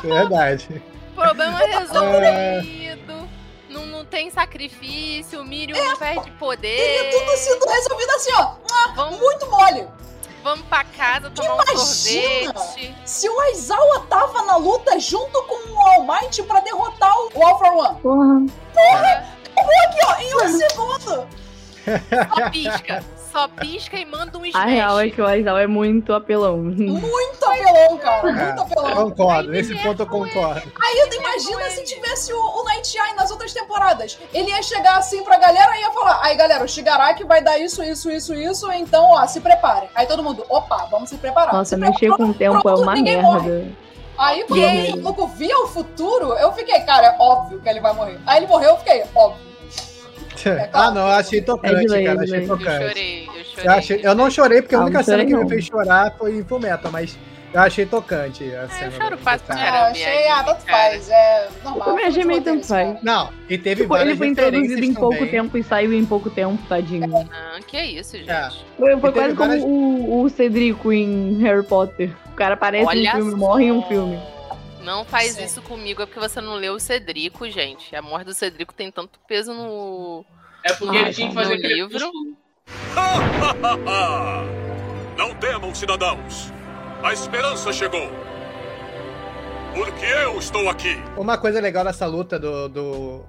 Verdade. 0.01 0.83
Problema 1.15 1.59
resolvido. 1.59 3.29
Não, 3.69 3.85
não 3.85 4.05
tem 4.05 4.29
sacrifício. 4.31 5.41
O 5.41 5.45
Mirio 5.45 5.75
não 5.75 5.97
perde 5.97 6.31
poder. 6.31 6.75
Teria 6.75 7.11
tudo 7.11 7.37
sido 7.37 7.65
resolvido 7.67 8.09
assim, 8.11 8.31
ó. 8.37 8.51
Vamos, 8.95 9.19
Muito 9.19 9.45
mole. 9.49 9.87
vamos 10.43 10.65
pra 10.67 10.83
casa 10.85 11.29
tomar 11.29 11.51
um 11.55 11.61
Imagina! 11.63 12.53
sorvete. 12.57 12.95
Se 13.05 13.29
o 13.29 13.39
Aizawa 13.41 14.05
tava 14.09 14.41
na 14.43 14.55
luta 14.57 14.99
junto 14.99 15.43
com 15.43 15.71
o 15.73 15.77
All 15.87 16.03
Might 16.05 16.41
pra 16.43 16.61
derrotar 16.61 17.13
o 17.15 17.43
All 17.43 17.59
for 17.59 17.73
One. 17.75 18.49
Porra. 18.73 19.39
Aqui, 19.57 19.99
ó, 20.05 20.15
em 20.21 20.35
um 20.35 20.57
segundo. 20.57 21.27
Só 22.35 22.49
pisca. 22.49 23.03
Só 23.31 23.47
pisca 23.47 23.97
e 23.97 24.05
manda 24.05 24.37
um 24.37 24.45
smash. 24.45 24.63
A 24.63 24.67
real 24.67 24.99
é 24.99 25.09
que 25.09 25.21
o 25.21 25.25
Aizawa 25.25 25.61
é 25.61 25.67
muito 25.67 26.13
apelão. 26.13 26.57
Muito 26.57 27.45
apelão, 27.45 27.97
cara. 27.97 28.29
É, 28.29 28.45
Muito 28.45 28.61
apelão. 28.61 28.95
Concordo, 29.09 29.51
nesse 29.51 29.75
ponto 29.75 30.01
eu 30.01 30.07
vergonha. 30.09 30.33
concordo. 30.33 30.71
Aí 30.81 31.07
tu 31.09 31.15
imagina 31.15 31.69
se 31.69 31.83
tivesse 31.83 32.33
o, 32.33 32.39
o 32.39 32.63
Night 32.63 32.97
Eye 32.97 33.15
nas 33.15 33.29
outras 33.29 33.53
temporadas. 33.53 34.17
Ele 34.33 34.49
ia 34.49 34.63
chegar 34.63 34.97
assim 34.97 35.23
pra 35.23 35.37
galera 35.37 35.77
e 35.77 35.81
ia 35.81 35.91
falar: 35.91 36.19
aí 36.23 36.35
galera, 36.35 36.63
o 36.63 36.67
Shigaraki 36.67 37.23
vai 37.23 37.41
dar 37.41 37.59
isso, 37.59 37.83
isso, 37.83 38.09
isso, 38.09 38.33
isso, 38.33 38.71
então 38.71 39.11
ó, 39.11 39.25
se 39.27 39.39
preparem. 39.39 39.89
Aí 39.93 40.07
todo 40.07 40.23
mundo, 40.23 40.43
opa, 40.49 40.87
vamos 40.89 41.09
se 41.09 41.17
preparar. 41.17 41.53
Nossa, 41.53 41.75
se 41.75 41.77
mexer 41.77 42.09
com 42.15 42.25
o 42.25 42.33
tempo 42.33 42.57
é 42.57 42.61
pronto, 42.61 42.81
uma 42.81 42.95
ninguém 42.95 43.21
merda. 43.21 43.67
Aí 44.17 44.43
quando 44.43 44.59
o 44.59 45.01
maluco 45.01 45.27
via 45.27 45.57
o 45.63 45.67
futuro, 45.67 46.33
eu 46.33 46.51
fiquei, 46.51 46.79
cara, 46.81 47.07
é 47.07 47.15
óbvio 47.19 47.61
que 47.61 47.69
ele 47.69 47.79
vai 47.79 47.93
morrer. 47.93 48.19
Aí 48.25 48.37
ele 48.39 48.47
morreu, 48.47 48.71
eu 48.71 48.77
fiquei, 48.77 49.03
óbvio. 49.15 49.48
Ah, 50.73 50.91
não, 50.91 51.01
eu 51.07 51.13
achei 51.13 51.39
É 51.39 51.41
tocante, 51.43 51.87
lei, 51.87 52.05
cara. 52.05 52.21
Achei 52.21 52.31
lei. 52.35 52.43
Eu 52.43 52.47
tocante. 52.47 52.87
chorei, 52.87 53.27
eu 53.27 53.43
chorei. 53.45 53.65
Eu, 53.65 53.71
achei- 53.71 53.99
eu 54.03 54.15
não 54.15 54.29
chorei 54.31 54.61
porque 54.61 54.75
a 54.75 54.79
Ah, 54.79 54.81
única 54.83 54.97
não 54.99 55.03
cena 55.05 55.25
que 55.25 55.33
me 55.33 55.41
não. 55.41 55.49
fez 55.49 55.65
chorar 55.65 56.15
foi 56.17 56.37
em 56.37 56.43
Fullmetal, 56.43 56.91
mas 56.91 57.17
eu 57.53 57.61
achei 57.61 57.85
tocante 57.85 58.43
a 58.43 58.63
É, 58.63 58.67
cena. 58.67 58.85
eu 58.85 58.91
choro 58.91 59.17
fácil 59.17 59.45
pra 59.47 59.55
cara. 59.55 59.67
Ah, 59.67 59.71
caramba. 59.71 59.91
achei, 59.91 60.27
ah, 60.29 60.43
tanto 60.43 60.61
faz, 60.61 61.09
é 61.09 61.47
normal. 61.63 61.79
Eu 61.79 61.85
também 61.93 62.05
achei 62.05 62.23
meio 62.25 62.41
tanto 62.41 62.65
faz. 62.67 63.01
Não, 63.03 63.29
e 63.49 63.57
teve 63.57 63.81
Tipo, 63.81 63.89
várias 63.93 64.09
ele 64.09 64.17
foi 64.17 64.27
introduzido 64.27 64.85
em 64.85 64.93
pouco 64.93 65.15
também. 65.15 65.31
tempo 65.31 65.57
e 65.57 65.63
saiu 65.63 65.93
em 65.93 66.05
pouco 66.05 66.29
tempo, 66.29 66.59
tadinho. 66.69 67.27
Ah, 67.31 67.59
que 67.65 67.81
isso, 67.81 68.17
gente. 68.17 68.29
É. 68.29 68.49
Foi, 68.77 68.97
foi 68.99 69.11
quase 69.11 69.35
como 69.35 69.49
várias- 69.49 69.65
o, 69.65 70.21
o 70.23 70.29
Cedrico 70.29 70.93
em 70.93 71.37
Harry 71.41 71.63
Potter. 71.63 72.11
O 72.31 72.35
cara 72.35 72.53
aparece 72.53 72.85
Olha 72.85 73.11
no 73.11 73.17
filme, 73.17 73.31
só. 73.31 73.37
morre 73.37 73.65
em 73.65 73.71
um 73.71 73.81
filme. 73.83 74.19
Não 74.89 75.05
faz 75.05 75.33
Sim. 75.33 75.43
isso 75.43 75.61
comigo, 75.61 76.01
é 76.01 76.05
porque 76.07 76.19
você 76.19 76.41
não 76.41 76.55
leu 76.55 76.73
o 76.73 76.79
Cedrico, 76.79 77.47
gente. 77.47 77.95
A 77.95 78.01
morte 78.01 78.25
do 78.25 78.33
Cedrico 78.33 78.73
tem 78.73 78.91
tanto 78.91 79.19
peso 79.27 79.53
no. 79.53 80.25
É 80.65 80.73
porque 80.73 80.97
Ah, 80.97 81.01
ele 81.01 81.13
tinha 81.13 81.29
que 81.29 81.35
fazer 81.35 81.57
livro. 81.57 82.11
Não 85.15 85.35
temam, 85.35 85.75
cidadãos. 85.75 86.51
A 87.03 87.13
esperança 87.13 87.71
chegou. 87.71 88.09
Porque 89.75 90.05
eu 90.05 90.39
estou 90.39 90.67
aqui. 90.67 90.97
Uma 91.15 91.37
coisa 91.37 91.61
legal 91.61 91.83
dessa 91.83 92.07
luta 92.07 92.39
do, 92.39 92.67
do, 92.67 93.23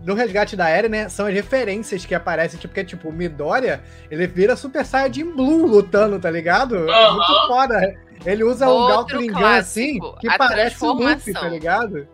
do 0.00 0.14
resgate 0.14 0.56
da 0.56 0.70
Eren, 0.70 0.88
né? 0.88 1.08
São 1.10 1.26
as 1.26 1.34
referências 1.34 2.06
que 2.06 2.14
aparecem, 2.14 2.58
tipo, 2.58 2.72
porque, 2.72 2.86
tipo, 2.86 3.10
o 3.10 3.12
Midoriya, 3.12 3.84
ele 4.10 4.26
vira 4.26 4.56
Super 4.56 4.86
Saiyajin 4.86 5.30
Blue 5.32 5.66
lutando, 5.66 6.18
tá 6.18 6.30
ligado? 6.30 6.88
É 6.88 6.90
Aham. 6.90 7.16
Muito 7.16 7.46
foda. 7.48 8.00
Ele 8.24 8.44
usa 8.44 8.66
um 8.68 8.70
Outro 8.70 9.18
Gatling 9.18 9.32
Gun 9.32 9.44
assim, 9.46 9.98
clássico, 9.98 10.20
que 10.20 10.28
a 10.28 10.38
parece 10.38 10.84
o 10.84 10.92
Luffy, 10.92 11.32
tá 11.32 11.48
ligado? 11.48 12.06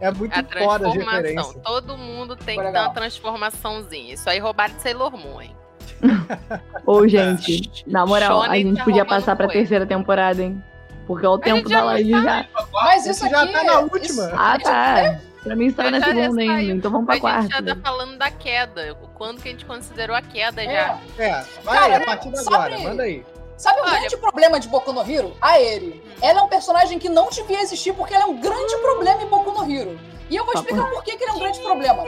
É 0.00 0.10
muito 0.10 0.32
A 0.32 0.36
foda 0.42 0.48
transformação. 0.48 0.92
referências. 0.92 1.62
Todo 1.62 1.96
mundo 1.96 2.34
tem 2.36 2.58
que 2.60 2.72
dar 2.72 2.82
uma 2.88 2.94
transformaçãozinha. 2.94 4.14
Isso 4.14 4.28
aí 4.28 4.38
roubaram 4.40 4.74
de 4.74 4.82
Sailor 4.82 5.16
Moon, 5.16 5.40
hein? 5.42 5.54
Ô, 6.84 7.06
gente, 7.06 7.84
na 7.86 8.04
moral, 8.04 8.42
a 8.42 8.56
gente 8.56 8.78
tá 8.78 8.84
podia 8.84 9.04
passar 9.04 9.36
pra 9.36 9.46
coisa. 9.46 9.60
terceira 9.60 9.86
temporada, 9.86 10.42
hein? 10.42 10.62
Porque 11.06 11.26
olha 11.26 11.36
o 11.36 11.40
A 11.40 11.44
tempo 11.44 11.68
da 11.68 11.84
live 11.84 12.10
já. 12.10 12.46
Mas 12.72 13.06
isso 13.06 13.24
Isso 13.24 13.28
já 13.30 13.42
aqui. 13.42 13.52
tá 13.52 13.64
na 13.64 13.78
última. 13.80 14.00
isso- 14.26 14.30
Ah, 14.36 14.58
tá. 14.58 15.20
Pra 15.42 15.56
mim 15.56 15.66
estava 15.66 15.90
Já 15.90 15.98
na 15.98 16.06
segunda 16.06 16.40
ainda, 16.40 16.72
então 16.72 16.90
vamos 16.92 17.06
pra 17.06 17.14
a 17.14 17.18
gente 17.40 17.50
já 17.50 17.60
quarta. 17.62 17.74
tá 17.74 17.80
falando 17.82 18.16
da 18.16 18.30
queda. 18.30 18.94
Quando 19.14 19.42
que 19.42 19.48
a 19.48 19.50
gente 19.50 19.64
considerou 19.64 20.14
a 20.14 20.22
queda 20.22 20.62
É. 20.62 20.66
já? 20.72 20.98
É, 21.18 21.44
vai 21.64 21.78
Cara, 21.78 21.96
aí, 21.96 22.02
a 22.02 22.04
partir 22.06 22.30
de 22.30 22.38
agora, 22.38 22.78
manda 22.78 23.02
aí. 23.02 23.24
Sabe 23.62 23.78
o 23.78 23.84
Olha- 23.84 23.92
grande 24.00 24.16
problema 24.16 24.58
de 24.58 24.66
Boku 24.66 24.92
no 24.92 25.08
Hero? 25.08 25.36
A 25.40 25.60
Eri. 25.60 26.02
Ela 26.20 26.40
é 26.40 26.42
um 26.42 26.48
personagem 26.48 26.98
que 26.98 27.08
não 27.08 27.30
devia 27.30 27.60
existir 27.62 27.92
porque 27.92 28.12
ela 28.12 28.24
é 28.24 28.26
um 28.26 28.40
grande 28.40 28.76
problema 28.78 29.22
em 29.22 29.26
Boku 29.26 29.52
no 29.52 29.72
Hero. 29.72 30.00
E 30.28 30.34
eu 30.34 30.44
vou 30.44 30.52
Papo 30.52 30.66
explicar 30.66 30.90
por 30.90 31.04
que, 31.04 31.16
que 31.16 31.22
ele 31.22 31.30
é 31.30 31.34
um 31.34 31.38
grande 31.38 31.60
problema. 31.60 32.02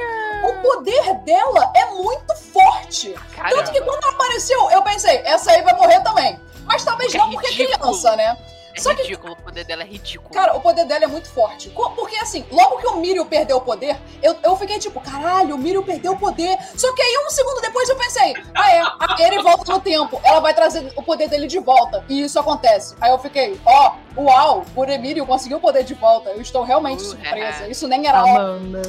O 0.49 0.53
poder 0.63 1.15
dela 1.21 1.71
é 1.77 1.85
muito 1.93 2.35
forte. 2.53 3.11
Tanto 3.13 3.71
que 3.71 3.79
Caramba. 3.79 3.85
quando 3.85 4.03
ela 4.03 4.13
apareceu, 4.15 4.69
eu 4.73 4.83
pensei, 4.83 5.19
essa 5.25 5.53
aí 5.53 5.63
vai 5.63 5.75
morrer 5.77 6.01
também. 6.03 6.41
Mas 6.65 6.85
talvez 6.85 7.15
não 7.15 7.31
porque 7.31 7.47
é 7.47 7.67
criança, 7.69 8.17
né? 8.17 8.37
É 8.77 8.81
Só 8.81 8.93
que- 8.95 9.03
ridículo, 9.03 9.35
o 9.35 9.37
poder 9.37 9.64
dela 9.64 9.83
é 9.83 9.87
ridículo. 9.87 10.31
Cara, 10.35 10.57
o 10.57 10.61
poder 10.61 10.85
dela 10.85 11.05
é 11.05 11.07
muito 11.07 11.29
forte. 11.31 11.70
Porque 11.70 12.16
assim, 12.16 12.45
logo 12.51 12.79
que 12.79 12.87
o 12.89 12.97
Mirio 12.97 13.25
perdeu 13.25 13.59
o 13.59 13.61
poder, 13.61 13.97
eu, 14.22 14.35
eu 14.43 14.57
fiquei 14.57 14.79
tipo, 14.79 15.01
caralho, 15.01 15.55
o 15.55 15.59
Mirio 15.59 15.83
perdeu 15.83 16.12
o 16.12 16.18
poder. 16.18 16.59
Só 16.77 16.93
que 16.93 17.01
aí 17.01 17.25
um 17.25 17.31
segundo 17.31 17.61
depois 17.61 17.89
eu 17.89 17.97
pensei, 17.97 18.35
ah 18.55 18.72
é, 18.72 18.81
a 18.81 19.16
Eri 19.22 19.39
volta 19.43 19.72
no 19.72 19.81
tempo, 19.81 20.20
ela 20.25 20.41
vai 20.41 20.53
trazer 20.53 20.93
o 20.97 21.03
poder 21.03 21.29
dele 21.29 21.47
de 21.47 21.59
volta. 21.61 22.05
E 22.09 22.22
isso 22.22 22.39
acontece. 22.39 22.97
Aí 23.01 23.11
eu 23.12 23.18
fiquei, 23.18 23.59
ó, 23.64 23.93
uau, 24.16 24.64
o 24.75 24.85
Emílio 24.85 25.25
conseguiu 25.25 25.59
o 25.59 25.61
poder 25.61 25.85
de 25.85 25.95
volta. 25.95 26.31
Eu 26.31 26.41
estou 26.41 26.64
realmente 26.64 27.03
Uh, 27.03 27.07
surpresa. 27.11 27.64
é. 27.64 27.70
Isso 27.70 27.87
nem 27.87 28.07
era 28.09 28.22
óbvio. 28.25 28.37
Amanda. 28.41 28.83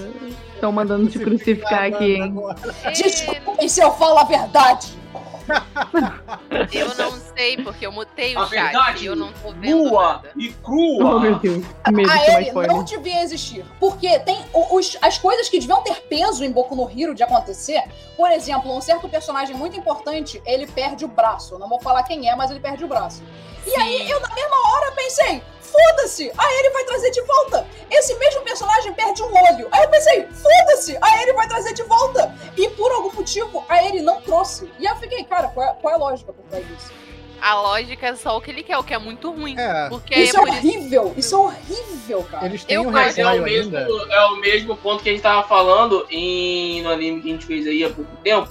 Estão 0.55 0.71
mandando 0.71 1.09
te 1.09 1.19
crucificar 1.19 1.83
aqui, 1.86 2.15
hein? 2.15 2.33
Desculpem 2.91 3.67
se 3.69 3.81
eu 3.81 3.91
falo 3.93 4.17
a 4.17 4.23
verdade. 4.23 4.97
Eu 6.71 6.95
não 6.95 7.11
sei, 7.35 7.57
porque 7.63 7.85
eu 7.85 7.91
mutei 7.91 8.35
o 8.35 8.39
A 8.39 8.47
chat 8.47 8.51
verdade 8.51 9.03
e 9.03 9.07
eu 9.07 9.15
não 9.15 9.31
tô 9.33 9.51
vendo 9.51 9.85
Nua 9.89 10.07
nada. 10.13 10.31
e 10.37 10.49
Oh, 10.49 10.65
crua. 10.65 11.19
meu 11.19 11.35
Deus. 11.39 11.63
Medo 11.91 12.11
A 12.11 12.41
spoiler. 12.41 12.71
não 12.71 12.83
devia 12.83 13.21
existir. 13.21 13.65
Porque 13.79 14.17
tem 14.19 14.37
os- 14.71 14.97
as 15.01 15.17
coisas 15.17 15.49
que 15.49 15.59
deviam 15.59 15.81
ter 15.83 15.95
peso 16.07 16.43
em 16.43 16.51
Boku 16.51 16.75
no 16.75 16.89
Hero 16.89 17.13
de 17.15 17.23
acontecer. 17.23 17.83
Por 18.17 18.31
exemplo, 18.31 18.75
um 18.75 18.81
certo 18.81 19.07
personagem 19.09 19.55
muito 19.55 19.77
importante, 19.77 20.41
ele 20.45 20.67
perde 20.67 21.05
o 21.05 21.07
braço. 21.07 21.55
Eu 21.55 21.59
Não 21.59 21.69
vou 21.69 21.79
falar 21.79 22.03
quem 22.03 22.29
é, 22.29 22.35
mas 22.35 22.51
ele 22.51 22.59
perde 22.59 22.83
o 22.83 22.87
braço. 22.87 23.21
E 23.65 23.75
aí, 23.75 24.09
eu 24.09 24.19
na 24.21 24.29
mesma 24.35 24.55
hora 24.73 24.91
pensei, 24.91 25.41
foda-se, 25.76 26.32
a 26.38 26.53
Eri 26.53 26.69
vai 26.71 26.84
trazer 26.86 27.11
de 27.11 27.21
volta. 27.21 27.67
Esse 27.91 28.15
mesmo 28.15 28.41
personagem 28.41 28.93
perde 28.93 29.21
um 29.23 29.28
olho. 29.34 29.67
Aí 29.71 29.84
eu 29.84 29.89
pensei, 29.89 30.26
foda-se, 30.28 30.97
a 31.01 31.21
Eri 31.21 31.34
vai 31.34 31.47
trazer 31.47 31.73
de 31.73 31.84
volta. 31.84 32.34
E 32.57 32.69
por 32.69 32.91
algum 32.91 33.11
motivo, 33.13 33.65
a 33.67 33.84
Eri 33.84 34.01
não 34.01 34.21
trouxe. 34.21 34.69
E 34.80 34.86
eu 34.86 34.95
fiquei, 34.97 35.23
cara, 35.23 35.47
qual 35.49 35.67
é, 35.69 35.73
qual 35.82 35.93
é 35.93 35.95
a 35.95 35.99
lógica 35.99 36.32
por 36.34 36.43
trás 36.45 36.65
disso? 36.67 36.91
A 37.41 37.53
lógica 37.61 38.07
é 38.07 38.15
só 38.15 38.38
o 38.38 38.41
que 38.41 38.49
ele 38.49 38.63
quer, 38.63 38.78
o 38.78 38.84
que 38.84 38.93
é 38.93 38.97
muito 38.97 39.30
ruim. 39.32 39.55
É. 39.59 39.89
Porque 39.89 40.15
Isso 40.15 40.38
é 40.38 40.41
é 40.41 40.45
por 40.45 40.49
isso. 40.53 40.57
horrível, 40.67 41.13
isso 41.17 41.36
é 41.36 41.38
horrível, 41.38 42.23
cara. 42.32 42.45
Eles 42.45 42.63
têm 42.63 42.76
Eu 42.76 42.84
um 42.84 42.91
Mas 42.91 43.17
é 43.17 43.26
o, 43.28 43.41
mesmo, 43.43 43.78
ainda. 43.78 43.93
é 44.13 44.26
o 44.28 44.36
mesmo 44.38 44.78
ponto 44.78 45.03
que 45.03 45.09
a 45.09 45.11
gente 45.11 45.21
tava 45.21 45.45
falando 45.47 46.07
em, 46.09 46.82
no 46.82 46.89
anime 46.89 47.21
que 47.21 47.30
a 47.30 47.34
gente 47.34 47.45
fez 47.45 47.67
aí 47.67 47.84
há 47.84 47.89
pouco 47.89 48.15
tempo. 48.23 48.49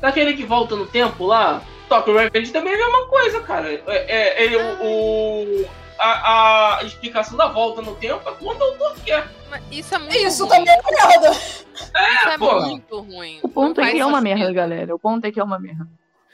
Daquele 0.00 0.34
que 0.34 0.44
volta 0.44 0.76
no 0.76 0.86
tempo 0.86 1.24
lá, 1.26 1.62
Tokyo 1.88 2.16
Revenge 2.16 2.52
também 2.52 2.74
é 2.74 2.76
a 2.76 2.78
mesma 2.86 3.06
coisa, 3.08 3.40
cara. 3.40 3.72
É, 3.72 3.82
é- 3.86 4.44
ele, 4.44 4.56
o, 4.56 4.84
o- 4.84 5.68
a, 5.98 6.78
a 6.78 6.84
explicação 6.84 7.36
da 7.36 7.48
volta 7.48 7.82
no 7.82 7.94
tempo 7.96 8.28
é 8.28 8.32
quando 8.32 8.60
o 8.60 8.64
autor 8.64 8.94
quer. 9.04 9.28
Mas 9.50 9.62
Isso 9.70 9.94
é 9.94 9.98
muito 9.98 10.14
Isso 10.16 10.46
ruim. 10.46 10.58
também 10.64 10.74
é 10.74 11.06
merda. 11.08 11.30
Isso 11.30 11.66
É, 11.96 12.34
é 12.34 12.38
pô. 12.38 12.60
muito 12.60 13.00
ruim. 13.00 13.40
O 13.42 13.48
ponto 13.48 13.80
é 13.80 13.90
que 13.92 13.98
é 14.00 14.04
uma 14.06 14.18
sentido. 14.20 14.38
merda, 14.38 14.52
galera. 14.52 14.94
O 14.94 14.98
ponto 14.98 15.24
é 15.24 15.30
que 15.32 15.40
é 15.40 15.44
uma 15.44 15.58
merda. 15.58 15.86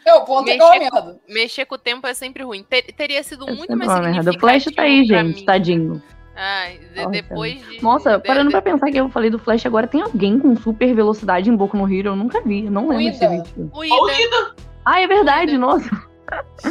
É, 0.07 0.15
o 0.15 0.25
ponto 0.25 0.51
é 0.51 0.57
que 0.57 0.61
é 0.63 0.65
uma 0.65 0.73
Mexer 0.75 0.91
com- 0.91 0.97
merda. 1.05 1.21
Mexer 1.29 1.65
com 1.65 1.75
o 1.75 1.79
tempo 1.79 2.07
é 2.07 2.15
sempre 2.15 2.43
ruim. 2.45 2.63
Ter- 2.63 2.93
teria 2.93 3.23
sido 3.23 3.49
É 3.49 3.53
muito 3.55 3.77
mais 3.77 4.01
merda. 4.01 4.31
O 4.33 4.39
Flash 4.41 4.65
tá 4.65 4.83
aí, 4.83 4.99
significativo 5.07 5.29
gente, 5.29 5.41
mim. 5.41 5.45
tadinho. 5.47 6.03
Ai, 6.37 6.79
de- 6.79 6.97
Nossa. 6.97 7.11
depois 7.11 7.67
de. 7.69 7.83
Nossa, 7.83 8.19
de- 8.19 8.27
parando 8.27 8.47
de- 8.49 8.53
pra 8.53 8.61
pensar 8.61 8.91
que 8.91 8.97
eu 8.99 9.09
falei 9.09 9.31
do 9.31 9.39
Flash 9.39 9.65
agora, 9.65 9.87
tem 9.87 10.03
alguém 10.03 10.39
com 10.39 10.55
super 10.57 10.93
velocidade 10.95 11.49
em 11.49 11.55
Boku 11.57 11.77
no 11.77 11.91
Hero? 11.91 12.09
Eu 12.09 12.17
nunca 12.17 12.41
vi, 12.43 12.65
eu 12.67 12.71
não 12.73 12.89
lembro 12.89 13.05
desse 13.05 13.27
vídeo. 13.27 13.71
O 13.73 13.85
Ida, 13.85 14.55
Ah, 14.85 15.01
é 15.01 15.07
verdade, 15.07 15.57
nossa. 15.57 15.89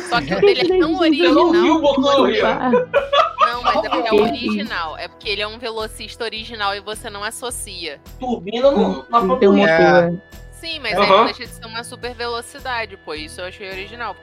Só 0.10 0.22
que 0.22 0.34
o 0.36 0.39
dele 0.41 0.62
é 0.62 0.80
tão 0.80 1.04
Gente, 1.04 1.20
eu 1.24 1.34
não 1.36 1.51
vi 1.51 1.70
original. 1.70 2.72
o 2.72 3.45
Não, 3.45 3.64
mas 3.64 3.76
é 3.84 3.89
porque 3.89 4.08
é 4.08 4.14
original. 4.22 4.97
É 4.97 5.08
porque 5.08 5.30
ele 5.30 5.41
é 5.41 5.47
um 5.47 5.58
velocista 5.60 6.24
original 6.24 6.76
e 6.76 6.80
você 6.80 7.10
não 7.10 7.24
associa. 7.24 7.99
turbina 8.20 8.72
no, 8.72 9.06
na 9.10 9.22
motor. 9.22 10.20
Sim, 10.51 10.80
mas 10.80 10.93
Aham. 10.93 11.04
aí 11.04 11.10
não 11.10 11.26
deixa 11.26 11.39
de 11.45 11.47
ser 11.49 11.66
uma 11.66 11.84
super 11.84 12.14
velocidade, 12.16 12.95
pô. 12.95 13.14
Isso 13.14 13.41
eu 13.41 13.45
achei 13.45 13.70
original. 13.70 14.16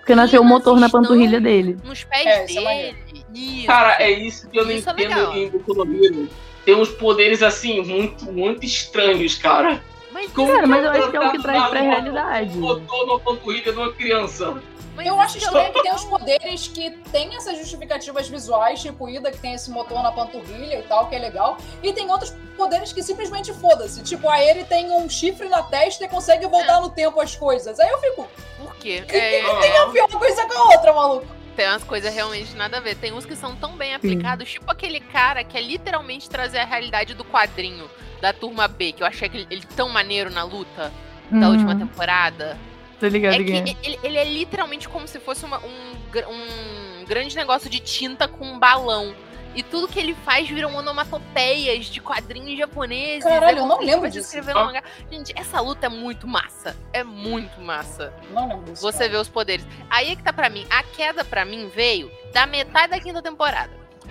Porque 0.00 0.16
nasceu 0.16 0.42
o 0.42 0.44
motor 0.44 0.80
na 0.80 0.88
panturrilha 0.90 1.40
dele. 1.40 1.76
Nos 1.84 2.02
pés 2.02 2.26
É, 2.26 2.42
é 2.42 2.46
dele. 2.46 2.96
Isso. 3.32 3.66
Cara, 3.66 4.02
é 4.02 4.10
isso 4.10 4.48
que 4.50 4.58
eu 4.58 4.64
não 4.64 4.72
Isso 4.72 4.88
é 4.90 4.92
entendo 4.92 5.08
legal. 5.10 5.36
em 5.36 5.48
Boku 5.48 5.74
no 5.84 6.04
Hero. 6.04 6.28
Tem 6.64 6.74
uns 6.74 6.88
poderes 6.88 7.40
assim, 7.40 7.80
muito, 7.82 8.24
muito 8.32 8.66
estranhos, 8.66 9.36
cara. 9.36 9.80
Mas, 10.16 10.32
Como 10.32 10.50
Cara, 10.50 10.66
mas 10.66 10.82
eu 10.82 10.90
acho 10.92 11.10
que 11.10 11.16
é 11.16 11.20
o 11.20 11.30
que 11.30 11.42
traz 11.42 11.68
pra 11.68 11.80
realidade. 11.80 12.58
Botou 12.58 13.06
na 13.06 13.22
panturrilha 13.22 13.70
de 13.70 13.78
uma 13.78 13.92
criança. 13.92 14.62
mas 14.94 15.06
Eu 15.06 15.20
acho 15.20 15.36
estranho 15.36 15.70
que 15.74 15.82
tem 15.82 15.94
os 15.94 16.04
poderes 16.04 16.68
que 16.68 16.90
tem 17.12 17.36
essas 17.36 17.58
justificativas 17.58 18.26
visuais, 18.26 18.80
tipo 18.80 19.10
Ida, 19.10 19.30
que 19.30 19.36
tem 19.36 19.52
esse 19.52 19.70
motor 19.70 20.02
na 20.02 20.10
panturrilha 20.10 20.78
e 20.78 20.82
tal, 20.84 21.06
que 21.08 21.14
é 21.14 21.18
legal. 21.18 21.58
E 21.82 21.92
tem 21.92 22.10
outros 22.10 22.34
poderes 22.56 22.94
que 22.94 23.02
simplesmente 23.02 23.52
foda-se. 23.52 24.02
Tipo, 24.02 24.30
a 24.30 24.42
ele 24.42 24.64
tem 24.64 24.90
um 24.90 25.06
chifre 25.06 25.50
na 25.50 25.62
testa 25.62 26.06
e 26.06 26.08
consegue 26.08 26.46
voltar 26.46 26.80
no 26.80 26.88
tempo 26.88 27.20
as 27.20 27.36
coisas. 27.36 27.78
Aí 27.78 27.90
eu 27.90 27.98
fico, 27.98 28.26
Por 28.58 28.74
quê? 28.76 29.04
que, 29.06 29.14
É, 29.14 29.42
que 29.42 29.60
tem 29.60 29.76
a 29.76 29.84
ver 29.86 30.00
uma 30.00 30.18
coisa 30.18 30.46
com 30.46 30.58
a 30.58 30.64
outra, 30.72 30.92
maluco? 30.94 31.26
tem 31.54 31.66
umas 31.68 31.84
coisas 31.84 32.14
realmente 32.14 32.54
nada 32.56 32.78
a 32.78 32.80
ver. 32.80 32.96
Tem 32.96 33.12
uns 33.12 33.26
que 33.26 33.36
são 33.36 33.54
tão 33.54 33.72
bem 33.72 33.94
aplicados, 33.94 34.50
tipo 34.50 34.70
aquele 34.70 35.00
cara 35.00 35.44
que 35.44 35.58
é 35.58 35.60
literalmente 35.60 36.28
trazer 36.28 36.58
a 36.58 36.64
realidade 36.64 37.12
do 37.12 37.24
quadrinho 37.24 37.88
da 38.20 38.32
turma 38.32 38.66
B, 38.68 38.92
que 38.92 39.02
eu 39.02 39.06
achei 39.06 39.30
ele, 39.32 39.46
ele 39.50 39.66
tão 39.76 39.88
maneiro 39.88 40.30
na 40.30 40.42
luta 40.42 40.92
da 41.30 41.46
Uhum, 41.46 41.52
última 41.52 41.74
temporada. 41.76 42.56
Tô 43.00 43.06
ligado 43.08 43.34
É 43.34 43.44
que 43.44 43.52
é. 43.52 43.56
ele, 43.58 43.98
ele 44.02 44.16
é 44.16 44.24
literalmente 44.24 44.88
como 44.88 45.06
se 45.06 45.18
fosse 45.20 45.44
uma- 45.44 45.58
um, 45.58 45.92
um 46.30 47.04
grande 47.04 47.36
negócio 47.36 47.68
de 47.68 47.78
tinta 47.80 48.26
com 48.26 48.44
um 48.44 48.58
balão. 48.58 49.14
E 49.54 49.62
tudo 49.62 49.88
que 49.88 49.98
ele 49.98 50.14
faz 50.24 50.46
viram 50.48 50.74
onomatopeias 50.76 51.86
de 51.86 51.98
quadrinhos 52.00 52.58
japoneses. 52.58 53.24
Caralho, 53.24 53.58
É 53.58 53.60
eu 53.60 53.66
não 53.66 53.80
lembro 53.80 54.10
disso. 54.10 54.26
escrever 54.26 54.54
no 54.54 54.66
mangá. 54.66 54.82
Gente, 55.10 55.32
essa 55.34 55.60
luta 55.60 55.86
é 55.86 55.88
muito 55.88 56.26
massa. 56.28 56.76
É 56.92 57.02
muito 57.02 57.58
massa. 57.60 58.12
Não 58.30 58.46
lembro 58.48 58.72
disso. 58.72 58.82
Você 58.82 58.98
cara. 58.98 59.10
vê 59.10 59.16
os 59.16 59.28
poderes. 59.30 59.66
Aí 59.88 60.12
é 60.12 60.16
que 60.16 60.22
tá 60.22 60.30
pra 60.32 60.50
mim. 60.50 60.66
A 60.68 60.82
queda 60.82 61.24
pra 61.24 61.44
mim 61.46 61.70
veio 61.74 62.10
da 62.34 62.46
metade 62.46 62.90
da 62.90 63.00
quinta 63.00 63.22
temporada. 63.22 63.70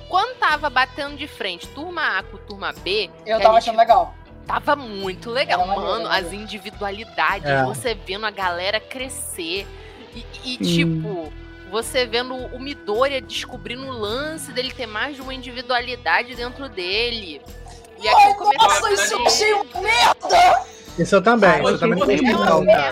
Quando 0.09 0.37
tava 0.37 0.69
batendo 0.69 1.15
de 1.17 1.27
frente 1.27 1.67
turma 1.67 2.19
A 2.19 2.23
com 2.23 2.37
turma 2.37 2.71
B, 2.71 3.09
Eu 3.25 3.39
tava 3.39 3.57
achando 3.57 3.77
legal. 3.77 4.13
Tava 4.45 4.75
muito 4.75 5.31
legal. 5.31 5.61
Era 5.61 5.75
Mano, 5.75 6.07
as 6.07 6.31
individualidades, 6.31 7.49
É. 7.49 7.63
você 7.63 7.95
vendo 7.95 8.25
a 8.25 8.31
galera 8.31 8.79
crescer. 8.79 9.65
E, 10.13 10.25
e, 10.43 10.57
Sim. 10.57 10.75
tipo, 11.01 11.33
você 11.71 12.05
vendo 12.05 12.35
o 12.35 12.59
Midoriya 12.59 13.19
descobrindo 13.19 13.85
o 13.87 13.91
lance 13.91 14.51
dele 14.51 14.71
ter 14.71 14.85
mais 14.85 15.15
de 15.15 15.21
uma 15.21 15.33
individualidade 15.33 16.35
dentro 16.35 16.69
dele. 16.69 17.41
E 17.99 18.07
aqui 18.07 18.21
Ai, 18.23 18.57
nossa, 18.57 18.91
isso 18.93 19.13
eu 19.13 19.25
achei 19.25 19.53
uma 19.53 19.81
merda! 19.81 20.74
Isso 20.97 21.15
eu 21.15 21.21
também, 21.21 21.49
Ah, 21.49 21.59
isso 21.59 21.69
eu 21.71 21.79
também 21.79 21.99
você 21.99 22.13
É 22.13 22.21
merda, 22.21 22.71
é. 22.71 22.91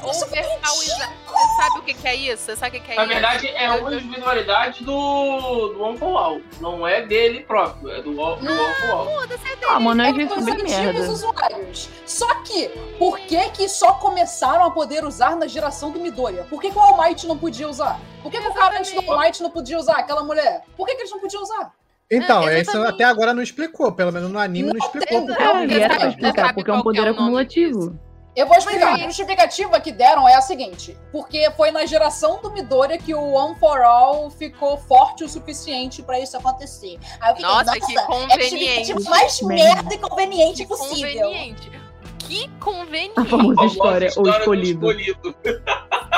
Você 0.00 1.56
sabe 1.56 1.78
o 1.78 1.82
que, 1.82 1.94
que 1.94 2.08
é 2.08 2.14
isso? 2.14 2.42
Você 2.44 2.56
sabe 2.56 2.76
o 2.76 2.80
que, 2.80 2.86
que 2.86 2.92
é 2.92 2.96
Na 2.96 3.02
isso? 3.04 3.12
verdade, 3.12 3.48
é 3.48 3.70
uma 3.70 3.94
individualidade 3.94 4.84
do, 4.84 5.68
do 5.72 5.82
One 5.82 5.98
for 5.98 6.16
All. 6.16 6.40
Não 6.60 6.86
é 6.86 7.02
dele 7.02 7.40
próprio, 7.40 7.90
é 7.92 8.02
do, 8.02 8.10
One- 8.20 8.40
do 8.44 8.52
One 8.52 8.74
for 8.74 8.90
All. 8.90 9.06
Foda-se, 9.06 9.46
é 9.48 9.56
Ah, 9.68 9.80
mano, 9.80 10.02
É 10.02 10.10
isso 10.10 10.34
dos 10.34 10.44
bem 10.44 10.54
antigos 10.54 10.76
merda. 10.76 11.10
usuários. 11.12 11.88
Só 12.06 12.34
que, 12.42 12.68
por 12.98 13.18
que 13.20 13.50
que 13.50 13.68
só 13.68 13.94
começaram 13.94 14.64
a 14.64 14.70
poder 14.70 15.04
usar 15.04 15.36
na 15.36 15.46
geração 15.46 15.90
do 15.90 16.00
Midoriya? 16.00 16.44
Por 16.50 16.60
que, 16.60 16.70
que 16.70 16.78
o 16.78 16.80
All 16.80 16.96
Might 17.02 17.26
não 17.26 17.38
podia 17.38 17.68
usar? 17.68 18.00
Por 18.22 18.30
que, 18.30 18.40
que 18.40 18.48
o 18.48 18.54
cara 18.54 18.78
antes 18.78 18.92
do 18.92 19.10
All 19.10 19.18
Might 19.20 19.42
não 19.42 19.50
podia 19.50 19.78
usar? 19.78 19.94
Aquela 19.98 20.22
mulher? 20.22 20.62
Por 20.76 20.86
que, 20.86 20.94
que 20.94 21.02
eles 21.02 21.10
não 21.10 21.20
podiam 21.20 21.42
usar? 21.42 21.72
Então, 22.10 22.48
É, 22.48 22.60
isso 22.60 22.76
até 22.82 23.04
agora 23.04 23.32
não 23.32 23.42
explicou, 23.42 23.90
pelo 23.92 24.12
menos 24.12 24.30
no 24.30 24.38
anime 24.38 24.68
não, 24.68 24.74
Não 24.78 24.86
explicou. 24.86 25.30
É, 25.30 25.42
é 25.42 25.44
e 25.44 25.48
horrível, 25.48 25.76
era 25.76 25.88
pra 25.88 25.96
cara. 25.98 26.10
explicar, 26.10 26.54
porque 26.54 26.70
é 26.70 26.74
um 26.74 26.78
é 26.78 26.82
poder 26.82 27.08
acumulativo. 27.08 27.98
Eu 28.36 28.46
vou 28.48 28.56
explicar. 28.56 28.94
A 28.94 28.98
justificativa 28.98 29.80
que 29.80 29.92
deram 29.92 30.28
é 30.28 30.34
a 30.34 30.40
seguinte: 30.40 30.96
porque 31.12 31.48
foi 31.52 31.70
na 31.70 31.86
geração 31.86 32.42
do 32.42 32.50
Midoriya 32.52 32.98
que 32.98 33.14
o 33.14 33.20
One 33.32 33.54
for 33.60 33.80
All 33.82 34.28
ficou 34.28 34.76
forte 34.76 35.22
o 35.24 35.28
suficiente 35.28 36.02
pra 36.02 36.18
isso 36.18 36.36
acontecer. 36.36 36.98
Aí 37.20 37.30
eu 37.30 37.36
fiquei, 37.36 37.48
Nossa, 37.50 37.64
nossa, 37.66 37.80
que 37.86 37.96
é 37.96 38.00
a 38.00 38.06
conveniente. 38.06 38.92
justificativa 38.92 39.10
mais 39.10 39.40
Merda. 39.42 39.94
e 39.94 39.98
conveniente 39.98 40.62
Que 40.62 40.68
possível. 40.68 41.22
conveniente. 41.28 41.70
Que 42.18 42.48
conveniente. 42.58 43.12
A 43.20 43.24
famosa 43.24 43.54
Famosa 43.54 43.66
história, 43.72 44.10
o 44.16 44.22
do 44.22 44.30
escolhido. 44.30 44.90
escolhido. 44.90 45.36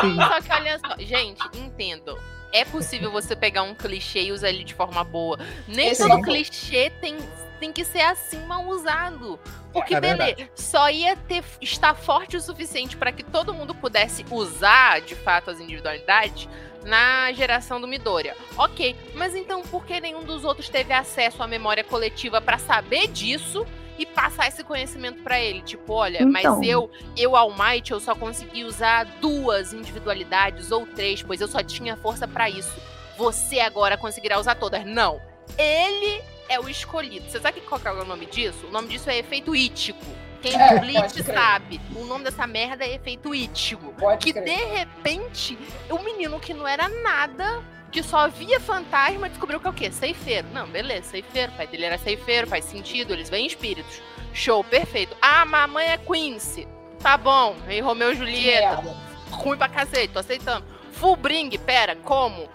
Sim. 0.01 0.17
Só 0.17 0.41
que 0.41 0.53
olha 0.53 0.79
só, 0.79 0.95
gente, 0.99 1.41
entendo. 1.59 2.19
É 2.57 2.65
possível 2.65 3.11
você 3.11 3.37
pegar 3.37 3.63
um 3.63 3.75
clichê 3.75 4.23
e 4.25 4.33
usar 4.33 4.49
ele 4.49 4.65
de 4.65 4.73
forma 4.75 5.05
boa. 5.05 5.39
Nem 5.69 5.89
Esse 5.89 6.03
todo 6.03 6.15
não. 6.15 6.23
clichê 6.23 6.91
tem, 7.01 7.17
tem 7.61 7.71
que 7.71 7.85
ser 7.85 8.01
assim 8.01 8.39
mal 8.47 8.67
usado. 8.67 9.39
Porque, 9.73 9.95
É 9.95 10.01
beleza, 10.01 10.49
só 10.55 10.89
ia 10.89 11.15
ter, 11.17 11.45
estar 11.61 11.95
forte 11.95 12.35
o 12.35 12.41
suficiente 12.41 12.97
para 12.97 13.13
que 13.13 13.23
todo 13.23 13.53
mundo 13.53 13.75
pudesse 13.75 14.25
usar, 14.31 15.03
de 15.03 15.15
fato, 15.15 15.51
as 15.51 15.61
individualidades 15.61 16.49
na 16.83 17.31
geração 17.33 17.79
do 17.79 17.87
Midoriya. 17.87 18.35
Ok, 18.57 18.97
mas 19.15 19.35
então 19.35 19.61
por 19.63 19.85
que 19.85 20.01
nenhum 20.01 20.25
dos 20.25 20.45
outros 20.45 20.69
teve 20.71 20.95
acesso 20.95 21.43
à 21.43 21.47
memória 21.47 21.85
coletiva 21.85 22.41
para 22.41 22.57
saber 22.57 23.09
disso 23.09 23.67
e 23.99 24.05
passar 24.07 24.49
esse 24.49 24.63
conhecimento 24.63 25.23
para 25.23 25.41
ele? 25.41 25.63
Tipo, 25.63 25.93
olha, 25.95 26.23
Então. 26.23 26.31
mas 26.59 26.69
eu, 26.69 26.91
eu 27.17 27.35
All 27.37 27.55
Might, 27.57 27.91
eu 27.91 28.01
só 28.01 28.15
consegui 28.15 28.65
usar 28.65 29.05
duas 29.21 29.73
individualidades 29.73 30.71
ou 30.71 30.87
três, 30.87 31.23
pois 31.23 31.41
eu 31.41 31.49
só 31.49 31.63
tinha 31.63 31.97
força 31.97 32.27
para 32.29 32.49
isso. 32.51 32.73
Você 33.17 33.61
agora 33.61 33.97
conseguirá 33.97 34.39
usar 34.39 34.55
todas. 34.57 34.85
Não. 34.85 35.21
Ele 35.57 36.23
é 36.49 36.61
o 36.61 36.69
escolhido. 36.69 37.29
Você 37.31 37.41
sabe 37.41 37.61
qual 37.63 37.81
que 37.81 37.89
é 37.89 37.93
o 37.93 38.05
nome 38.05 38.27
disso? 38.27 38.67
O 38.67 38.71
nome 38.71 38.89
disso 38.89 39.09
é 39.09 39.19
efeito 39.19 39.55
ítico. 39.57 40.05
Quem 40.41 40.55
É, 40.61 40.79
Bleach 40.79 41.23
crer. 41.23 41.35
sabe. 41.35 41.81
O 41.95 42.05
nome 42.05 42.25
dessa 42.25 42.47
merda 42.47 42.85
é 42.85 42.95
efeito 42.95 43.35
ítico. 43.35 43.93
Pode 43.95 44.25
Que 44.25 44.33
crer. 44.33 44.45
de 44.45 44.65
repente, 44.75 45.59
o 45.91 45.99
menino 46.01 46.39
que 46.41 46.53
não 46.55 46.67
era 46.67 46.89
nada, 46.89 47.63
que 47.91 48.03
só 48.03 48.29
via 48.29 48.61
fantasma, 48.61 49.29
descobriu 49.29 49.59
que 49.61 49.67
é 49.67 49.71
o 49.71 49.73
quê? 49.73 49.91
Ceifeiro. 49.91 50.47
Não, 50.53 50.67
beleza, 50.67 51.11
ceifeiro. 51.11 51.53
O 51.53 51.57
pai 51.57 51.67
dele 51.67 51.85
era 51.87 51.99
ceifeiro, 51.99 52.47
faz 52.47 52.65
sentido, 52.65 53.13
eles 53.13 53.29
veem 53.31 53.47
espíritos. 53.47 54.01
Show, 54.33 54.63
perfeito. 54.65 55.17
Ah, 55.23 55.45
mamãe 55.45 55.87
é 55.89 55.97
Quincy. 55.99 56.69
Tá 57.01 57.17
bom. 57.17 57.57
E 57.69 57.81
Romeu 57.81 58.13
e 58.13 58.17
Julieta. 58.17 58.83
Ruim 59.31 59.57
pra 59.59 59.69
cacete, 59.69 60.09
tô 60.09 60.19
aceitando. 60.19 60.65
Full 60.93 61.17
bring, 61.17 61.51
pera, 61.59 61.95
como? 61.97 62.49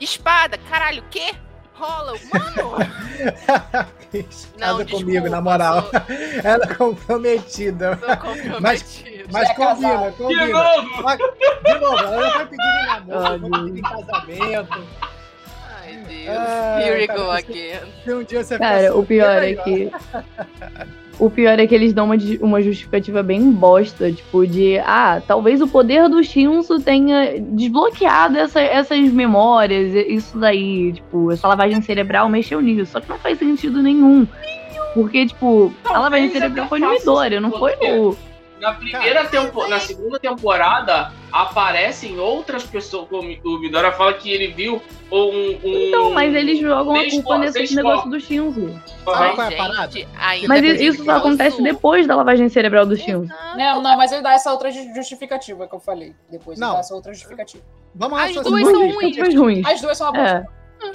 Espada, 0.00 0.56
caralho, 0.58 1.02
o 1.02 1.08
quê? 1.10 1.34
Rola, 1.74 2.12
mano. 2.32 2.76
Não, 4.12 4.24
Casa 4.58 4.84
desculpa, 4.84 5.04
comigo, 5.06 5.28
na 5.30 5.40
moral. 5.40 5.82
sou- 5.90 6.00
Ela 6.44 6.64
é 6.64 6.74
comprometida. 6.74 7.96
Comprometido. 7.96 9.28
Mas 9.32 9.48
é 9.50 9.54
combina, 9.54 9.88
casado. 9.90 10.10
De 10.10 10.16
combina. 10.16 10.46
novo! 10.46 11.02
Mas, 11.02 11.18
De 11.18 11.78
novo, 11.80 11.98
ela 11.98 12.22
já 12.22 12.30
foi 12.32 12.46
pedir 12.46 12.62
em 12.62 12.86
namoro, 12.86 13.40
foi 13.40 13.50
pedir 13.50 13.78
em 13.78 13.82
casamento. 13.82 14.86
Ai, 15.82 15.96
Deus. 16.08 16.38
Ai, 16.38 16.82
Here 16.84 17.00
we 17.00 17.06
go 17.06 17.30
again. 17.30 17.80
Se 18.04 18.12
um 18.12 18.22
dia 18.24 18.44
você 18.44 18.58
Cara, 18.58 18.94
o 18.96 19.04
pior 19.06 19.42
é 19.42 19.54
solteira, 19.54 19.62
que. 19.64 20.92
O 21.24 21.30
pior 21.30 21.56
é 21.60 21.66
que 21.68 21.74
eles 21.74 21.92
dão 21.92 22.06
uma, 22.06 22.16
uma 22.40 22.60
justificativa 22.60 23.22
bem 23.22 23.50
bosta, 23.52 24.10
tipo, 24.10 24.44
de 24.44 24.78
ah, 24.80 25.22
talvez 25.24 25.60
o 25.60 25.68
poder 25.68 26.08
do 26.08 26.20
Shinsu 26.24 26.80
tenha 26.80 27.38
desbloqueado 27.38 28.36
essa- 28.38 28.60
essas 28.60 28.98
memórias, 29.12 29.94
isso 30.08 30.36
daí, 30.36 30.92
tipo, 30.94 31.30
essa 31.30 31.46
lavagem 31.46 31.80
cerebral 31.80 32.28
mexeu 32.28 32.60
nisso. 32.60 32.90
Só 32.92 33.00
que 33.00 33.08
não 33.08 33.18
faz 33.18 33.38
sentido 33.38 33.80
nenhum. 33.80 34.26
Porque, 34.94 35.24
tipo, 35.26 35.72
a 35.84 35.98
lavagem 35.98 36.28
Talvez 36.28 36.32
cerebral 36.32 36.68
foi 36.68 36.78
no 36.80 36.86
faça 36.88 36.98
Midoriya, 36.98 37.40
não 37.40 37.50
foi 37.52 37.72
no. 37.76 38.16
Na 38.62 38.74
primeira 38.74 39.24
tempo, 39.26 39.66
na 39.66 39.80
segunda 39.80 40.18
temporada 40.20 41.12
aparecem 41.32 42.18
outras 42.18 42.62
pessoas, 42.62 43.08
como 43.08 43.28
o 43.44 43.58
Midora 43.58 43.90
fala 43.92 44.14
que 44.14 44.30
ele 44.30 44.48
viu 44.52 44.80
um, 45.10 45.16
um 45.18 45.58
Então, 45.88 46.10
mas 46.12 46.32
eles 46.34 46.60
jogam 46.60 46.94
a 46.94 47.10
culpa 47.10 47.38
nesse 47.38 47.74
negócio 47.74 48.08
do 48.08 48.20
Shinzo. 48.20 48.80
É 49.06 49.90
Gente, 49.90 50.48
Mas 50.48 50.60
bem 50.60 50.74
isso 50.86 50.98
que 51.00 51.04
só 51.04 51.16
acontece 51.16 51.56
sou- 51.56 51.64
depois 51.64 52.06
da 52.06 52.14
lavagem 52.14 52.48
cerebral 52.48 52.86
do 52.86 52.96
Shinzo. 52.96 53.28
Não, 53.56 53.82
não, 53.82 53.96
mas 53.96 54.12
ele 54.12 54.22
dá 54.22 54.32
essa 54.34 54.52
outra 54.52 54.70
ju- 54.70 54.94
justificativa 54.94 55.66
que 55.66 55.74
eu 55.74 55.80
falei. 55.80 56.14
Depois 56.30 56.56
ele 56.58 56.66
Não. 56.66 56.74
dá 56.74 56.80
essa 56.80 56.94
outra 56.94 57.12
justificativa. 57.12 57.64
Vamos 57.94 58.18
As 58.18 58.32
duas 58.32 58.46
Duas 58.46 58.62
são 58.70 58.86
desculpas 58.86 59.34
ruins. 59.34 59.66
As 59.66 59.80
duas 59.80 59.98
são 59.98 60.10
uma. 60.10 60.28
É. 60.28 60.44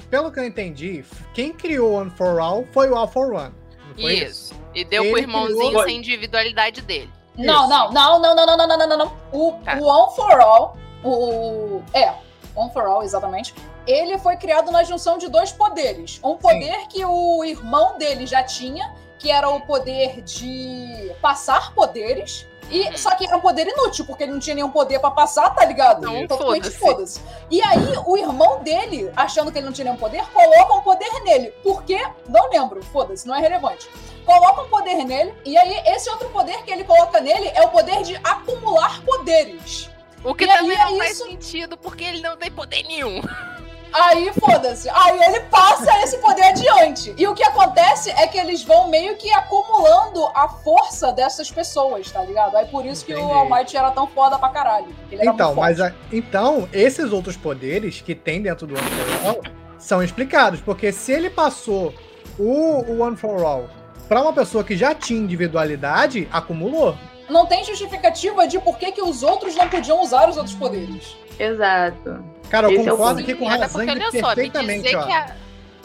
Pelo 0.10 0.32
que 0.32 0.40
eu 0.40 0.46
entendi, 0.46 1.04
quem 1.34 1.52
criou 1.54 1.94
One 1.94 2.10
for 2.12 2.40
All 2.40 2.66
foi 2.72 2.90
o 2.90 2.96
All 2.96 3.08
for 3.08 3.34
One. 3.34 3.52
Foi 4.00 4.14
Isso. 4.14 4.54
E 4.76 4.84
deu 4.84 5.04
pro 5.04 5.12
Ele 5.14 5.22
irmãozinho 5.22 5.68
criou- 5.70 5.84
sem 5.84 5.98
individualidade 5.98 6.82
dele. 6.82 7.10
Não, 7.38 7.68
não, 7.70 7.92
não, 7.92 8.20
não, 8.20 8.36
não, 8.36 8.46
não, 8.46 8.58
não, 8.58 8.68
não, 8.68 8.78
não, 8.78 8.88
não, 8.88 8.98
não. 8.98 9.12
O, 9.32 9.52
Tá. 9.64 9.76
o 9.80 9.84
One 9.86 10.16
for 10.16 10.42
All, 10.42 10.78
o, 11.04 11.82
É, 11.94 12.14
One 12.56 12.72
for 12.74 12.86
All, 12.86 13.04
exatamente. 13.04 13.54
Ele 13.86 14.18
foi 14.18 14.36
criado 14.36 14.72
na 14.72 14.84
junção 14.84 15.18
de 15.18 15.30
dois 15.30 15.52
poderes. 15.52 16.20
Um 16.24 16.36
poder 16.36 16.88
que 16.88 17.06
o 17.06 17.44
irmão 17.46 17.98
dele 17.98 18.26
já 18.26 18.44
tinha, 18.44 18.94
que 19.20 19.32
era 19.32 19.50
o 19.50 19.62
poder 19.62 20.22
de 20.22 21.12
passar 21.22 21.74
poderes. 21.74 22.46
E, 22.70 22.82
Uhum. 22.82 22.98
Só 22.98 23.16
que 23.16 23.26
era 23.26 23.38
um 23.38 23.40
poder 23.40 23.66
inútil, 23.66 24.04
porque 24.06 24.24
ele 24.24 24.34
não 24.34 24.40
tinha 24.42 24.54
nenhum 24.54 24.70
poder 24.70 25.00
pra 25.00 25.10
passar, 25.10 25.50
tá 25.56 25.64
ligado? 25.64 26.00
Então, 26.06 26.28
Totalmente 26.38 26.70
foda-se. 26.72 27.20
foda-se. 27.20 27.22
E 27.50 27.62
aí, 27.62 27.98
o 28.06 28.18
irmão 28.18 28.62
dele, 28.62 29.10
achando 29.16 29.54
que 29.54 29.58
ele 29.58 29.66
não 29.68 29.72
tinha 29.72 29.86
nenhum 29.86 29.96
poder, 29.96 30.22
coloca 30.34 30.74
um 30.74 30.82
poder 30.82 31.10
nele. 31.24 31.52
Por 31.64 31.84
quê? 31.84 32.06
Não 32.28 32.50
lembro, 32.50 32.84
foda-se, 32.84 33.26
não 33.26 33.34
é 33.34 33.40
relevante. 33.40 33.90
Coloca 34.26 34.64
um 34.64 34.68
poder 34.68 35.06
nele, 35.06 35.34
e 35.46 35.58
aí 35.58 35.82
esse 35.96 36.10
outro 36.10 36.28
poder 36.30 36.62
que 36.64 36.72
ele 36.72 36.84
coloca 36.84 37.22
nele 37.22 37.50
é 37.56 37.62
o 37.62 37.70
poder 37.70 38.04
de 38.04 38.18
acumular 38.18 39.02
poderes. 39.06 39.90
O 40.26 40.36
que 40.36 40.44
E 40.44 40.50
aí 40.50 40.58
também 40.58 40.78
é 40.78 40.86
não 40.92 40.98
faz 40.98 41.12
isso- 41.12 41.24
sentido, 41.26 41.78
porque 41.78 42.04
ele 42.04 42.20
não 42.22 42.36
tem 42.36 42.52
poder 42.52 42.84
nenhum. 42.84 43.22
Aí, 43.94 44.32
foda-se. 44.40 44.90
Aí 44.90 45.20
ele 45.24 45.40
passa 45.42 45.92
esse 46.04 46.18
poder 46.20 46.44
adiante. 46.44 47.14
E 47.18 47.28
o 47.28 47.34
que 47.34 47.44
acontece 47.44 48.10
é 48.12 48.28
que 48.28 48.38
eles 48.38 48.64
vão 48.64 48.90
meio 48.90 49.16
que 49.18 49.32
acumulando 49.34 50.26
a 50.36 50.48
força 50.50 51.12
dessas 51.12 51.50
pessoas, 51.50 52.12
tá 52.12 52.22
ligado? 52.24 52.56
Aí 52.58 52.66
por 52.68 52.86
isso 52.86 53.06
que 53.06 53.14
o 53.14 53.20
Entendi. 53.20 53.54
Might 53.54 53.76
era 53.78 53.92
tão 53.92 54.08
foda 54.08 54.38
pra 54.38 54.50
caralho. 54.50 54.88
Então, 55.12 55.56
mas 55.56 55.80
a- 55.82 55.94
então, 56.12 56.68
esses 56.72 57.12
outros 57.12 57.36
poderes 57.38 58.02
que 58.02 58.14
tem 58.14 58.42
dentro 58.42 58.68
do 58.68 58.76
One 58.76 58.84
for 58.90 59.28
All 59.30 59.42
são 59.80 60.04
explicados, 60.04 60.60
porque 60.62 60.92
se 60.92 61.12
ele 61.12 61.30
passou 61.30 61.94
o, 62.38 62.84
o 62.92 63.02
One 63.02 63.16
for 63.16 63.44
All 63.44 63.68
pra 64.08 64.22
uma 64.22 64.34
pessoa 64.34 64.64
que 64.64 64.76
já 64.78 64.94
tinha 64.94 65.20
individualidade, 65.20 66.28
acumulou. 66.32 66.96
Não 67.30 67.46
tem 67.46 67.64
justificativa 67.64 68.48
de 68.48 68.58
por 68.60 68.78
que, 68.78 68.92
que 68.92 69.02
os 69.02 69.22
outros 69.24 69.56
não 69.56 69.68
podiam 69.68 70.02
usar 70.02 70.30
os 70.30 70.38
outros 70.38 70.56
poderes. 70.56 71.16
Exato. 71.40 72.24
Cara, 72.50 72.68
eu 72.68 72.80
Esse 72.80 72.90
é 72.90 72.94
o 72.94 72.98
concordo 72.98 73.20
ponto. 73.20 73.32
aqui 73.32 73.40
com 73.40 73.46
só, 73.70 73.86
me 73.86 74.12
perfeitamente, 74.12 74.96
ó. 74.96 75.02
a, 75.02 75.36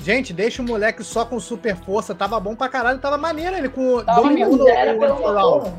Gente, 0.02 0.32
deixa 0.32 0.60
o 0.60 0.64
moleque 0.64 1.04
só 1.04 1.24
com 1.24 1.38
super 1.38 1.76
força, 1.76 2.14
tava 2.14 2.38
bom 2.40 2.56
pra 2.56 2.68
caralho, 2.68 2.98
tava 2.98 3.16
maneiro 3.16 3.56
ele 3.56 3.68
com 3.68 4.02
Tava 4.02 4.22
dominando 4.22 4.64
o. 4.64 5.72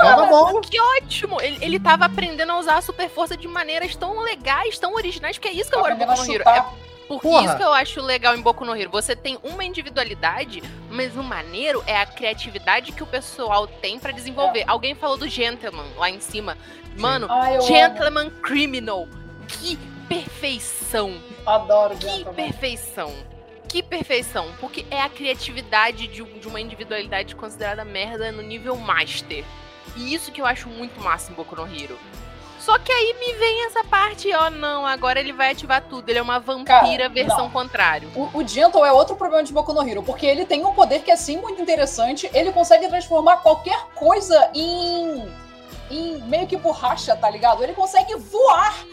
Tava 0.00 0.26
bom. 0.26 0.60
Que 0.60 0.80
ótimo! 0.80 1.40
Ele, 1.40 1.58
ele 1.60 1.80
tava 1.80 2.06
aprendendo 2.06 2.52
a 2.52 2.58
usar 2.58 2.76
a 2.78 2.82
super 2.82 3.08
força 3.08 3.36
de 3.36 3.46
maneiras 3.48 3.94
tão 3.94 4.20
legais, 4.20 4.78
tão 4.78 4.94
originais, 4.94 5.36
porque 5.36 5.48
é 5.48 5.52
isso 5.52 5.70
que 5.70 5.76
eu 5.76 5.82
Boku 5.82 6.02
a 6.02 6.16
no 6.16 6.32
Hero. 6.32 6.48
É. 6.48 6.64
porque 7.08 7.26
Porra. 7.26 7.46
isso 7.46 7.56
que 7.56 7.62
eu 7.62 7.72
acho 7.72 8.00
legal 8.02 8.36
em 8.36 8.40
Boku 8.42 8.64
no 8.64 8.76
Hero. 8.76 8.90
Você 8.90 9.16
tem 9.16 9.38
uma 9.42 9.64
individualidade, 9.64 10.62
mas 10.90 11.16
o 11.16 11.22
maneiro 11.22 11.82
é 11.86 11.96
a 11.96 12.06
criatividade 12.06 12.92
que 12.92 13.02
o 13.02 13.06
pessoal 13.06 13.66
tem 13.66 13.98
pra 13.98 14.12
desenvolver. 14.12 14.64
Alguém 14.66 14.94
falou 14.94 15.16
do 15.16 15.26
Gentleman 15.26 15.86
lá 15.96 16.10
em 16.10 16.20
cima. 16.20 16.56
Mano, 16.98 17.26
Ai, 17.30 17.60
Gentleman 17.62 18.30
Criminal. 18.42 19.08
Que 19.46 19.78
perfeição! 20.08 21.08
amo. 21.08 21.20
adoro 21.46 21.96
Que 21.96 22.06
Gentleman. 22.08 22.34
perfeição! 22.34 23.14
Que 23.68 23.82
perfeição! 23.82 24.52
Porque 24.60 24.84
é 24.90 25.00
a 25.00 25.08
criatividade 25.08 26.06
de, 26.08 26.22
de 26.22 26.48
uma 26.48 26.60
individualidade 26.60 27.34
considerada 27.34 27.84
merda 27.84 28.30
no 28.32 28.42
nível 28.42 28.76
master. 28.76 29.44
E 29.96 30.14
isso 30.14 30.30
que 30.30 30.40
eu 30.40 30.46
acho 30.46 30.68
muito 30.68 31.00
massa 31.00 31.32
em 31.32 31.34
Boku 31.34 31.56
no 31.56 31.62
Hero. 31.66 31.98
Só 32.68 32.78
que 32.78 32.92
aí 32.92 33.16
me 33.18 33.32
vem 33.32 33.64
essa 33.64 33.82
parte, 33.82 34.30
ó, 34.34 34.50
não, 34.50 34.84
agora 34.84 35.18
ele 35.18 35.32
vai 35.32 35.52
ativar 35.52 35.82
tudo. 35.88 36.06
Ele 36.10 36.18
é 36.18 36.22
uma 36.22 36.38
vampira 36.38 37.04
Cara, 37.04 37.08
versão 37.08 37.44
não. 37.44 37.50
contrário. 37.50 38.10
O, 38.14 38.40
o 38.40 38.46
Gentle 38.46 38.84
é 38.84 38.92
outro 38.92 39.16
problema 39.16 39.42
de 39.42 39.54
Boku 39.54 39.72
no 39.72 39.88
Hero, 39.88 40.02
porque 40.02 40.26
ele 40.26 40.44
tem 40.44 40.62
um 40.66 40.74
poder 40.74 41.00
que 41.00 41.10
é 41.10 41.16
sim 41.16 41.38
muito 41.38 41.62
interessante. 41.62 42.28
Ele 42.34 42.52
consegue 42.52 42.86
transformar 42.86 43.38
qualquer 43.38 43.86
coisa 43.94 44.50
em. 44.52 45.26
em 45.90 46.18
meio 46.24 46.46
que 46.46 46.58
borracha, 46.58 47.16
tá 47.16 47.30
ligado? 47.30 47.62
Ele 47.62 47.72
consegue 47.72 48.14
voar. 48.16 48.84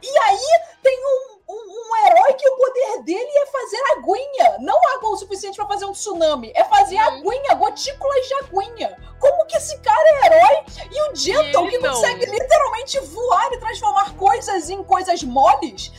E 0.00 0.18
aí 0.18 0.60
tem 0.80 0.96
um, 0.96 1.35
um, 1.48 1.54
um 1.54 2.06
herói 2.06 2.32
que 2.34 2.48
o 2.48 2.56
poder 2.56 3.02
dele 3.04 3.28
é 3.38 3.46
fazer 3.46 3.78
aguinha. 3.96 4.56
Não 4.60 4.76
água 4.94 5.10
o 5.10 5.16
suficiente 5.16 5.56
pra 5.56 5.66
fazer 5.66 5.84
um 5.84 5.92
tsunami. 5.92 6.52
É 6.54 6.64
fazer 6.64 6.96
Uhum. 6.96 7.02
aguinha, 7.30 7.54
gotículas 7.54 8.26
de 8.26 8.34
aguinha. 8.34 8.96
Como 9.20 9.46
que 9.46 9.56
esse 9.56 9.78
cara 9.78 9.98
é 10.08 10.26
herói? 10.26 10.64
E 10.90 11.10
o 11.10 11.14
Gentle, 11.14 11.68
que 11.68 11.78
não. 11.78 11.94
consegue 11.94 12.26
literalmente 12.26 12.98
voar 13.00 13.52
e 13.52 13.58
transformar 13.58 14.14
coisas 14.16 14.68
em 14.70 14.82
coisas 14.84 15.22
moles, 15.22 15.92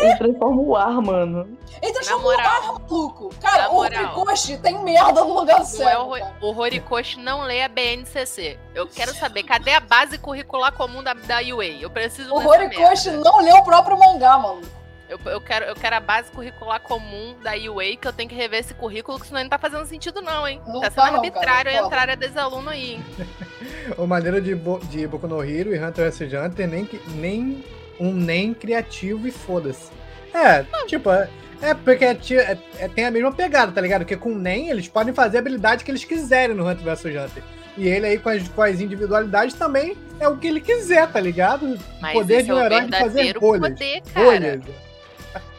Ele 0.00 0.16
transforma 0.16 0.62
o 0.62 0.76
ar, 0.76 1.00
mano. 1.02 1.56
ele 1.82 1.92
transforma 1.92 2.24
o 2.26 2.30
ar, 2.30 2.62
maluco. 2.62 3.30
Cara, 3.40 3.70
o. 3.70 3.76
Horikoshi 3.76 4.56
tem 4.58 4.78
merda 4.82 5.22
no 5.22 5.34
lugar 5.34 5.56
Não 5.58 5.62
é 5.62 5.66
certo. 5.66 6.00
o, 6.00 6.04
Ro- 6.08 6.18
cara. 6.18 6.34
o 6.40 6.58
Horikoshi 6.58 7.20
não 7.20 7.42
lê 7.42 7.62
a 7.62 7.68
BNCC. 7.68 8.58
Eu 8.74 8.86
quero 8.88 9.14
saber, 9.14 9.42
cadê 9.44 9.72
a 9.72 9.80
base 9.80 10.18
curricular 10.18 10.72
comum 10.72 11.02
da, 11.02 11.12
da 11.14 11.38
UA? 11.40 11.66
Eu 11.80 11.90
preciso 11.90 12.32
O 12.34 12.44
Horikoshi 12.46 13.10
merda. 13.10 13.30
não 13.30 13.40
leu 13.40 13.56
o 13.56 13.64
próprio 13.64 13.98
mangá, 13.98 14.36
maluco. 14.38 14.66
Eu, 15.08 15.20
eu, 15.26 15.40
quero, 15.40 15.66
eu 15.66 15.74
quero 15.74 15.96
a 15.96 16.00
base 16.00 16.30
curricular 16.30 16.80
comum 16.80 17.36
da 17.42 17.52
UA, 17.52 17.96
que 18.00 18.08
eu 18.08 18.12
tenho 18.12 18.28
que 18.28 18.34
rever 18.34 18.60
esse 18.60 18.72
currículo, 18.72 19.20
que 19.20 19.26
senão 19.26 19.42
não 19.42 19.50
tá 19.50 19.58
fazendo 19.58 19.84
sentido 19.84 20.22
não, 20.22 20.48
hein? 20.48 20.60
Não 20.66 20.80
tá 20.80 20.90
tá 20.90 21.02
sendo 21.02 21.12
não, 21.12 21.20
arbitrário 21.20 21.70
cara, 21.70 21.84
a 21.84 21.86
entrada 21.86 22.16
desse 22.16 22.38
aluno 22.38 22.70
aí, 22.70 22.94
hein? 22.94 23.04
O 23.98 24.06
maneiro 24.06 24.40
de, 24.40 24.54
Bo 24.54 24.78
de 24.78 25.06
Boku 25.06 25.26
no 25.26 25.42
Hero 25.44 25.74
e 25.74 25.78
Hunter 25.78 26.10
vs 26.10 26.32
Hunter 26.32 26.66
nem, 26.66 26.86
que- 26.86 27.00
nem 27.10 27.62
um 28.00 28.12
nem 28.12 28.54
criativo 28.54 29.28
e 29.28 29.30
foda-se. 29.30 29.90
É, 30.32 30.64
tipo, 30.86 31.10
é, 31.10 31.28
é 31.60 31.74
porque 31.74 32.04
é 32.04 32.12
é- 32.12 32.58
é- 32.78 32.88
tem 32.88 33.04
a 33.04 33.10
mesma 33.10 33.30
pegada, 33.32 33.72
tá 33.72 33.80
ligado? 33.80 34.00
Porque 34.00 34.16
com 34.16 34.30
o 34.30 34.38
NEM 34.38 34.70
eles 34.70 34.88
podem 34.88 35.12
fazer 35.12 35.36
a 35.36 35.40
habilidade 35.40 35.84
que 35.84 35.90
eles 35.90 36.04
quiserem 36.04 36.56
no 36.56 36.66
Hunter 36.66 36.82
vs 36.84 37.04
Hunter. 37.04 37.42
E 37.76 37.88
ele 37.88 38.06
aí 38.06 38.18
com 38.18 38.28
as, 38.28 38.48
com 38.48 38.62
as 38.62 38.80
individualidades 38.80 39.54
também 39.54 39.96
é 40.20 40.28
o 40.28 40.36
que 40.36 40.46
ele 40.46 40.60
quiser, 40.60 41.10
tá 41.10 41.20
ligado? 41.20 41.78
Mas 42.00 42.12
Poder 42.12 42.34
esse 42.36 42.44
de 42.44 42.50
é 42.50 42.54
um 42.54 42.56
o 42.58 42.64
herói 42.64 42.84
de 42.86 42.98
fazer 42.98 43.38
bolhas. 43.38 43.68
poder, 43.72 44.02
cara. 44.12 44.24
Bolhas. 44.24 44.60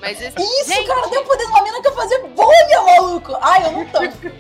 Mas 0.02 0.22
esse... 0.22 0.40
Isso, 0.42 0.70
Gente, 0.74 0.88
cara, 0.88 1.08
tem 1.10 1.20
o 1.20 1.24
poder 1.24 1.46
de 1.46 1.52
uma 1.52 1.64
mina 1.64 1.82
que 1.82 1.88
é 1.88 1.92
fazer 1.92 2.20
bolha, 2.28 2.82
maluco. 2.86 3.38
Ai, 3.42 3.66
eu 3.66 3.72
não 3.72 3.86
tanto. 3.86 4.32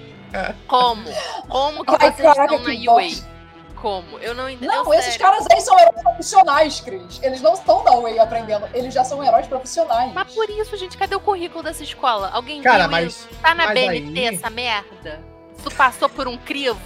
como? 0.67 1.03
Como 1.47 1.85
que 1.85 1.91
Ai, 1.99 2.11
vocês 2.11 2.15
caraca, 2.33 2.55
estão 2.55 2.59
na 2.73 2.91
UA? 2.93 3.01
bosta. 3.01 3.35
Como? 3.75 4.17
Eu 4.19 4.33
não 4.33 4.49
entendi. 4.49 4.67
Não, 4.67 4.91
esses 4.93 5.15
caras 5.17 5.45
aí 5.51 5.61
são 5.61 5.77
heróis 5.79 6.01
profissionais, 6.01 6.79
Cris. 6.79 7.19
Eles 7.21 7.41
não 7.41 7.53
estão 7.53 7.83
na 7.83 7.91
Way 7.91 8.17
aprendendo. 8.19 8.67
Eles 8.73 8.93
já 8.93 9.03
são 9.03 9.23
heróis 9.23 9.45
profissionais. 9.47 10.11
Mas 10.13 10.33
por 10.33 10.49
isso, 10.49 10.75
gente, 10.77 10.97
cadê 10.97 11.15
o 11.15 11.19
currículo 11.19 11.61
dessa 11.63 11.83
escola? 11.83 12.29
Alguém 12.33 12.61
Cara, 12.63 12.87
viu 12.87 13.07
isso? 13.07 13.27
mas. 13.31 13.41
Tá 13.41 13.53
na 13.53 13.65
mas 13.65 13.73
BNT 13.75 14.19
aí- 14.27 14.35
essa 14.35 14.49
merda? 14.49 15.19
Tu 15.63 15.69
passou 15.71 16.09
por 16.09 16.27
um 16.27 16.37
crivo? 16.37 16.79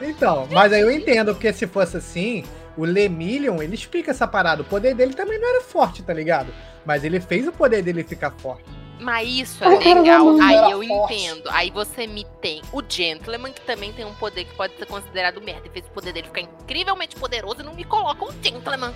Então, 0.00 0.48
mas 0.50 0.72
aí 0.72 0.80
eu 0.80 0.90
entendo, 0.90 1.32
porque 1.34 1.52
se 1.52 1.66
fosse 1.66 1.96
assim, 1.98 2.44
o 2.76 2.84
Lemillion, 2.84 3.62
ele 3.62 3.74
explica 3.76 4.10
essa 4.10 4.26
parada. 4.26 4.62
O 4.62 4.64
poder 4.64 4.94
dele 4.94 5.14
também 5.14 5.38
não 5.38 5.48
era 5.48 5.60
forte, 5.62 6.02
tá 6.02 6.12
ligado? 6.12 6.52
Mas 6.88 7.04
ele 7.04 7.20
fez 7.20 7.46
o 7.46 7.52
poder 7.52 7.82
dele 7.82 8.02
ficar 8.02 8.30
forte. 8.30 8.64
Mas 8.98 9.28
isso 9.28 9.62
é 9.62 9.68
legal. 9.68 10.40
Aí 10.40 10.70
eu 10.70 10.82
forte. 10.82 11.14
entendo. 11.14 11.42
Aí 11.50 11.70
você 11.70 12.06
me 12.06 12.24
tem 12.40 12.62
o 12.72 12.82
Gentleman, 12.88 13.52
que 13.52 13.60
também 13.60 13.92
tem 13.92 14.06
um 14.06 14.14
poder 14.14 14.46
que 14.46 14.54
pode 14.54 14.74
ser 14.78 14.86
considerado 14.86 15.38
merda. 15.42 15.66
E 15.66 15.68
fez 15.68 15.84
o 15.84 15.90
poder 15.90 16.14
dele 16.14 16.28
ficar 16.28 16.40
incrivelmente 16.40 17.14
poderoso 17.14 17.60
e 17.60 17.62
não 17.62 17.74
me 17.74 17.84
coloca 17.84 18.24
um 18.24 18.32
Gentleman. 18.42 18.94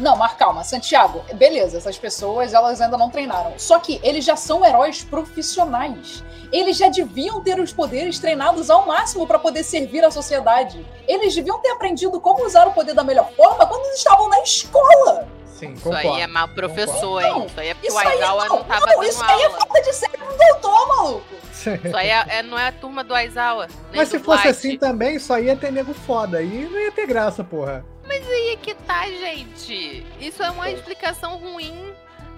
Não, 0.00 0.16
mas 0.16 0.32
calma, 0.32 0.64
Santiago, 0.64 1.22
beleza, 1.34 1.78
essas 1.78 1.96
pessoas 1.96 2.52
elas 2.52 2.80
ainda 2.80 2.98
não 2.98 3.08
treinaram. 3.08 3.54
Só 3.56 3.78
que 3.78 4.00
eles 4.02 4.24
já 4.24 4.34
são 4.34 4.66
heróis 4.66 5.04
profissionais. 5.04 6.24
Eles 6.50 6.76
já 6.76 6.88
deviam 6.88 7.40
ter 7.40 7.60
os 7.60 7.72
poderes 7.72 8.18
treinados 8.18 8.68
ao 8.68 8.84
máximo 8.84 9.28
para 9.28 9.38
poder 9.38 9.62
servir 9.62 10.04
à 10.04 10.10
sociedade. 10.10 10.84
Eles 11.06 11.36
deviam 11.36 11.60
ter 11.60 11.70
aprendido 11.70 12.20
como 12.20 12.44
usar 12.44 12.66
o 12.66 12.72
poder 12.72 12.94
da 12.94 13.04
melhor 13.04 13.30
forma 13.30 13.64
quando 13.64 13.84
eles 13.84 13.98
estavam 13.98 14.28
na 14.28 14.42
escola. 14.42 15.38
Sim, 15.58 15.72
Isso 15.72 15.82
concordo. 15.82 16.08
aí 16.14 16.20
é 16.20 16.26
mal 16.26 16.48
professor, 16.48 17.20
Não, 17.22 17.40
hein? 17.40 17.46
Isso 17.46 17.60
aí 17.60 17.68
é 17.68 17.74
porque 17.74 17.88
Isso 17.88 17.96
o 17.96 17.98
Aizawa 17.98 18.46
não, 18.46 18.56
não 18.58 18.64
tava 18.64 18.86
não, 18.86 18.94
dando 18.94 19.04
isso 19.08 19.24
aí 19.24 19.40
é 19.42 19.44
aula. 19.46 19.58
falta 19.58 19.82
de 19.82 19.92
ser 19.92 20.10
um 20.22 20.36
doutor, 20.36 20.88
maluco. 20.88 21.34
Isso 21.58 21.96
aí 21.96 22.08
é, 22.08 22.24
é- 22.38 22.42
não 22.44 22.56
é 22.58 22.68
a 22.68 22.72
turma 22.72 23.02
do 23.02 23.12
Aizawa. 23.12 23.66
Mas 23.92 24.08
se 24.08 24.18
fosse 24.20 24.42
Blight. 24.44 24.48
assim 24.56 24.78
também, 24.78 25.18
só 25.18 25.38
ia 25.40 25.56
ter 25.56 25.72
nego 25.72 25.92
foda. 25.92 26.38
Aí 26.38 26.68
não 26.68 26.78
ia 26.78 26.92
ter 26.92 27.04
graça, 27.06 27.42
porra. 27.42 27.84
Aí 28.08 28.50
é 28.52 28.56
que 28.56 28.74
tá, 28.74 29.06
gente. 29.06 30.06
Isso 30.20 30.40
é 30.42 30.50
uma 30.50 30.70
explicação 30.70 31.36
ruim. 31.38 31.92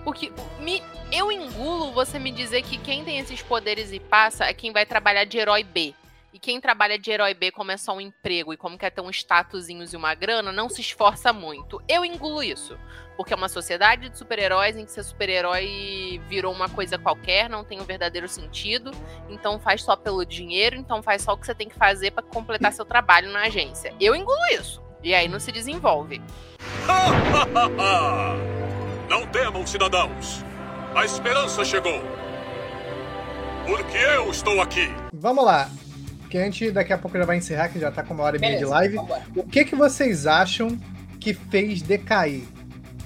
Porque 0.05 0.33
me, 0.59 0.83
eu 1.13 1.31
engulo 1.31 1.93
você 1.93 2.19
me 2.19 2.31
dizer 2.31 2.63
que 2.63 2.79
quem 2.79 3.05
tem 3.05 3.19
esses 3.19 3.43
poderes 3.43 3.93
e 3.93 4.01
passa 4.01 4.47
é 4.47 4.55
quem 4.55 4.73
vai 4.73 4.87
trabalhar 4.87 5.25
de 5.25 5.37
herói 5.37 5.63
B. 5.63 5.95
e 6.33 6.39
quem 6.39 6.59
trabalha 6.61 6.99
de 6.99 7.11
herói 7.11 7.35
B 7.35 7.51
como 7.51 7.71
é 7.73 7.77
só 7.77 7.93
um 7.93 8.01
emprego 8.01 8.55
e 8.55 8.57
como 8.57 8.79
quer 8.79 8.91
ter 8.91 9.01
um 9.03 9.11
statusinhos 9.11 9.93
e 9.93 9.97
uma 9.97 10.15
grana, 10.15 10.51
não 10.51 10.69
se 10.71 10.81
esforça 10.81 11.33
muito. 11.33 11.83
Eu 11.87 12.05
engulo 12.05 12.43
isso. 12.43 12.79
Porque 13.21 13.35
é 13.35 13.37
uma 13.37 13.51
sociedade 13.51 14.09
de 14.09 14.17
super-heróis 14.17 14.79
em 14.79 14.87
que 14.87 14.91
ser 14.91 15.05
super-herói 15.05 16.19
virou 16.27 16.55
uma 16.55 16.71
coisa 16.71 16.97
qualquer, 16.97 17.51
não 17.51 17.63
tem 17.63 17.79
um 17.79 17.85
verdadeiro 17.85 18.27
sentido. 18.27 18.93
Então 19.29 19.61
faz 19.61 19.83
só 19.83 19.95
pelo 19.95 20.25
dinheiro, 20.25 20.75
então 20.75 21.03
faz 21.03 21.21
só 21.21 21.35
o 21.35 21.37
que 21.37 21.45
você 21.45 21.55
tem 21.55 21.69
que 21.69 21.75
fazer 21.75 22.13
para 22.13 22.23
completar 22.23 22.73
seu 22.73 22.87
trabalho 22.87 23.31
na 23.31 23.43
agência. 23.43 23.93
Eu 24.01 24.15
engulo 24.15 24.39
isso. 24.59 24.83
E 25.03 25.15
aí 25.15 25.29
não 25.29 25.39
se 25.39 25.53
desenvolve. 25.53 26.23
Não 29.07 29.27
temam, 29.27 29.67
cidadãos. 29.67 30.43
A 30.95 31.05
esperança 31.05 31.63
chegou. 31.63 32.01
Porque 33.67 33.99
eu 33.99 34.31
estou 34.31 34.63
aqui. 34.63 34.89
Vamos 35.13 35.45
lá. 35.45 35.69
Que 36.31 36.39
a 36.39 36.45
gente 36.45 36.71
daqui 36.71 36.95
a 36.95 36.97
pouco 36.97 37.19
já 37.19 37.27
vai 37.27 37.37
encerrar, 37.37 37.69
que 37.69 37.79
já 37.79 37.91
tá 37.91 38.03
com 38.03 38.15
uma 38.15 38.23
hora 38.23 38.39
e 38.39 38.41
meia 38.41 38.53
de 38.53 38.61
Beleza, 38.61 38.75
live. 38.77 38.97
vambora. 38.97 39.23
O 39.37 39.43
que, 39.43 39.67
que 39.67 39.77
vocês 39.77 40.27
acham 40.27 40.81
que 41.21 41.35
fez 41.35 41.83
decair? 41.83 42.45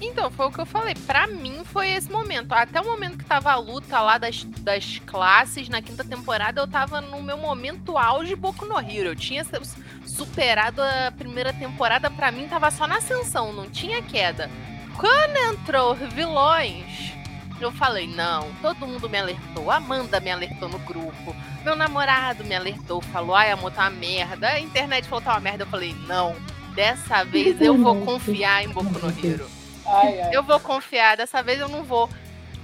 Então, 0.07 0.29
foi 0.31 0.45
o 0.47 0.51
que 0.51 0.59
eu 0.59 0.65
falei. 0.65 0.93
Pra 1.07 1.27
mim, 1.27 1.61
foi 1.65 1.89
esse 1.91 2.09
momento. 2.11 2.53
Até 2.53 2.79
o 2.81 2.85
momento 2.85 3.17
que 3.17 3.25
tava 3.25 3.51
a 3.51 3.55
luta 3.55 3.99
lá 4.01 4.17
das, 4.17 4.43
das 4.43 4.99
classes 5.05 5.67
na 5.69 5.81
quinta 5.81 6.03
temporada, 6.03 6.61
eu 6.61 6.67
tava 6.67 7.01
no 7.01 7.21
meu 7.21 7.37
momento 7.37 7.97
auge 7.97 8.35
Boku 8.35 8.65
no 8.65 8.79
Hero. 8.79 9.09
Eu 9.09 9.15
tinha 9.15 9.43
su- 9.43 9.75
superado 10.05 10.81
a 10.81 11.11
primeira 11.17 11.51
temporada, 11.51 12.09
pra 12.09 12.31
mim 12.31 12.47
tava 12.47 12.69
só 12.71 12.87
na 12.87 12.97
ascensão, 12.97 13.51
não 13.51 13.69
tinha 13.69 14.01
queda. 14.01 14.49
Quando 14.97 15.35
entrou 15.53 15.93
vilões, 15.95 17.11
eu 17.59 17.71
falei, 17.71 18.07
não, 18.07 18.49
todo 18.61 18.87
mundo 18.87 19.09
me 19.09 19.17
alertou. 19.17 19.69
Amanda 19.71 20.19
me 20.19 20.31
alertou 20.31 20.69
no 20.69 20.79
grupo. 20.79 21.35
Meu 21.63 21.75
namorado 21.75 22.43
me 22.45 22.55
alertou, 22.55 23.01
falou, 23.01 23.35
ai, 23.35 23.51
amor, 23.51 23.71
tá 23.71 23.83
uma 23.83 23.89
merda. 23.91 24.47
A 24.49 24.59
internet 24.59 25.07
falou, 25.07 25.23
tá 25.23 25.31
uma 25.31 25.39
merda. 25.39 25.63
Eu 25.63 25.67
falei, 25.67 25.95
não, 26.07 26.35
dessa 26.75 27.23
vez 27.25 27.59
eu 27.59 27.75
vou 27.77 27.95
confiar 28.05 28.63
em 28.63 28.69
Boku 28.69 28.85
no 28.99 29.09
Hero. 29.25 29.49
Ai, 29.85 30.21
ai. 30.21 30.35
Eu 30.35 30.43
vou 30.43 30.59
confiar, 30.59 31.15
dessa 31.17 31.41
vez 31.43 31.59
eu 31.59 31.67
não 31.69 31.83
vou. 31.83 32.09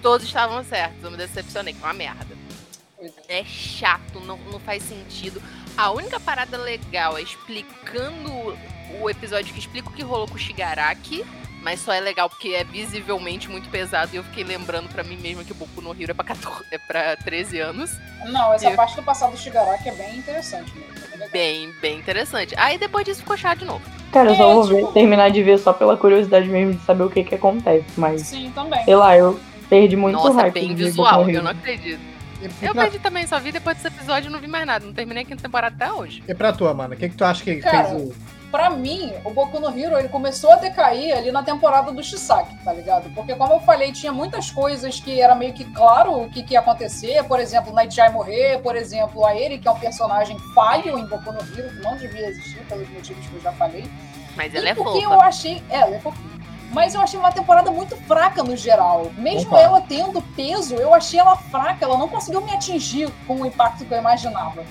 Todos 0.01 0.25
estavam 0.25 0.63
certos, 0.63 1.03
eu 1.03 1.11
me 1.11 1.17
decepcionei, 1.17 1.73
que 1.73 1.81
é 1.81 1.85
uma 1.85 1.93
merda. 1.93 2.35
É. 3.27 3.39
É 3.39 3.43
chato, 3.45 4.19
não, 4.19 4.37
não 4.37 4.59
faz 4.59 4.83
sentido. 4.83 5.41
A 5.77 5.91
única 5.91 6.19
parada 6.19 6.57
legal 6.57 7.17
é 7.17 7.21
explicando 7.21 8.57
o 9.01 9.09
episódio 9.09 9.53
que 9.53 9.59
explica 9.59 9.89
o 9.89 9.93
que 9.93 10.03
rolou 10.03 10.27
com 10.27 10.35
o 10.35 10.39
Shigaraki. 10.39 11.25
Mas 11.63 11.79
só 11.79 11.93
é 11.93 11.99
legal 11.99 12.27
porque 12.27 12.49
é 12.55 12.63
visivelmente 12.63 13.47
muito 13.47 13.69
pesado 13.69 14.09
e 14.13 14.15
eu 14.15 14.23
fiquei 14.23 14.43
lembrando 14.43 14.89
pra 14.89 15.03
mim 15.03 15.15
mesma 15.17 15.43
que 15.43 15.51
o 15.51 15.55
Boku 15.55 15.79
no 15.79 15.91
Hero 15.91 16.09
é 16.09 16.13
pra, 16.15 16.25
14, 16.25 16.65
é 16.71 16.77
pra 16.79 17.15
13 17.17 17.59
anos. 17.59 17.91
Não, 18.25 18.51
essa 18.51 18.67
Eu- 18.71 18.75
parte 18.75 18.95
do 18.95 19.03
passado 19.03 19.33
do 19.33 19.37
Shigaraki 19.37 19.89
é 19.89 19.91
bem 19.91 20.17
interessante 20.17 20.73
mesmo. 20.73 20.90
Bem. 21.31 21.73
Bem, 21.81 21.97
interessante. 21.99 22.53
Aí 22.57 22.77
depois 22.77 23.05
disso 23.05 23.19
ficou 23.21 23.37
chato 23.37 23.59
de 23.59 23.65
novo. 23.65 23.81
Cara, 24.11 24.29
eu 24.31 24.35
só 24.35 24.49
É, 24.49 24.53
vou 24.53 24.63
ver- 24.65 24.75
tipo- 24.77 24.91
terminar 24.93 25.29
de 25.31 25.41
ver 25.43 25.57
só 25.57 25.71
pela 25.73 25.95
curiosidade 25.97 26.47
mesmo 26.49 26.73
de 26.73 26.83
saber 26.83 27.03
o 27.03 27.09
que 27.09 27.23
que 27.23 27.35
acontece. 27.35 27.85
Mas, 27.97 28.21
Sim, 28.23 28.51
também. 28.53 28.83
sei 28.83 28.95
lá, 28.95 29.15
eu 29.17 29.39
perdi 29.69 29.95
muito 29.95 30.15
Nossa, 30.17 30.41
hype. 30.41 30.53
bem 30.53 30.67
de 30.69 30.83
visual, 30.83 31.29
eu 31.29 31.41
não 31.43 31.51
acredito. 31.51 31.99
Eu 32.61 32.73
pra, 32.73 32.83
perdi 32.83 32.97
também, 32.99 33.25
só 33.27 33.39
vi 33.39 33.51
depois 33.51 33.77
desse 33.77 33.87
episódio 33.87 34.27
e 34.29 34.31
não 34.31 34.39
vi 34.39 34.47
mais 34.47 34.65
nada. 34.65 34.83
Não 34.85 34.91
terminei 34.93 35.21
a 35.23 35.25
quinta 35.25 35.43
temporada 35.43 35.75
até 35.75 35.93
hoje. 35.93 36.23
e 36.27 36.33
pra 36.33 36.51
tua, 36.51 36.73
mano? 36.73 36.93
O 36.95 36.97
que, 36.97 37.07
que 37.07 37.15
tu 37.15 37.23
acha 37.23 37.43
que 37.43 37.57
Cara, 37.57 37.89
fez 37.89 38.01
o. 38.01 38.13
Pra 38.51 38.69
mim, 38.69 39.13
o 39.23 39.31
Boku 39.31 39.59
no 39.61 39.69
Hero 39.69 39.97
ele 39.97 40.09
começou 40.09 40.51
a 40.51 40.57
decair 40.57 41.15
ali 41.15 41.31
na 41.31 41.41
temporada 41.41 41.89
do 41.91 42.03
Shisaki, 42.03 42.53
tá 42.65 42.73
ligado? 42.73 43.09
Porque, 43.15 43.33
como 43.33 43.53
eu 43.53 43.59
falei, 43.61 43.93
tinha 43.93 44.11
muitas 44.11 44.51
coisas 44.51 44.99
que 44.99 45.21
era 45.21 45.33
meio 45.33 45.53
que 45.53 45.63
claro 45.63 46.23
o 46.23 46.29
que, 46.29 46.43
que 46.43 46.53
ia 46.53 46.59
acontecer. 46.59 47.23
Por 47.23 47.39
exemplo, 47.39 47.71
Night 47.73 47.95
Jai 47.95 48.11
morrer, 48.11 48.59
por 48.61 48.75
exemplo, 48.75 49.25
a 49.25 49.33
ele, 49.33 49.57
que 49.57 49.69
é 49.69 49.71
um 49.71 49.79
personagem 49.79 50.37
falho 50.53 50.99
em 50.99 51.05
Boku 51.05 51.31
no 51.31 51.39
Hero, 51.39 51.69
que 51.69 51.81
não 51.81 51.95
devia 51.95 52.27
existir, 52.27 52.59
pelos 52.67 52.89
motivos 52.89 53.25
que 53.25 53.35
eu 53.35 53.41
já 53.41 53.53
falei. 53.53 53.89
Mas 54.35 54.53
E 54.53 54.57
ela 54.57 54.69
é 54.69 54.75
porque 54.75 55.01
fofa. 55.01 55.13
eu 55.13 55.21
achei. 55.21 55.63
É, 55.69 55.77
ela 55.77 55.95
é 55.95 55.99
fofinha. 55.99 56.41
Mas 56.73 56.93
eu 56.93 57.01
achei 57.01 57.19
uma 57.19 57.31
temporada 57.31 57.69
muito 57.71 57.95
fraca 57.97 58.43
no 58.43 58.55
geral. 58.55 59.11
Mesmo 59.17 59.49
Concordo. 59.49 59.65
ela 59.65 59.81
tendo 59.81 60.21
peso, 60.35 60.75
eu 60.75 60.93
achei 60.93 61.19
ela 61.19 61.35
fraca. 61.35 61.83
Ela 61.85 61.97
não 61.97 62.07
conseguiu 62.07 62.41
me 62.41 62.51
atingir 62.51 63.09
com 63.27 63.41
o 63.41 63.45
impacto 63.45 63.85
que 63.85 63.93
eu 63.93 63.97
imaginava. 63.97 64.63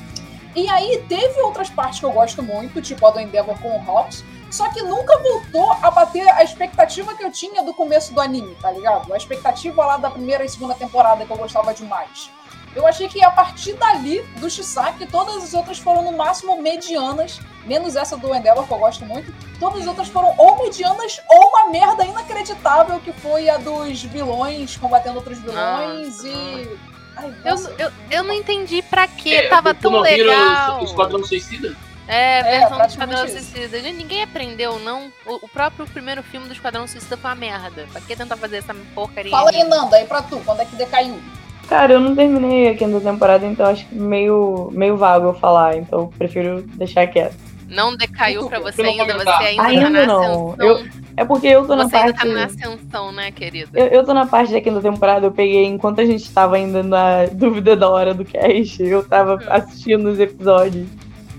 E 0.55 0.69
aí 0.69 1.05
teve 1.09 1.41
outras 1.43 1.71
partes 1.71 2.01
que 2.01 2.07
eu 2.07 2.13
gosto 2.13 2.43
muito, 2.43 2.83
tipo 2.83 3.07
a 3.07 3.11
do 3.11 3.21
Endeavor 3.21 3.59
com 3.61 3.77
o 3.77 3.91
Hawks. 3.91 4.25
Só 4.51 4.69
que 4.71 4.83
nunca 4.83 5.17
voltou 5.19 5.73
a 5.81 5.91
bater 5.91 6.29
a 6.31 6.43
expectativa 6.43 7.15
que 7.15 7.23
eu 7.23 7.31
tinha 7.31 7.63
do 7.63 7.73
começo 7.73 8.13
do 8.13 8.21
anime, 8.21 8.57
tá 8.57 8.71
ligado? 8.73 9.13
A 9.13 9.17
expectativa 9.17 9.87
lá 9.87 9.97
da 9.97 10.11
primeira 10.11 10.45
e 10.45 10.49
segunda 10.49 10.75
temporada 10.75 11.25
que 11.25 11.31
eu 11.31 11.37
gostava 11.37 11.73
demais. 11.73 12.31
Eu 12.75 12.87
achei 12.87 13.09
que 13.09 13.23
a 13.23 13.31
partir 13.31 13.75
dali, 13.75 14.23
do 14.39 14.49
Shisaki, 14.49 15.07
todas 15.07 15.37
as 15.43 15.55
outras 15.55 15.79
foram 15.79 16.03
no 16.03 16.17
máximo 16.17 16.61
medianas, 16.61 17.41
menos 17.65 17.97
essa 17.97 18.17
do 18.17 18.35
Endeavor, 18.35 18.67
que 18.67 18.73
eu 18.73 18.79
gosto 18.79 19.05
muito. 19.05 19.33
Todas 19.59 19.83
as 19.83 19.87
outras 19.89 20.09
foram 20.09 20.35
ou 20.37 20.57
medianas 20.63 21.21
ou 21.29 21.49
uma 21.49 21.71
merda 21.71 22.05
inacreditável, 22.05 23.01
que 23.01 23.13
foi 23.13 23.49
a 23.49 23.57
dos 23.57 24.03
vilões 24.05 24.77
combatendo 24.77 25.17
outros 25.17 25.39
vilões 25.39 26.23
e. 26.25 26.90
Ai, 27.21 27.35
Eu, 27.45 27.57
eu, 27.79 27.93
eu 28.11 28.23
não 28.25 28.35
entendi 28.35 28.83
pra 28.83 29.07
quê, 29.07 29.35
É, 29.35 29.49
tava 29.49 29.75
tão 29.75 30.05
Hero, 30.05 30.27
legal. 30.27 30.83
Esquadrão 30.83 31.25
Suicida? 31.25 31.77
É, 32.09 32.43
versão 32.43 32.71
do 32.71 32.77
praticamente 32.77 33.15
Esquadrão 33.21 33.39
isso. 33.41 33.51
Suicida. 33.53 33.81
Gente, 33.81 33.97
ninguém 33.97 34.23
aprendeu, 34.23 34.79
não. 34.81 35.13
O, 35.27 35.45
o 35.47 35.49
próprio 35.49 35.87
primeiro 35.87 36.23
filme 36.23 36.47
do 36.47 36.53
Esquadrão 36.53 36.87
Suicida 36.87 37.17
foi 37.17 37.31
uma 37.31 37.37
merda. 37.37 37.87
Pra 37.93 38.01
que 38.01 38.17
tentar 38.17 38.37
fazer 38.37 38.57
essa 38.57 38.75
porcaria? 38.95 39.31
Fala 39.31 39.51
aí, 39.51 39.63
Nanda, 39.65 39.97
aí 39.97 40.07
pra 40.07 40.23
tu, 40.23 40.41
quando 40.45 40.61
é 40.61 40.65
que 40.65 40.75
decaiu? 40.77 41.21
Cara, 41.69 41.93
eu 41.93 42.01
não 42.01 42.17
terminei 42.17 42.69
a 42.69 42.77
quinta 42.77 43.01
temporada, 43.01 43.47
então 43.47 43.65
acho 43.65 43.87
que 43.87 43.95
meio, 43.95 44.71
meio 44.73 44.97
vago 44.97 45.27
eu 45.27 45.35
falar, 45.35 45.77
então 45.77 46.01
eu 46.01 46.07
prefiro 46.19 46.63
deixar 46.63 47.07
quieto. 47.07 47.37
Não 47.71 47.97
decaiu 47.97 48.49
bom. 48.49 48.61
você 48.61 48.83
não 48.83 48.91
ainda, 48.91 49.05
você 49.19 49.29
ainda, 49.31 49.63
tá 49.63 49.69
Ainda 49.69 49.91
na 49.91 50.07
não. 50.07 50.21
ascensão. 50.51 50.57
Eu- 50.59 50.89
É 51.17 51.25
porque 51.25 51.47
eu 51.49 51.67
tô 51.67 51.77
na 51.77 51.85
Você 51.89 51.97
ainda 51.97 52.13
parte. 52.15 52.27
tá 52.29 52.35
na 52.35 52.45
ascensão, 52.45 53.13
né, 53.13 53.31
querida? 53.31 53.69
Eu, 53.79 53.87
eu 53.89 54.05
tô 54.07 54.15
na 54.15 54.25
parte 54.27 54.53
da 54.53 54.61
quinta 54.61 54.81
temporada, 54.81 55.27
eu 55.27 55.31
peguei 55.33 55.65
enquanto 55.67 56.01
a 56.01 56.05
gente 56.07 56.31
tava 56.31 56.57
ainda 56.57 56.83
na 56.83 57.27
dúvida 57.33 57.77
da 57.77 57.89
hora 57.91 58.15
do 58.15 58.25
cast, 58.25 58.83
eu 58.83 59.03
tava 59.07 59.35
Hum. 59.35 59.39
assistindo 59.51 60.07
os 60.09 60.19
episódios 60.19 60.89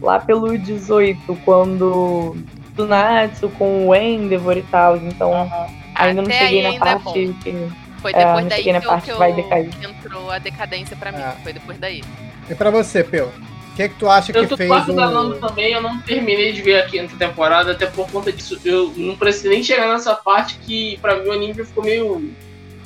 lá 0.01 0.19
pelo 0.19 0.55
18, 0.57 1.35
quando 1.43 2.35
do 2.75 2.85
Natsu 2.87 3.49
com 3.49 3.87
o 3.87 3.95
Endeavor 3.95 4.55
e 4.57 4.61
tal, 4.63 4.97
então 4.97 5.33
Aham. 5.33 5.67
ainda 5.95 6.21
não 6.21 6.29
Até 6.29 6.39
cheguei 6.39 6.57
aí 6.59 6.63
na 6.63 6.69
ainda 6.69 6.85
é 6.85 6.89
parte 6.89 7.03
bom. 7.27 7.33
que. 7.43 7.67
Foi 8.01 8.11
É, 8.11 8.17
depois 8.17 8.41
não 8.43 8.49
daí 8.49 8.57
cheguei 8.57 8.73
na 8.73 8.79
que, 8.81 8.87
eu, 8.87 8.99
que, 9.01 9.11
eu- 9.11 9.69
que 9.69 9.85
entrou 9.85 10.31
a 10.31 10.37
decadência 10.39 10.95
pra 10.97 11.11
mim. 11.11 11.19
É. 11.21 11.31
Foi 11.43 11.53
depois 11.53 11.77
daí. 11.79 12.03
E 12.49 12.55
pra 12.55 12.69
você, 12.71 13.03
Peu? 13.03 13.29
O 13.71 13.75
que, 13.75 13.89
que 13.89 13.95
tu 13.95 14.09
acha 14.09 14.31
Eu 14.31 14.43
que 14.43 14.49
tô 14.49 14.57
fez 14.57 14.69
quase 14.69 14.91
o. 14.91 14.95
danando 14.95 15.35
também, 15.35 15.71
eu 15.71 15.81
não 15.81 15.99
terminei 16.01 16.51
de 16.51 16.61
ver 16.61 16.81
a 16.81 16.85
quinta 16.85 17.15
temporada, 17.15 17.71
até 17.71 17.85
por 17.85 18.09
conta 18.11 18.31
disso. 18.31 18.59
Eu 18.65 18.93
não 18.97 19.15
precisei 19.15 19.51
nem 19.51 19.63
chegar 19.63 19.87
nessa 19.87 20.13
parte 20.13 20.57
que 20.59 20.97
pra 20.97 21.15
mim 21.17 21.29
o 21.29 21.31
anime 21.31 21.53
já 21.53 21.65
ficou 21.65 21.83
meio 21.83 22.33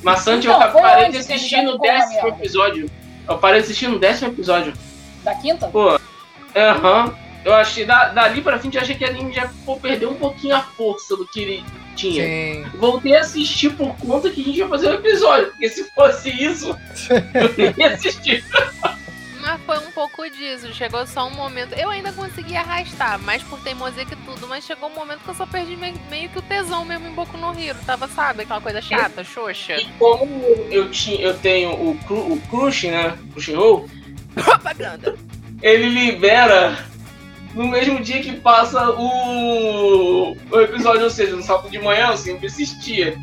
maçante. 0.02 0.46
Então, 0.46 0.62
eu 0.62 0.72
parei 0.72 1.10
de 1.10 1.18
assistir 1.18 1.62
no 1.62 1.78
décimo 1.78 2.28
episódio. 2.28 2.88
Eu 3.28 3.38
parei 3.38 3.60
de 3.60 3.64
assistir 3.64 3.88
no 3.88 3.98
décimo 3.98 4.30
episódio. 4.30 4.72
Da 5.24 5.34
quinta? 5.34 5.66
Pô, 5.68 5.98
aham. 6.54 7.14
Eu 7.44 7.54
achei, 7.54 7.84
da, 7.84 8.08
dali 8.08 8.40
pra 8.40 8.58
frente, 8.58 8.76
eu 8.76 8.82
achei 8.82 8.96
que 8.96 9.04
o 9.04 9.08
anime 9.08 9.32
já 9.32 9.48
pô, 9.64 9.76
perdeu 9.76 10.10
um 10.10 10.16
pouquinho 10.16 10.56
a 10.56 10.62
força 10.62 11.16
do 11.16 11.24
que 11.26 11.40
ele 11.40 11.64
tinha. 11.94 12.24
Sim. 12.24 12.66
Voltei 12.74 13.14
a 13.16 13.20
assistir 13.20 13.70
por 13.70 13.96
conta 13.98 14.30
que 14.30 14.40
a 14.40 14.44
gente 14.44 14.58
ia 14.58 14.68
fazer 14.68 14.88
um 14.88 14.94
episódio, 14.94 15.48
porque 15.48 15.68
se 15.68 15.84
fosse 15.94 16.28
isso, 16.30 16.76
eu 17.34 17.54
nem 17.56 17.74
ia 17.78 17.94
assistir. 17.94 18.44
Mas 19.46 19.60
foi 19.62 19.78
um 19.78 19.92
pouco 19.92 20.28
disso. 20.28 20.74
Chegou 20.74 21.06
só 21.06 21.28
um 21.28 21.30
momento. 21.30 21.72
Eu 21.74 21.88
ainda 21.88 22.12
consegui 22.12 22.56
arrastar, 22.56 23.16
mais 23.20 23.44
por 23.44 23.60
teimosia 23.60 24.04
que 24.04 24.16
tudo. 24.16 24.48
Mas 24.48 24.64
chegou 24.64 24.88
um 24.88 24.94
momento 24.94 25.20
que 25.20 25.28
eu 25.28 25.34
só 25.36 25.46
perdi 25.46 25.76
meio, 25.76 25.94
meio 26.10 26.28
que 26.28 26.40
o 26.40 26.42
tesão 26.42 26.84
mesmo 26.84 27.06
em 27.06 27.12
Boku 27.12 27.38
no 27.38 27.56
Hero. 27.56 27.78
Tava, 27.86 28.08
sabe? 28.08 28.42
Aquela 28.42 28.60
coisa 28.60 28.82
chata, 28.82 29.22
xoxa. 29.22 29.76
E 29.76 29.84
como 30.00 30.26
eu, 30.68 30.90
tinha, 30.90 31.20
eu 31.20 31.38
tenho 31.38 31.70
o, 31.74 31.96
cru, 31.98 32.32
o 32.32 32.40
Crush, 32.50 32.88
né? 32.88 33.16
Crunchyroll, 33.32 33.88
Propaganda. 34.34 35.14
ele 35.62 35.90
libera 35.90 36.84
no 37.54 37.68
mesmo 37.68 38.00
dia 38.00 38.20
que 38.20 38.32
passa 38.32 38.90
o, 38.90 40.36
o 40.50 40.60
episódio, 40.60 41.04
ou 41.04 41.10
seja, 41.10 41.36
no 41.36 41.42
sábado 41.42 41.70
de 41.70 41.78
manhã, 41.78 42.08
eu 42.08 42.16
sempre 42.16 42.48
assistia. 42.48 43.16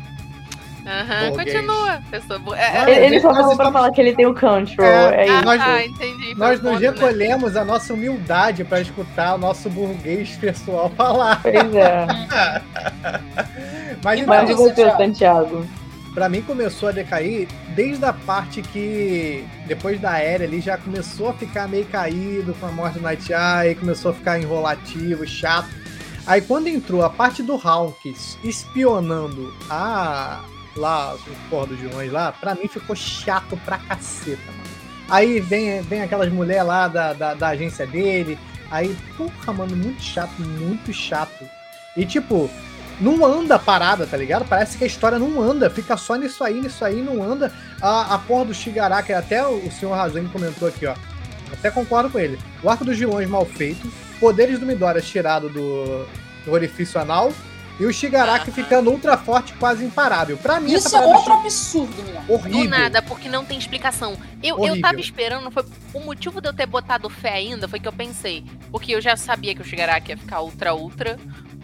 Aham, 0.86 1.30
Burguês. 1.30 1.54
continua. 1.56 2.02
Pessoa 2.10 2.40
é, 2.58 2.82
Ele, 2.82 2.90
é, 2.90 3.06
ele 3.06 3.20
só 3.20 3.28
nós 3.28 3.36
falou 3.38 3.56
pra 3.56 3.64
estamos- 3.64 3.72
falar 3.72 3.90
que 3.92 4.00
ele 4.00 4.14
tem 4.14 4.26
o 4.26 4.34
control. 4.34 4.86
É, 4.86 5.26
É, 5.26 5.30
ah, 5.30 5.34
isso. 5.36 5.44
nós- 5.44 5.60
ah, 5.62 5.84
entendi. 5.84 6.34
Nós 6.36 6.60
nos 6.62 6.80
né? 6.80 6.88
recolhemos 6.90 7.56
a 7.56 7.64
nossa 7.64 7.94
humildade 7.94 8.64
pra 8.64 8.80
escutar 8.80 9.34
o 9.34 9.38
nosso 9.38 9.70
burguês 9.70 10.36
pessoal 10.36 10.90
falar. 10.96 11.40
Pois 11.42 11.74
é. 11.74 12.06
Mas 14.02 14.20
então, 14.20 14.34
Mas 14.34 14.50
e 14.50 14.52
isso, 14.52 14.62
você? 14.62 14.90
Santiago? 14.96 15.66
pra 16.14 16.28
mim 16.28 16.42
começou 16.42 16.90
a 16.90 16.92
decair 16.92 17.48
desde 17.74 18.04
a 18.04 18.12
parte 18.12 18.62
que 18.62 19.44
depois 19.66 19.98
da 20.00 20.16
era 20.18 20.44
ali 20.44 20.60
já 20.60 20.76
começou 20.78 21.30
a 21.30 21.32
ficar 21.32 21.66
meio 21.66 21.86
caído 21.86 22.54
com 22.60 22.66
a 22.66 22.70
morte 22.70 22.98
do 22.98 23.02
Night 23.02 23.32
Eye, 23.32 23.74
começou 23.74 24.12
a 24.12 24.14
ficar 24.14 24.38
enrolativo, 24.38 25.26
chato. 25.26 25.68
Aí 26.24 26.40
quando 26.40 26.68
entrou 26.68 27.02
a 27.04 27.10
parte 27.10 27.42
do 27.42 27.54
Hawks 27.56 28.38
espionando 28.44 29.52
a 29.68 30.40
lá 30.76 31.14
os 31.14 31.22
porra 31.48 31.68
dos 31.68 31.78
vilões 31.78 32.10
lá, 32.10 32.32
pra 32.32 32.54
mim 32.54 32.68
ficou 32.68 32.94
chato 32.96 33.56
pra 33.64 33.78
caceta, 33.78 34.42
mano. 34.46 34.74
Aí 35.08 35.40
vem, 35.40 35.82
vem 35.82 36.02
aquelas 36.02 36.32
mulheres 36.32 36.64
lá 36.64 36.88
da, 36.88 37.12
da, 37.12 37.34
da 37.34 37.48
agência 37.48 37.86
dele. 37.86 38.38
Aí, 38.70 38.96
porra, 39.16 39.52
mano, 39.52 39.76
muito 39.76 40.02
chato, 40.02 40.32
muito 40.40 40.92
chato. 40.92 41.44
E 41.96 42.06
tipo, 42.06 42.50
não 43.00 43.24
anda 43.24 43.56
a 43.56 43.58
parada, 43.58 44.06
tá 44.06 44.16
ligado? 44.16 44.44
Parece 44.46 44.78
que 44.78 44.84
a 44.84 44.86
história 44.86 45.18
não 45.18 45.40
anda, 45.40 45.68
fica 45.68 45.96
só 45.96 46.16
nisso 46.16 46.42
aí, 46.42 46.60
nisso 46.60 46.84
aí, 46.84 47.02
não 47.02 47.22
anda. 47.22 47.52
A, 47.80 48.14
a 48.14 48.18
porra 48.18 48.46
do 48.46 48.54
Shigaraki, 48.54 49.12
até 49.12 49.46
o 49.46 49.70
senhor 49.70 49.94
Razane 49.94 50.28
comentou 50.28 50.68
aqui, 50.68 50.86
ó. 50.86 50.94
Até 51.52 51.70
concordo 51.70 52.10
com 52.10 52.18
ele. 52.18 52.38
O 52.62 52.70
arco 52.70 52.84
dos 52.84 52.98
vilões 52.98 53.28
mal 53.28 53.44
feito, 53.44 53.90
poderes 54.18 54.58
do 54.58 54.66
Midoriya 54.66 55.02
tirado 55.02 55.48
do, 55.48 56.06
do 56.44 56.52
orifício 56.52 57.00
anal 57.00 57.32
e 57.78 57.84
o 57.84 57.92
Shigaraki 57.92 58.50
ficando 58.50 58.90
ultra 58.90 59.16
forte, 59.16 59.52
quase 59.54 59.84
imparável. 59.84 60.36
Pra 60.36 60.60
mim, 60.60 60.72
Isso 60.72 60.88
essa 60.88 60.98
é 60.98 61.06
outro 61.06 61.32
absurdo, 61.32 61.94
horrível. 62.28 62.62
Do 62.64 62.68
nada, 62.68 63.02
porque 63.02 63.28
não 63.28 63.44
tem 63.44 63.58
explicação. 63.58 64.16
Eu, 64.42 64.64
eu 64.64 64.80
tava 64.80 65.00
esperando, 65.00 65.50
foi 65.50 65.64
o 65.92 66.00
motivo 66.00 66.40
de 66.40 66.48
eu 66.48 66.52
ter 66.52 66.66
botado 66.66 67.08
fé 67.10 67.34
ainda 67.34 67.66
foi 67.66 67.80
que 67.80 67.88
eu 67.88 67.92
pensei. 67.92 68.44
Porque 68.70 68.94
eu 68.94 69.00
já 69.00 69.16
sabia 69.16 69.54
que 69.54 69.62
o 69.62 69.64
Shigaraki 69.64 70.12
ia 70.12 70.16
ficar 70.16 70.40
ultra 70.40 70.74
ultra, 70.74 71.18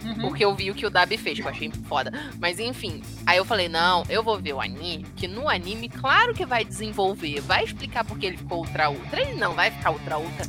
Uhum. 0.04 0.14
porque 0.14 0.44
eu 0.44 0.54
vi 0.54 0.70
o 0.70 0.74
que 0.74 0.86
o 0.86 0.90
Dabi 0.90 1.16
fez, 1.16 1.38
que 1.38 1.44
eu 1.44 1.50
achei 1.50 1.70
foda. 1.86 2.12
Mas 2.38 2.58
enfim, 2.58 3.02
aí 3.26 3.36
eu 3.36 3.44
falei, 3.44 3.68
não, 3.68 4.02
eu 4.08 4.22
vou 4.22 4.38
ver 4.40 4.54
o 4.54 4.60
anime, 4.60 5.04
que 5.14 5.28
no 5.28 5.48
anime, 5.48 5.88
claro 5.88 6.32
que 6.32 6.46
vai 6.46 6.64
desenvolver, 6.64 7.40
vai 7.40 7.64
explicar 7.64 8.04
porque 8.04 8.26
ele 8.26 8.36
ficou 8.38 8.58
ultra 8.58 8.90
ultra. 8.90 9.20
Ele 9.20 9.34
não 9.38 9.52
vai 9.52 9.70
ficar 9.70 9.90
ultra 9.90 10.18
ultra 10.18 10.46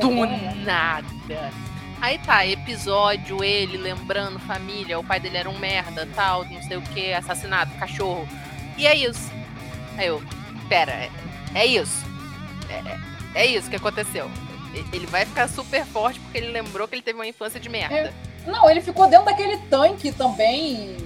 do 0.00 0.64
nada. 0.64 1.06
Aí 2.00 2.18
tá, 2.18 2.46
episódio, 2.46 3.42
ele 3.42 3.76
lembrando 3.78 4.38
família, 4.38 4.98
o 4.98 5.04
pai 5.04 5.18
dele 5.18 5.38
era 5.38 5.48
um 5.48 5.58
merda, 5.58 6.06
tal, 6.14 6.44
não 6.44 6.62
sei 6.62 6.76
o 6.76 6.82
que, 6.82 7.12
assassinato, 7.12 7.72
cachorro. 7.78 8.28
E 8.76 8.86
é 8.86 8.94
isso. 8.94 9.30
Aí 9.96 10.06
eu, 10.06 10.22
pera, 10.68 10.92
é, 10.92 11.10
é 11.54 11.66
isso. 11.66 12.04
É, 12.68 13.42
é 13.42 13.46
isso 13.46 13.70
que 13.70 13.76
aconteceu. 13.76 14.30
Ele 14.92 15.06
vai 15.06 15.24
ficar 15.24 15.48
super 15.48 15.86
forte 15.86 16.20
porque 16.20 16.36
ele 16.36 16.52
lembrou 16.52 16.86
que 16.86 16.94
ele 16.94 17.02
teve 17.02 17.18
uma 17.18 17.26
infância 17.26 17.58
de 17.58 17.68
merda. 17.68 18.12
Não, 18.46 18.68
ele 18.70 18.80
ficou 18.80 19.08
dentro 19.08 19.26
daquele 19.26 19.56
tanque 19.68 20.12
também. 20.12 20.96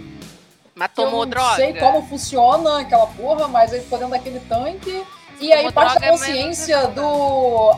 Mas 0.74 0.90
que 0.92 1.00
eu 1.00 1.04
tomou 1.04 1.24
não 1.24 1.30
droga. 1.30 1.56
sei 1.56 1.74
como 1.74 2.02
funciona 2.06 2.80
aquela 2.80 3.06
porra, 3.06 3.46
mas 3.46 3.72
ele 3.72 3.82
ficou 3.82 3.98
dentro 3.98 4.12
daquele 4.12 4.40
tanque. 4.40 5.04
E 5.40 5.52
aí 5.52 5.72
parte 5.72 5.94
da 5.94 6.00
mas 6.00 6.10
consciência 6.20 6.86
do 6.88 7.02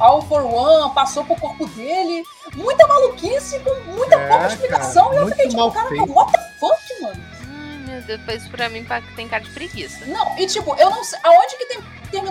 All 0.01 0.23
for 0.23 0.43
One 0.45 0.93
passou 0.95 1.25
pro 1.25 1.37
corpo 1.37 1.67
dele. 1.69 2.23
Muita 2.55 2.87
maluquice 2.87 3.61
com 3.61 3.75
muita 3.93 4.17
É, 4.17 4.29
pouca 4.29 4.47
explicação. 4.49 5.05
cara, 5.05 5.15
e 5.15 5.19
eu 5.19 5.23
muito 5.23 5.35
fiquei 5.37 5.49
tipo, 5.51 5.71
cara, 5.71 5.89
feito. 5.89 6.13
what 6.13 6.33
the 6.33 6.39
fuck, 6.59 7.03
mano? 7.03 7.23
Ai, 7.49 7.79
meu 7.87 8.03
Deus, 8.03 8.43
isso 8.43 8.51
pra 8.51 8.69
mim 8.69 8.85
tem 9.17 9.29
cara 9.29 9.43
de 9.45 9.51
preguiça. 9.51 10.05
Não, 10.07 10.37
e 10.39 10.47
tipo, 10.47 10.75
eu 10.77 10.91
não 10.91 11.05
sei. 11.05 11.19
Aonde 11.23 11.57
que 11.57 11.67
tem- 11.67 11.81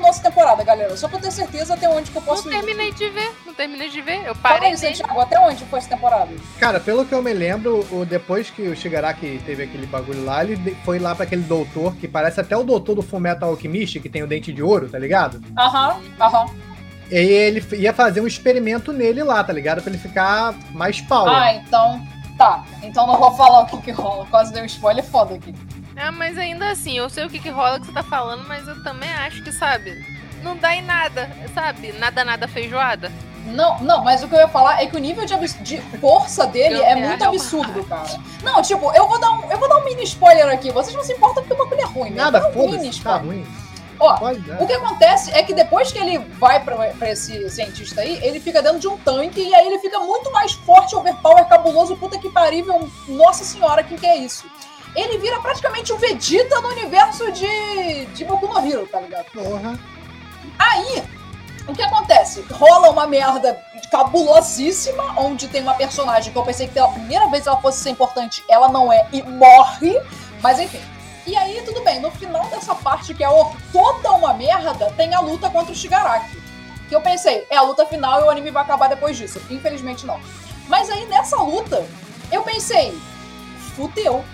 essa 0.07 0.21
temporada, 0.23 0.63
galera? 0.63 0.95
Só 0.97 1.07
pra 1.07 1.17
eu 1.17 1.21
ter 1.21 1.31
certeza 1.31 1.73
até 1.73 1.87
onde 1.89 2.11
que 2.11 2.17
eu 2.17 2.21
posso 2.21 2.45
Não 2.47 2.53
ir. 2.53 2.57
terminei 2.57 2.91
de 2.91 3.09
ver, 3.09 3.31
não 3.45 3.53
terminei 3.53 3.89
de 3.89 4.01
ver. 4.01 4.25
Eu 4.25 4.35
Fala 4.35 4.55
parei 4.55 4.71
aí, 4.71 4.75
nele. 4.79 4.95
Santiago, 4.95 5.19
até 5.19 5.39
onde 5.39 5.63
foi 5.65 5.79
essa 5.79 5.89
temporada? 5.89 6.29
Cara, 6.59 6.79
pelo 6.79 7.05
que 7.05 7.13
eu 7.13 7.21
me 7.21 7.33
lembro, 7.33 7.85
o, 7.91 8.05
depois 8.05 8.49
que 8.49 8.63
o 8.63 8.75
Shigaraki 8.75 9.41
teve 9.45 9.63
aquele 9.63 9.85
bagulho 9.85 10.23
lá, 10.25 10.43
ele 10.43 10.75
foi 10.83 10.99
lá 10.99 11.13
pra 11.15 11.23
aquele 11.25 11.43
doutor, 11.43 11.95
que 11.95 12.07
parece 12.07 12.39
até 12.39 12.55
o 12.57 12.63
doutor 12.63 12.95
do 12.95 13.01
Fullmetal 13.01 13.49
Alchemist, 13.49 13.99
que 13.99 14.09
tem 14.09 14.23
o 14.23 14.27
dente 14.27 14.51
de 14.53 14.61
ouro, 14.63 14.89
tá 14.89 14.97
ligado? 14.99 15.41
Aham, 15.57 15.99
aham. 16.19 16.45
E 17.11 17.15
ele 17.17 17.63
ia 17.77 17.93
fazer 17.93 18.21
um 18.21 18.27
experimento 18.27 18.93
nele 18.93 19.21
lá, 19.21 19.43
tá 19.43 19.51
ligado? 19.51 19.81
Pra 19.81 19.91
ele 19.91 19.99
ficar 20.01 20.53
mais 20.71 21.01
power. 21.01 21.29
Ah, 21.31 21.53
então. 21.55 22.01
Tá. 22.37 22.63
Então 22.81 23.05
não 23.05 23.17
vou 23.17 23.31
falar 23.35 23.61
o 23.61 23.65
que 23.67 23.77
que 23.81 23.91
rola. 23.91 24.25
Quase 24.31 24.53
deu 24.53 24.63
um 24.63 24.65
spoiler 24.65 25.03
foda 25.03 25.35
aqui. 25.35 25.53
Ah, 25.95 26.11
mas 26.11 26.37
ainda 26.37 26.69
assim, 26.69 26.97
eu 26.97 27.09
sei 27.09 27.25
o 27.25 27.29
que, 27.29 27.39
que 27.39 27.49
rola 27.49 27.79
que 27.79 27.85
você 27.85 27.91
tá 27.91 28.03
falando, 28.03 28.47
mas 28.47 28.67
eu 28.67 28.81
também 28.83 29.09
acho 29.09 29.43
que, 29.43 29.51
sabe, 29.51 30.05
não 30.41 30.55
dá 30.57 30.75
em 30.75 30.81
nada, 30.81 31.29
sabe? 31.53 31.91
Nada, 31.93 32.23
nada 32.23 32.47
feijoada. 32.47 33.11
Não, 33.45 33.79
não, 33.79 34.03
mas 34.03 34.23
o 34.23 34.27
que 34.27 34.35
eu 34.35 34.39
ia 34.39 34.47
falar 34.47 34.81
é 34.81 34.85
que 34.85 34.95
o 34.95 34.99
nível 34.99 35.25
de, 35.25 35.35
de 35.63 35.81
força 35.99 36.45
dele 36.45 36.75
Eu 36.75 36.83
é 36.83 36.95
muito 36.95 37.23
absurdo, 37.23 37.83
cara. 37.85 38.07
Não, 38.43 38.61
tipo, 38.61 38.91
eu 38.93 39.07
vou 39.07 39.19
dar 39.19 39.31
um, 39.31 39.51
eu 39.51 39.57
vou 39.57 39.67
dar 39.67 39.77
um 39.77 39.85
mini 39.85 40.03
spoiler 40.03 40.47
aqui. 40.47 40.71
Vocês 40.71 40.95
não 40.95 41.03
se 41.03 41.13
importam 41.13 41.43
porque 41.43 41.53
o 41.53 41.65
bagulho 41.65 41.81
é 41.81 41.85
ruim, 41.85 42.09
né? 42.11 42.17
Nada, 42.17 42.39
um 42.49 42.51
mini 42.51 42.53
foda-se, 42.53 43.03
tá 43.03 43.15
spoiler. 43.17 43.25
ruim. 43.25 43.47
Ó, 43.99 44.15
o 44.59 44.65
que 44.65 44.73
acontece 44.73 45.31
é 45.31 45.43
que 45.43 45.53
depois 45.53 45.91
que 45.91 45.99
ele 45.99 46.17
vai 46.17 46.59
pra, 46.63 46.75
pra 46.75 47.11
esse 47.11 47.47
cientista 47.51 48.01
aí, 48.01 48.19
ele 48.23 48.39
fica 48.39 48.59
dentro 48.59 48.79
de 48.79 48.87
um 48.87 48.97
tanque 48.97 49.39
e 49.39 49.53
aí 49.53 49.67
ele 49.67 49.77
fica 49.77 49.99
muito 49.99 50.31
mais 50.31 50.53
forte, 50.53 50.95
overpower, 50.95 51.45
cabuloso, 51.45 51.95
puta 51.95 52.17
que 52.17 52.27
pariu. 52.29 52.89
Nossa 53.07 53.43
senhora, 53.43 53.83
quem 53.83 53.97
que 53.97 54.07
é 54.07 54.17
isso? 54.17 54.45
Ele 54.95 55.17
vira 55.19 55.39
praticamente 55.39 55.93
um 55.93 55.97
Vegeta 55.97 56.59
no 56.61 56.69
universo 56.69 57.31
de, 57.31 58.05
de 58.07 58.25
Boku 58.25 58.47
no 58.47 58.59
Hero, 58.59 58.85
tá 58.87 58.99
ligado? 58.99 59.25
Porra. 59.31 59.79
Aí, 60.59 61.03
o 61.67 61.73
que 61.73 61.81
acontece? 61.81 62.45
Rola 62.51 62.89
uma 62.89 63.07
merda 63.07 63.57
cabulosíssima, 63.89 65.13
onde 65.17 65.47
tem 65.47 65.61
uma 65.61 65.73
personagem 65.73 66.31
que 66.31 66.37
eu 66.37 66.43
pensei 66.43 66.67
que 66.67 66.73
pela 66.73 66.89
primeira 66.89 67.27
vez 67.29 67.47
ela 67.47 67.59
fosse 67.61 67.79
ser 67.79 67.89
importante, 67.91 68.43
ela 68.49 68.67
não 68.69 68.91
é 68.91 69.07
e 69.13 69.21
morre, 69.23 69.99
mas 70.41 70.59
enfim. 70.59 70.81
E 71.25 71.37
aí, 71.37 71.61
tudo 71.63 71.81
bem, 71.83 71.99
no 71.99 72.11
final 72.11 72.45
dessa 72.47 72.73
parte 72.75 73.13
que 73.13 73.23
é 73.23 73.29
o- 73.29 73.51
toda 73.71 74.11
uma 74.11 74.33
merda, 74.33 74.91
tem 74.97 75.13
a 75.13 75.19
luta 75.19 75.49
contra 75.49 75.71
o 75.71 75.75
Shigaraki. 75.75 76.41
Que 76.89 76.95
eu 76.95 77.01
pensei, 77.01 77.45
é 77.49 77.55
a 77.55 77.61
luta 77.61 77.85
final 77.85 78.19
e 78.19 78.23
o 78.25 78.29
anime 78.29 78.51
vai 78.51 78.63
acabar 78.63 78.89
depois 78.89 79.15
disso. 79.15 79.41
Infelizmente 79.49 80.05
não. 80.05 80.19
Mas 80.67 80.89
aí 80.89 81.05
nessa 81.05 81.37
luta, 81.37 81.85
eu 82.31 82.41
pensei, 82.43 82.97
fudeu. 83.75 84.25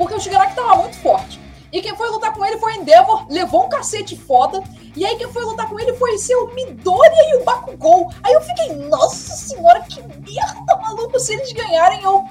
Porque 0.00 0.14
o 0.14 0.18
Shigaraki 0.18 0.54
tava 0.54 0.76
muito 0.76 0.96
forte. 0.96 1.38
E 1.70 1.82
quem 1.82 1.94
foi 1.94 2.08
lutar 2.08 2.32
com 2.32 2.42
ele 2.42 2.56
foi 2.56 2.74
Endeavor, 2.76 3.26
levou 3.28 3.66
um 3.66 3.68
cacete 3.68 4.16
foda. 4.16 4.62
E 4.96 5.04
aí 5.04 5.14
quem 5.16 5.30
foi 5.30 5.44
lutar 5.44 5.68
com 5.68 5.78
ele 5.78 5.92
foi 5.92 6.16
seu 6.16 6.46
Midoriya 6.54 7.30
e 7.32 7.36
o 7.36 7.44
Bakugou. 7.44 8.10
Aí 8.22 8.32
eu 8.32 8.40
fiquei, 8.40 8.72
nossa 8.76 9.34
senhora, 9.34 9.82
que 9.82 10.00
merda, 10.00 10.76
maluco. 10.80 11.20
Se 11.20 11.34
eles 11.34 11.52
ganharem, 11.52 12.02
eu... 12.02 12.24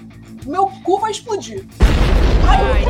meu 0.49 0.65
cu 0.83 0.99
vai 0.99 1.11
explodir. 1.11 1.63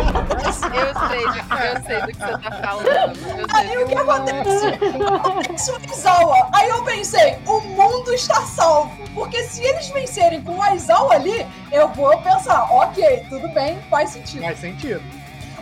Acontece? 0.08 0.66
Eu 0.66 1.08
sei, 1.10 1.26
eu 1.26 1.84
sei 1.84 2.02
do 2.02 2.08
que 2.08 2.16
você 2.16 2.38
tá 2.38 2.52
falando. 2.64 3.48
Aí 3.54 3.84
o 3.84 3.88
que 3.88 3.96
acontece? 3.96 4.68
Acontece 5.14 5.72
o 5.72 5.76
Aizawa. 5.76 6.50
Aí 6.54 6.70
eu 6.70 6.84
pensei, 6.86 7.38
o 7.46 7.60
mundo 7.60 8.14
está 8.14 8.42
salvo. 8.44 8.92
Porque 9.14 9.44
se 9.44 9.62
eles 9.62 9.90
vencerem 9.90 10.42
com 10.42 10.56
o 10.56 10.62
Aizawa 10.62 11.16
ali, 11.16 11.46
eu 11.72 11.90
vou 11.90 12.18
pensar, 12.22 12.64
ok, 12.72 13.26
tudo 13.28 13.50
bem, 13.50 13.78
faz 13.90 14.12
sentido. 14.12 14.44
Faz 14.44 14.60
sentido. 14.60 15.04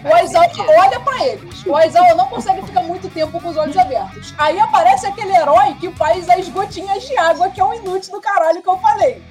O 0.05 0.13
Aizawa 0.13 0.47
olha 0.77 0.99
pra 0.99 1.25
eles. 1.25 1.65
O 1.65 1.75
Aizawa 1.75 2.13
não 2.13 2.27
consegue 2.27 2.61
ficar 2.63 2.83
muito 2.83 3.09
tempo 3.09 3.41
com 3.41 3.49
os 3.49 3.57
olhos 3.57 3.75
abertos. 3.75 4.35
Aí 4.37 4.59
aparece 4.59 5.07
aquele 5.07 5.35
herói 5.35 5.73
que 5.79 5.91
faz 5.93 6.29
as 6.29 6.47
gotinhas 6.49 7.07
de 7.07 7.17
água, 7.17 7.49
que 7.49 7.59
é 7.59 7.63
um 7.63 7.73
inútil 7.73 8.11
do 8.11 8.21
caralho 8.21 8.61
que 8.61 8.69
eu 8.69 8.77
falei. 8.77 9.23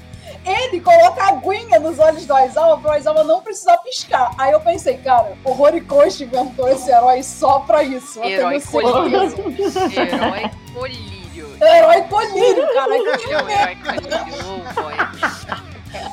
Ele 0.47 0.81
coloca 0.81 1.25
aguinha 1.25 1.81
nos 1.81 1.99
olhos 1.99 2.25
do 2.25 2.33
Aizawa 2.33 2.79
pro 2.79 2.93
Aizawa 2.93 3.25
não 3.25 3.43
precisar 3.43 3.79
piscar. 3.79 4.31
Aí 4.39 4.53
eu 4.53 4.61
pensei, 4.61 4.97
cara, 4.99 5.37
o 5.45 5.61
Horikoshi 5.61 6.23
inventou 6.23 6.69
esse 6.69 6.89
herói 6.89 7.21
só 7.25 7.59
pra 7.61 7.83
isso. 7.83 8.23
Herói 8.23 8.61
colírio. 8.61 9.23
Herói 9.93 10.51
colírio. 10.73 11.57
Herói 11.61 12.03
colírio, 12.03 12.75
cara. 12.75 13.19
Que 13.19 13.33
é 13.33 13.43
um 13.43 13.45
merda. 13.45 13.71
herói 13.71 13.77
colírio. 13.77 15.27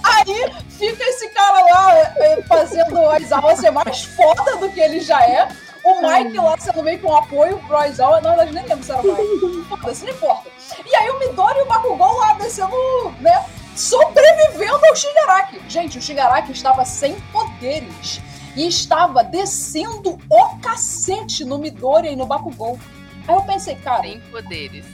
Aí 0.04 0.54
fica 0.70 1.04
esse 1.04 1.30
cara 1.30 1.60
lá 1.62 1.94
eh, 2.18 2.42
fazendo 2.48 3.00
o 3.00 3.10
Aizawa 3.10 3.56
ser 3.56 3.70
mais 3.70 4.04
foda 4.04 4.58
do 4.58 4.70
que 4.72 4.80
ele 4.80 5.00
já 5.00 5.22
é. 5.22 5.48
O 5.84 6.02
Mike 6.02 6.38
lá 6.38 6.58
sendo 6.58 6.82
meio 6.82 7.00
com 7.00 7.16
apoio 7.16 7.60
pro 7.68 7.78
Aizawa. 7.78 8.22
Na 8.22 8.30
verdade, 8.30 8.54
nem 8.54 8.66
lembro 8.66 8.84
se 8.84 8.92
era 8.92 9.02
o 9.02 9.16
Mike. 9.16 9.68
Foda-se, 9.70 10.06
não 10.06 10.14
importa. 10.14 10.50
E 10.90 10.96
aí 10.96 11.10
o 11.10 11.20
Midori 11.20 11.60
e 11.60 11.62
o 11.62 11.66
Bakugou 11.66 12.18
lá 12.18 12.34
descendo, 12.34 13.14
né? 13.20 13.46
Sobrevivendo 13.76 14.86
ao 14.86 14.96
Shigaraki. 14.96 15.62
Gente, 15.68 15.98
o 15.98 16.02
Shigaraki 16.02 16.52
estava 16.52 16.86
sem 16.86 17.16
poderes. 17.32 18.22
E 18.56 18.68
estava 18.68 19.24
descendo 19.24 20.20
o 20.30 20.58
cacete 20.62 21.44
no 21.44 21.58
Midori 21.58 22.10
e 22.14 22.16
no 22.16 22.26
Bakugou. 22.28 22.80
Aí 23.28 23.34
eu 23.36 23.42
pensei, 23.42 23.76
cara, 23.76 24.04
Tem 24.04 24.20
poderes. 24.32 24.86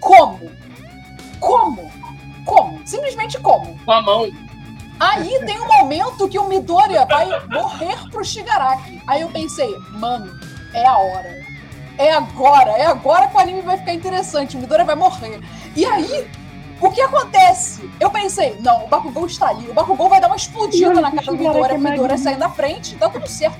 como? 0.00 0.50
Como? 1.40 1.90
Como? 2.44 2.80
Simplesmente 2.86 3.38
como? 3.40 3.76
Com 3.84 3.92
a 3.92 4.02
mão. 4.02 4.30
Aí 5.00 5.40
tem 5.44 5.60
um 5.60 5.66
momento 5.66 6.28
que 6.28 6.38
o 6.38 6.44
Midoriya 6.44 7.04
vai 7.06 7.26
morrer 7.48 7.96
pro 8.10 8.24
Shigaraki. 8.24 9.02
Aí 9.08 9.22
eu 9.22 9.28
pensei, 9.30 9.74
mano, 9.90 10.32
é 10.72 10.86
a 10.86 10.96
hora. 10.96 11.42
É 11.98 12.12
agora, 12.12 12.70
é 12.72 12.86
agora 12.86 13.26
que 13.26 13.36
o 13.36 13.40
anime 13.40 13.62
vai 13.62 13.76
ficar 13.78 13.94
interessante. 13.94 14.56
O 14.56 14.60
Midoriya 14.60 14.84
vai 14.84 14.94
morrer. 14.94 15.40
E 15.74 15.84
aí, 15.84 16.30
o 16.82 16.90
que 16.90 17.00
acontece? 17.00 17.88
Eu 18.00 18.10
pensei, 18.10 18.56
não, 18.60 18.84
o 18.84 18.88
Bakugou 18.88 19.26
está 19.26 19.48
ali. 19.48 19.68
O 19.70 19.74
Bakugou 19.74 20.08
vai 20.08 20.20
dar 20.20 20.26
uma 20.28 20.36
explodida 20.36 21.00
na 21.00 21.10
cara 21.10 21.26
do 21.26 21.32
Midoriya, 21.36 21.74
o 21.74 21.80
Midoriya 21.80 22.18
sair 22.18 22.36
da 22.36 22.48
frente, 22.50 22.96
tá 22.96 23.08
tudo 23.08 23.26
certo. 23.28 23.58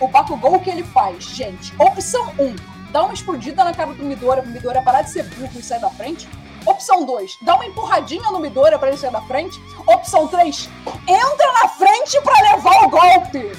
O 0.00 0.06
Bakugou, 0.08 0.56
o 0.56 0.60
que 0.60 0.70
ele 0.70 0.84
faz? 0.84 1.24
Gente, 1.24 1.72
opção 1.78 2.32
1, 2.38 2.54
dá 2.92 3.02
uma 3.02 3.14
explodida 3.14 3.64
na 3.64 3.72
cara 3.72 3.92
do 3.92 4.04
Midoriya, 4.04 4.42
pro 4.42 4.52
Midoriya 4.52 4.82
parar 4.82 5.02
de 5.02 5.10
ser 5.10 5.24
burro 5.24 5.50
e 5.56 5.62
sair 5.62 5.80
da 5.80 5.90
frente. 5.90 6.28
Opção 6.66 7.04
2, 7.06 7.38
dá 7.42 7.54
uma 7.54 7.64
empurradinha 7.66 8.30
no 8.30 8.38
Midoriya 8.40 8.78
pra 8.78 8.88
ele 8.88 8.98
sair 8.98 9.12
da 9.12 9.22
frente. 9.22 9.60
Opção 9.86 10.28
3, 10.28 10.68
entra 11.06 11.52
na 11.62 11.68
frente 11.68 12.20
pra 12.20 12.34
levar 12.52 12.84
o 12.84 12.88
golpe. 12.90 13.52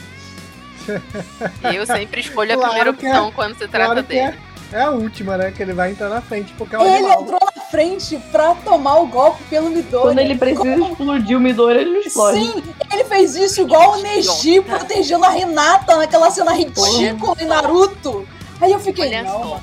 Eu 1.74 1.86
sempre 1.86 2.22
escolho 2.22 2.54
a 2.54 2.56
Claro 2.56 2.70
primeira 2.74 2.90
é. 2.90 2.92
opção 2.94 3.32
quando 3.32 3.54
se 3.58 3.68
trata 3.68 3.86
Claro 3.86 4.00
é. 4.00 4.04
dele. 4.04 4.40
É 4.72 4.82
a 4.82 4.92
última, 4.92 5.36
né? 5.36 5.52
Que 5.52 5.64
ele 5.64 5.74
vai 5.74 5.92
entrar 5.92 6.10
na 6.10 6.22
frente, 6.22 6.54
porque 6.54 6.76
é 6.76 6.80
o 6.80 6.84
Ele 6.84 6.98
animal. 6.98 7.22
entrou 7.24 7.40
na 7.44 7.49
frente 7.70 8.18
pra 8.32 8.56
tomar 8.56 8.96
o 9.00 9.08
golpe 9.08 9.44
pelo 9.46 9.70
Midori. 9.70 10.04
Quando 10.04 10.20
ele 10.20 10.36
precisa 10.38 10.62
Como- 10.62 10.90
explodir 10.92 11.38
o 11.38 11.40
Midori, 11.40 11.80
ele 11.80 11.92
não 11.92 12.02
explode. 12.02 12.40
Sim, 12.40 12.64
ele 12.92 13.04
fez 13.06 13.36
isso 13.36 13.62
igual 13.62 13.94
o 13.94 14.02
Neji 14.02 14.62
protegendo 14.62 15.26
a 15.26 15.30
Renata 15.30 15.96
naquela 15.98 16.30
cena 16.32 16.54
ridícula 16.54 17.36
em 17.40 17.46
Naruto. 17.46 18.28
Aí 18.62 18.72
eu 18.72 18.80
fiquei, 18.80 19.06
Olha 19.08 19.24
não, 19.24 19.44
só. 19.44 19.62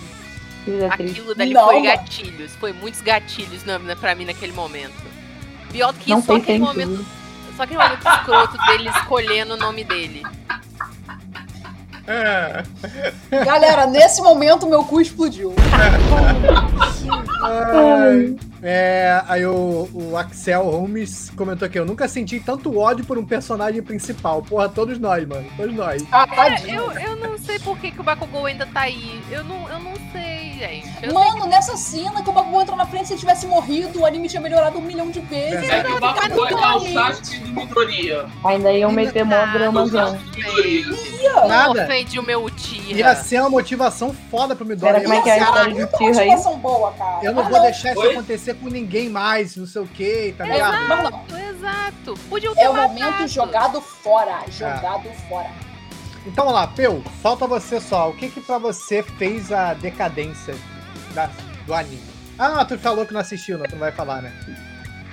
Aquilo 0.90 1.34
dali 1.34 1.52
Não, 1.54 1.64
foi 1.66 1.82
gatilhos. 1.82 2.52
Foi 2.58 2.72
muitos 2.72 3.00
gatilhos 3.00 3.64
na, 3.64 3.78
na, 3.78 3.94
pra 3.94 4.14
mim 4.14 4.24
naquele 4.24 4.52
momento. 4.52 4.94
Pior 5.70 5.92
do 5.92 5.98
que 5.98 6.10
Não 6.10 6.18
isso, 6.18 6.26
só 6.26 6.32
tem 6.34 6.42
aquele 6.42 6.58
momento. 6.58 7.06
Só 7.56 7.62
aquele 7.62 7.78
momento 7.78 8.08
escroto 8.08 8.56
dele 8.66 8.88
escolhendo 8.90 9.54
o 9.54 9.56
nome 9.56 9.84
dele. 9.84 10.22
É. 12.06 12.62
Galera, 13.44 13.86
nesse 13.86 14.22
momento 14.22 14.66
meu 14.66 14.84
cu 14.84 15.00
explodiu. 15.00 15.54
Ai. 17.42 18.36
É, 18.62 19.22
aí 19.28 19.46
o, 19.46 19.88
o 19.92 20.16
Axel 20.16 20.64
Holmes 20.64 21.30
comentou 21.36 21.66
aqui: 21.66 21.78
Eu 21.78 21.84
nunca 21.84 22.08
senti 22.08 22.40
tanto 22.40 22.76
ódio 22.78 23.04
por 23.04 23.18
um 23.18 23.24
personagem 23.24 23.82
principal. 23.82 24.42
Porra, 24.42 24.68
todos 24.68 24.98
nós, 24.98 25.26
mano. 25.26 25.46
Todos 25.56 25.74
nós. 25.74 26.04
Ah, 26.10 26.26
tadinho. 26.26 26.80
eu, 26.80 26.92
eu 26.92 27.16
não 27.16 27.38
sei 27.38 27.58
por 27.58 27.78
que, 27.78 27.90
que 27.90 28.00
o 28.00 28.04
Bakugou 28.04 28.46
ainda 28.46 28.66
tá 28.66 28.80
aí. 28.80 29.20
Eu 29.30 29.44
não, 29.44 29.68
eu 29.68 29.78
não 29.78 29.92
sei, 30.12 30.35
gente. 30.58 31.12
Mano, 31.12 31.46
nessa 31.46 31.76
cena 31.76 32.22
que 32.22 32.30
o 32.30 32.32
Bakugou 32.32 32.62
entrou 32.62 32.76
na 32.76 32.86
frente, 32.86 33.06
se 33.08 33.12
ele 33.14 33.20
tivesse 33.20 33.46
morrido, 33.46 34.00
o 34.00 34.06
anime 34.06 34.28
tinha 34.28 34.40
melhorado 34.40 34.78
um 34.78 34.82
milhão 34.82 35.10
de 35.10 35.20
vezes. 35.20 35.68
É 35.68 35.82
que 35.82 35.92
o 35.92 36.00
Bakugou 36.00 36.46
é 36.46 36.48
o 36.48 36.48
Totalmente. 36.48 36.94
Sasuke 36.94 37.38
do 37.40 37.48
Midoriya. 37.52 38.26
Ainda 38.44 38.72
iam 38.72 38.90
meter 38.92 39.24
mó 39.24 39.36
Ah, 39.36 39.46
dramazão. 39.46 40.18
Midoriya. 40.34 40.86
Não 41.34 41.48
Nada. 41.48 41.82
ofende 41.84 42.18
o 42.18 42.22
meu 42.22 42.40
Ia 42.40 42.46
Uchiha. 42.46 43.14
ser 43.16 43.40
uma 43.40 43.50
motivação 43.50 44.14
foda 44.30 44.54
pro 44.56 44.64
Midori. 44.64 44.92
Pera, 44.92 45.04
como 45.04 45.14
é 45.14 45.22
que 45.22 45.30
é 45.30 45.32
a 45.32 45.38
história 45.38 45.74
de 45.74 45.80
Uma 45.82 45.86
Tira 46.12 46.20
aí? 46.20 46.56
boa, 46.58 46.92
cara. 46.92 47.18
Eu 47.24 47.32
não 47.34 47.42
Mas 47.42 47.52
vou 47.52 47.60
deixar 47.62 47.90
isso 47.92 48.00
Oi? 48.00 48.12
acontecer 48.12 48.54
com 48.54 48.66
ninguém 48.68 49.08
mais, 49.08 49.56
não 49.56 49.66
sei 49.66 49.82
o 49.82 49.86
que, 49.86 50.34
tá 50.38 50.44
ligado? 50.44 50.72
Não. 50.88 50.96
Exato, 50.98 51.36
exato. 51.56 52.14
Podiam 52.28 52.54
ter 52.54 52.62
É 52.62 52.70
o 52.70 52.74
momento 52.74 53.26
jogado 53.28 53.80
fora. 53.80 54.40
Jogado 54.48 55.08
fora. 55.28 55.50
Então 56.26 56.44
vamos 56.44 56.60
lá, 56.60 56.66
Peu, 56.66 57.02
falta 57.22 57.46
você 57.46 57.80
só. 57.80 58.10
O 58.10 58.12
que 58.14 58.28
que 58.28 58.40
pra 58.40 58.58
você 58.58 59.02
fez 59.02 59.52
a 59.52 59.74
decadência 59.74 60.54
da- 61.14 61.30
do 61.66 61.72
anime? 61.72 62.02
Ah, 62.38 62.64
tu 62.64 62.76
falou 62.78 63.06
que 63.06 63.12
não 63.14 63.20
assistiu, 63.20 63.56
não, 63.58 63.64
tu 63.66 63.72
não 63.72 63.80
vai 63.80 63.92
falar, 63.92 64.20
né? 64.22 64.32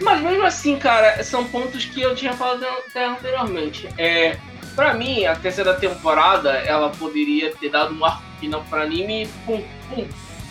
Mas 0.01 0.21
mesmo 0.21 0.43
assim, 0.45 0.77
cara, 0.77 1.23
são 1.23 1.45
pontos 1.45 1.85
que 1.85 2.01
eu 2.01 2.15
tinha 2.15 2.33
falado 2.33 2.65
até 2.65 3.05
anteriormente. 3.05 3.87
É, 3.97 4.37
pra 4.75 4.93
mim, 4.93 5.23
a 5.25 5.35
terceira 5.35 5.73
temporada, 5.75 6.51
ela 6.51 6.89
poderia 6.89 7.53
ter 7.55 7.69
dado 7.69 7.93
um 7.93 8.03
arco 8.03 8.23
final 8.39 8.63
pra 8.69 8.81
anime, 8.81 9.29
pum, 9.45 9.63
pum, 9.89 10.05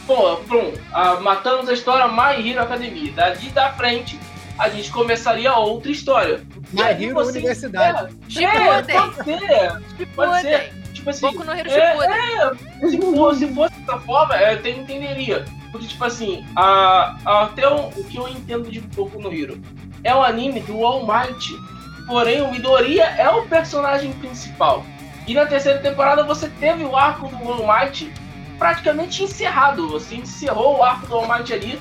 pô, 0.07 0.37
pum, 0.49 0.73
ah, 0.93 1.17
matamos 1.21 1.69
a 1.69 1.73
história 1.75 2.07
My 2.09 2.49
Hero 2.49 2.63
Academia. 2.63 3.13
Dali 3.13 3.51
da 3.51 3.73
frente, 3.73 4.19
a 4.63 4.69
gente 4.69 4.91
começaria 4.91 5.53
outra 5.55 5.91
história. 5.91 6.41
E 6.73 6.77
My 6.77 6.83
aí 6.83 7.05
Hero 7.05 7.15
você 7.15 7.31
Universidade. 7.39 8.15
É, 8.15 8.31
Shippuden. 8.31 8.97
pode 8.97 9.25
ser, 9.25 10.07
pode 10.15 10.41
ser. 10.43 10.73
Tipo 10.93 11.11
assim, 11.11 11.21
Boku 11.21 11.45
no 11.45 11.53
Hero 11.53 11.71
é, 11.71 11.93
Shippuden. 11.93 12.91
se, 12.91 13.01
for, 13.17 13.35
se 13.35 13.49
fosse 13.55 13.75
dessa 13.81 13.99
forma, 14.01 14.37
eu 14.37 14.55
até 14.55 14.71
entenderia. 14.71 15.45
Porque, 15.73 15.87
tipo 15.87 16.05
assim, 16.05 16.47
a, 16.55 17.17
a- 17.25 17.43
até 17.45 17.67
o, 17.67 17.89
o 17.89 18.05
que 18.05 18.17
eu 18.17 18.29
entendo 18.29 18.71
de 18.71 18.81
Boku 18.81 19.21
no 19.21 19.33
Hero 19.33 19.61
é 20.05 20.15
o 20.15 20.23
anime 20.23 20.61
do 20.61 20.85
All 20.87 21.05
Might. 21.07 21.49
Porém, 22.07 22.43
o 22.43 22.51
Midoriya 22.51 23.05
é 23.19 23.29
o 23.29 23.43
personagem 23.47 24.13
principal. 24.15 24.85
E 25.27 25.35
na 25.35 25.47
terceira 25.47 25.79
temporada 25.79 26.23
você 26.25 26.49
teve 26.49 26.85
o 26.85 26.97
arco 26.97 27.29
do 27.29 27.53
All 27.53 27.67
Might 27.67 28.13
praticamente 28.59 29.23
encerrado. 29.25 29.89
Você 29.89 30.17
encerrou 30.17 30.79
o 30.79 30.83
arco 30.85 31.07
do 31.07 31.15
All 31.17 31.27
Might 31.29 31.53
ali. 31.53 31.81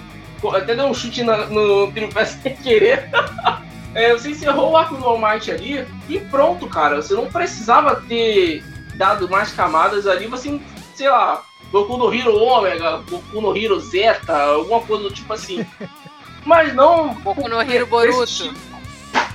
Até 0.50 0.76
deu 0.76 0.86
um 0.86 0.94
chute 0.94 1.24
na- 1.24 1.46
no 1.48 1.92
tripé 1.92 2.26
sem 2.26 2.56
querer. 2.56 3.10
É, 3.94 4.14
você 4.14 4.30
encerrou 4.30 4.72
o 4.72 4.78
arco 4.78 4.96
do 4.96 5.04
All 5.04 5.18
Might 5.20 5.52
ali 5.52 5.86
e 6.08 6.18
pronto, 6.18 6.66
cara. 6.66 7.02
Você 7.02 7.14
não 7.14 7.26
precisava 7.26 7.98
ter 8.08 8.64
dado 8.96 9.28
mais 9.30 9.52
camadas 9.52 10.08
ali. 10.08 10.28
Você, 10.28 10.62
sei 10.96 11.10
lá, 11.10 11.44
Goku 11.74 11.98
no 11.98 12.14
Hero 12.14 12.34
Ômega, 12.42 13.02
Goku 13.10 13.42
no 13.42 13.54
Hero 13.58 13.78
Zeta, 13.82 14.34
alguma 14.44 14.80
coisa 14.80 15.04
do 15.04 15.12
tipo 15.12 15.34
assim. 15.34 15.66
Mas 16.46 16.74
não. 16.74 17.16
Boku 17.16 17.50
no 17.50 17.62
Hero 17.62 17.86
Boruto. 17.86 18.54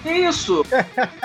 Isso! 0.07 0.65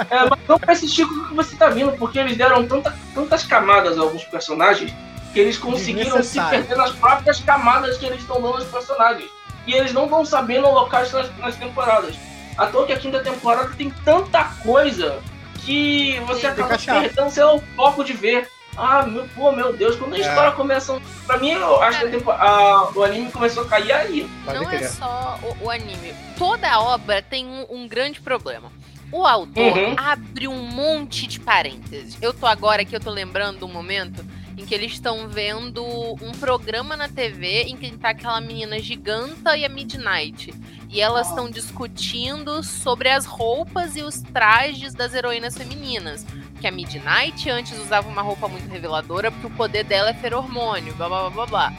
É, 0.10 0.28
mas 0.30 0.40
não 0.48 0.60
pra 0.60 0.74
esse 0.74 0.88
Chico 0.90 1.28
que 1.30 1.34
você 1.34 1.56
tá 1.56 1.70
vindo, 1.70 1.94
porque 1.94 2.20
eles 2.20 2.36
deram 2.36 2.68
tanta- 2.68 2.94
tantas 3.16 3.44
camadas 3.45 3.98
a 3.98 4.02
alguns 4.02 4.24
personagens 4.26 4.94
que 5.32 5.40
eles 5.40 5.58
conseguiram 5.58 6.22
se 6.24 6.38
perder 6.49 6.76
nas 6.76 6.91
próprias 6.91 7.40
camadas 7.40 7.98
que 7.98 8.06
eles 8.06 8.20
estão 8.20 8.41
dando 8.41 8.56
aos 8.56 8.66
personagens. 8.66 9.30
E 9.68 9.74
eles 9.74 9.94
não 9.94 10.08
vão 10.08 10.26
sabendo 10.26 10.66
alocar 10.68 11.04
isso 11.04 11.16
nas, 11.18 11.38
nas 11.38 11.56
temporadas. 11.56 12.16
À 12.58 12.66
toa 12.68 12.86
que 12.86 12.94
a 12.94 12.98
quinta 13.00 13.20
temporada 13.22 13.74
tem 13.78 13.90
tanta 14.04 14.44
coisa 14.64 15.20
que 15.64 16.20
você 16.22 16.42
Sim, 16.42 16.48
acaba 16.48 16.78
perdendo 16.78 17.30
seu 17.30 17.62
foco 17.76 18.04
de 18.04 18.14
ver. 18.14 18.50
Ah, 18.78 19.04
meu, 19.04 19.28
pô, 19.36 19.52
meu 19.52 19.74
Deus, 19.74 19.96
quando 19.98 20.14
a 20.14 20.18
É. 20.18 20.22
história 20.22 20.52
começa. 20.54 21.00
Pra 21.28 21.38
mim, 21.38 21.52
eu 21.52 21.82
acho 21.84 22.00
que 22.00 22.06
a 22.06 22.10
tempo- 22.10 22.32
a- 22.32 22.90
o 22.96 23.04
anime 23.04 23.30
começou 23.32 23.64
a 23.64 23.68
cair 23.68 23.92
aí. 23.92 24.30
Não 24.46 24.70
é 24.72 24.88
só 24.88 25.38
o, 25.44 25.66
o 25.66 25.70
anime. 25.70 26.14
Toda 26.38 26.70
a 26.70 26.80
obra 26.82 27.22
tem 27.22 27.46
um, 27.46 27.66
um 27.70 27.88
grande 27.88 28.22
problema. 28.22 28.72
O 29.12 29.26
autor 29.28 29.78
Uhum. 29.78 29.96
abre 29.98 30.48
um 30.48 30.56
monte 30.64 31.28
de 31.28 31.38
parênteses. 31.40 32.18
Eu 32.22 32.34
tô 32.34 32.46
agora 32.48 32.82
aqui, 32.82 32.96
eu 32.96 33.00
tô 33.00 33.10
lembrando 33.12 33.66
um 33.66 33.72
momento 33.72 34.26
em 34.62 34.66
que 34.66 34.76
eles 34.76 34.92
estão 34.94 35.28
vendo 35.28 35.84
um 36.22 36.32
programa 36.40 36.96
na 36.96 37.10
TV 37.10 37.64
em 37.64 37.76
que 37.76 37.90
tá 37.98 38.10
aquela 38.10 38.40
menina 38.40 38.78
giganta 38.80 39.58
e 39.58 39.66
a 39.66 39.70
Midnight. 39.70 40.54
E 40.90 41.02
elas 41.02 41.30
estão 41.30 41.50
discutindo 41.50 42.62
sobre 42.64 43.10
as 43.10 43.26
roupas 43.26 43.96
e 43.96 44.04
os 44.04 44.22
trajes 44.22 44.94
das 44.94 45.14
heroínas 45.16 45.58
femininas. 45.58 46.26
Que 46.60 46.68
a 46.68 46.72
Midnight 46.72 47.50
antes 47.50 47.78
usava 47.80 48.08
uma 48.08 48.22
roupa 48.22 48.48
muito 48.48 48.70
reveladora 48.70 49.32
porque 49.32 49.48
o 49.48 49.52
poder 49.52 49.84
dela 49.84 50.12
é 50.12 50.14
feromônio, 50.14 50.94
blá 50.96 51.08
blá 51.10 51.22
blá 51.22 51.30
blá 51.32 51.46
blá. 51.48 51.74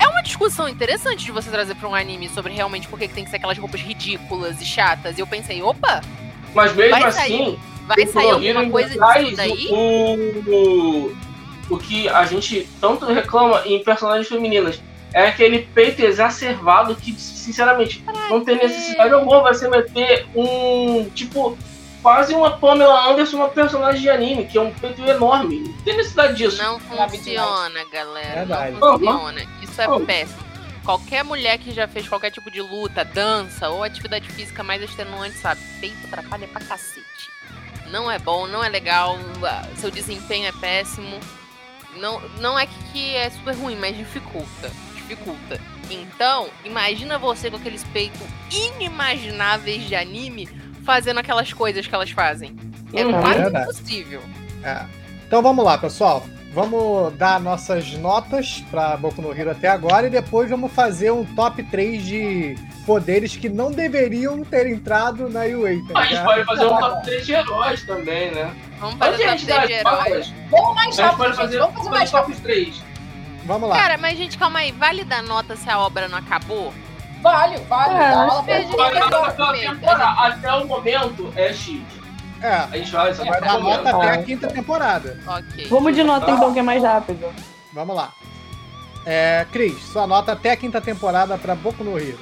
É 0.00 0.08
uma 0.08 0.22
discussão 0.22 0.68
interessante 0.68 1.24
de 1.24 1.30
você 1.32 1.50
trazer 1.50 1.74
pra 1.74 1.88
um 1.88 1.94
anime 1.94 2.28
sobre 2.30 2.52
realmente 2.52 2.88
por 2.88 2.98
que 2.98 3.06
tem 3.06 3.24
que 3.24 3.30
ser 3.30 3.36
aquelas 3.36 3.58
roupas 3.58 3.80
ridículas 3.80 4.60
e 4.62 4.64
chatas. 4.64 5.18
E 5.18 5.20
eu 5.20 5.26
pensei, 5.26 5.62
opa, 5.62 6.00
Mas 6.54 6.74
mesmo 6.74 6.90
Vai 6.92 7.04
assim. 7.04 7.18
sair- 7.18 7.58
vai 7.86 8.06
sair 8.06 8.30
alguma 8.30 8.70
coisa 8.70 8.88
disso 8.90 9.36
daí? 9.36 9.68
O, 9.70 11.12
o, 11.70 11.78
que 11.78 12.08
a 12.08 12.24
gente 12.26 12.68
tanto 12.80 13.06
reclama 13.06 13.62
em 13.66 13.82
personagens 13.82 14.28
femininas 14.28 14.80
é 15.12 15.28
aquele 15.28 15.60
peito 15.74 16.02
exacerbado 16.04 16.94
que, 16.96 17.12
sinceramente, 17.12 18.04
não 18.28 18.44
tem 18.44 18.56
necessidade 18.56 19.12
alguma 19.12 19.40
você 19.42 19.68
meter 19.68 20.26
um. 20.34 21.08
Tipo, 21.14 21.56
quase 22.02 22.34
uma 22.34 22.58
Pamela 22.58 23.10
Anderson, 23.10 23.36
uma 23.36 23.48
personagem 23.48 24.00
de 24.02 24.10
anime, 24.10 24.44
que 24.46 24.58
é 24.58 24.60
um 24.60 24.72
peito 24.72 25.00
enorme. 25.04 25.60
Não 25.60 25.72
tem 25.84 25.96
necessidade 25.96 26.34
disso. 26.34 26.58
Não 26.60 26.80
Na 26.96 27.08
funciona, 27.08 27.84
galera. 27.92 28.34
Verdade. 28.40 28.72
Não 28.72 28.98
funciona. 28.98 29.42
Isso 29.62 29.80
é 29.80 29.88
Uhum. 29.88 30.04
péssimo. 30.04 30.44
Qualquer 30.84 31.24
mulher 31.24 31.58
que 31.58 31.70
já 31.72 31.88
fez 31.88 32.06
qualquer 32.08 32.30
tipo 32.30 32.50
de 32.50 32.60
luta, 32.60 33.04
dança 33.04 33.70
ou 33.70 33.82
atividade 33.82 34.28
física 34.28 34.62
mais 34.62 34.82
extenuante 34.82 35.38
sabe, 35.38 35.60
peito 35.80 35.96
atrapalha 36.06 36.46
pra 36.48 36.60
cacete. 36.60 37.30
Não 37.90 38.10
é 38.10 38.18
bom, 38.18 38.46
não 38.46 38.62
é 38.62 38.68
legal, 38.68 39.16
seu 39.76 39.90
desempenho 39.90 40.46
é 40.48 40.52
péssimo. 40.52 41.18
Não, 41.98 42.20
não 42.40 42.58
é 42.58 42.66
que 42.92 43.14
é 43.14 43.30
super 43.30 43.54
ruim, 43.54 43.76
mas 43.76 43.96
dificulta. 43.96 44.70
Dificulta. 44.94 45.60
Então, 45.90 46.48
imagina 46.64 47.18
você 47.18 47.50
com 47.50 47.56
aqueles 47.56 47.84
peitos 47.84 48.20
inimagináveis 48.50 49.82
de 49.86 49.94
anime 49.94 50.48
fazendo 50.84 51.18
aquelas 51.20 51.52
coisas 51.52 51.86
que 51.86 51.94
elas 51.94 52.10
fazem. 52.10 52.54
É 52.92 53.04
Uhum. 53.04 53.12
quase 53.20 53.40
Verdade. 53.40 53.64
impossível. 53.70 54.22
É. 54.62 54.84
Então 55.26 55.42
vamos 55.42 55.64
lá, 55.64 55.76
pessoal. 55.78 56.24
Vamos 56.52 57.12
dar 57.16 57.40
nossas 57.40 57.92
notas 57.94 58.62
pra 58.70 58.96
Boku 58.96 59.20
no 59.20 59.36
Hero 59.36 59.50
até 59.50 59.68
agora 59.68 60.06
e 60.06 60.10
depois 60.10 60.48
vamos 60.48 60.70
fazer 60.72 61.10
um 61.10 61.24
top 61.24 61.62
3 61.64 62.04
de 62.04 62.54
poderes 62.84 63.36
que 63.36 63.48
não 63.48 63.70
deveriam 63.70 64.44
ter 64.44 64.66
entrado 64.66 65.28
na 65.28 65.40
UA, 65.40 65.70
tá 65.92 66.00
A 66.00 66.04
gente 66.04 66.22
pode 66.22 66.44
fazer 66.44 66.66
um 66.66 66.76
top 66.78 67.04
3 67.04 67.26
de 67.26 67.32
heróis 67.32 67.82
também, 67.84 68.30
né? 68.32 68.54
Vamos 68.78 68.96
fazer 68.96 69.24
a 69.24 69.26
top 69.28 69.38
gente 69.38 69.46
3 69.46 69.58
dar 69.60 69.66
de 69.66 69.72
heróis. 69.72 70.34
Vamos 70.50 70.74
mais 70.74 70.98
rápido, 70.98 71.34
fazer, 71.34 71.58
Vamos 71.58 71.74
fazer 71.76 71.90
mais 71.90 72.10
top 72.10 72.28
rápido. 72.30 72.42
3. 72.42 72.82
Vamos 73.46 73.68
lá. 73.68 73.76
Cara, 73.76 73.98
mas 73.98 74.16
gente, 74.18 74.38
calma 74.38 74.60
aí. 74.60 74.72
Vale 74.72 75.04
dar 75.04 75.22
nota 75.22 75.56
se 75.56 75.68
a 75.68 75.78
obra 75.78 76.08
não 76.08 76.18
acabou? 76.18 76.72
Vale, 77.22 77.56
vale. 77.68 77.94
É, 77.94 77.98
Dá 77.98 78.10
aula 78.20 78.24
acho 78.34 78.42
pra 78.44 78.54
que 78.54 78.62
gente. 78.62 78.80
a 78.80 78.84
gente 78.84 79.02
Agora, 79.02 79.08
vai 79.24 79.34
pela 79.34 79.52
temporada, 79.52 80.26
até 80.26 80.52
o 80.52 80.66
momento 80.66 81.32
é 81.36 81.52
X. 81.52 81.80
É, 82.42 82.52
A 82.52 82.76
gente 82.76 82.90
vai 82.92 83.12
vai 83.14 83.40
dar 83.40 83.58
nota 83.58 83.90
até 83.96 84.10
a 84.10 84.22
quinta 84.22 84.48
temporada. 84.48 85.18
Ok. 85.26 85.66
Vamos 85.68 85.94
de 85.94 86.02
nota 86.02 86.30
então, 86.30 86.52
que 86.52 86.58
é 86.58 86.62
mais 86.62 86.82
rápido. 86.82 87.32
Vamos 87.72 87.96
lá. 87.96 88.12
É, 89.06 89.46
Cris, 89.50 89.82
sua 89.84 90.06
nota 90.06 90.32
até 90.32 90.50
a 90.50 90.56
quinta 90.56 90.80
temporada 90.80 91.38
pra 91.38 91.54
Boku 91.54 91.82
no 91.82 91.98
Hero. 91.98 92.18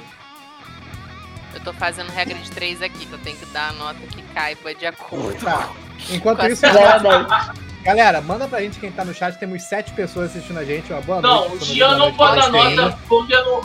Eu 1.53 1.61
tô 1.61 1.73
fazendo 1.73 2.09
regra 2.09 2.37
de 2.37 2.49
3 2.51 2.81
aqui, 2.81 3.05
que 3.05 3.13
eu 3.13 3.19
tenho 3.19 3.37
que 3.37 3.45
dar 3.47 3.69
a 3.69 3.73
nota 3.73 3.99
que 4.07 4.21
caiba 4.33 4.73
de 4.73 4.85
acordo. 4.85 5.43
Tá. 5.43 5.69
Enquanto 6.09 6.45
isso, 6.47 6.61
0 6.61 6.79
a 6.79 6.97
10. 6.97 7.63
Galera, 7.83 8.21
manda 8.21 8.47
pra 8.47 8.61
gente 8.61 8.79
quem 8.79 8.89
tá 8.89 9.03
no 9.03 9.13
chat. 9.13 9.37
Temos 9.37 9.61
sete 9.63 9.91
pessoas 9.91 10.29
assistindo 10.29 10.57
a 10.57 10.63
gente. 10.63 10.91
Uma 10.93 11.01
boa 11.01 11.21
Não, 11.21 11.49
noite. 11.49 11.63
o 11.63 11.75
Gian 11.75 11.97
não 11.97 12.13
pode 12.13 12.49
dar 12.49 12.49
nota 12.49 12.97
porque 13.09 13.35
no, 13.37 13.61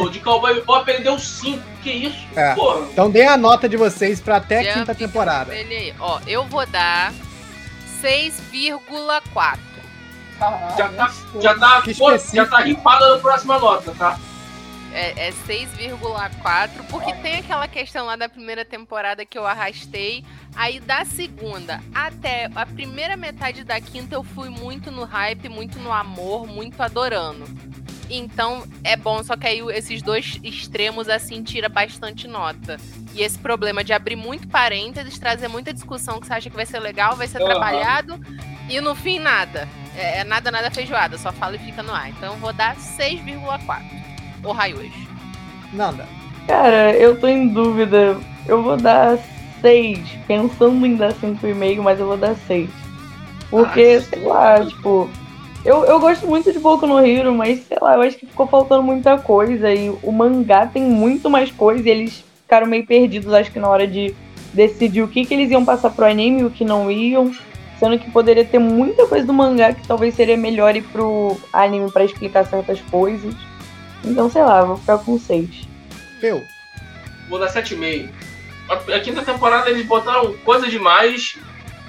no 0.00 0.10
de 0.10 0.20
Cowboy 0.20 0.54
Bebop 0.54 0.90
ele 0.90 1.04
deu 1.04 1.18
5. 1.18 1.62
Que 1.82 1.90
isso? 1.90 2.26
É. 2.34 2.54
Porra. 2.54 2.86
Então 2.90 3.10
dê 3.10 3.24
a 3.26 3.36
nota 3.36 3.68
de 3.68 3.76
vocês 3.76 4.20
pra 4.20 4.36
até 4.36 4.60
a 4.60 4.62
Já 4.62 4.74
quinta 4.74 4.94
temporada. 4.94 5.54
Ele 5.54 5.74
aí. 5.74 5.94
Ó, 6.00 6.18
eu 6.26 6.44
vou 6.46 6.66
dar 6.66 7.12
6,4. 8.02 9.58
Já 10.76 10.88
tá, 10.88 11.12
já 11.40 11.58
tá, 11.58 11.82
pô, 11.98 12.18
já 12.32 12.46
tá 12.46 12.58
ripada 12.58 13.14
na 13.14 13.18
próxima 13.18 13.58
nota, 13.58 13.94
tá? 13.98 14.18
É, 14.96 15.28
é 15.28 15.30
6,4, 15.30 16.86
porque 16.88 17.12
tem 17.16 17.34
aquela 17.34 17.68
questão 17.68 18.06
lá 18.06 18.16
da 18.16 18.30
primeira 18.30 18.64
temporada 18.64 19.26
que 19.26 19.36
eu 19.36 19.46
arrastei. 19.46 20.24
Aí 20.54 20.80
da 20.80 21.04
segunda 21.04 21.82
até 21.94 22.48
a 22.54 22.64
primeira 22.64 23.14
metade 23.14 23.62
da 23.62 23.78
quinta 23.78 24.14
eu 24.14 24.24
fui 24.24 24.48
muito 24.48 24.90
no 24.90 25.04
hype, 25.04 25.50
muito 25.50 25.78
no 25.78 25.92
amor, 25.92 26.46
muito 26.46 26.82
adorando. 26.82 27.44
Então 28.08 28.66
é 28.82 28.96
bom, 28.96 29.22
só 29.22 29.36
que 29.36 29.46
aí 29.46 29.60
esses 29.74 30.00
dois 30.00 30.40
extremos 30.42 31.10
assim 31.10 31.42
tira 31.42 31.68
bastante 31.68 32.26
nota. 32.26 32.78
E 33.12 33.22
esse 33.22 33.38
problema 33.38 33.84
de 33.84 33.92
abrir 33.92 34.16
muito 34.16 34.48
parênteses, 34.48 35.18
trazer 35.18 35.48
muita 35.48 35.74
discussão 35.74 36.18
que 36.18 36.26
você 36.26 36.32
acha 36.32 36.48
que 36.48 36.56
vai 36.56 36.64
ser 36.64 36.80
legal, 36.80 37.16
vai 37.16 37.26
ser 37.26 37.42
Aham. 37.42 37.50
trabalhado, 37.50 38.18
e 38.66 38.80
no 38.80 38.94
fim 38.94 39.18
nada. 39.18 39.68
É, 39.94 40.20
é 40.20 40.24
nada, 40.24 40.50
nada 40.50 40.70
feijoada, 40.70 41.18
só 41.18 41.32
fala 41.32 41.56
e 41.56 41.58
fica 41.58 41.82
no 41.82 41.92
ar. 41.92 42.08
Então 42.08 42.32
eu 42.32 42.38
vou 42.38 42.54
dar 42.54 42.76
6,4. 42.76 44.05
O 44.44 44.52
Raios. 44.52 44.92
Nanda. 45.72 46.06
Cara, 46.46 46.92
eu 46.94 47.18
tô 47.18 47.26
em 47.26 47.48
dúvida. 47.48 48.16
Eu 48.46 48.62
vou 48.62 48.76
dar 48.76 49.18
6. 49.60 49.98
Pensando 50.26 50.86
em 50.86 50.96
dar 50.96 51.12
5,5, 51.14 51.82
mas 51.82 51.98
eu 51.98 52.06
vou 52.06 52.16
dar 52.16 52.34
6. 52.46 52.70
Porque, 53.50 54.00
sei 54.00 54.22
lá, 54.22 54.64
tipo. 54.64 55.08
Eu, 55.64 55.84
eu 55.84 55.98
gosto 55.98 56.26
muito 56.28 56.52
de 56.52 56.60
Boku 56.60 56.86
no 56.86 57.04
Hero, 57.04 57.34
mas 57.34 57.64
sei 57.66 57.76
lá, 57.82 57.96
eu 57.96 58.02
acho 58.02 58.16
que 58.16 58.26
ficou 58.26 58.46
faltando 58.46 58.84
muita 58.84 59.18
coisa. 59.18 59.72
E 59.74 59.90
o 60.02 60.12
mangá 60.12 60.66
tem 60.66 60.82
muito 60.82 61.28
mais 61.28 61.50
coisa 61.50 61.88
e 61.88 61.90
eles 61.90 62.24
ficaram 62.42 62.68
meio 62.68 62.86
perdidos, 62.86 63.34
acho 63.34 63.50
que 63.50 63.58
na 63.58 63.68
hora 63.68 63.86
de 63.86 64.14
decidir 64.54 65.02
o 65.02 65.08
que, 65.08 65.24
que 65.24 65.34
eles 65.34 65.50
iam 65.50 65.64
passar 65.64 65.90
pro 65.90 66.06
anime 66.06 66.42
e 66.42 66.44
o 66.44 66.50
que 66.50 66.64
não 66.64 66.90
iam. 66.90 67.32
Sendo 67.80 67.98
que 67.98 68.10
poderia 68.10 68.44
ter 68.44 68.58
muita 68.58 69.06
coisa 69.06 69.26
do 69.26 69.34
mangá 69.34 69.74
que 69.74 69.86
talvez 69.86 70.14
seria 70.14 70.36
melhor 70.36 70.74
ir 70.76 70.82
pro 70.82 71.36
anime 71.52 71.90
pra 71.90 72.04
explicar 72.04 72.46
certas 72.46 72.80
coisas. 72.82 73.34
Então, 74.06 74.30
sei 74.30 74.42
lá, 74.42 74.60
eu 74.60 74.66
vou 74.68 74.76
ficar 74.76 74.98
com 74.98 75.18
6. 75.18 75.48
Eu. 76.22 76.44
Vou 77.28 77.38
dar 77.38 77.52
7,5. 77.52 78.08
A, 78.68 78.96
a 78.96 79.00
quinta 79.00 79.22
temporada 79.22 79.68
eles 79.70 79.86
botaram 79.86 80.32
coisa 80.38 80.68
demais. 80.68 81.36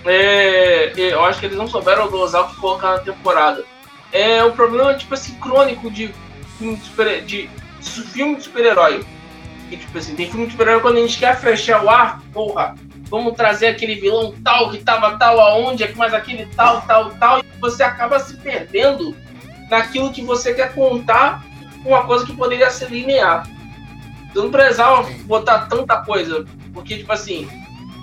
É, 0.05 0.93
eu 0.95 1.23
acho 1.25 1.39
que 1.39 1.45
eles 1.45 1.57
não 1.57 1.67
souberam 1.67 2.09
dosar 2.09 2.43
o 2.43 2.49
que 2.49 2.55
colocar 2.55 2.93
na 2.93 2.99
temporada. 2.99 3.63
É 4.11 4.43
um 4.43 4.51
problema, 4.51 4.93
tipo 4.93 5.13
assim, 5.13 5.33
crônico 5.35 5.91
de 5.91 6.13
filme 6.57 6.75
de, 6.77 6.83
super, 6.85 7.21
de 7.23 7.49
su- 7.81 8.05
filme 8.07 8.35
de 8.37 8.43
super-herói. 8.43 9.05
Que, 9.69 9.77
tipo 9.77 9.97
assim, 9.97 10.15
tem 10.15 10.29
filme 10.29 10.45
de 10.45 10.53
super-herói 10.53 10.81
quando 10.81 10.97
a 10.97 11.01
gente 11.01 11.17
quer 11.19 11.37
fechar 11.37 11.83
o 11.83 11.89
ar, 11.89 12.21
porra, 12.31 12.75
vamos 13.09 13.35
trazer 13.35 13.67
aquele 13.67 13.95
vilão 13.95 14.33
tal 14.43 14.71
que 14.71 14.77
tava 14.77 15.17
tal 15.17 15.39
aonde, 15.41 15.83
aqui 15.83 15.97
mais 15.97 16.13
aquele 16.13 16.45
tal, 16.55 16.81
tal, 16.81 17.09
tal, 17.11 17.39
e 17.39 17.43
você 17.59 17.83
acaba 17.83 18.17
se 18.19 18.37
perdendo 18.37 19.15
naquilo 19.69 20.13
que 20.13 20.21
você 20.23 20.53
quer 20.53 20.73
contar 20.73 21.43
uma 21.85 22.05
coisa 22.05 22.25
que 22.25 22.35
poderia 22.35 22.69
ser 22.69 22.89
linear. 22.89 23.47
Eu 24.35 24.43
não 24.43 24.51
precisava 24.51 25.09
botar 25.23 25.67
tanta 25.67 25.97
coisa, 25.97 26.45
porque, 26.73 26.97
tipo 26.97 27.11
assim, 27.11 27.47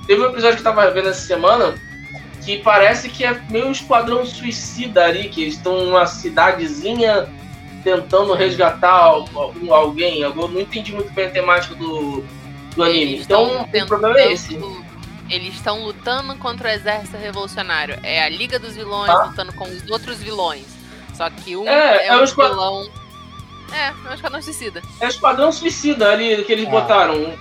teve 0.07 0.23
um 0.23 0.27
episódio 0.31 0.57
que 0.57 0.67
eu 0.67 0.75
tava 0.75 0.91
vendo 0.91 1.09
essa 1.09 1.21
semana 1.21 1.75
que 2.45 2.59
parece 2.59 3.09
que 3.09 3.25
é 3.25 3.41
meio 3.49 3.67
um 3.69 3.73
esquadrão 3.73 4.25
suicida 4.27 5.05
ali, 5.05 5.29
que 5.29 5.43
eles 5.43 5.55
estão 5.55 5.85
numa 5.85 6.07
cidadezinha 6.07 7.27
tentando 7.83 8.35
resgatar 8.35 9.15
alguém. 9.71 10.21
Eu 10.21 10.35
não 10.35 10.61
entendi 10.61 10.93
muito 10.93 11.13
bem 11.13 11.27
a 11.27 11.31
temática 11.31 11.75
do, 11.75 12.25
do 12.75 12.83
anime. 12.83 13.13
Eles 13.15 13.25
Então, 13.25 13.67
tão 13.71 13.83
o 13.83 13.87
problema 13.87 14.19
é 14.19 14.33
esse. 14.33 14.59
Eles 15.31 15.55
estão 15.55 15.83
lutando 15.85 16.37
contra 16.37 16.69
o 16.69 16.71
exército 16.71 17.17
revolucionário. 17.17 17.99
É 18.03 18.23
a 18.23 18.29
Liga 18.29 18.59
dos 18.59 18.75
Vilões 18.77 19.09
Ah. 19.11 19.25
lutando 19.25 19.53
com 19.55 19.65
os 19.65 19.89
outros 19.91 20.23
vilões. 20.23 20.67
Só 21.15 21.31
que 21.31 21.57
um 21.57 21.67
É, 21.67 21.97
é, 21.97 22.07
é 22.09 22.17
um 22.17 22.27
vilão. 22.27 22.89
É, 23.75 23.89
é 23.89 24.11
um 24.11 24.15
esquadrão 24.15 24.43
suicida. 24.43 24.83
É 25.01 25.07
o 25.07 25.09
esquadrão 25.09 25.53
suicida 25.53 26.11
ali 26.11 26.43
que 26.45 26.53
eles 26.53 26.67
Ah. 26.67 26.71
botaram. 26.71 27.35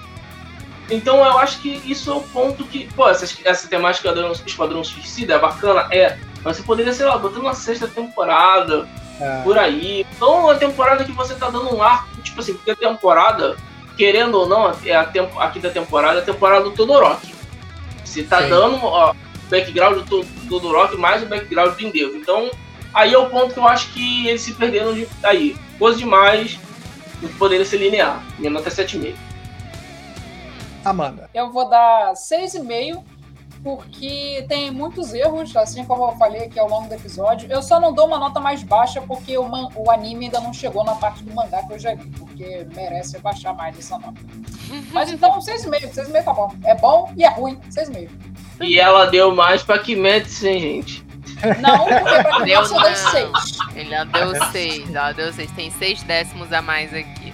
Então 0.89 1.18
eu 1.23 1.38
acho 1.39 1.60
que 1.61 1.69
isso 1.85 2.11
é 2.11 2.14
o 2.14 2.22
ponto 2.22 2.64
que. 2.65 2.88
Pô, 2.93 3.07
essa, 3.10 3.26
essa 3.45 3.68
temática 3.68 4.11
do 4.11 4.31
esquadrão 4.45 4.84
suicida 4.84 5.35
é 5.35 5.39
bacana, 5.39 5.88
é. 5.91 6.18
Mas 6.43 6.57
você 6.57 6.64
poderia, 6.64 6.91
sei 6.93 7.05
lá, 7.05 7.18
botar 7.18 7.39
uma 7.39 7.53
sexta 7.53 7.88
temporada, 7.88 8.88
É. 9.19 9.41
por 9.43 9.57
aí. 9.57 10.05
Então 10.15 10.41
uma 10.41 10.55
temporada 10.55 11.03
que 11.05 11.11
você 11.14 11.35
tá 11.35 11.49
dando 11.49 11.73
um 11.73 11.81
arco, 11.81 12.22
tipo 12.22 12.41
assim, 12.41 12.53
porque 12.53 12.72
a 12.72 12.76
temporada, 12.76 13.55
querendo 13.95 14.35
ou 14.39 14.47
não, 14.47 14.76
é 14.85 14.93
a, 14.95 15.05
tempo, 15.05 15.39
a 15.39 15.49
quinta 15.49 15.69
temporada 15.69 16.19
é 16.19 16.22
a 16.22 16.26
temporada 16.26 16.65
do 16.65 16.72
Todoroki. 16.72 17.34
Você 18.03 18.23
tá 18.23 18.41
Sim. 18.41 18.49
dando 18.49 18.84
ó, 18.84 19.11
o 19.11 19.15
background 19.49 19.99
do 19.99 20.03
To- 20.03 20.26
Todoroki 20.49 20.97
mais 20.97 21.23
o 21.23 21.27
background 21.27 21.76
do 21.76 21.81
Endeavor. 21.81 22.15
Então, 22.18 22.51
aí 22.94 23.14
é 23.14 23.18
o 23.18 23.30
ponto 23.30 23.53
que 23.53 23.60
eu 23.60 23.68
acho 23.68 23.91
que 23.94 24.28
eles 24.28 24.41
se 24.41 24.53
perderam 24.53 24.94
de, 24.94 25.07
aí. 25.24 25.56
Coisa 25.80 25.98
demais 25.98 26.57
do 27.20 27.28
que 27.28 27.36
poderia 27.36 27.65
ser 27.65 27.78
linear. 27.78 28.24
Minha 28.38 28.52
nota 28.52 28.70
é 28.70 28.72
7,5. 28.72 29.15
Amanda. 30.86 31.30
Eu 31.34 31.49
vou 31.52 31.70
dar 31.70 32.14
6,5, 32.14 33.02
porque 33.64 34.45
tem 34.49 34.70
muitos 34.70 35.14
erros, 35.14 35.56
assim 35.56 35.86
como 35.86 36.03
eu 36.03 36.18
falei 36.18 36.44
aqui 36.44 36.60
ao 36.60 36.68
longo 36.68 36.90
do 36.90 36.94
episódio. 36.94 37.49
Eu 37.49 37.61
só 37.64 37.80
não 37.80 37.94
dou 37.94 38.07
uma 38.07 38.20
nota 38.20 38.40
mais 38.41 38.61
baixa 38.64 39.02
porque 39.02 39.38
o, 39.38 39.48
man- 39.48 39.70
o 39.76 39.90
anime 39.90 40.26
ainda 40.26 40.41
não 40.41 40.53
chegou 40.53 40.84
na 40.84 40.95
parte 40.95 41.24
do 41.24 41.34
mangá 41.34 41.64
que 41.65 41.74
eu 41.74 41.80
já 41.80 41.95
vi, 41.95 42.10
porque 42.10 42.68
merece 42.76 43.18
baixar 43.20 43.53
mais 43.53 43.78
essa 43.80 43.98
nota. 43.98 44.20
Mas 44.91 45.10
então, 45.11 45.40
6,5, 45.40 45.94
6,5 45.94 46.24
tá 46.24 46.34
bom. 46.34 46.53
É 46.65 46.76
bom 46.76 47.11
e 47.15 47.24
é 47.24 47.30
ruim, 47.30 47.57
6,5. 47.70 48.10
E 48.61 48.78
ela 48.80 49.06
deu 49.06 49.34
mais 49.34 49.64
pra 49.64 49.80
Kimetsu, 49.80 50.48
hein, 50.48 50.60
gente? 50.60 51.02
Não, 51.61 51.86
porque 51.86 52.03
pra 52.03 52.22
Deu 52.24 52.41
criança 52.41 52.76
eu 52.76 52.82
dei 52.82 52.91
não. 52.91 53.41
6. 53.41 53.57
Ela 53.91 54.06
deu 54.06 54.52
seis, 54.52 54.95
ela 54.95 55.11
deu 55.11 55.34
seis. 55.34 55.52
Tem 55.52 55.72
seis 55.72 56.03
décimos 56.03 56.52
a 56.53 56.61
mais 56.61 56.94
aqui. 56.94 57.34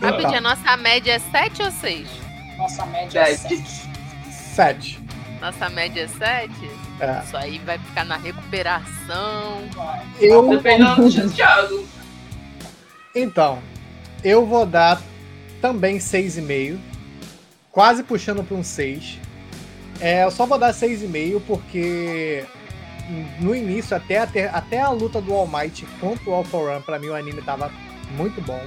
Rapidinho, 0.00 0.38
a 0.38 0.40
nossa 0.40 0.76
média 0.78 1.12
é 1.12 1.18
7 1.18 1.62
ou 1.62 1.70
6? 1.70 2.08
Nossa 2.56 2.86
média 2.86 3.20
é 3.20 3.36
Sete. 3.36 3.56
7. 3.58 3.90
Sete. 4.32 5.00
Nossa 5.40 5.68
média 5.68 6.02
é 6.04 6.08
7? 6.08 6.50
É. 7.00 7.22
Isso 7.24 7.36
aí 7.36 7.58
vai 7.58 7.78
ficar 7.78 8.04
na 8.04 8.16
recuperação. 8.16 9.62
Eu, 10.18 10.48
Dependendo 10.48 11.08
do 11.10 11.30
Thiago. 11.30 11.86
então, 13.14 13.58
eu 14.24 14.46
vou 14.46 14.64
dar 14.64 15.00
também 15.60 15.98
6,5. 15.98 16.78
Quase 17.70 18.02
puxando 18.02 18.42
para 18.42 18.56
um 18.56 18.64
6. 18.64 19.18
É, 20.00 20.24
eu 20.24 20.30
só 20.30 20.46
vou 20.46 20.58
dar 20.58 20.72
6,5 20.72 21.42
porque 21.46 22.44
no 23.40 23.54
início, 23.54 23.96
até 23.96 24.18
a, 24.18 24.28
até 24.52 24.80
a 24.80 24.90
luta 24.90 25.20
do 25.20 25.32
All 25.32 25.46
Might 25.46 25.86
contra 26.00 26.30
o 26.30 26.34
All 26.34 26.44
For 26.44 26.70
One, 26.70 26.82
pra 26.82 26.98
mim 26.98 27.08
o 27.08 27.14
anime 27.14 27.42
tava 27.42 27.70
muito 28.16 28.40
bom. 28.40 28.60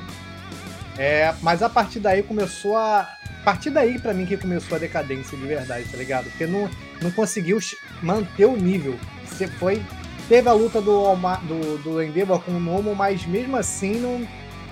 É, 0.98 1.34
mas 1.42 1.64
a 1.64 1.70
partir 1.70 2.00
daí 2.00 2.24
começou 2.24 2.78
a. 2.78 3.02
A 3.42 3.44
partir 3.44 3.72
daí, 3.72 4.00
pra 4.00 4.14
mim, 4.14 4.26
que 4.26 4.38
começou 4.38 4.78
a 4.78 4.80
decadência 4.80 5.38
de 5.38 5.46
verdade, 5.46 5.86
tá 5.90 5.98
ligado? 5.98 6.30
Porque 6.30 6.46
não, 6.46 6.70
não 7.02 7.12
conseguiu 7.12 7.60
manter 8.02 8.46
o 8.46 8.56
nível. 8.56 8.98
Você 9.26 9.48
foi. 9.48 9.84
Teve 10.30 10.48
a 10.48 10.54
luta 10.54 10.82
do, 10.82 11.14
do, 11.14 11.78
do 11.80 12.02
Endeavor 12.02 12.40
com 12.40 12.52
o 12.52 12.60
Momo, 12.60 12.96
mas 12.96 13.26
mesmo 13.26 13.58
assim 13.58 14.00
não. 14.00 14.26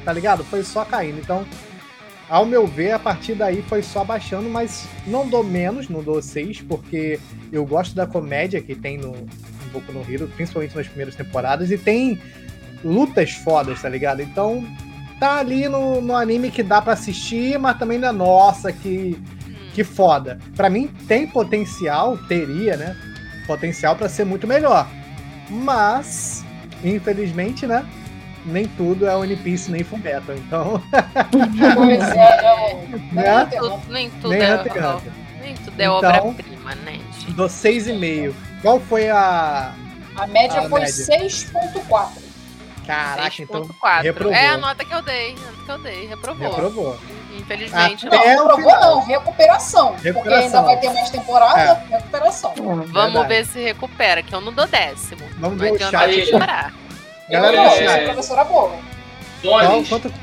Tá 0.06 0.14
ligado? 0.14 0.44
Foi 0.46 0.64
só 0.64 0.86
caindo. 0.86 1.20
Então, 1.20 1.46
ao 2.30 2.46
meu 2.46 2.66
ver, 2.66 2.92
a 2.92 3.00
partir 3.00 3.36
daí 3.36 3.62
foi 3.62 3.84
só 3.84 4.06
baixando, 4.06 4.50
mas 4.50 4.88
não 5.06 5.28
dou 5.28 5.44
menos, 5.44 5.90
não 5.90 6.02
dou 6.02 6.22
6, 6.22 6.62
porque 6.62 7.20
eu 7.52 7.66
gosto 7.66 7.94
da 7.94 8.08
comédia 8.08 8.62
que 8.62 8.74
tem 8.74 8.98
no 8.98 9.14
Boku 9.72 9.92
no 9.92 10.02
Hero, 10.10 10.28
principalmente 10.28 10.76
nas 10.76 10.88
primeiras 10.88 11.16
temporadas, 11.16 11.72
e 11.72 11.78
tem 11.78 12.22
lutas 12.84 13.32
fodas, 13.32 13.82
tá 13.82 13.90
ligado? 13.90 14.22
Então, 14.22 14.66
tá 15.20 15.38
ali 15.40 15.68
no, 15.70 16.02
no 16.02 16.16
anime 16.16 16.50
que 16.52 16.64
dá 16.64 16.82
pra 16.82 16.94
assistir, 16.94 17.58
mas 17.60 17.78
também 17.78 17.98
não 17.98 18.10
é 18.10 18.12
nossa, 18.12 18.72
que, 18.72 19.22
que 19.74 19.84
foda. 19.84 20.40
Pra 20.56 20.70
mim, 20.70 20.88
tem 21.08 21.28
potencial, 21.28 22.18
teria, 22.28 22.76
né? 22.78 22.96
Potencial 23.48 23.96
pra 23.96 24.10
ser 24.10 24.26
muito 24.26 24.48
melhor. 24.48 24.88
Mas, 25.50 26.44
infelizmente, 26.84 27.68
né? 27.68 27.86
Nem 28.46 28.66
tudo 28.70 29.06
é 29.06 29.16
One 29.16 29.36
Piece 29.36 29.70
nem 29.70 29.84
Fullmetal, 29.84 30.36
então. 30.36 30.82
Pois 31.76 32.02
é, 32.10 32.88
Né? 33.12 33.46
Tudo- 33.58 33.82
nem 33.90 34.10
tudo 34.10 34.30
Nem 34.30 34.42
é, 34.42 34.56
Hunter 34.56 34.72
x 34.74 34.84
Hunter. 34.86 35.12
nem 35.42 35.54
tudo 35.56 35.80
é 35.80 35.84
Então- 35.86 36.28
obra-prima, 36.30 36.76
né? 36.84 37.00
gente? 37.20 37.34
Dou 37.34 37.48
6,5. 37.48 38.34
Qual 38.62 38.80
foi 38.80 39.10
a. 39.10 39.74
a 40.16 40.28
média 40.28 40.60
A 40.62 40.70
foi 40.70 40.82
média. 40.82 40.94
6,4. 40.94 42.10
Caraca, 42.86 43.42
então. 43.42 43.62
6.4. 43.66 44.02
reprovou. 44.04 44.34
É 44.34 44.48
a 44.48 44.58
nota 44.58 44.84
que 44.86 44.94
eu 44.94 45.02
dei. 45.02 45.32
A 45.36 45.52
nota 45.52 45.64
que 45.66 45.72
eu 45.72 45.78
dei. 45.80 46.08
Reprovou. 46.08 46.50
Reprovou. 46.50 47.00
Infelizmente, 47.38 48.08
Até 48.08 48.36
não. 48.36 48.44
o 48.44 48.48
Provou 48.48 48.72
final. 48.72 48.82
não, 48.96 49.06
recuperação. 49.06 49.88
Porque 49.94 50.08
Recuperação. 50.10 50.44
ainda 50.46 50.62
vai 50.64 50.80
ter 50.80 50.90
mais 50.94 51.10
temporada, 51.10 51.74
recuperação. 51.90 52.54
Vamos 52.58 52.92
Verdade. 52.92 53.28
ver 53.28 53.46
se 53.46 53.60
recupera, 53.64 54.22
que 54.22 54.34
eu 54.36 54.42
não 54.42 54.52
dou 54.54 54.68
décimo. 54.68 55.22
Vamos 55.38 55.58
Não 55.58 55.66
ver 55.66 55.72
o 55.74 55.80
chat. 55.80 56.32
Galera 57.30 57.70
chat. 57.70 57.84
essa 57.84 58.04
professora 58.06 58.44
boa. 58.44 58.76
Qual, 59.42 59.66
Bones, 59.66 59.88
quanto... 59.90 60.14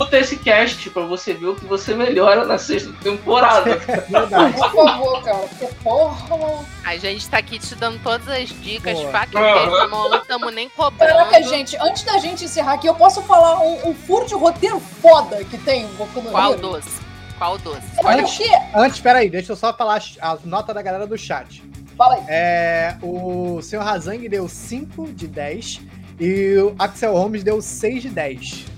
escuta 0.00 0.18
esse 0.18 0.36
cast 0.38 0.88
pra 0.90 1.02
você 1.04 1.34
ver 1.34 1.46
o 1.46 1.54
que 1.54 1.66
você 1.66 1.94
melhora 1.94 2.46
na 2.46 2.56
sexta 2.56 2.90
temporada. 3.02 3.76
Verdade. 4.08 4.54
Por 4.54 4.72
favor, 4.72 5.22
cara. 5.22 5.38
Porque, 5.38 5.66
porra. 5.82 6.64
A 6.84 6.96
gente 6.96 7.28
tá 7.28 7.38
aqui 7.38 7.58
te 7.58 7.74
dando 7.74 8.02
todas 8.02 8.26
as 8.28 8.48
dicas, 8.48 8.98
Boa. 8.98 9.12
faca 9.12 9.38
e 9.38 9.88
não 9.88 10.14
estamos 10.16 10.54
nem 10.54 10.68
cobrando. 10.70 11.12
Caraca, 11.12 11.42
gente, 11.42 11.76
antes 11.76 12.02
da 12.02 12.18
gente 12.18 12.44
encerrar 12.44 12.74
aqui, 12.74 12.86
eu 12.86 12.94
posso 12.94 13.22
falar 13.22 13.60
um, 13.60 13.90
um 13.90 13.94
furo 13.94 14.26
de 14.26 14.34
roteiro 14.34 14.80
foda 14.80 15.44
que 15.44 15.58
tem 15.58 15.86
no 15.98 16.06
Qual 16.30 16.52
Hero? 16.52 16.62
doce? 16.62 17.00
Qual 17.38 17.58
doce? 17.58 17.86
É 17.98 18.06
Olha, 18.06 18.22
porque... 18.22 18.48
Antes, 18.74 19.00
peraí, 19.00 19.28
deixa 19.28 19.52
eu 19.52 19.56
só 19.56 19.72
falar 19.72 20.02
a 20.20 20.38
nota 20.44 20.72
da 20.72 20.82
galera 20.82 21.06
do 21.06 21.18
chat. 21.18 21.62
Fala 21.96 22.14
aí. 22.14 22.24
É, 22.28 22.96
o 23.02 23.60
Sr. 23.60 23.80
Razang 23.80 24.28
deu 24.28 24.48
5 24.48 25.12
de 25.12 25.26
10 25.26 25.80
e 26.18 26.56
o 26.56 26.74
Axel 26.78 27.12
Holmes 27.12 27.42
deu 27.42 27.60
6 27.60 28.02
de 28.02 28.08
10. 28.08 28.69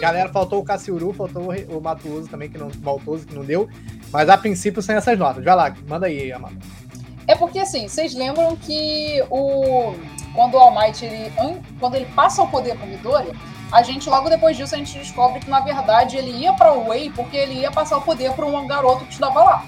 Galera, 0.00 0.28
faltou 0.28 0.60
o 0.60 0.64
Cassiuru, 0.64 1.12
faltou 1.12 1.52
o 1.52 1.78
o 1.78 1.80
Matuoso 1.80 2.28
também, 2.28 2.48
que 2.48 2.58
não, 2.58 2.68
o 2.68 2.78
Maltoso, 2.80 3.26
que 3.26 3.34
não 3.34 3.44
deu. 3.44 3.68
Mas 4.12 4.28
a 4.28 4.36
princípio 4.36 4.82
são 4.82 4.94
essas 4.96 5.18
notas. 5.18 5.44
Vai 5.44 5.54
lá, 5.54 5.74
manda 5.88 6.06
aí, 6.06 6.32
Amanda. 6.32 6.56
É 7.26 7.34
porque 7.36 7.58
assim, 7.60 7.86
vocês 7.86 8.14
lembram 8.14 8.56
que 8.56 9.22
o 9.30 9.94
quando 10.34 10.54
o 10.54 10.58
All 10.58 10.74
Might 10.74 11.04
ele 11.04 11.32
an- 11.38 11.60
quando 11.78 11.94
ele 11.94 12.06
passa 12.14 12.42
o 12.42 12.48
poder 12.48 12.76
pro 12.76 12.86
Midori, 12.86 13.30
a 13.70 13.82
gente 13.82 14.08
logo 14.10 14.28
depois 14.28 14.56
disso 14.56 14.74
a 14.74 14.78
gente 14.78 14.98
descobre 14.98 15.38
que 15.40 15.48
na 15.50 15.60
verdade 15.60 16.16
ele 16.16 16.30
ia 16.32 16.52
pra 16.52 16.72
Wei 16.72 17.10
porque 17.10 17.36
ele 17.36 17.54
ia 17.60 17.70
passar 17.70 17.98
o 17.98 18.02
poder 18.02 18.32
pra 18.32 18.46
um 18.46 18.66
garoto 18.66 19.04
que 19.04 19.10
estudava 19.12 19.44
lá. 19.44 19.64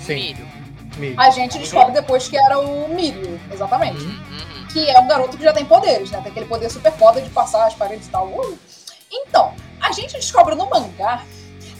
Sim, 0.00 0.14
milho. 0.34 0.46
Milho. 0.96 1.20
A 1.20 1.28
gente 1.30 1.58
descobre 1.58 1.92
depois 1.92 2.28
que 2.28 2.36
era 2.38 2.58
o 2.58 2.88
Mirio, 2.94 3.38
exatamente. 3.52 4.02
Uhum, 4.04 4.10
uhum. 4.10 4.66
Que 4.72 4.88
é 4.88 4.98
um 5.00 5.08
garoto 5.08 5.36
que 5.36 5.42
já 5.42 5.52
tem 5.52 5.64
poderes, 5.64 6.10
né? 6.10 6.20
Tem 6.22 6.30
aquele 6.30 6.46
poder 6.46 6.70
super 6.70 6.92
foda 6.92 7.20
de 7.20 7.28
passar 7.30 7.66
as 7.66 7.74
paredes 7.74 8.06
e 8.06 8.10
tal. 8.10 8.28
Uh! 8.28 8.56
Então, 9.10 9.54
a 9.80 9.92
gente 9.92 10.14
descobre 10.14 10.54
no 10.54 10.68
mangá 10.68 11.24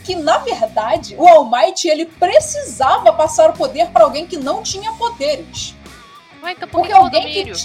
que, 0.04 0.14
na 0.14 0.38
verdade, 0.38 1.16
o 1.16 1.26
All 1.26 1.50
Might, 1.50 1.88
ele 1.88 2.04
precisava 2.06 3.12
passar 3.12 3.50
o 3.50 3.52
poder 3.54 3.88
pra 3.88 4.04
alguém 4.04 4.26
que 4.26 4.36
não 4.36 4.62
tinha 4.62 4.92
poderes. 4.92 5.74
Ué, 6.42 6.52
então 6.52 6.68
por 6.68 6.82
que 6.82 6.88
Porque 6.88 6.92
alguém 6.92 7.32
que 7.32 7.44
milho? 7.44 7.56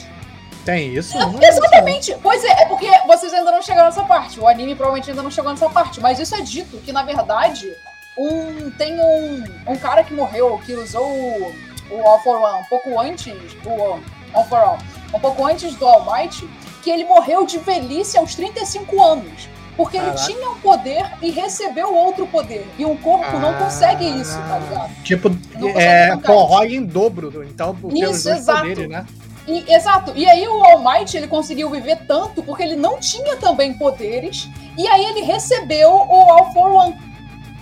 Tem 0.66 0.94
isso? 0.94 1.18
Não, 1.18 1.34
Não 1.34 1.42
é 1.42 1.48
Exatamente. 1.48 2.16
Pois 2.22 2.44
é, 2.44 2.64
é 2.64 2.66
porque 2.66 2.90
vocês 3.08 3.34
ainda 3.34 3.52
não 3.52 3.62
chegaram 3.62 3.88
nessa 3.88 4.04
parte. 4.04 4.40
O 4.40 4.48
anime 4.48 4.76
provavelmente 4.76 5.10
ainda 5.10 5.24
não 5.24 5.32
chegou 5.32 5.52
nessa 5.52 5.70
parte. 5.70 6.00
Mas 6.00 6.20
isso 6.20 6.36
é 6.36 6.42
dito 6.42 6.78
que, 6.78 6.92
na 6.92 7.04
verdade, 7.04 7.76
um, 8.18 8.70
tem 8.72 9.00
um, 9.00 9.44
um 9.68 9.78
cara 9.78 10.04
que 10.04 10.14
morreu, 10.14 10.60
que 10.66 10.74
usou 10.74 11.06
o, 11.06 11.56
o 11.90 12.08
All 12.08 12.22
for 12.22 12.42
One 12.42 12.62
um 12.62 12.66
pouco 12.66 13.00
antes. 13.00 13.34
O 13.66 14.00
All 14.34 14.46
for 14.46 14.60
All. 14.60 14.78
Um 15.14 15.20
pouco 15.20 15.46
antes 15.46 15.76
do 15.76 15.88
All 15.88 16.06
Might, 16.06 16.48
que 16.84 16.90
ele 16.90 17.06
morreu 17.06 17.46
de 17.46 17.58
velhice 17.60 18.18
aos 18.18 18.36
35 18.36 19.02
anos. 19.02 19.50
Porque 19.78 19.96
ele 19.96 20.08
Caraca. 20.08 20.26
tinha 20.26 20.50
um 20.50 20.56
poder 20.60 21.10
e 21.22 21.32
recebeu 21.32 21.94
outro 21.96 22.28
poder. 22.28 22.68
E 22.78 22.86
um 22.86 22.98
corpo 22.98 23.40
não 23.40 23.54
consegue 23.54 24.06
isso, 24.20 24.38
tá 24.38 24.60
ligado? 24.60 24.94
Tipo, 25.04 25.30
é, 25.78 26.18
corrói 26.18 26.76
em 26.76 26.84
dobro, 26.86 27.46
então, 27.46 27.72
Isso, 27.94 28.26
dois 28.26 28.26
exato. 28.26 28.60
poderes, 28.60 28.90
né? 28.90 29.06
E- 29.48 29.74
exato. 29.74 30.12
E 30.16 30.30
aí 30.30 30.46
o 30.50 30.62
All 30.64 30.80
Might, 30.84 31.16
ele 31.16 31.28
conseguiu 31.28 31.70
viver 31.70 31.98
tanto 32.06 32.44
porque 32.44 32.62
ele 32.62 32.76
não 32.76 33.00
tinha 33.00 33.38
também 33.38 33.74
poderes. 33.74 34.50
E 34.78 34.86
aí 34.86 35.06
ele 35.06 35.22
recebeu 35.22 35.90
o 35.92 36.30
All 36.30 36.52
for 36.52 36.70
One. 36.72 36.96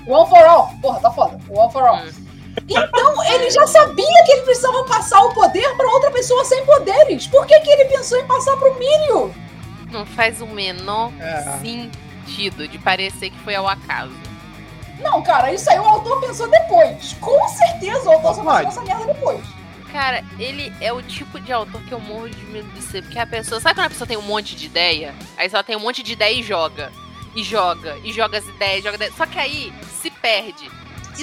O 0.07 0.11
One 0.13 0.27
for 0.29 0.39
All. 0.43 0.71
Porra, 0.81 0.99
tá 0.99 1.11
foda. 1.11 1.37
O 1.47 1.59
One 1.59 1.71
for 1.71 1.83
All. 1.83 1.97
Hum. 1.97 2.26
Então 2.67 3.23
ele 3.33 3.49
já 3.49 3.67
sabia 3.67 4.23
que 4.25 4.31
ele 4.31 4.41
precisava 4.43 4.83
passar 4.85 5.21
o 5.21 5.33
poder 5.33 5.75
pra 5.75 5.87
outra 5.91 6.11
pessoa 6.11 6.43
sem 6.45 6.65
poderes. 6.65 7.27
Por 7.27 7.45
que, 7.45 7.59
que 7.59 7.69
ele 7.69 7.85
pensou 7.85 8.17
em 8.19 8.25
passar 8.27 8.55
pro 8.57 8.73
Mirio? 8.79 9.33
Não 9.91 10.05
faz 10.05 10.41
o 10.41 10.47
menor 10.47 11.11
É. 11.19 11.59
sentido 11.61 12.67
de 12.67 12.77
parecer 12.77 13.29
que 13.29 13.39
foi 13.39 13.55
ao 13.55 13.67
acaso. 13.67 14.11
Não, 14.99 15.21
cara, 15.21 15.53
isso 15.53 15.69
aí 15.69 15.79
o 15.79 15.83
autor 15.85 16.19
pensou 16.19 16.49
depois. 16.49 17.15
Com 17.21 17.47
certeza 17.49 18.09
o 18.09 18.13
autor 18.13 18.35
só 18.35 18.43
Pode. 18.43 18.65
pensou 18.65 18.83
nessa 18.83 18.95
merda 18.97 19.13
depois. 19.13 19.45
Cara, 19.91 20.23
ele 20.37 20.73
é 20.81 20.91
o 20.91 21.01
tipo 21.01 21.39
de 21.39 21.53
autor 21.53 21.81
que 21.83 21.91
eu 21.93 21.99
morro 21.99 22.29
de 22.29 22.43
medo 22.47 22.67
de 22.73 22.81
ser. 22.81 23.01
Porque 23.03 23.17
a 23.19 23.25
pessoa. 23.25 23.61
Sabe 23.61 23.75
quando 23.75 23.85
a 23.85 23.89
pessoa 23.89 24.07
tem 24.07 24.17
um 24.17 24.21
monte 24.21 24.55
de 24.55 24.65
ideia? 24.65 25.13
Aí 25.37 25.49
só 25.49 25.63
tem 25.63 25.75
um 25.75 25.79
monte 25.79 26.03
de 26.03 26.13
ideia 26.13 26.33
e 26.33 26.43
joga. 26.43 26.91
E 27.35 27.43
joga. 27.43 27.95
E 28.03 28.11
joga 28.11 28.39
as 28.39 28.45
ideias, 28.47 28.83
joga 28.83 28.95
ideias. 28.95 29.15
Só 29.15 29.25
que 29.25 29.39
aí 29.39 29.71
se 30.01 30.09
perde. 30.11 30.69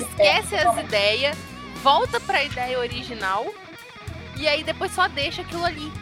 Esquece 0.01 0.57
as 0.57 0.77
ideias, 0.79 1.37
volta 1.83 2.19
pra 2.21 2.43
ideia 2.45 2.79
original. 2.79 3.47
E 4.37 4.49
aí 4.49 4.62
depois 4.65 4.93
só 4.95 5.07
deixa 5.09 5.43
aquilo 5.43 5.65
ali. 5.65 5.93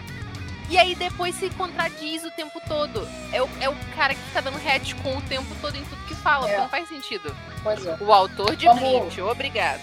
E 0.71 0.79
aí 0.79 0.95
depois 0.95 1.35
se 1.35 1.51
contradiz 1.51 2.25
o 2.25 2.31
tempo 2.31 2.59
todo. 2.67 3.07
É 3.33 3.43
o, 3.43 3.49
é 3.61 3.69
o 3.69 3.75
cara 3.95 4.15
que 4.15 4.21
fica 4.23 4.41
dando 4.41 4.57
retcon 4.59 5.19
o 5.19 5.23
tempo 5.23 5.55
todo 5.61 5.77
em 5.77 5.85
tudo 5.85 6.03
que 6.07 6.15
fala. 6.15 6.49
É. 6.51 6.57
Não 6.59 6.69
faz 6.69 6.89
sentido. 6.89 7.35
Pois 7.63 7.85
é. 7.85 7.97
O 8.01 8.11
autor 8.13 8.57
de 8.57 8.65
Vamos- 8.67 8.81
Bleach, 8.83 9.21
obrigado. 9.21 9.81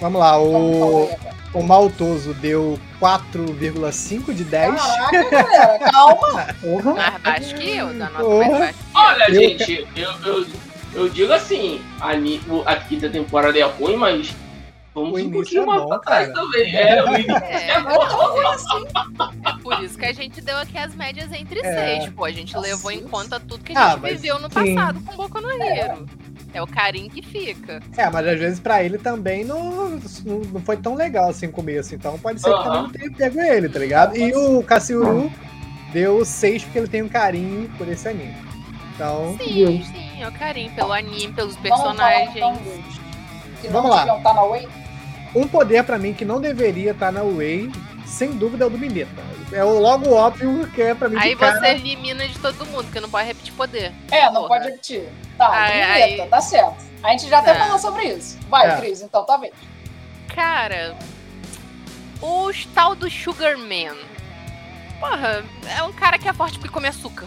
Vamos 0.00 0.18
lá, 0.20 0.36
o, 0.36 1.08
o 1.54 1.62
Maltoso 1.62 2.34
deu 2.34 2.76
4,5 3.00 4.34
de 4.34 4.42
10. 4.42 4.74
Caraca, 4.74 5.30
galera, 5.30 5.78
calma. 5.92 6.46
Porra. 6.60 6.94
Mais 6.94 7.18
baixo 7.22 7.54
que 7.54 7.76
eu, 7.76 7.94
da 7.94 8.10
nota 8.10 8.28
mais 8.28 8.50
baixa. 8.58 8.74
Olha, 8.94 9.24
Eu- 9.30 9.34
gente, 9.34 9.88
eu, 9.94 10.10
eu, 10.24 10.46
eu 10.94 11.08
digo 11.08 11.32
assim, 11.32 11.80
a, 12.00 12.12
o- 12.52 12.62
a 12.66 12.76
quinta 12.76 13.08
temporada 13.08 13.58
é 13.58 13.62
ruim, 13.62 13.96
mas 13.96 14.34
vamos 14.94 15.12
O 15.12 15.14
um 15.14 15.18
início 15.18 15.32
pouquinho 15.32 15.62
é 15.62 15.66
bom, 15.86 15.98
cara. 16.00 16.32
também. 16.32 16.74
É, 16.76 17.02
o 17.04 17.14
início 17.14 17.36
É, 17.36 17.54
é 17.54 17.70
é 17.70 17.80
bom. 17.80 18.06
tão 18.06 18.32
ruim 18.32 18.46
assim. 18.46 18.84
é 19.46 19.62
por 19.62 19.82
isso 19.82 19.98
que 19.98 20.04
a 20.04 20.12
gente 20.12 20.40
deu 20.40 20.58
aqui 20.58 20.76
as 20.78 20.94
médias 20.94 21.32
entre 21.32 21.60
É. 21.60 21.98
seis, 22.00 22.12
pô. 22.12 22.24
A 22.24 22.30
gente 22.30 22.56
levou 22.58 22.90
em 22.90 23.02
conta 23.02 23.40
tudo 23.40 23.64
que 23.64 23.76
a 23.76 23.80
Ah, 23.86 23.90
gente 23.92 24.00
mas- 24.02 24.12
viveu 24.20 24.38
no 24.38 24.48
sim. 24.52 24.74
passado 24.74 25.00
com 25.02 25.16
Boku 25.16 25.40
no 25.40 25.50
Hero. 25.50 26.06
É 26.54 26.60
o 26.62 26.66
carinho 26.66 27.08
que 27.08 27.22
fica. 27.22 27.80
É, 27.96 28.10
mas 28.10 28.26
às 28.26 28.38
vezes 28.38 28.60
pra 28.60 28.84
ele 28.84 28.98
também 28.98 29.42
não, 29.42 29.88
não, 30.24 30.38
não 30.52 30.60
foi 30.60 30.76
tão 30.76 30.94
legal 30.94 31.30
assim 31.30 31.46
no 31.46 31.52
começo. 31.52 31.94
Então 31.94 32.18
pode 32.18 32.42
ser 32.42 32.50
que 32.50 32.54
Aham. 32.54 32.62
também 32.64 32.82
não 32.82 32.90
tenha 32.90 33.10
pego 33.12 33.40
ele, 33.40 33.68
tá 33.70 33.78
ligado? 33.78 34.14
E 34.18 34.34
o 34.34 34.62
Cassiuru 34.62 35.32
deu 35.94 36.22
6 36.26 36.64
porque 36.64 36.78
ele 36.78 36.88
tem 36.88 37.02
um 37.02 37.08
carinho 37.08 37.70
por 37.78 37.88
esse 37.88 38.06
anime. 38.06 38.34
Então, 38.94 39.38
Sim, 39.38 39.82
sim, 39.82 40.11
é 40.24 40.28
o 40.28 40.32
carinho 40.32 40.70
pelo 40.72 40.92
anime, 40.92 41.32
pelos 41.32 41.56
Vamos 41.56 41.68
falar 41.80 41.94
personagens. 41.94 42.36
então 42.36 42.58
Vamos 43.70 43.90
lá. 43.90 44.04
um 45.34 45.46
poder 45.46 45.84
pra 45.84 45.98
mim 45.98 46.12
que 46.12 46.24
não 46.24 46.40
deveria 46.40 46.90
estar 46.92 47.12
na 47.12 47.22
Way, 47.22 47.70
sem 48.06 48.32
dúvida, 48.32 48.64
é 48.64 48.66
o 48.66 48.70
do 48.70 48.78
Mineta. 48.78 49.10
É 49.52 49.62
o 49.64 49.78
logo 49.78 50.12
óbvio 50.14 50.66
que 50.74 50.80
é 50.82 50.94
pra 50.94 51.08
mim 51.08 51.16
Aí 51.18 51.30
de 51.30 51.36
cara. 51.36 51.58
você 51.60 51.66
elimina 51.68 52.26
de 52.26 52.38
todo 52.38 52.64
mundo, 52.66 52.84
porque 52.84 53.00
não 53.00 53.08
pode 53.10 53.26
repetir 53.26 53.52
poder. 53.52 53.92
É, 54.10 54.24
não 54.26 54.34
Porra. 54.42 54.48
pode 54.48 54.64
repetir. 54.66 55.08
Tá, 55.36 55.48
Ai, 55.50 55.72
vinheta, 55.72 56.22
ai. 56.22 56.28
tá 56.28 56.40
certo. 56.40 56.76
A 57.02 57.10
gente 57.10 57.28
já 57.28 57.38
até 57.40 57.52
Não. 57.54 57.60
falou 57.66 57.78
sobre 57.78 58.04
isso. 58.04 58.38
Vai, 58.48 58.70
É. 58.70 58.76
Cris, 58.76 59.02
então 59.02 59.24
tá 59.24 59.36
vendo. 59.36 59.52
Cara, 60.34 60.96
o 62.20 62.50
tal 62.74 62.94
do 62.94 63.10
Sugar 63.10 63.58
Man. 63.58 63.94
Porra, 65.00 65.44
é 65.76 65.82
um 65.82 65.92
cara 65.92 66.16
que 66.18 66.28
é 66.28 66.32
forte 66.32 66.58
porque 66.58 66.72
come 66.72 66.88
açúcar. 66.88 67.26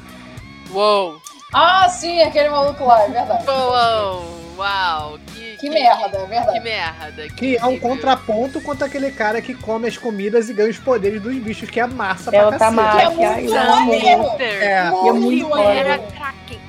Uou! 0.72 1.22
Ah, 1.58 1.88
sim, 1.88 2.22
aquele 2.22 2.50
maluco 2.50 2.84
lá, 2.84 3.04
é 3.06 3.10
verdade. 3.10 3.46
Uou! 3.50 4.36
Uau! 4.58 5.18
Que, 5.34 5.56
Que 5.56 5.70
merda, 5.70 6.18
é 6.18 6.22
Que 6.22 6.28
verdade. 6.28 6.60
merda. 6.60 7.30
Que 7.30 7.56
é 7.58 7.66
um 7.66 7.80
contraponto 7.80 8.60
contra 8.60 8.88
aquele 8.88 9.10
cara 9.10 9.42
que 9.42 9.54
come 9.56 9.88
as 9.88 9.98
comidas 9.98 10.50
e 10.50 10.54
ganha 10.54 10.70
os 10.70 10.78
poderes 10.78 11.22
dos 11.22 11.34
bichos, 11.38 11.70
que 11.70 11.80
é 11.80 11.88
massa 11.88 12.30
É 12.36 12.40
pra 12.40 12.50
o 12.50 12.60
cacete. 12.60 13.16
Que 13.16 13.24
é 13.24 13.30
muito 13.40 13.54
maneiro. 13.54 14.22
Hunter. 14.24 14.64
É. 14.64 14.72
É 14.74 14.92
muito 14.92 15.48
Muito 15.48 15.58
Era. 15.58 15.98
Kraken. 16.00 16.60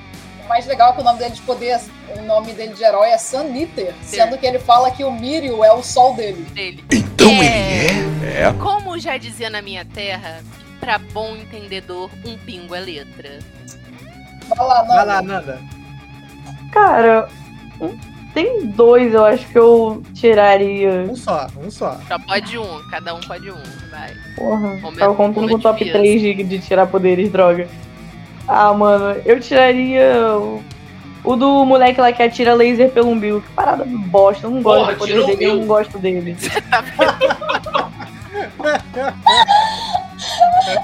O 0.45 0.47
mais 0.47 0.65
legal 0.65 0.91
é 0.91 0.93
que 0.95 1.01
o 1.01 1.03
nome 1.03 1.19
dele 1.19 1.31
de 1.31 1.41
poder, 1.41 1.79
o 2.17 2.21
nome 2.21 2.53
dele 2.53 2.73
de 2.73 2.81
herói 2.81 3.09
é 3.09 3.17
Sun 3.17 3.53
Eater, 3.53 3.93
sendo 4.01 4.37
que 4.37 4.45
ele 4.45 4.59
fala 4.59 4.89
que 4.89 5.03
o 5.03 5.11
Mirio 5.11 5.65
é 5.65 5.73
o 5.73 5.83
sol 5.83 6.13
dele. 6.15 6.43
dele. 6.53 6.81
Então 6.93 7.27
É. 7.29 8.43
É. 8.47 8.53
Como 8.53 8.97
já 8.97 9.17
dizia 9.17 9.49
na 9.49 9.61
minha 9.61 9.83
terra, 9.83 10.41
pra 10.79 10.97
bom 10.97 11.35
entendedor, 11.35 12.09
um 12.25 12.37
pingo 12.37 12.73
é 12.73 12.79
letra. 12.79 13.39
Vai 14.49 14.65
lá, 14.67 14.83
não. 14.83 14.95
Vai 14.95 15.05
lá, 15.05 15.21
Nanda. 15.21 15.59
Cara, 16.71 17.27
tem 18.33 18.67
dois, 18.67 19.13
eu 19.13 19.25
acho 19.25 19.47
que 19.47 19.57
eu 19.57 20.03
tiraria. 20.13 21.05
Um 21.09 21.15
só, 21.15 21.47
um 21.63 21.71
só. 21.71 21.97
Só 22.07 22.19
pode 22.19 22.57
um, 22.57 22.81
cada 22.89 23.15
um 23.15 23.19
pode 23.21 23.49
um. 23.49 23.57
Vai. 23.89 24.13
Porra, 24.35 24.59
Momento- 24.75 24.99
tava 24.99 25.15
contando 25.15 25.49
com 25.49 25.55
o 25.55 25.59
top 25.59 25.83
de 25.83 25.91
3 25.91 26.21
de, 26.21 26.43
de 26.43 26.59
tirar 26.59 26.87
poderes, 26.87 27.31
droga. 27.31 27.67
Ah, 28.47 28.73
mano, 28.73 29.19
eu 29.25 29.39
tiraria 29.39 30.37
o, 30.37 30.63
o 31.23 31.35
do 31.35 31.65
moleque 31.65 31.99
lá 31.99 32.11
que 32.13 32.21
atira 32.23 32.53
laser 32.53 32.91
pelo 32.91 33.09
umbigo. 33.09 33.41
Que 33.41 33.49
parada 33.53 33.83
bosta, 33.85 34.45
eu 34.47 34.51
não 34.51 34.61
gosto 34.61 34.81
Porra, 34.81 34.93
do 34.93 34.97
poder 34.99 35.25
dele, 35.25 35.45
eu 35.45 35.55
não 35.55 35.65
gosto 35.67 35.97
dele. 35.99 36.37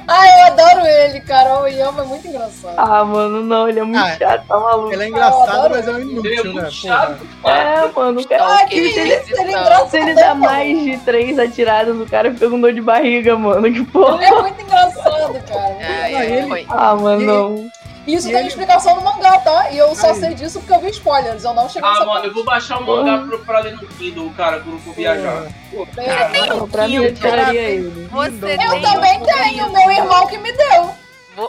Ah, 0.07 0.27
eu 0.39 0.45
adoro 0.53 0.85
ele, 0.85 1.19
cara. 1.21 1.61
O 1.61 1.67
Yama 1.67 2.03
é 2.03 2.05
muito 2.05 2.27
engraçado. 2.27 2.73
Ah, 2.77 3.03
mano, 3.03 3.43
não, 3.43 3.67
ele 3.67 3.79
é 3.79 3.83
muito 3.83 3.99
Ah, 3.99 4.15
chato, 4.17 4.45
tá 4.47 4.59
maluco. 4.59 4.93
Ele 4.93 5.03
é 5.03 5.07
engraçado, 5.09 5.49
adoro 5.49 5.69
mas 5.75 5.87
é 5.87 5.91
um 5.91 5.95
Ele 5.97 6.03
é 6.03 6.11
inútil, 6.11 6.43
muito 6.53 6.63
né? 6.65 6.71
chato. 6.71 7.27
É, 7.45 7.87
mano, 7.95 8.21
o 8.21 8.27
cara. 8.27 8.43
Ah, 8.55 8.65
que 8.65 8.75
ele- 8.75 8.87
isso, 9.15 9.41
ele 9.41 9.53
é. 9.55 9.85
Se 9.87 9.97
ele 9.97 10.13
dá 10.13 10.33
mais 10.35 10.83
de 10.83 10.97
três 10.99 11.37
atiradas 11.39 11.95
no 11.95 12.05
cara, 12.05 12.31
fica 12.33 12.49
com 12.49 12.59
dor 12.59 12.73
de 12.73 12.81
barriga, 12.81 13.35
mano. 13.37 13.71
Que 13.71 13.83
porra. 13.85 14.15
Ele 14.15 14.25
é 14.25 14.41
muito 14.41 14.61
engraçado, 14.61 15.33
cara. 15.47 15.77
Ai, 15.81 16.11
Não, 16.11 16.19
ai, 16.19 16.31
ele-. 16.33 16.67
Ah, 16.69 16.95
mano, 16.95 17.71
E-. 18.05 18.15
Isso 18.15 18.27
E 18.27 18.31
tem 18.31 18.39
ele- 18.41 18.49
explicação 18.49 18.95
no 18.95 19.01
mangá, 19.01 19.37
tá? 19.39 19.71
E 19.71 19.77
eu 19.77 19.95
só 19.95 20.09
Aí. 20.09 20.19
sei 20.19 20.33
disso 20.33 20.59
porque 20.59 20.73
eu 20.73 20.81
vi 20.81 20.89
spoilers. 20.89 21.43
Eu 21.43 21.53
não 21.53 21.69
cheguei 21.69 21.89
Ah, 21.89 22.05
mano, 22.05 22.25
eu 22.25 22.33
vou 22.33 22.43
baixar 22.43 22.79
o 22.79 22.85
mangá 22.85 23.19
pro, 23.25 23.39
pra 23.45 23.59
ler 23.59 23.73
no 23.75 23.87
Kindle, 23.87 24.29
cara, 24.35 24.59
quando 24.59 24.79
for 24.79 24.93
viajar. 24.93 25.43
Não, 26.49 26.67
pra 26.67 26.87
mim, 26.87 26.95
eu 26.95 27.13
tiraria 27.13 27.61
ele. 27.61 28.07
Você 28.11 28.53
Eu 28.53 28.81
também 28.81 29.21
um 29.21 29.25
tenho, 29.25 29.71
meu 29.71 29.91
irmão 29.91 30.27
que 30.27 30.37
me 30.37 30.51
deu. 30.51 30.95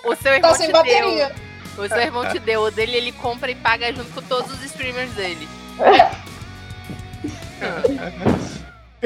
O 0.04 0.14
seu 0.16 0.32
irmão 0.32 0.50
Tá 0.52 0.56
sem 0.56 0.66
te 0.68 0.72
bateria. 0.72 1.32
deu. 1.76 1.84
O 1.84 1.88
seu 1.88 1.98
irmão 2.00 2.28
te 2.30 2.38
deu. 2.38 2.62
O 2.62 2.70
dele 2.70 2.96
ele 2.96 3.12
compra 3.12 3.50
e 3.50 3.54
paga 3.54 3.92
junto 3.92 4.10
com 4.12 4.22
todos 4.22 4.50
os 4.52 4.62
streamers 4.64 5.10
dele. 5.12 5.48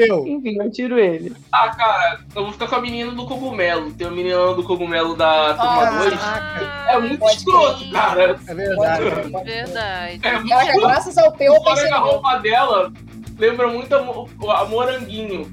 Eu. 0.07 0.25
Enfim, 0.27 0.57
eu 0.61 0.71
tiro 0.71 0.97
ele. 0.99 1.33
Ah, 1.51 1.69
cara, 1.69 2.19
eu 2.35 2.43
vou 2.43 2.51
ficar 2.53 2.67
com 2.67 2.75
a 2.75 2.81
menina 2.81 3.11
do 3.11 3.25
cogumelo. 3.25 3.91
Tem 3.91 4.07
a 4.07 4.11
menina 4.11 4.53
do 4.53 4.63
cogumelo 4.63 5.15
da 5.15 5.53
turma 5.55 5.83
Ah, 5.87 5.99
2. 6.03 6.13
Caraca, 6.19 6.91
É 6.91 6.99
muito 6.99 7.25
escroto, 7.29 7.79
crer. 7.79 7.91
cara. 7.91 8.39
é 8.47 8.53
verdade. 8.53 9.03
Verdade. 9.43 10.19
É 10.23 10.33
muito 10.33 10.51
Ela 10.53 10.63
escroto. 10.63 10.87
graças 10.87 11.17
ao 11.17 11.31
Peu, 11.31 11.53
eu 11.53 11.61
que 11.63 11.69
a 11.93 11.97
roupa 11.97 12.35
dela 12.37 12.91
lembra 13.37 13.67
muito 13.67 13.93
a, 13.95 14.01
mo- 14.01 14.29
a 14.51 14.65
moranguinho. 14.65 15.51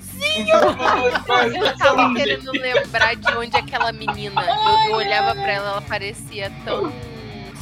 Sim, 0.00 0.46
Eu 0.50 1.76
tava 1.76 2.14
querendo 2.14 2.50
lembrar 2.52 3.14
de 3.16 3.36
onde 3.36 3.56
aquela 3.56 3.92
menina. 3.92 4.42
Eu, 4.42 4.90
eu 4.90 4.96
olhava 4.96 5.34
pra 5.34 5.52
ela, 5.52 5.70
ela 5.72 5.82
parecia 5.82 6.50
tão. 6.64 6.92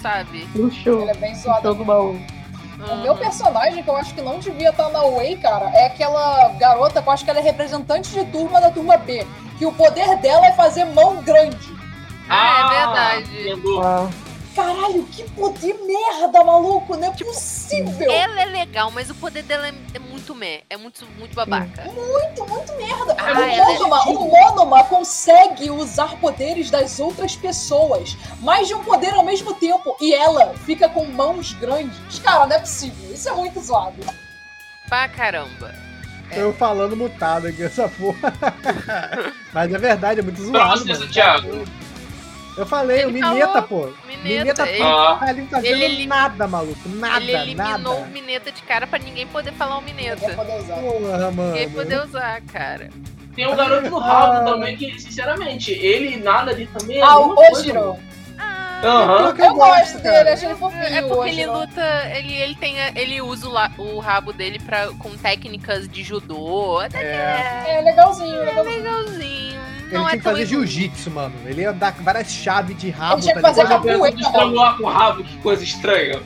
Sabe? 0.01 0.47
No 0.55 0.71
show. 0.71 1.03
Ele 1.03 1.11
é 1.13 1.15
bem 1.15 1.35
zoado. 1.35 1.63
Show 1.63 1.75
do 1.75 1.85
baú. 2.83 2.99
O 2.99 3.03
meu 3.03 3.15
personagem, 3.17 3.83
que 3.83 3.89
eu 3.89 3.97
acho 3.97 4.15
que 4.15 4.21
não 4.21 4.39
devia 4.39 4.71
estar 4.71 4.89
na 4.91 5.03
Way, 5.03 5.37
cara, 5.39 5.71
é 5.75 5.87
aquela 5.87 6.49
garota 6.59 7.01
que 7.01 7.09
eu 7.09 7.13
acho 7.13 7.25
que 7.25 7.31
ela 7.31 7.41
é 7.41 7.43
representante 7.43 8.11
de 8.11 8.25
turma 8.27 8.61
da 8.61 8.71
turma 8.71 8.97
B. 8.97 9.27
Que 9.59 9.67
o 9.67 9.73
poder 9.73 10.17
dela 10.19 10.47
é 10.47 10.53
fazer 10.53 10.85
mão 10.87 11.23
grande. 11.23 11.73
Ah, 12.29 12.67
é 12.67 13.21
verdade. 13.21 13.43
lembrou. 13.43 13.83
Ah, 13.83 14.09
Caralho, 14.55 15.05
que 15.07 15.23
poder 15.31 15.75
merda, 15.85 16.45
maluco! 16.45 16.97
Não 16.97 17.09
é 17.09 17.11
possível! 17.11 18.11
Ela 18.11 18.43
é 18.43 18.45
legal, 18.45 18.91
mas 18.91 19.09
o 19.09 19.15
poder 19.15 19.43
dela 19.43 19.69
é, 19.69 19.75
é 19.95 19.99
muito 19.99 20.35
meh. 20.35 20.63
É 20.69 20.77
muito, 20.77 21.07
muito 21.19 21.35
babaca. 21.35 21.85
Muito, 21.85 22.47
muito 22.47 22.73
merda. 22.77 23.17
Ah, 23.19 23.33
o, 23.33 23.43
é 23.43 23.65
Monoma, 23.65 24.03
o 24.09 24.29
Monoma 24.29 24.85
consegue 24.85 25.71
usar 25.71 26.19
poderes 26.21 26.71
das 26.71 27.01
outras 27.01 27.35
pessoas, 27.35 28.17
mais 28.41 28.69
de 28.69 28.75
um 28.75 28.85
poder 28.85 29.15
ao 29.15 29.25
mesmo 29.25 29.55
tempo, 29.55 29.97
e 30.01 30.13
ela 30.13 30.55
fica 30.67 30.89
com 30.89 31.07
mãos 31.07 31.55
grandes. 31.55 32.19
Cara, 32.19 32.47
não 32.47 32.57
é 32.57 32.59
possível. 32.59 33.13
Isso 33.13 33.29
é 33.29 33.33
muito 33.33 33.61
zoado. 33.61 34.03
Pra 34.89 35.09
caramba. 35.09 35.75
Eu 36.31 36.53
falando 36.55 36.97
mutado 36.97 37.47
aqui, 37.47 37.63
essa 37.63 37.89
porra. 37.89 38.33
Mas 39.53 39.73
é 39.73 39.79
verdade, 39.79 40.21
é 40.21 40.23
muito 40.23 40.43
zoado, 40.43 40.87
mano. 40.87 41.09
Thiago. 41.09 41.65
Eu 42.57 42.67
falei, 42.67 42.99
Ele 43.03 43.07
o 43.07 43.13
Mineta, 43.13 43.47
falou, 43.47 43.63
pô. 43.63 43.93
Mineta, 44.07 44.23
Mineta 44.65 44.69
ele- 44.69 44.79
tá 44.79 45.19
ali 45.27 45.47
fazendo 45.47 45.67
ele 45.83 46.07
nada, 46.07 46.47
maluco. 46.47 46.89
Nada, 46.89 47.17
Ele 47.23 47.33
eliminou 47.33 47.67
nada. 47.79 47.91
o 47.91 48.07
Mineta 48.09 48.53
de 48.53 48.63
cara 48.63 48.87
pra 48.87 48.99
ninguém 48.99 49.27
poder 49.27 49.53
falar 49.53 49.79
o 49.79 49.81
Ninguém 49.81 49.95
Mineta. 50.11 50.35
poder 50.35 50.59
usar. 50.61 50.75
Porra, 50.75 51.31
mano. 51.31 51.53
Ninguém 51.53 51.71
poder 51.71 52.05
usar, 52.05 52.41
cara. 52.43 52.91
Tem 53.35 53.47
um 53.49 53.57
garoto 53.57 53.89
no 53.89 53.99
rabo 53.99 54.51
também 54.51 54.77
que, 54.77 55.01
sinceramente, 55.01 55.73
ele 55.73 56.19
nada 56.19 56.51
ali 56.51 56.67
também 56.67 56.99
é 56.99 57.03
Ah, 57.03 57.19
o 57.19 57.35
Ojiro. 57.35 57.81
mano. 57.81 57.99
Ah, 58.39 58.81
Aham. 58.85 59.35
Eu 59.39 59.55
gosto 59.55 59.99
dele, 60.01 60.29
achei 60.31 60.49
ele 60.49 60.59
fofinho. 60.59 60.83
É 60.83 61.01
porque 61.03 61.31
ele 61.31 61.47
não. 61.47 61.61
luta, 61.61 62.11
ele, 62.15 62.35
ele 62.35 62.55
tem, 62.57 62.79
a- 62.83 62.93
ele 62.97 63.23
usa 63.23 63.49
o, 63.49 63.51
la- 63.53 63.71
o 63.79 63.99
rabo 64.01 64.33
dele 64.33 64.59
pra, 64.59 64.89
com 64.99 65.09
técnicas 65.17 65.89
de 65.89 66.03
judô, 66.03 66.81
até 66.81 66.99
que 66.99 67.05
É, 67.07 67.77
É 67.79 67.81
legalzinho, 67.81 68.35
é 68.35 68.45
legalzinho. 68.45 68.77
legalzinho. 68.77 69.63
Ele 69.93 69.99
Não 69.99 70.09
é 70.09 70.11
tinha 70.13 70.23
que 70.23 70.25
fazer 70.25 70.47
jiu-jitsu, 70.47 71.11
mano. 71.11 71.35
Ele 71.45 71.63
ia 71.63 71.73
dar 71.73 71.93
várias 72.01 72.31
chaves 72.31 72.77
de 72.77 72.91
rabo. 72.91 73.15
Ele 73.15 73.23
tinha 73.23 73.35
que 73.35 73.43
tá 73.43 73.49
fazer 73.49 73.69
capoeira. 73.69 74.17
Com 74.77 74.85
o 74.85 74.89
rabo, 74.89 75.23
que 75.23 75.37
coisa 75.39 75.63
estranha. 75.63 76.21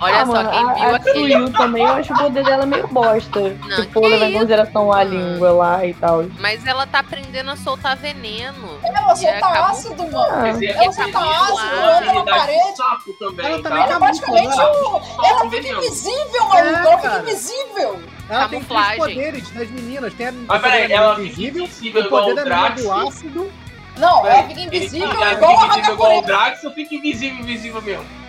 Olha 0.00 0.22
ah, 0.22 0.26
só, 0.26 0.32
mano, 0.32 0.50
quem 0.50 0.60
a, 0.60 0.74
viu 0.74 0.84
a 0.84 0.96
aquele. 0.96 1.50
Também, 1.54 1.82
eu 1.84 1.92
acho 1.92 2.12
o 2.12 2.18
poder 2.18 2.44
dela 2.44 2.66
meio 2.66 2.88
bosta. 2.88 3.40
Não, 3.40 3.76
tipo, 3.76 4.00
que 4.00 4.08
levar 4.08 4.26
em 4.26 4.32
consideração 4.32 4.92
a 4.92 5.04
língua 5.04 5.52
lá 5.52 5.86
e 5.86 5.94
tal. 5.94 6.24
Mas 6.38 6.66
ela 6.66 6.86
tá 6.86 7.00
aprendendo 7.00 7.50
a 7.50 7.56
soltar 7.56 7.96
veneno. 7.96 8.78
Ela 8.82 9.14
solta 9.14 9.36
acabou- 9.36 9.64
ácido, 9.64 10.02
mano. 10.10 10.26
Ah, 10.30 10.48
é 10.48 10.66
Ela 10.66 10.92
solta 10.92 11.18
ácido, 11.18 11.76
anda 11.76 12.12
na 12.12 12.24
parede. 12.24 12.70
de 12.70 12.76
sapo 12.76 13.12
também, 13.18 13.46
Ela 13.46 13.62
tá? 13.62 13.68
também 13.68 13.84
é 13.84 13.98
praticamente 13.98 14.60
Ela 14.60 14.72
um... 14.72 15.24
Ela 15.24 15.50
fica 15.50 15.68
invisível, 15.68 16.48
maluco. 16.48 16.56
Ela 16.56 16.98
fica 16.98 17.20
invisível. 17.20 18.02
Ela 18.28 18.48
tem 18.48 18.64
três 18.64 18.96
poderes 18.96 19.50
das 19.50 19.70
meninas. 19.70 20.14
Tem 20.14 20.26
a 20.28 20.32
Mas 20.32 20.62
peraí, 20.62 20.92
ela 20.92 21.20
invisível, 21.20 21.64
invisível 21.64 22.02
o 22.02 22.08
poder 22.08 22.32
o 22.32 22.34
da 22.34 22.44
menina 22.44 22.70
do 22.70 22.92
ácido. 22.92 23.52
Não, 23.96 24.26
ela 24.26 24.42
fica 24.48 24.60
ele 24.60 24.76
invisível 24.76 25.08
igual 25.08 25.22
a 25.22 25.32
invisível 25.32 25.94
igual 25.94 26.10
o 26.10 26.18
Hakakure. 26.18 26.26
Drax 26.26 26.64
ou 26.64 26.70
fica 26.72 26.94
invisível, 26.94 27.38
invisível 27.38 27.82
mesmo? 27.82 28.23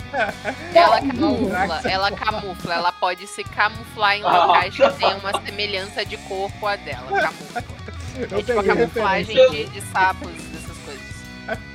Ela 0.74 1.02
camufla, 1.02 1.82
ela 1.86 2.12
camufla, 2.12 2.74
ela 2.74 2.92
pode 2.92 3.28
se 3.28 3.44
camuflar 3.44 4.16
em 4.18 4.24
locais 4.24 4.76
que 4.76 4.90
tenham 4.92 5.20
uma 5.20 5.42
semelhança 5.42 6.06
de 6.06 6.18
corpo 6.18 6.68
a 6.68 6.76
dela. 6.76 7.22
Camufla. 7.22 7.64
Eu 8.18 8.40
É 8.40 8.44
tipo 8.44 8.60
a 8.60 8.64
camuflagem 8.64 9.36
de, 9.52 9.66
de 9.66 9.82
sapos, 9.82 10.32
dessas 10.32 10.78
coisas. 10.78 11.16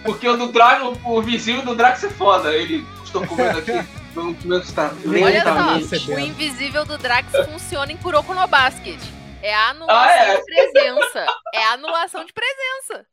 Porque 0.05 0.29
o 0.29 0.37
do 0.37 0.53
Drax, 0.53 0.83
o, 0.83 0.97
o 1.05 1.23
visível 1.23 1.63
do 1.63 1.75
Drax 1.75 2.05
é 2.05 2.11
foda. 2.11 2.53
Ele, 2.55 2.87
estou 3.05 3.27
comendo 3.27 3.59
aqui, 3.59 3.73
não 4.15 4.33
comendo 4.35 4.63
está 4.65 4.91
Olha 5.07 5.45
só, 5.89 6.13
o 6.15 6.19
invisível 6.19 6.85
do 6.85 6.97
Drax 6.97 7.29
funciona 7.51 7.93
em 7.93 7.97
Kuroko 7.97 8.33
no 8.35 8.47
Basket. 8.47 8.99
É 9.43 9.55
a 9.55 9.71
anulação 9.71 9.99
Ah, 9.99 10.13
é? 10.13 10.37
de 10.37 10.45
presença. 10.45 11.27
É 11.55 11.65
a 11.65 11.73
anulação 11.73 12.25
de 12.25 12.33
presença. 12.33 13.07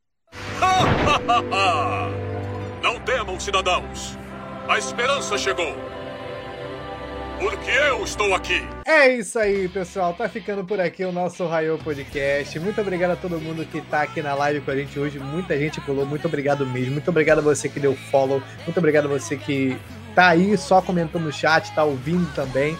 Não 2.82 2.99
temam, 2.99 3.40
cidadãos. 3.40 4.18
A 4.68 4.77
esperança 4.77 5.38
chegou. 5.38 5.77
Porque 7.39 7.72
eu 7.72 8.03
estou 8.03 8.35
aqui. 8.35 8.68
É 8.85 9.07
isso 9.07 9.39
aí, 9.39 9.69
pessoal. 9.69 10.14
Tá 10.14 10.27
ficando 10.27 10.65
por 10.65 10.77
aqui 10.81 11.06
o 11.06 11.11
nosso 11.11 11.48
Raio 11.48 11.77
Podcast. 11.77 12.60
Muito 12.60 12.81
obrigado 12.81 13.11
a 13.11 13.15
todo 13.15 13.39
mundo 13.39 13.65
que 13.65 13.80
tá 13.80 14.02
aqui 14.02 14.22
na 14.22 14.34
live 14.34 14.60
com 14.60 14.72
a 14.72 14.76
gente 14.76 14.99
hoje. 14.99 15.19
Muita 15.19 15.57
gente 15.57 15.80
pulou. 15.80 16.06
Muito 16.06 16.27
obrigado 16.27 16.65
mesmo. 16.65 16.91
Muito 16.91 17.10
obrigado 17.10 17.39
a 17.39 17.41
você 17.41 17.69
que 17.69 17.80
deu 17.80 17.95
follow. 18.11 18.44
Muito 18.65 18.77
obrigado 18.77 19.06
a 19.06 19.07
você 19.07 19.38
que 19.38 19.77
tá 20.14 20.27
aí 20.27 20.57
só 20.57 20.81
comentando 20.81 21.23
no 21.23 21.31
chat, 21.31 21.73
tá 21.73 21.85
ouvindo 21.85 22.30
também. 22.35 22.77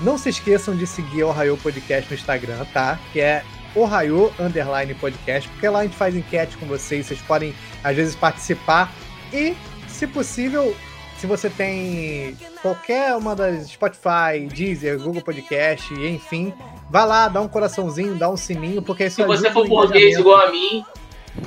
Não 0.00 0.18
se 0.18 0.28
esqueçam 0.28 0.76
de 0.76 0.86
seguir 0.86 1.24
o 1.24 1.30
Raio 1.30 1.56
Podcast 1.56 2.10
no 2.10 2.18
Instagram, 2.18 2.66
tá? 2.74 2.98
Que 3.14 3.20
é 3.20 3.42
o 3.74 3.86
Raio 3.86 4.30
Underline 4.38 4.92
Podcast, 4.92 5.48
porque 5.48 5.68
lá 5.70 5.78
a 5.78 5.82
gente 5.84 5.96
faz 5.96 6.14
enquete 6.14 6.58
com 6.58 6.66
vocês. 6.66 7.06
Vocês 7.06 7.22
podem, 7.22 7.54
às 7.82 7.96
vezes, 7.96 8.14
participar. 8.14 8.92
E, 9.32 9.56
se 9.88 10.06
possível, 10.06 10.76
se 11.24 11.26
você 11.26 11.48
tem 11.48 12.36
qualquer 12.60 13.16
uma 13.16 13.34
das 13.34 13.68
Spotify, 13.68 14.46
Deezer, 14.46 15.00
Google 15.00 15.22
Podcast, 15.22 15.94
enfim, 15.94 16.52
vai 16.90 17.06
lá, 17.06 17.28
dá 17.28 17.40
um 17.40 17.48
coraçãozinho, 17.48 18.14
dá 18.14 18.28
um 18.28 18.36
sininho, 18.36 18.82
porque 18.82 19.06
isso 19.06 19.16
Se 19.16 19.24
você 19.24 19.46
ajuda 19.46 19.52
for 19.54 19.66
burguês 19.66 20.18
engajamento. 20.18 20.20
igual 20.20 20.46
a 20.46 20.50
mim, 20.50 20.84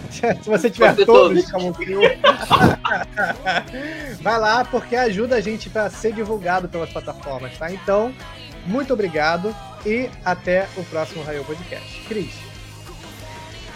Se 0.41 0.49
você 0.49 0.71
tiver 0.71 0.95
todos, 1.05 1.45
todos. 1.45 1.69
Vai 4.19 4.39
lá, 4.39 4.65
porque 4.65 4.95
ajuda 4.95 5.35
a 5.35 5.41
gente 5.41 5.69
para 5.69 5.91
ser 5.91 6.11
divulgado 6.11 6.67
pelas 6.67 6.89
plataformas, 6.89 7.55
tá? 7.55 7.71
Então, 7.71 8.11
muito 8.65 8.91
obrigado 8.91 9.55
e 9.85 10.09
até 10.25 10.67
o 10.75 10.83
próximo 10.85 11.23
Raio 11.23 11.45
Podcast. 11.45 12.01
Cris. 12.07 12.33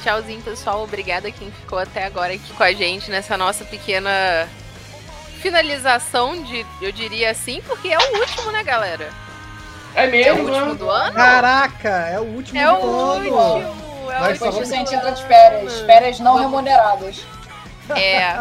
Tchauzinho, 0.01 0.41
pessoal. 0.41 0.83
Obrigada 0.83 1.27
a 1.27 1.31
quem 1.31 1.51
ficou 1.51 1.77
até 1.77 2.05
agora 2.05 2.33
aqui 2.33 2.51
com 2.53 2.63
a 2.63 2.73
gente 2.73 3.11
nessa 3.11 3.37
nossa 3.37 3.63
pequena 3.63 4.49
finalização 5.41 6.41
de, 6.43 6.65
eu 6.81 6.91
diria 6.91 7.31
assim, 7.31 7.61
porque 7.67 7.89
é 7.89 7.97
o 7.97 8.19
último, 8.19 8.51
né, 8.51 8.63
galera? 8.63 9.09
é 9.95 10.03
É 10.05 10.07
o 10.07 10.11
mesmo, 10.11 10.49
último 10.49 10.75
do 10.75 10.89
ano? 10.89 11.13
Caraca, 11.15 11.89
é 12.09 12.19
o 12.19 12.23
último 12.23 12.59
É 12.59 12.71
o 12.71 12.77
do 12.77 12.87
ano. 12.99 13.13
último. 13.15 13.71
É 14.11 14.17
o 14.17 14.19
Nós 14.19 14.67
gente 14.69 14.93
entra 14.95 15.11
de 15.11 15.23
férias. 15.25 15.79
Férias 15.81 16.19
não 16.19 16.33
Vamos. 16.33 16.49
remuneradas. 16.51 17.25
É, 17.95 18.37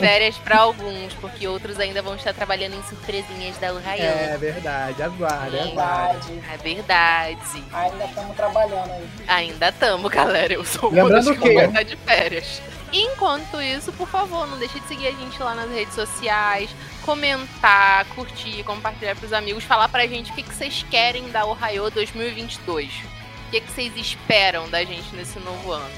férias 0.00 0.36
pra 0.38 0.58
alguns, 0.58 1.12
porque 1.14 1.48
outros 1.48 1.80
ainda 1.80 2.00
vão 2.00 2.14
estar 2.14 2.32
trabalhando 2.32 2.74
em 2.76 2.82
surpresinhas 2.84 3.56
da 3.58 3.72
Urraio. 3.72 4.02
É 4.02 4.36
verdade, 4.38 5.02
aguarde, 5.02 5.58
aguarde. 5.58 6.28
Verdade. 6.32 6.42
É 6.52 6.56
verdade. 6.58 7.64
Ainda 7.72 8.04
estamos 8.04 8.36
trabalhando 8.36 8.90
aí. 8.92 9.08
Ainda 9.26 9.72
tamo, 9.72 10.08
galera. 10.08 10.52
Eu 10.52 10.64
sou 10.64 10.90
uma 10.90 11.02
Lembrando 11.02 11.24
das 11.24 11.36
que 11.36 11.42
que- 11.42 11.54
vão 11.54 11.64
estar 11.64 11.82
de 11.82 11.96
férias. 11.96 12.62
Enquanto 12.92 13.60
isso, 13.60 13.92
por 13.92 14.08
favor, 14.08 14.46
não 14.46 14.58
deixe 14.58 14.80
de 14.80 14.86
seguir 14.88 15.08
a 15.08 15.12
gente 15.12 15.40
lá 15.42 15.54
nas 15.54 15.70
redes 15.70 15.94
sociais, 15.94 16.70
comentar, 17.02 18.04
curtir, 18.14 18.62
compartilhar 18.64 19.14
pros 19.16 19.32
amigos, 19.32 19.64
falar 19.64 19.88
pra 19.88 20.06
gente 20.06 20.30
o 20.30 20.34
que, 20.34 20.42
que 20.42 20.54
vocês 20.54 20.84
querem 20.90 21.28
da 21.30 21.44
Ohio 21.46 21.90
2022. 21.90 22.88
O 22.88 23.50
que, 23.50 23.60
que 23.60 23.70
vocês 23.72 23.92
esperam 23.96 24.68
da 24.68 24.84
gente 24.84 25.14
nesse 25.14 25.38
novo 25.40 25.72
ano. 25.72 25.88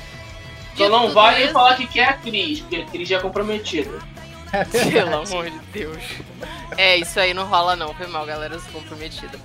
Só 0.76 0.84
Dito 0.84 0.90
não 0.90 1.10
vale 1.10 1.44
isso- 1.44 1.52
falar 1.52 1.76
que 1.76 1.86
quer 1.86 2.08
a 2.08 2.12
Cris, 2.14 2.60
porque 2.60 2.76
a 2.76 2.84
Cris 2.86 3.08
já 3.08 3.16
é 3.18 3.20
comprometida. 3.20 3.98
Pelo 4.92 5.16
amor 5.22 5.48
de 5.50 5.58
Deus. 5.72 6.02
É, 6.76 6.96
isso 6.96 7.18
aí 7.20 7.32
não 7.34 7.44
rola 7.46 7.76
não. 7.76 7.94
Foi 7.94 8.06
mal, 8.08 8.26
galera. 8.26 8.54
Eu 8.54 8.60
sou 8.60 8.72
comprometida. 8.72 9.38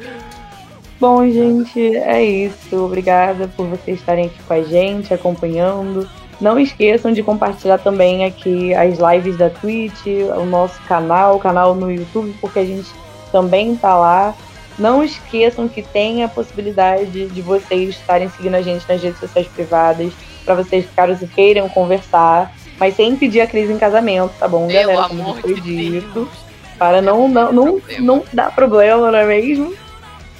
Bom, 0.99 1.30
gente, 1.30 1.95
é 1.97 2.23
isso. 2.23 2.76
Obrigada 2.84 3.47
por 3.49 3.67
vocês 3.67 3.99
estarem 3.99 4.27
aqui 4.27 4.41
com 4.43 4.53
a 4.53 4.63
gente, 4.63 5.13
acompanhando. 5.13 6.09
Não 6.39 6.59
esqueçam 6.59 7.13
de 7.13 7.23
compartilhar 7.23 7.77
também 7.77 8.25
aqui 8.25 8.73
as 8.73 8.97
lives 8.99 9.37
da 9.37 9.49
Twitch, 9.49 10.05
o 10.37 10.45
nosso 10.45 10.81
canal, 10.83 11.35
o 11.35 11.39
canal 11.39 11.73
no 11.73 11.91
YouTube, 11.91 12.35
porque 12.41 12.59
a 12.59 12.65
gente 12.65 12.89
também 13.31 13.75
tá 13.75 13.95
lá. 13.95 14.33
Não 14.77 15.03
esqueçam 15.03 15.69
que 15.69 15.81
tem 15.81 16.23
a 16.23 16.27
possibilidade 16.27 17.27
de 17.27 17.41
vocês 17.41 17.89
estarem 17.91 18.29
seguindo 18.29 18.55
a 18.55 18.61
gente 18.61 18.85
nas 18.89 19.01
redes 19.01 19.19
sociais 19.19 19.47
privadas, 19.47 20.11
para 20.43 20.55
vocês, 20.55 20.85
caso 20.95 21.27
queiram 21.27 21.69
conversar, 21.69 22.53
mas 22.77 22.95
sem 22.95 23.15
pedir 23.15 23.41
a 23.41 23.47
crise 23.47 23.71
em 23.71 23.79
casamento, 23.79 24.33
tá 24.37 24.47
bom, 24.47 24.67
Pelo 24.67 24.87
galera? 24.87 25.07
Como 25.07 25.35
foi 25.35 25.53
de 25.55 25.61
dito. 25.61 26.29
Para 26.77 27.01
não, 27.01 27.29
não, 27.29 27.53
não, 27.53 27.81
não 27.99 28.23
dar 28.33 28.53
problema, 28.53 29.09
não 29.09 29.17
é 29.17 29.25
mesmo? 29.25 29.73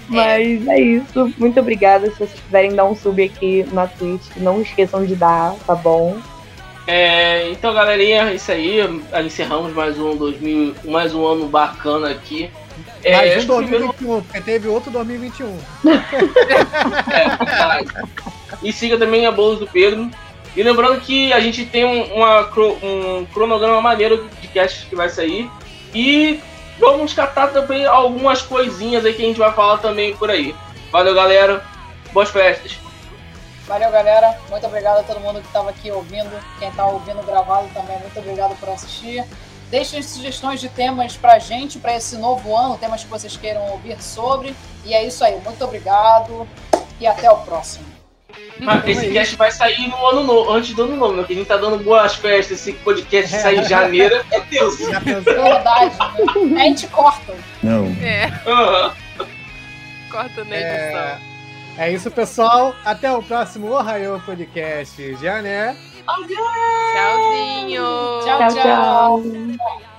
Mas 0.07 0.68
é 0.68 0.80
isso. 0.80 1.34
Muito 1.38 1.60
obrigada. 1.60 2.10
Se 2.11 2.18
vocês 2.18 2.40
quiserem 2.40 2.76
dar 2.76 2.86
um 2.86 2.95
sub 2.95 3.23
aqui 3.23 3.65
na 3.72 3.88
Twitch, 3.88 4.23
não 4.38 4.61
esqueçam 4.61 5.06
de 5.06 5.15
dar, 5.15 5.56
tá 5.65 5.76
bom? 5.76 6.18
É, 6.88 7.49
então, 7.49 7.73
galerinha, 7.73 8.30
é 8.30 8.36
isso 8.36 8.52
aí. 8.52 8.80
Encerramos 9.26 9.73
mais 9.73 9.99
um 9.99 10.15
2000, 10.15 10.76
mais 10.86 11.15
um 11.15 11.26
ano 11.26 11.48
bacana 11.48 12.10
aqui. 12.10 12.49
É, 13.03 13.38
um 13.38 13.45
que 13.45 13.52
o 13.52 13.57
primeiro 13.57 13.86
2021, 13.88 14.22
porque 14.22 14.41
teve 14.41 14.68
outro 14.68 14.91
2021. 14.91 15.57
É. 17.11 17.84
E 18.64 18.72
siga 18.72 18.98
também 18.98 19.26
a 19.26 19.32
Bolos 19.32 19.60
do 19.60 19.68
Pedro. 19.68 20.10
E 20.56 20.64
lembrando 20.64 21.02
que 21.02 21.34
a 21.34 21.40
gente 21.40 21.65
tem 21.65 21.86
um, 21.86 22.03
uma 22.15 22.49
um 22.82 23.26
cronograma 23.34 23.82
maneiro 23.82 24.30
de 24.41 24.48
casts 24.48 24.86
que 24.88 24.95
vai 24.95 25.10
sair. 25.10 25.49
E 25.94 26.40
vamos 26.80 27.14
catar 27.14 27.47
também 27.52 27.85
algumas 27.85 28.41
coisinhas 28.41 29.06
aí 29.06 29.14
que 29.14 29.23
a 29.23 29.26
gente 29.26 29.39
vai 29.39 29.52
falar 29.52 29.77
também 29.77 30.15
por 30.15 30.30
aí. 30.30 30.56
Valeu, 30.91 31.14
galera. 31.14 31.64
Boas 32.11 32.30
festas. 32.30 32.77
Valeu, 33.68 33.91
galera. 33.91 34.39
Muito 34.49 34.65
obrigado 34.68 34.99
a 34.99 35.03
todo 35.03 35.19
mundo 35.19 35.41
que 35.41 35.47
estava 35.47 35.72
aqui 35.72 35.91
ouvindo. 35.91 36.31
Quem 36.60 36.69
está 36.69 36.85
ouvindo 36.85 37.26
gravado 37.26 37.68
também, 37.73 37.97
muito 37.99 38.18
obrigado 38.19 38.56
por 38.60 38.69
assistir. 38.69 39.26
Deixem 39.69 40.02
sugestões 40.03 40.61
de 40.61 40.69
temas 40.69 41.18
pra 41.18 41.39
gente, 41.39 41.80
para 41.80 41.95
esse 41.95 42.15
novo 42.18 42.56
ano, 42.56 42.77
temas 42.77 43.03
que 43.03 43.10
vocês 43.10 43.35
queiram 43.35 43.68
ouvir 43.72 44.02
sobre. 44.02 44.56
E 44.85 44.93
é 44.93 45.03
isso 45.03 45.23
aí. 45.23 45.39
Muito 45.41 45.64
obrigado 45.64 46.47
e 46.99 47.07
até 47.07 47.30
o 47.30 47.38
próximo. 47.38 47.94
Ah, 48.66 48.82
esse 48.90 49.12
cast 49.12 49.36
vai 49.36 49.52
sair 49.52 49.88
no 49.90 50.07
ano 50.07 50.24
novo, 50.24 50.52
antes 50.53 50.74
do 50.74 50.84
ano 50.84 50.95
novo, 50.95 51.14
né? 51.18 51.24
Que 51.26 51.34
a 51.34 51.36
gente 51.36 51.48
tá 51.48 51.57
dando 51.57 51.78
boas 51.84 52.16
festas. 52.16 52.60
Esse 52.60 52.72
podcast 52.74 53.36
sair 53.36 53.60
em 53.60 53.66
janeiro 53.66 54.16
é 54.32 54.40
Deus. 54.41 54.78
Verdade. 54.78 55.95
né? 56.45 56.62
A 56.62 56.66
gente 56.66 56.88
corta. 56.88 57.34
Não. 57.62 57.86
É, 58.02 58.32
Aham. 58.48 58.94
corta 60.10 60.44
na 60.45 60.56
edição. 60.56 60.99
É, 60.99 61.20
é 61.78 61.91
isso, 61.91 62.10
pessoal. 62.12 62.74
Até 62.86 63.12
o 63.12 63.22
próximo 63.22 63.72
Ohio 63.72 64.22
Podcast. 64.26 65.18
Já, 65.22 65.41
né? 65.41 65.76
Tchauzinho. 66.94 67.84
Tchau, 68.24 68.38
Tchau, 68.38 68.49
tchau. 68.49 69.22
tchau. 69.22 69.94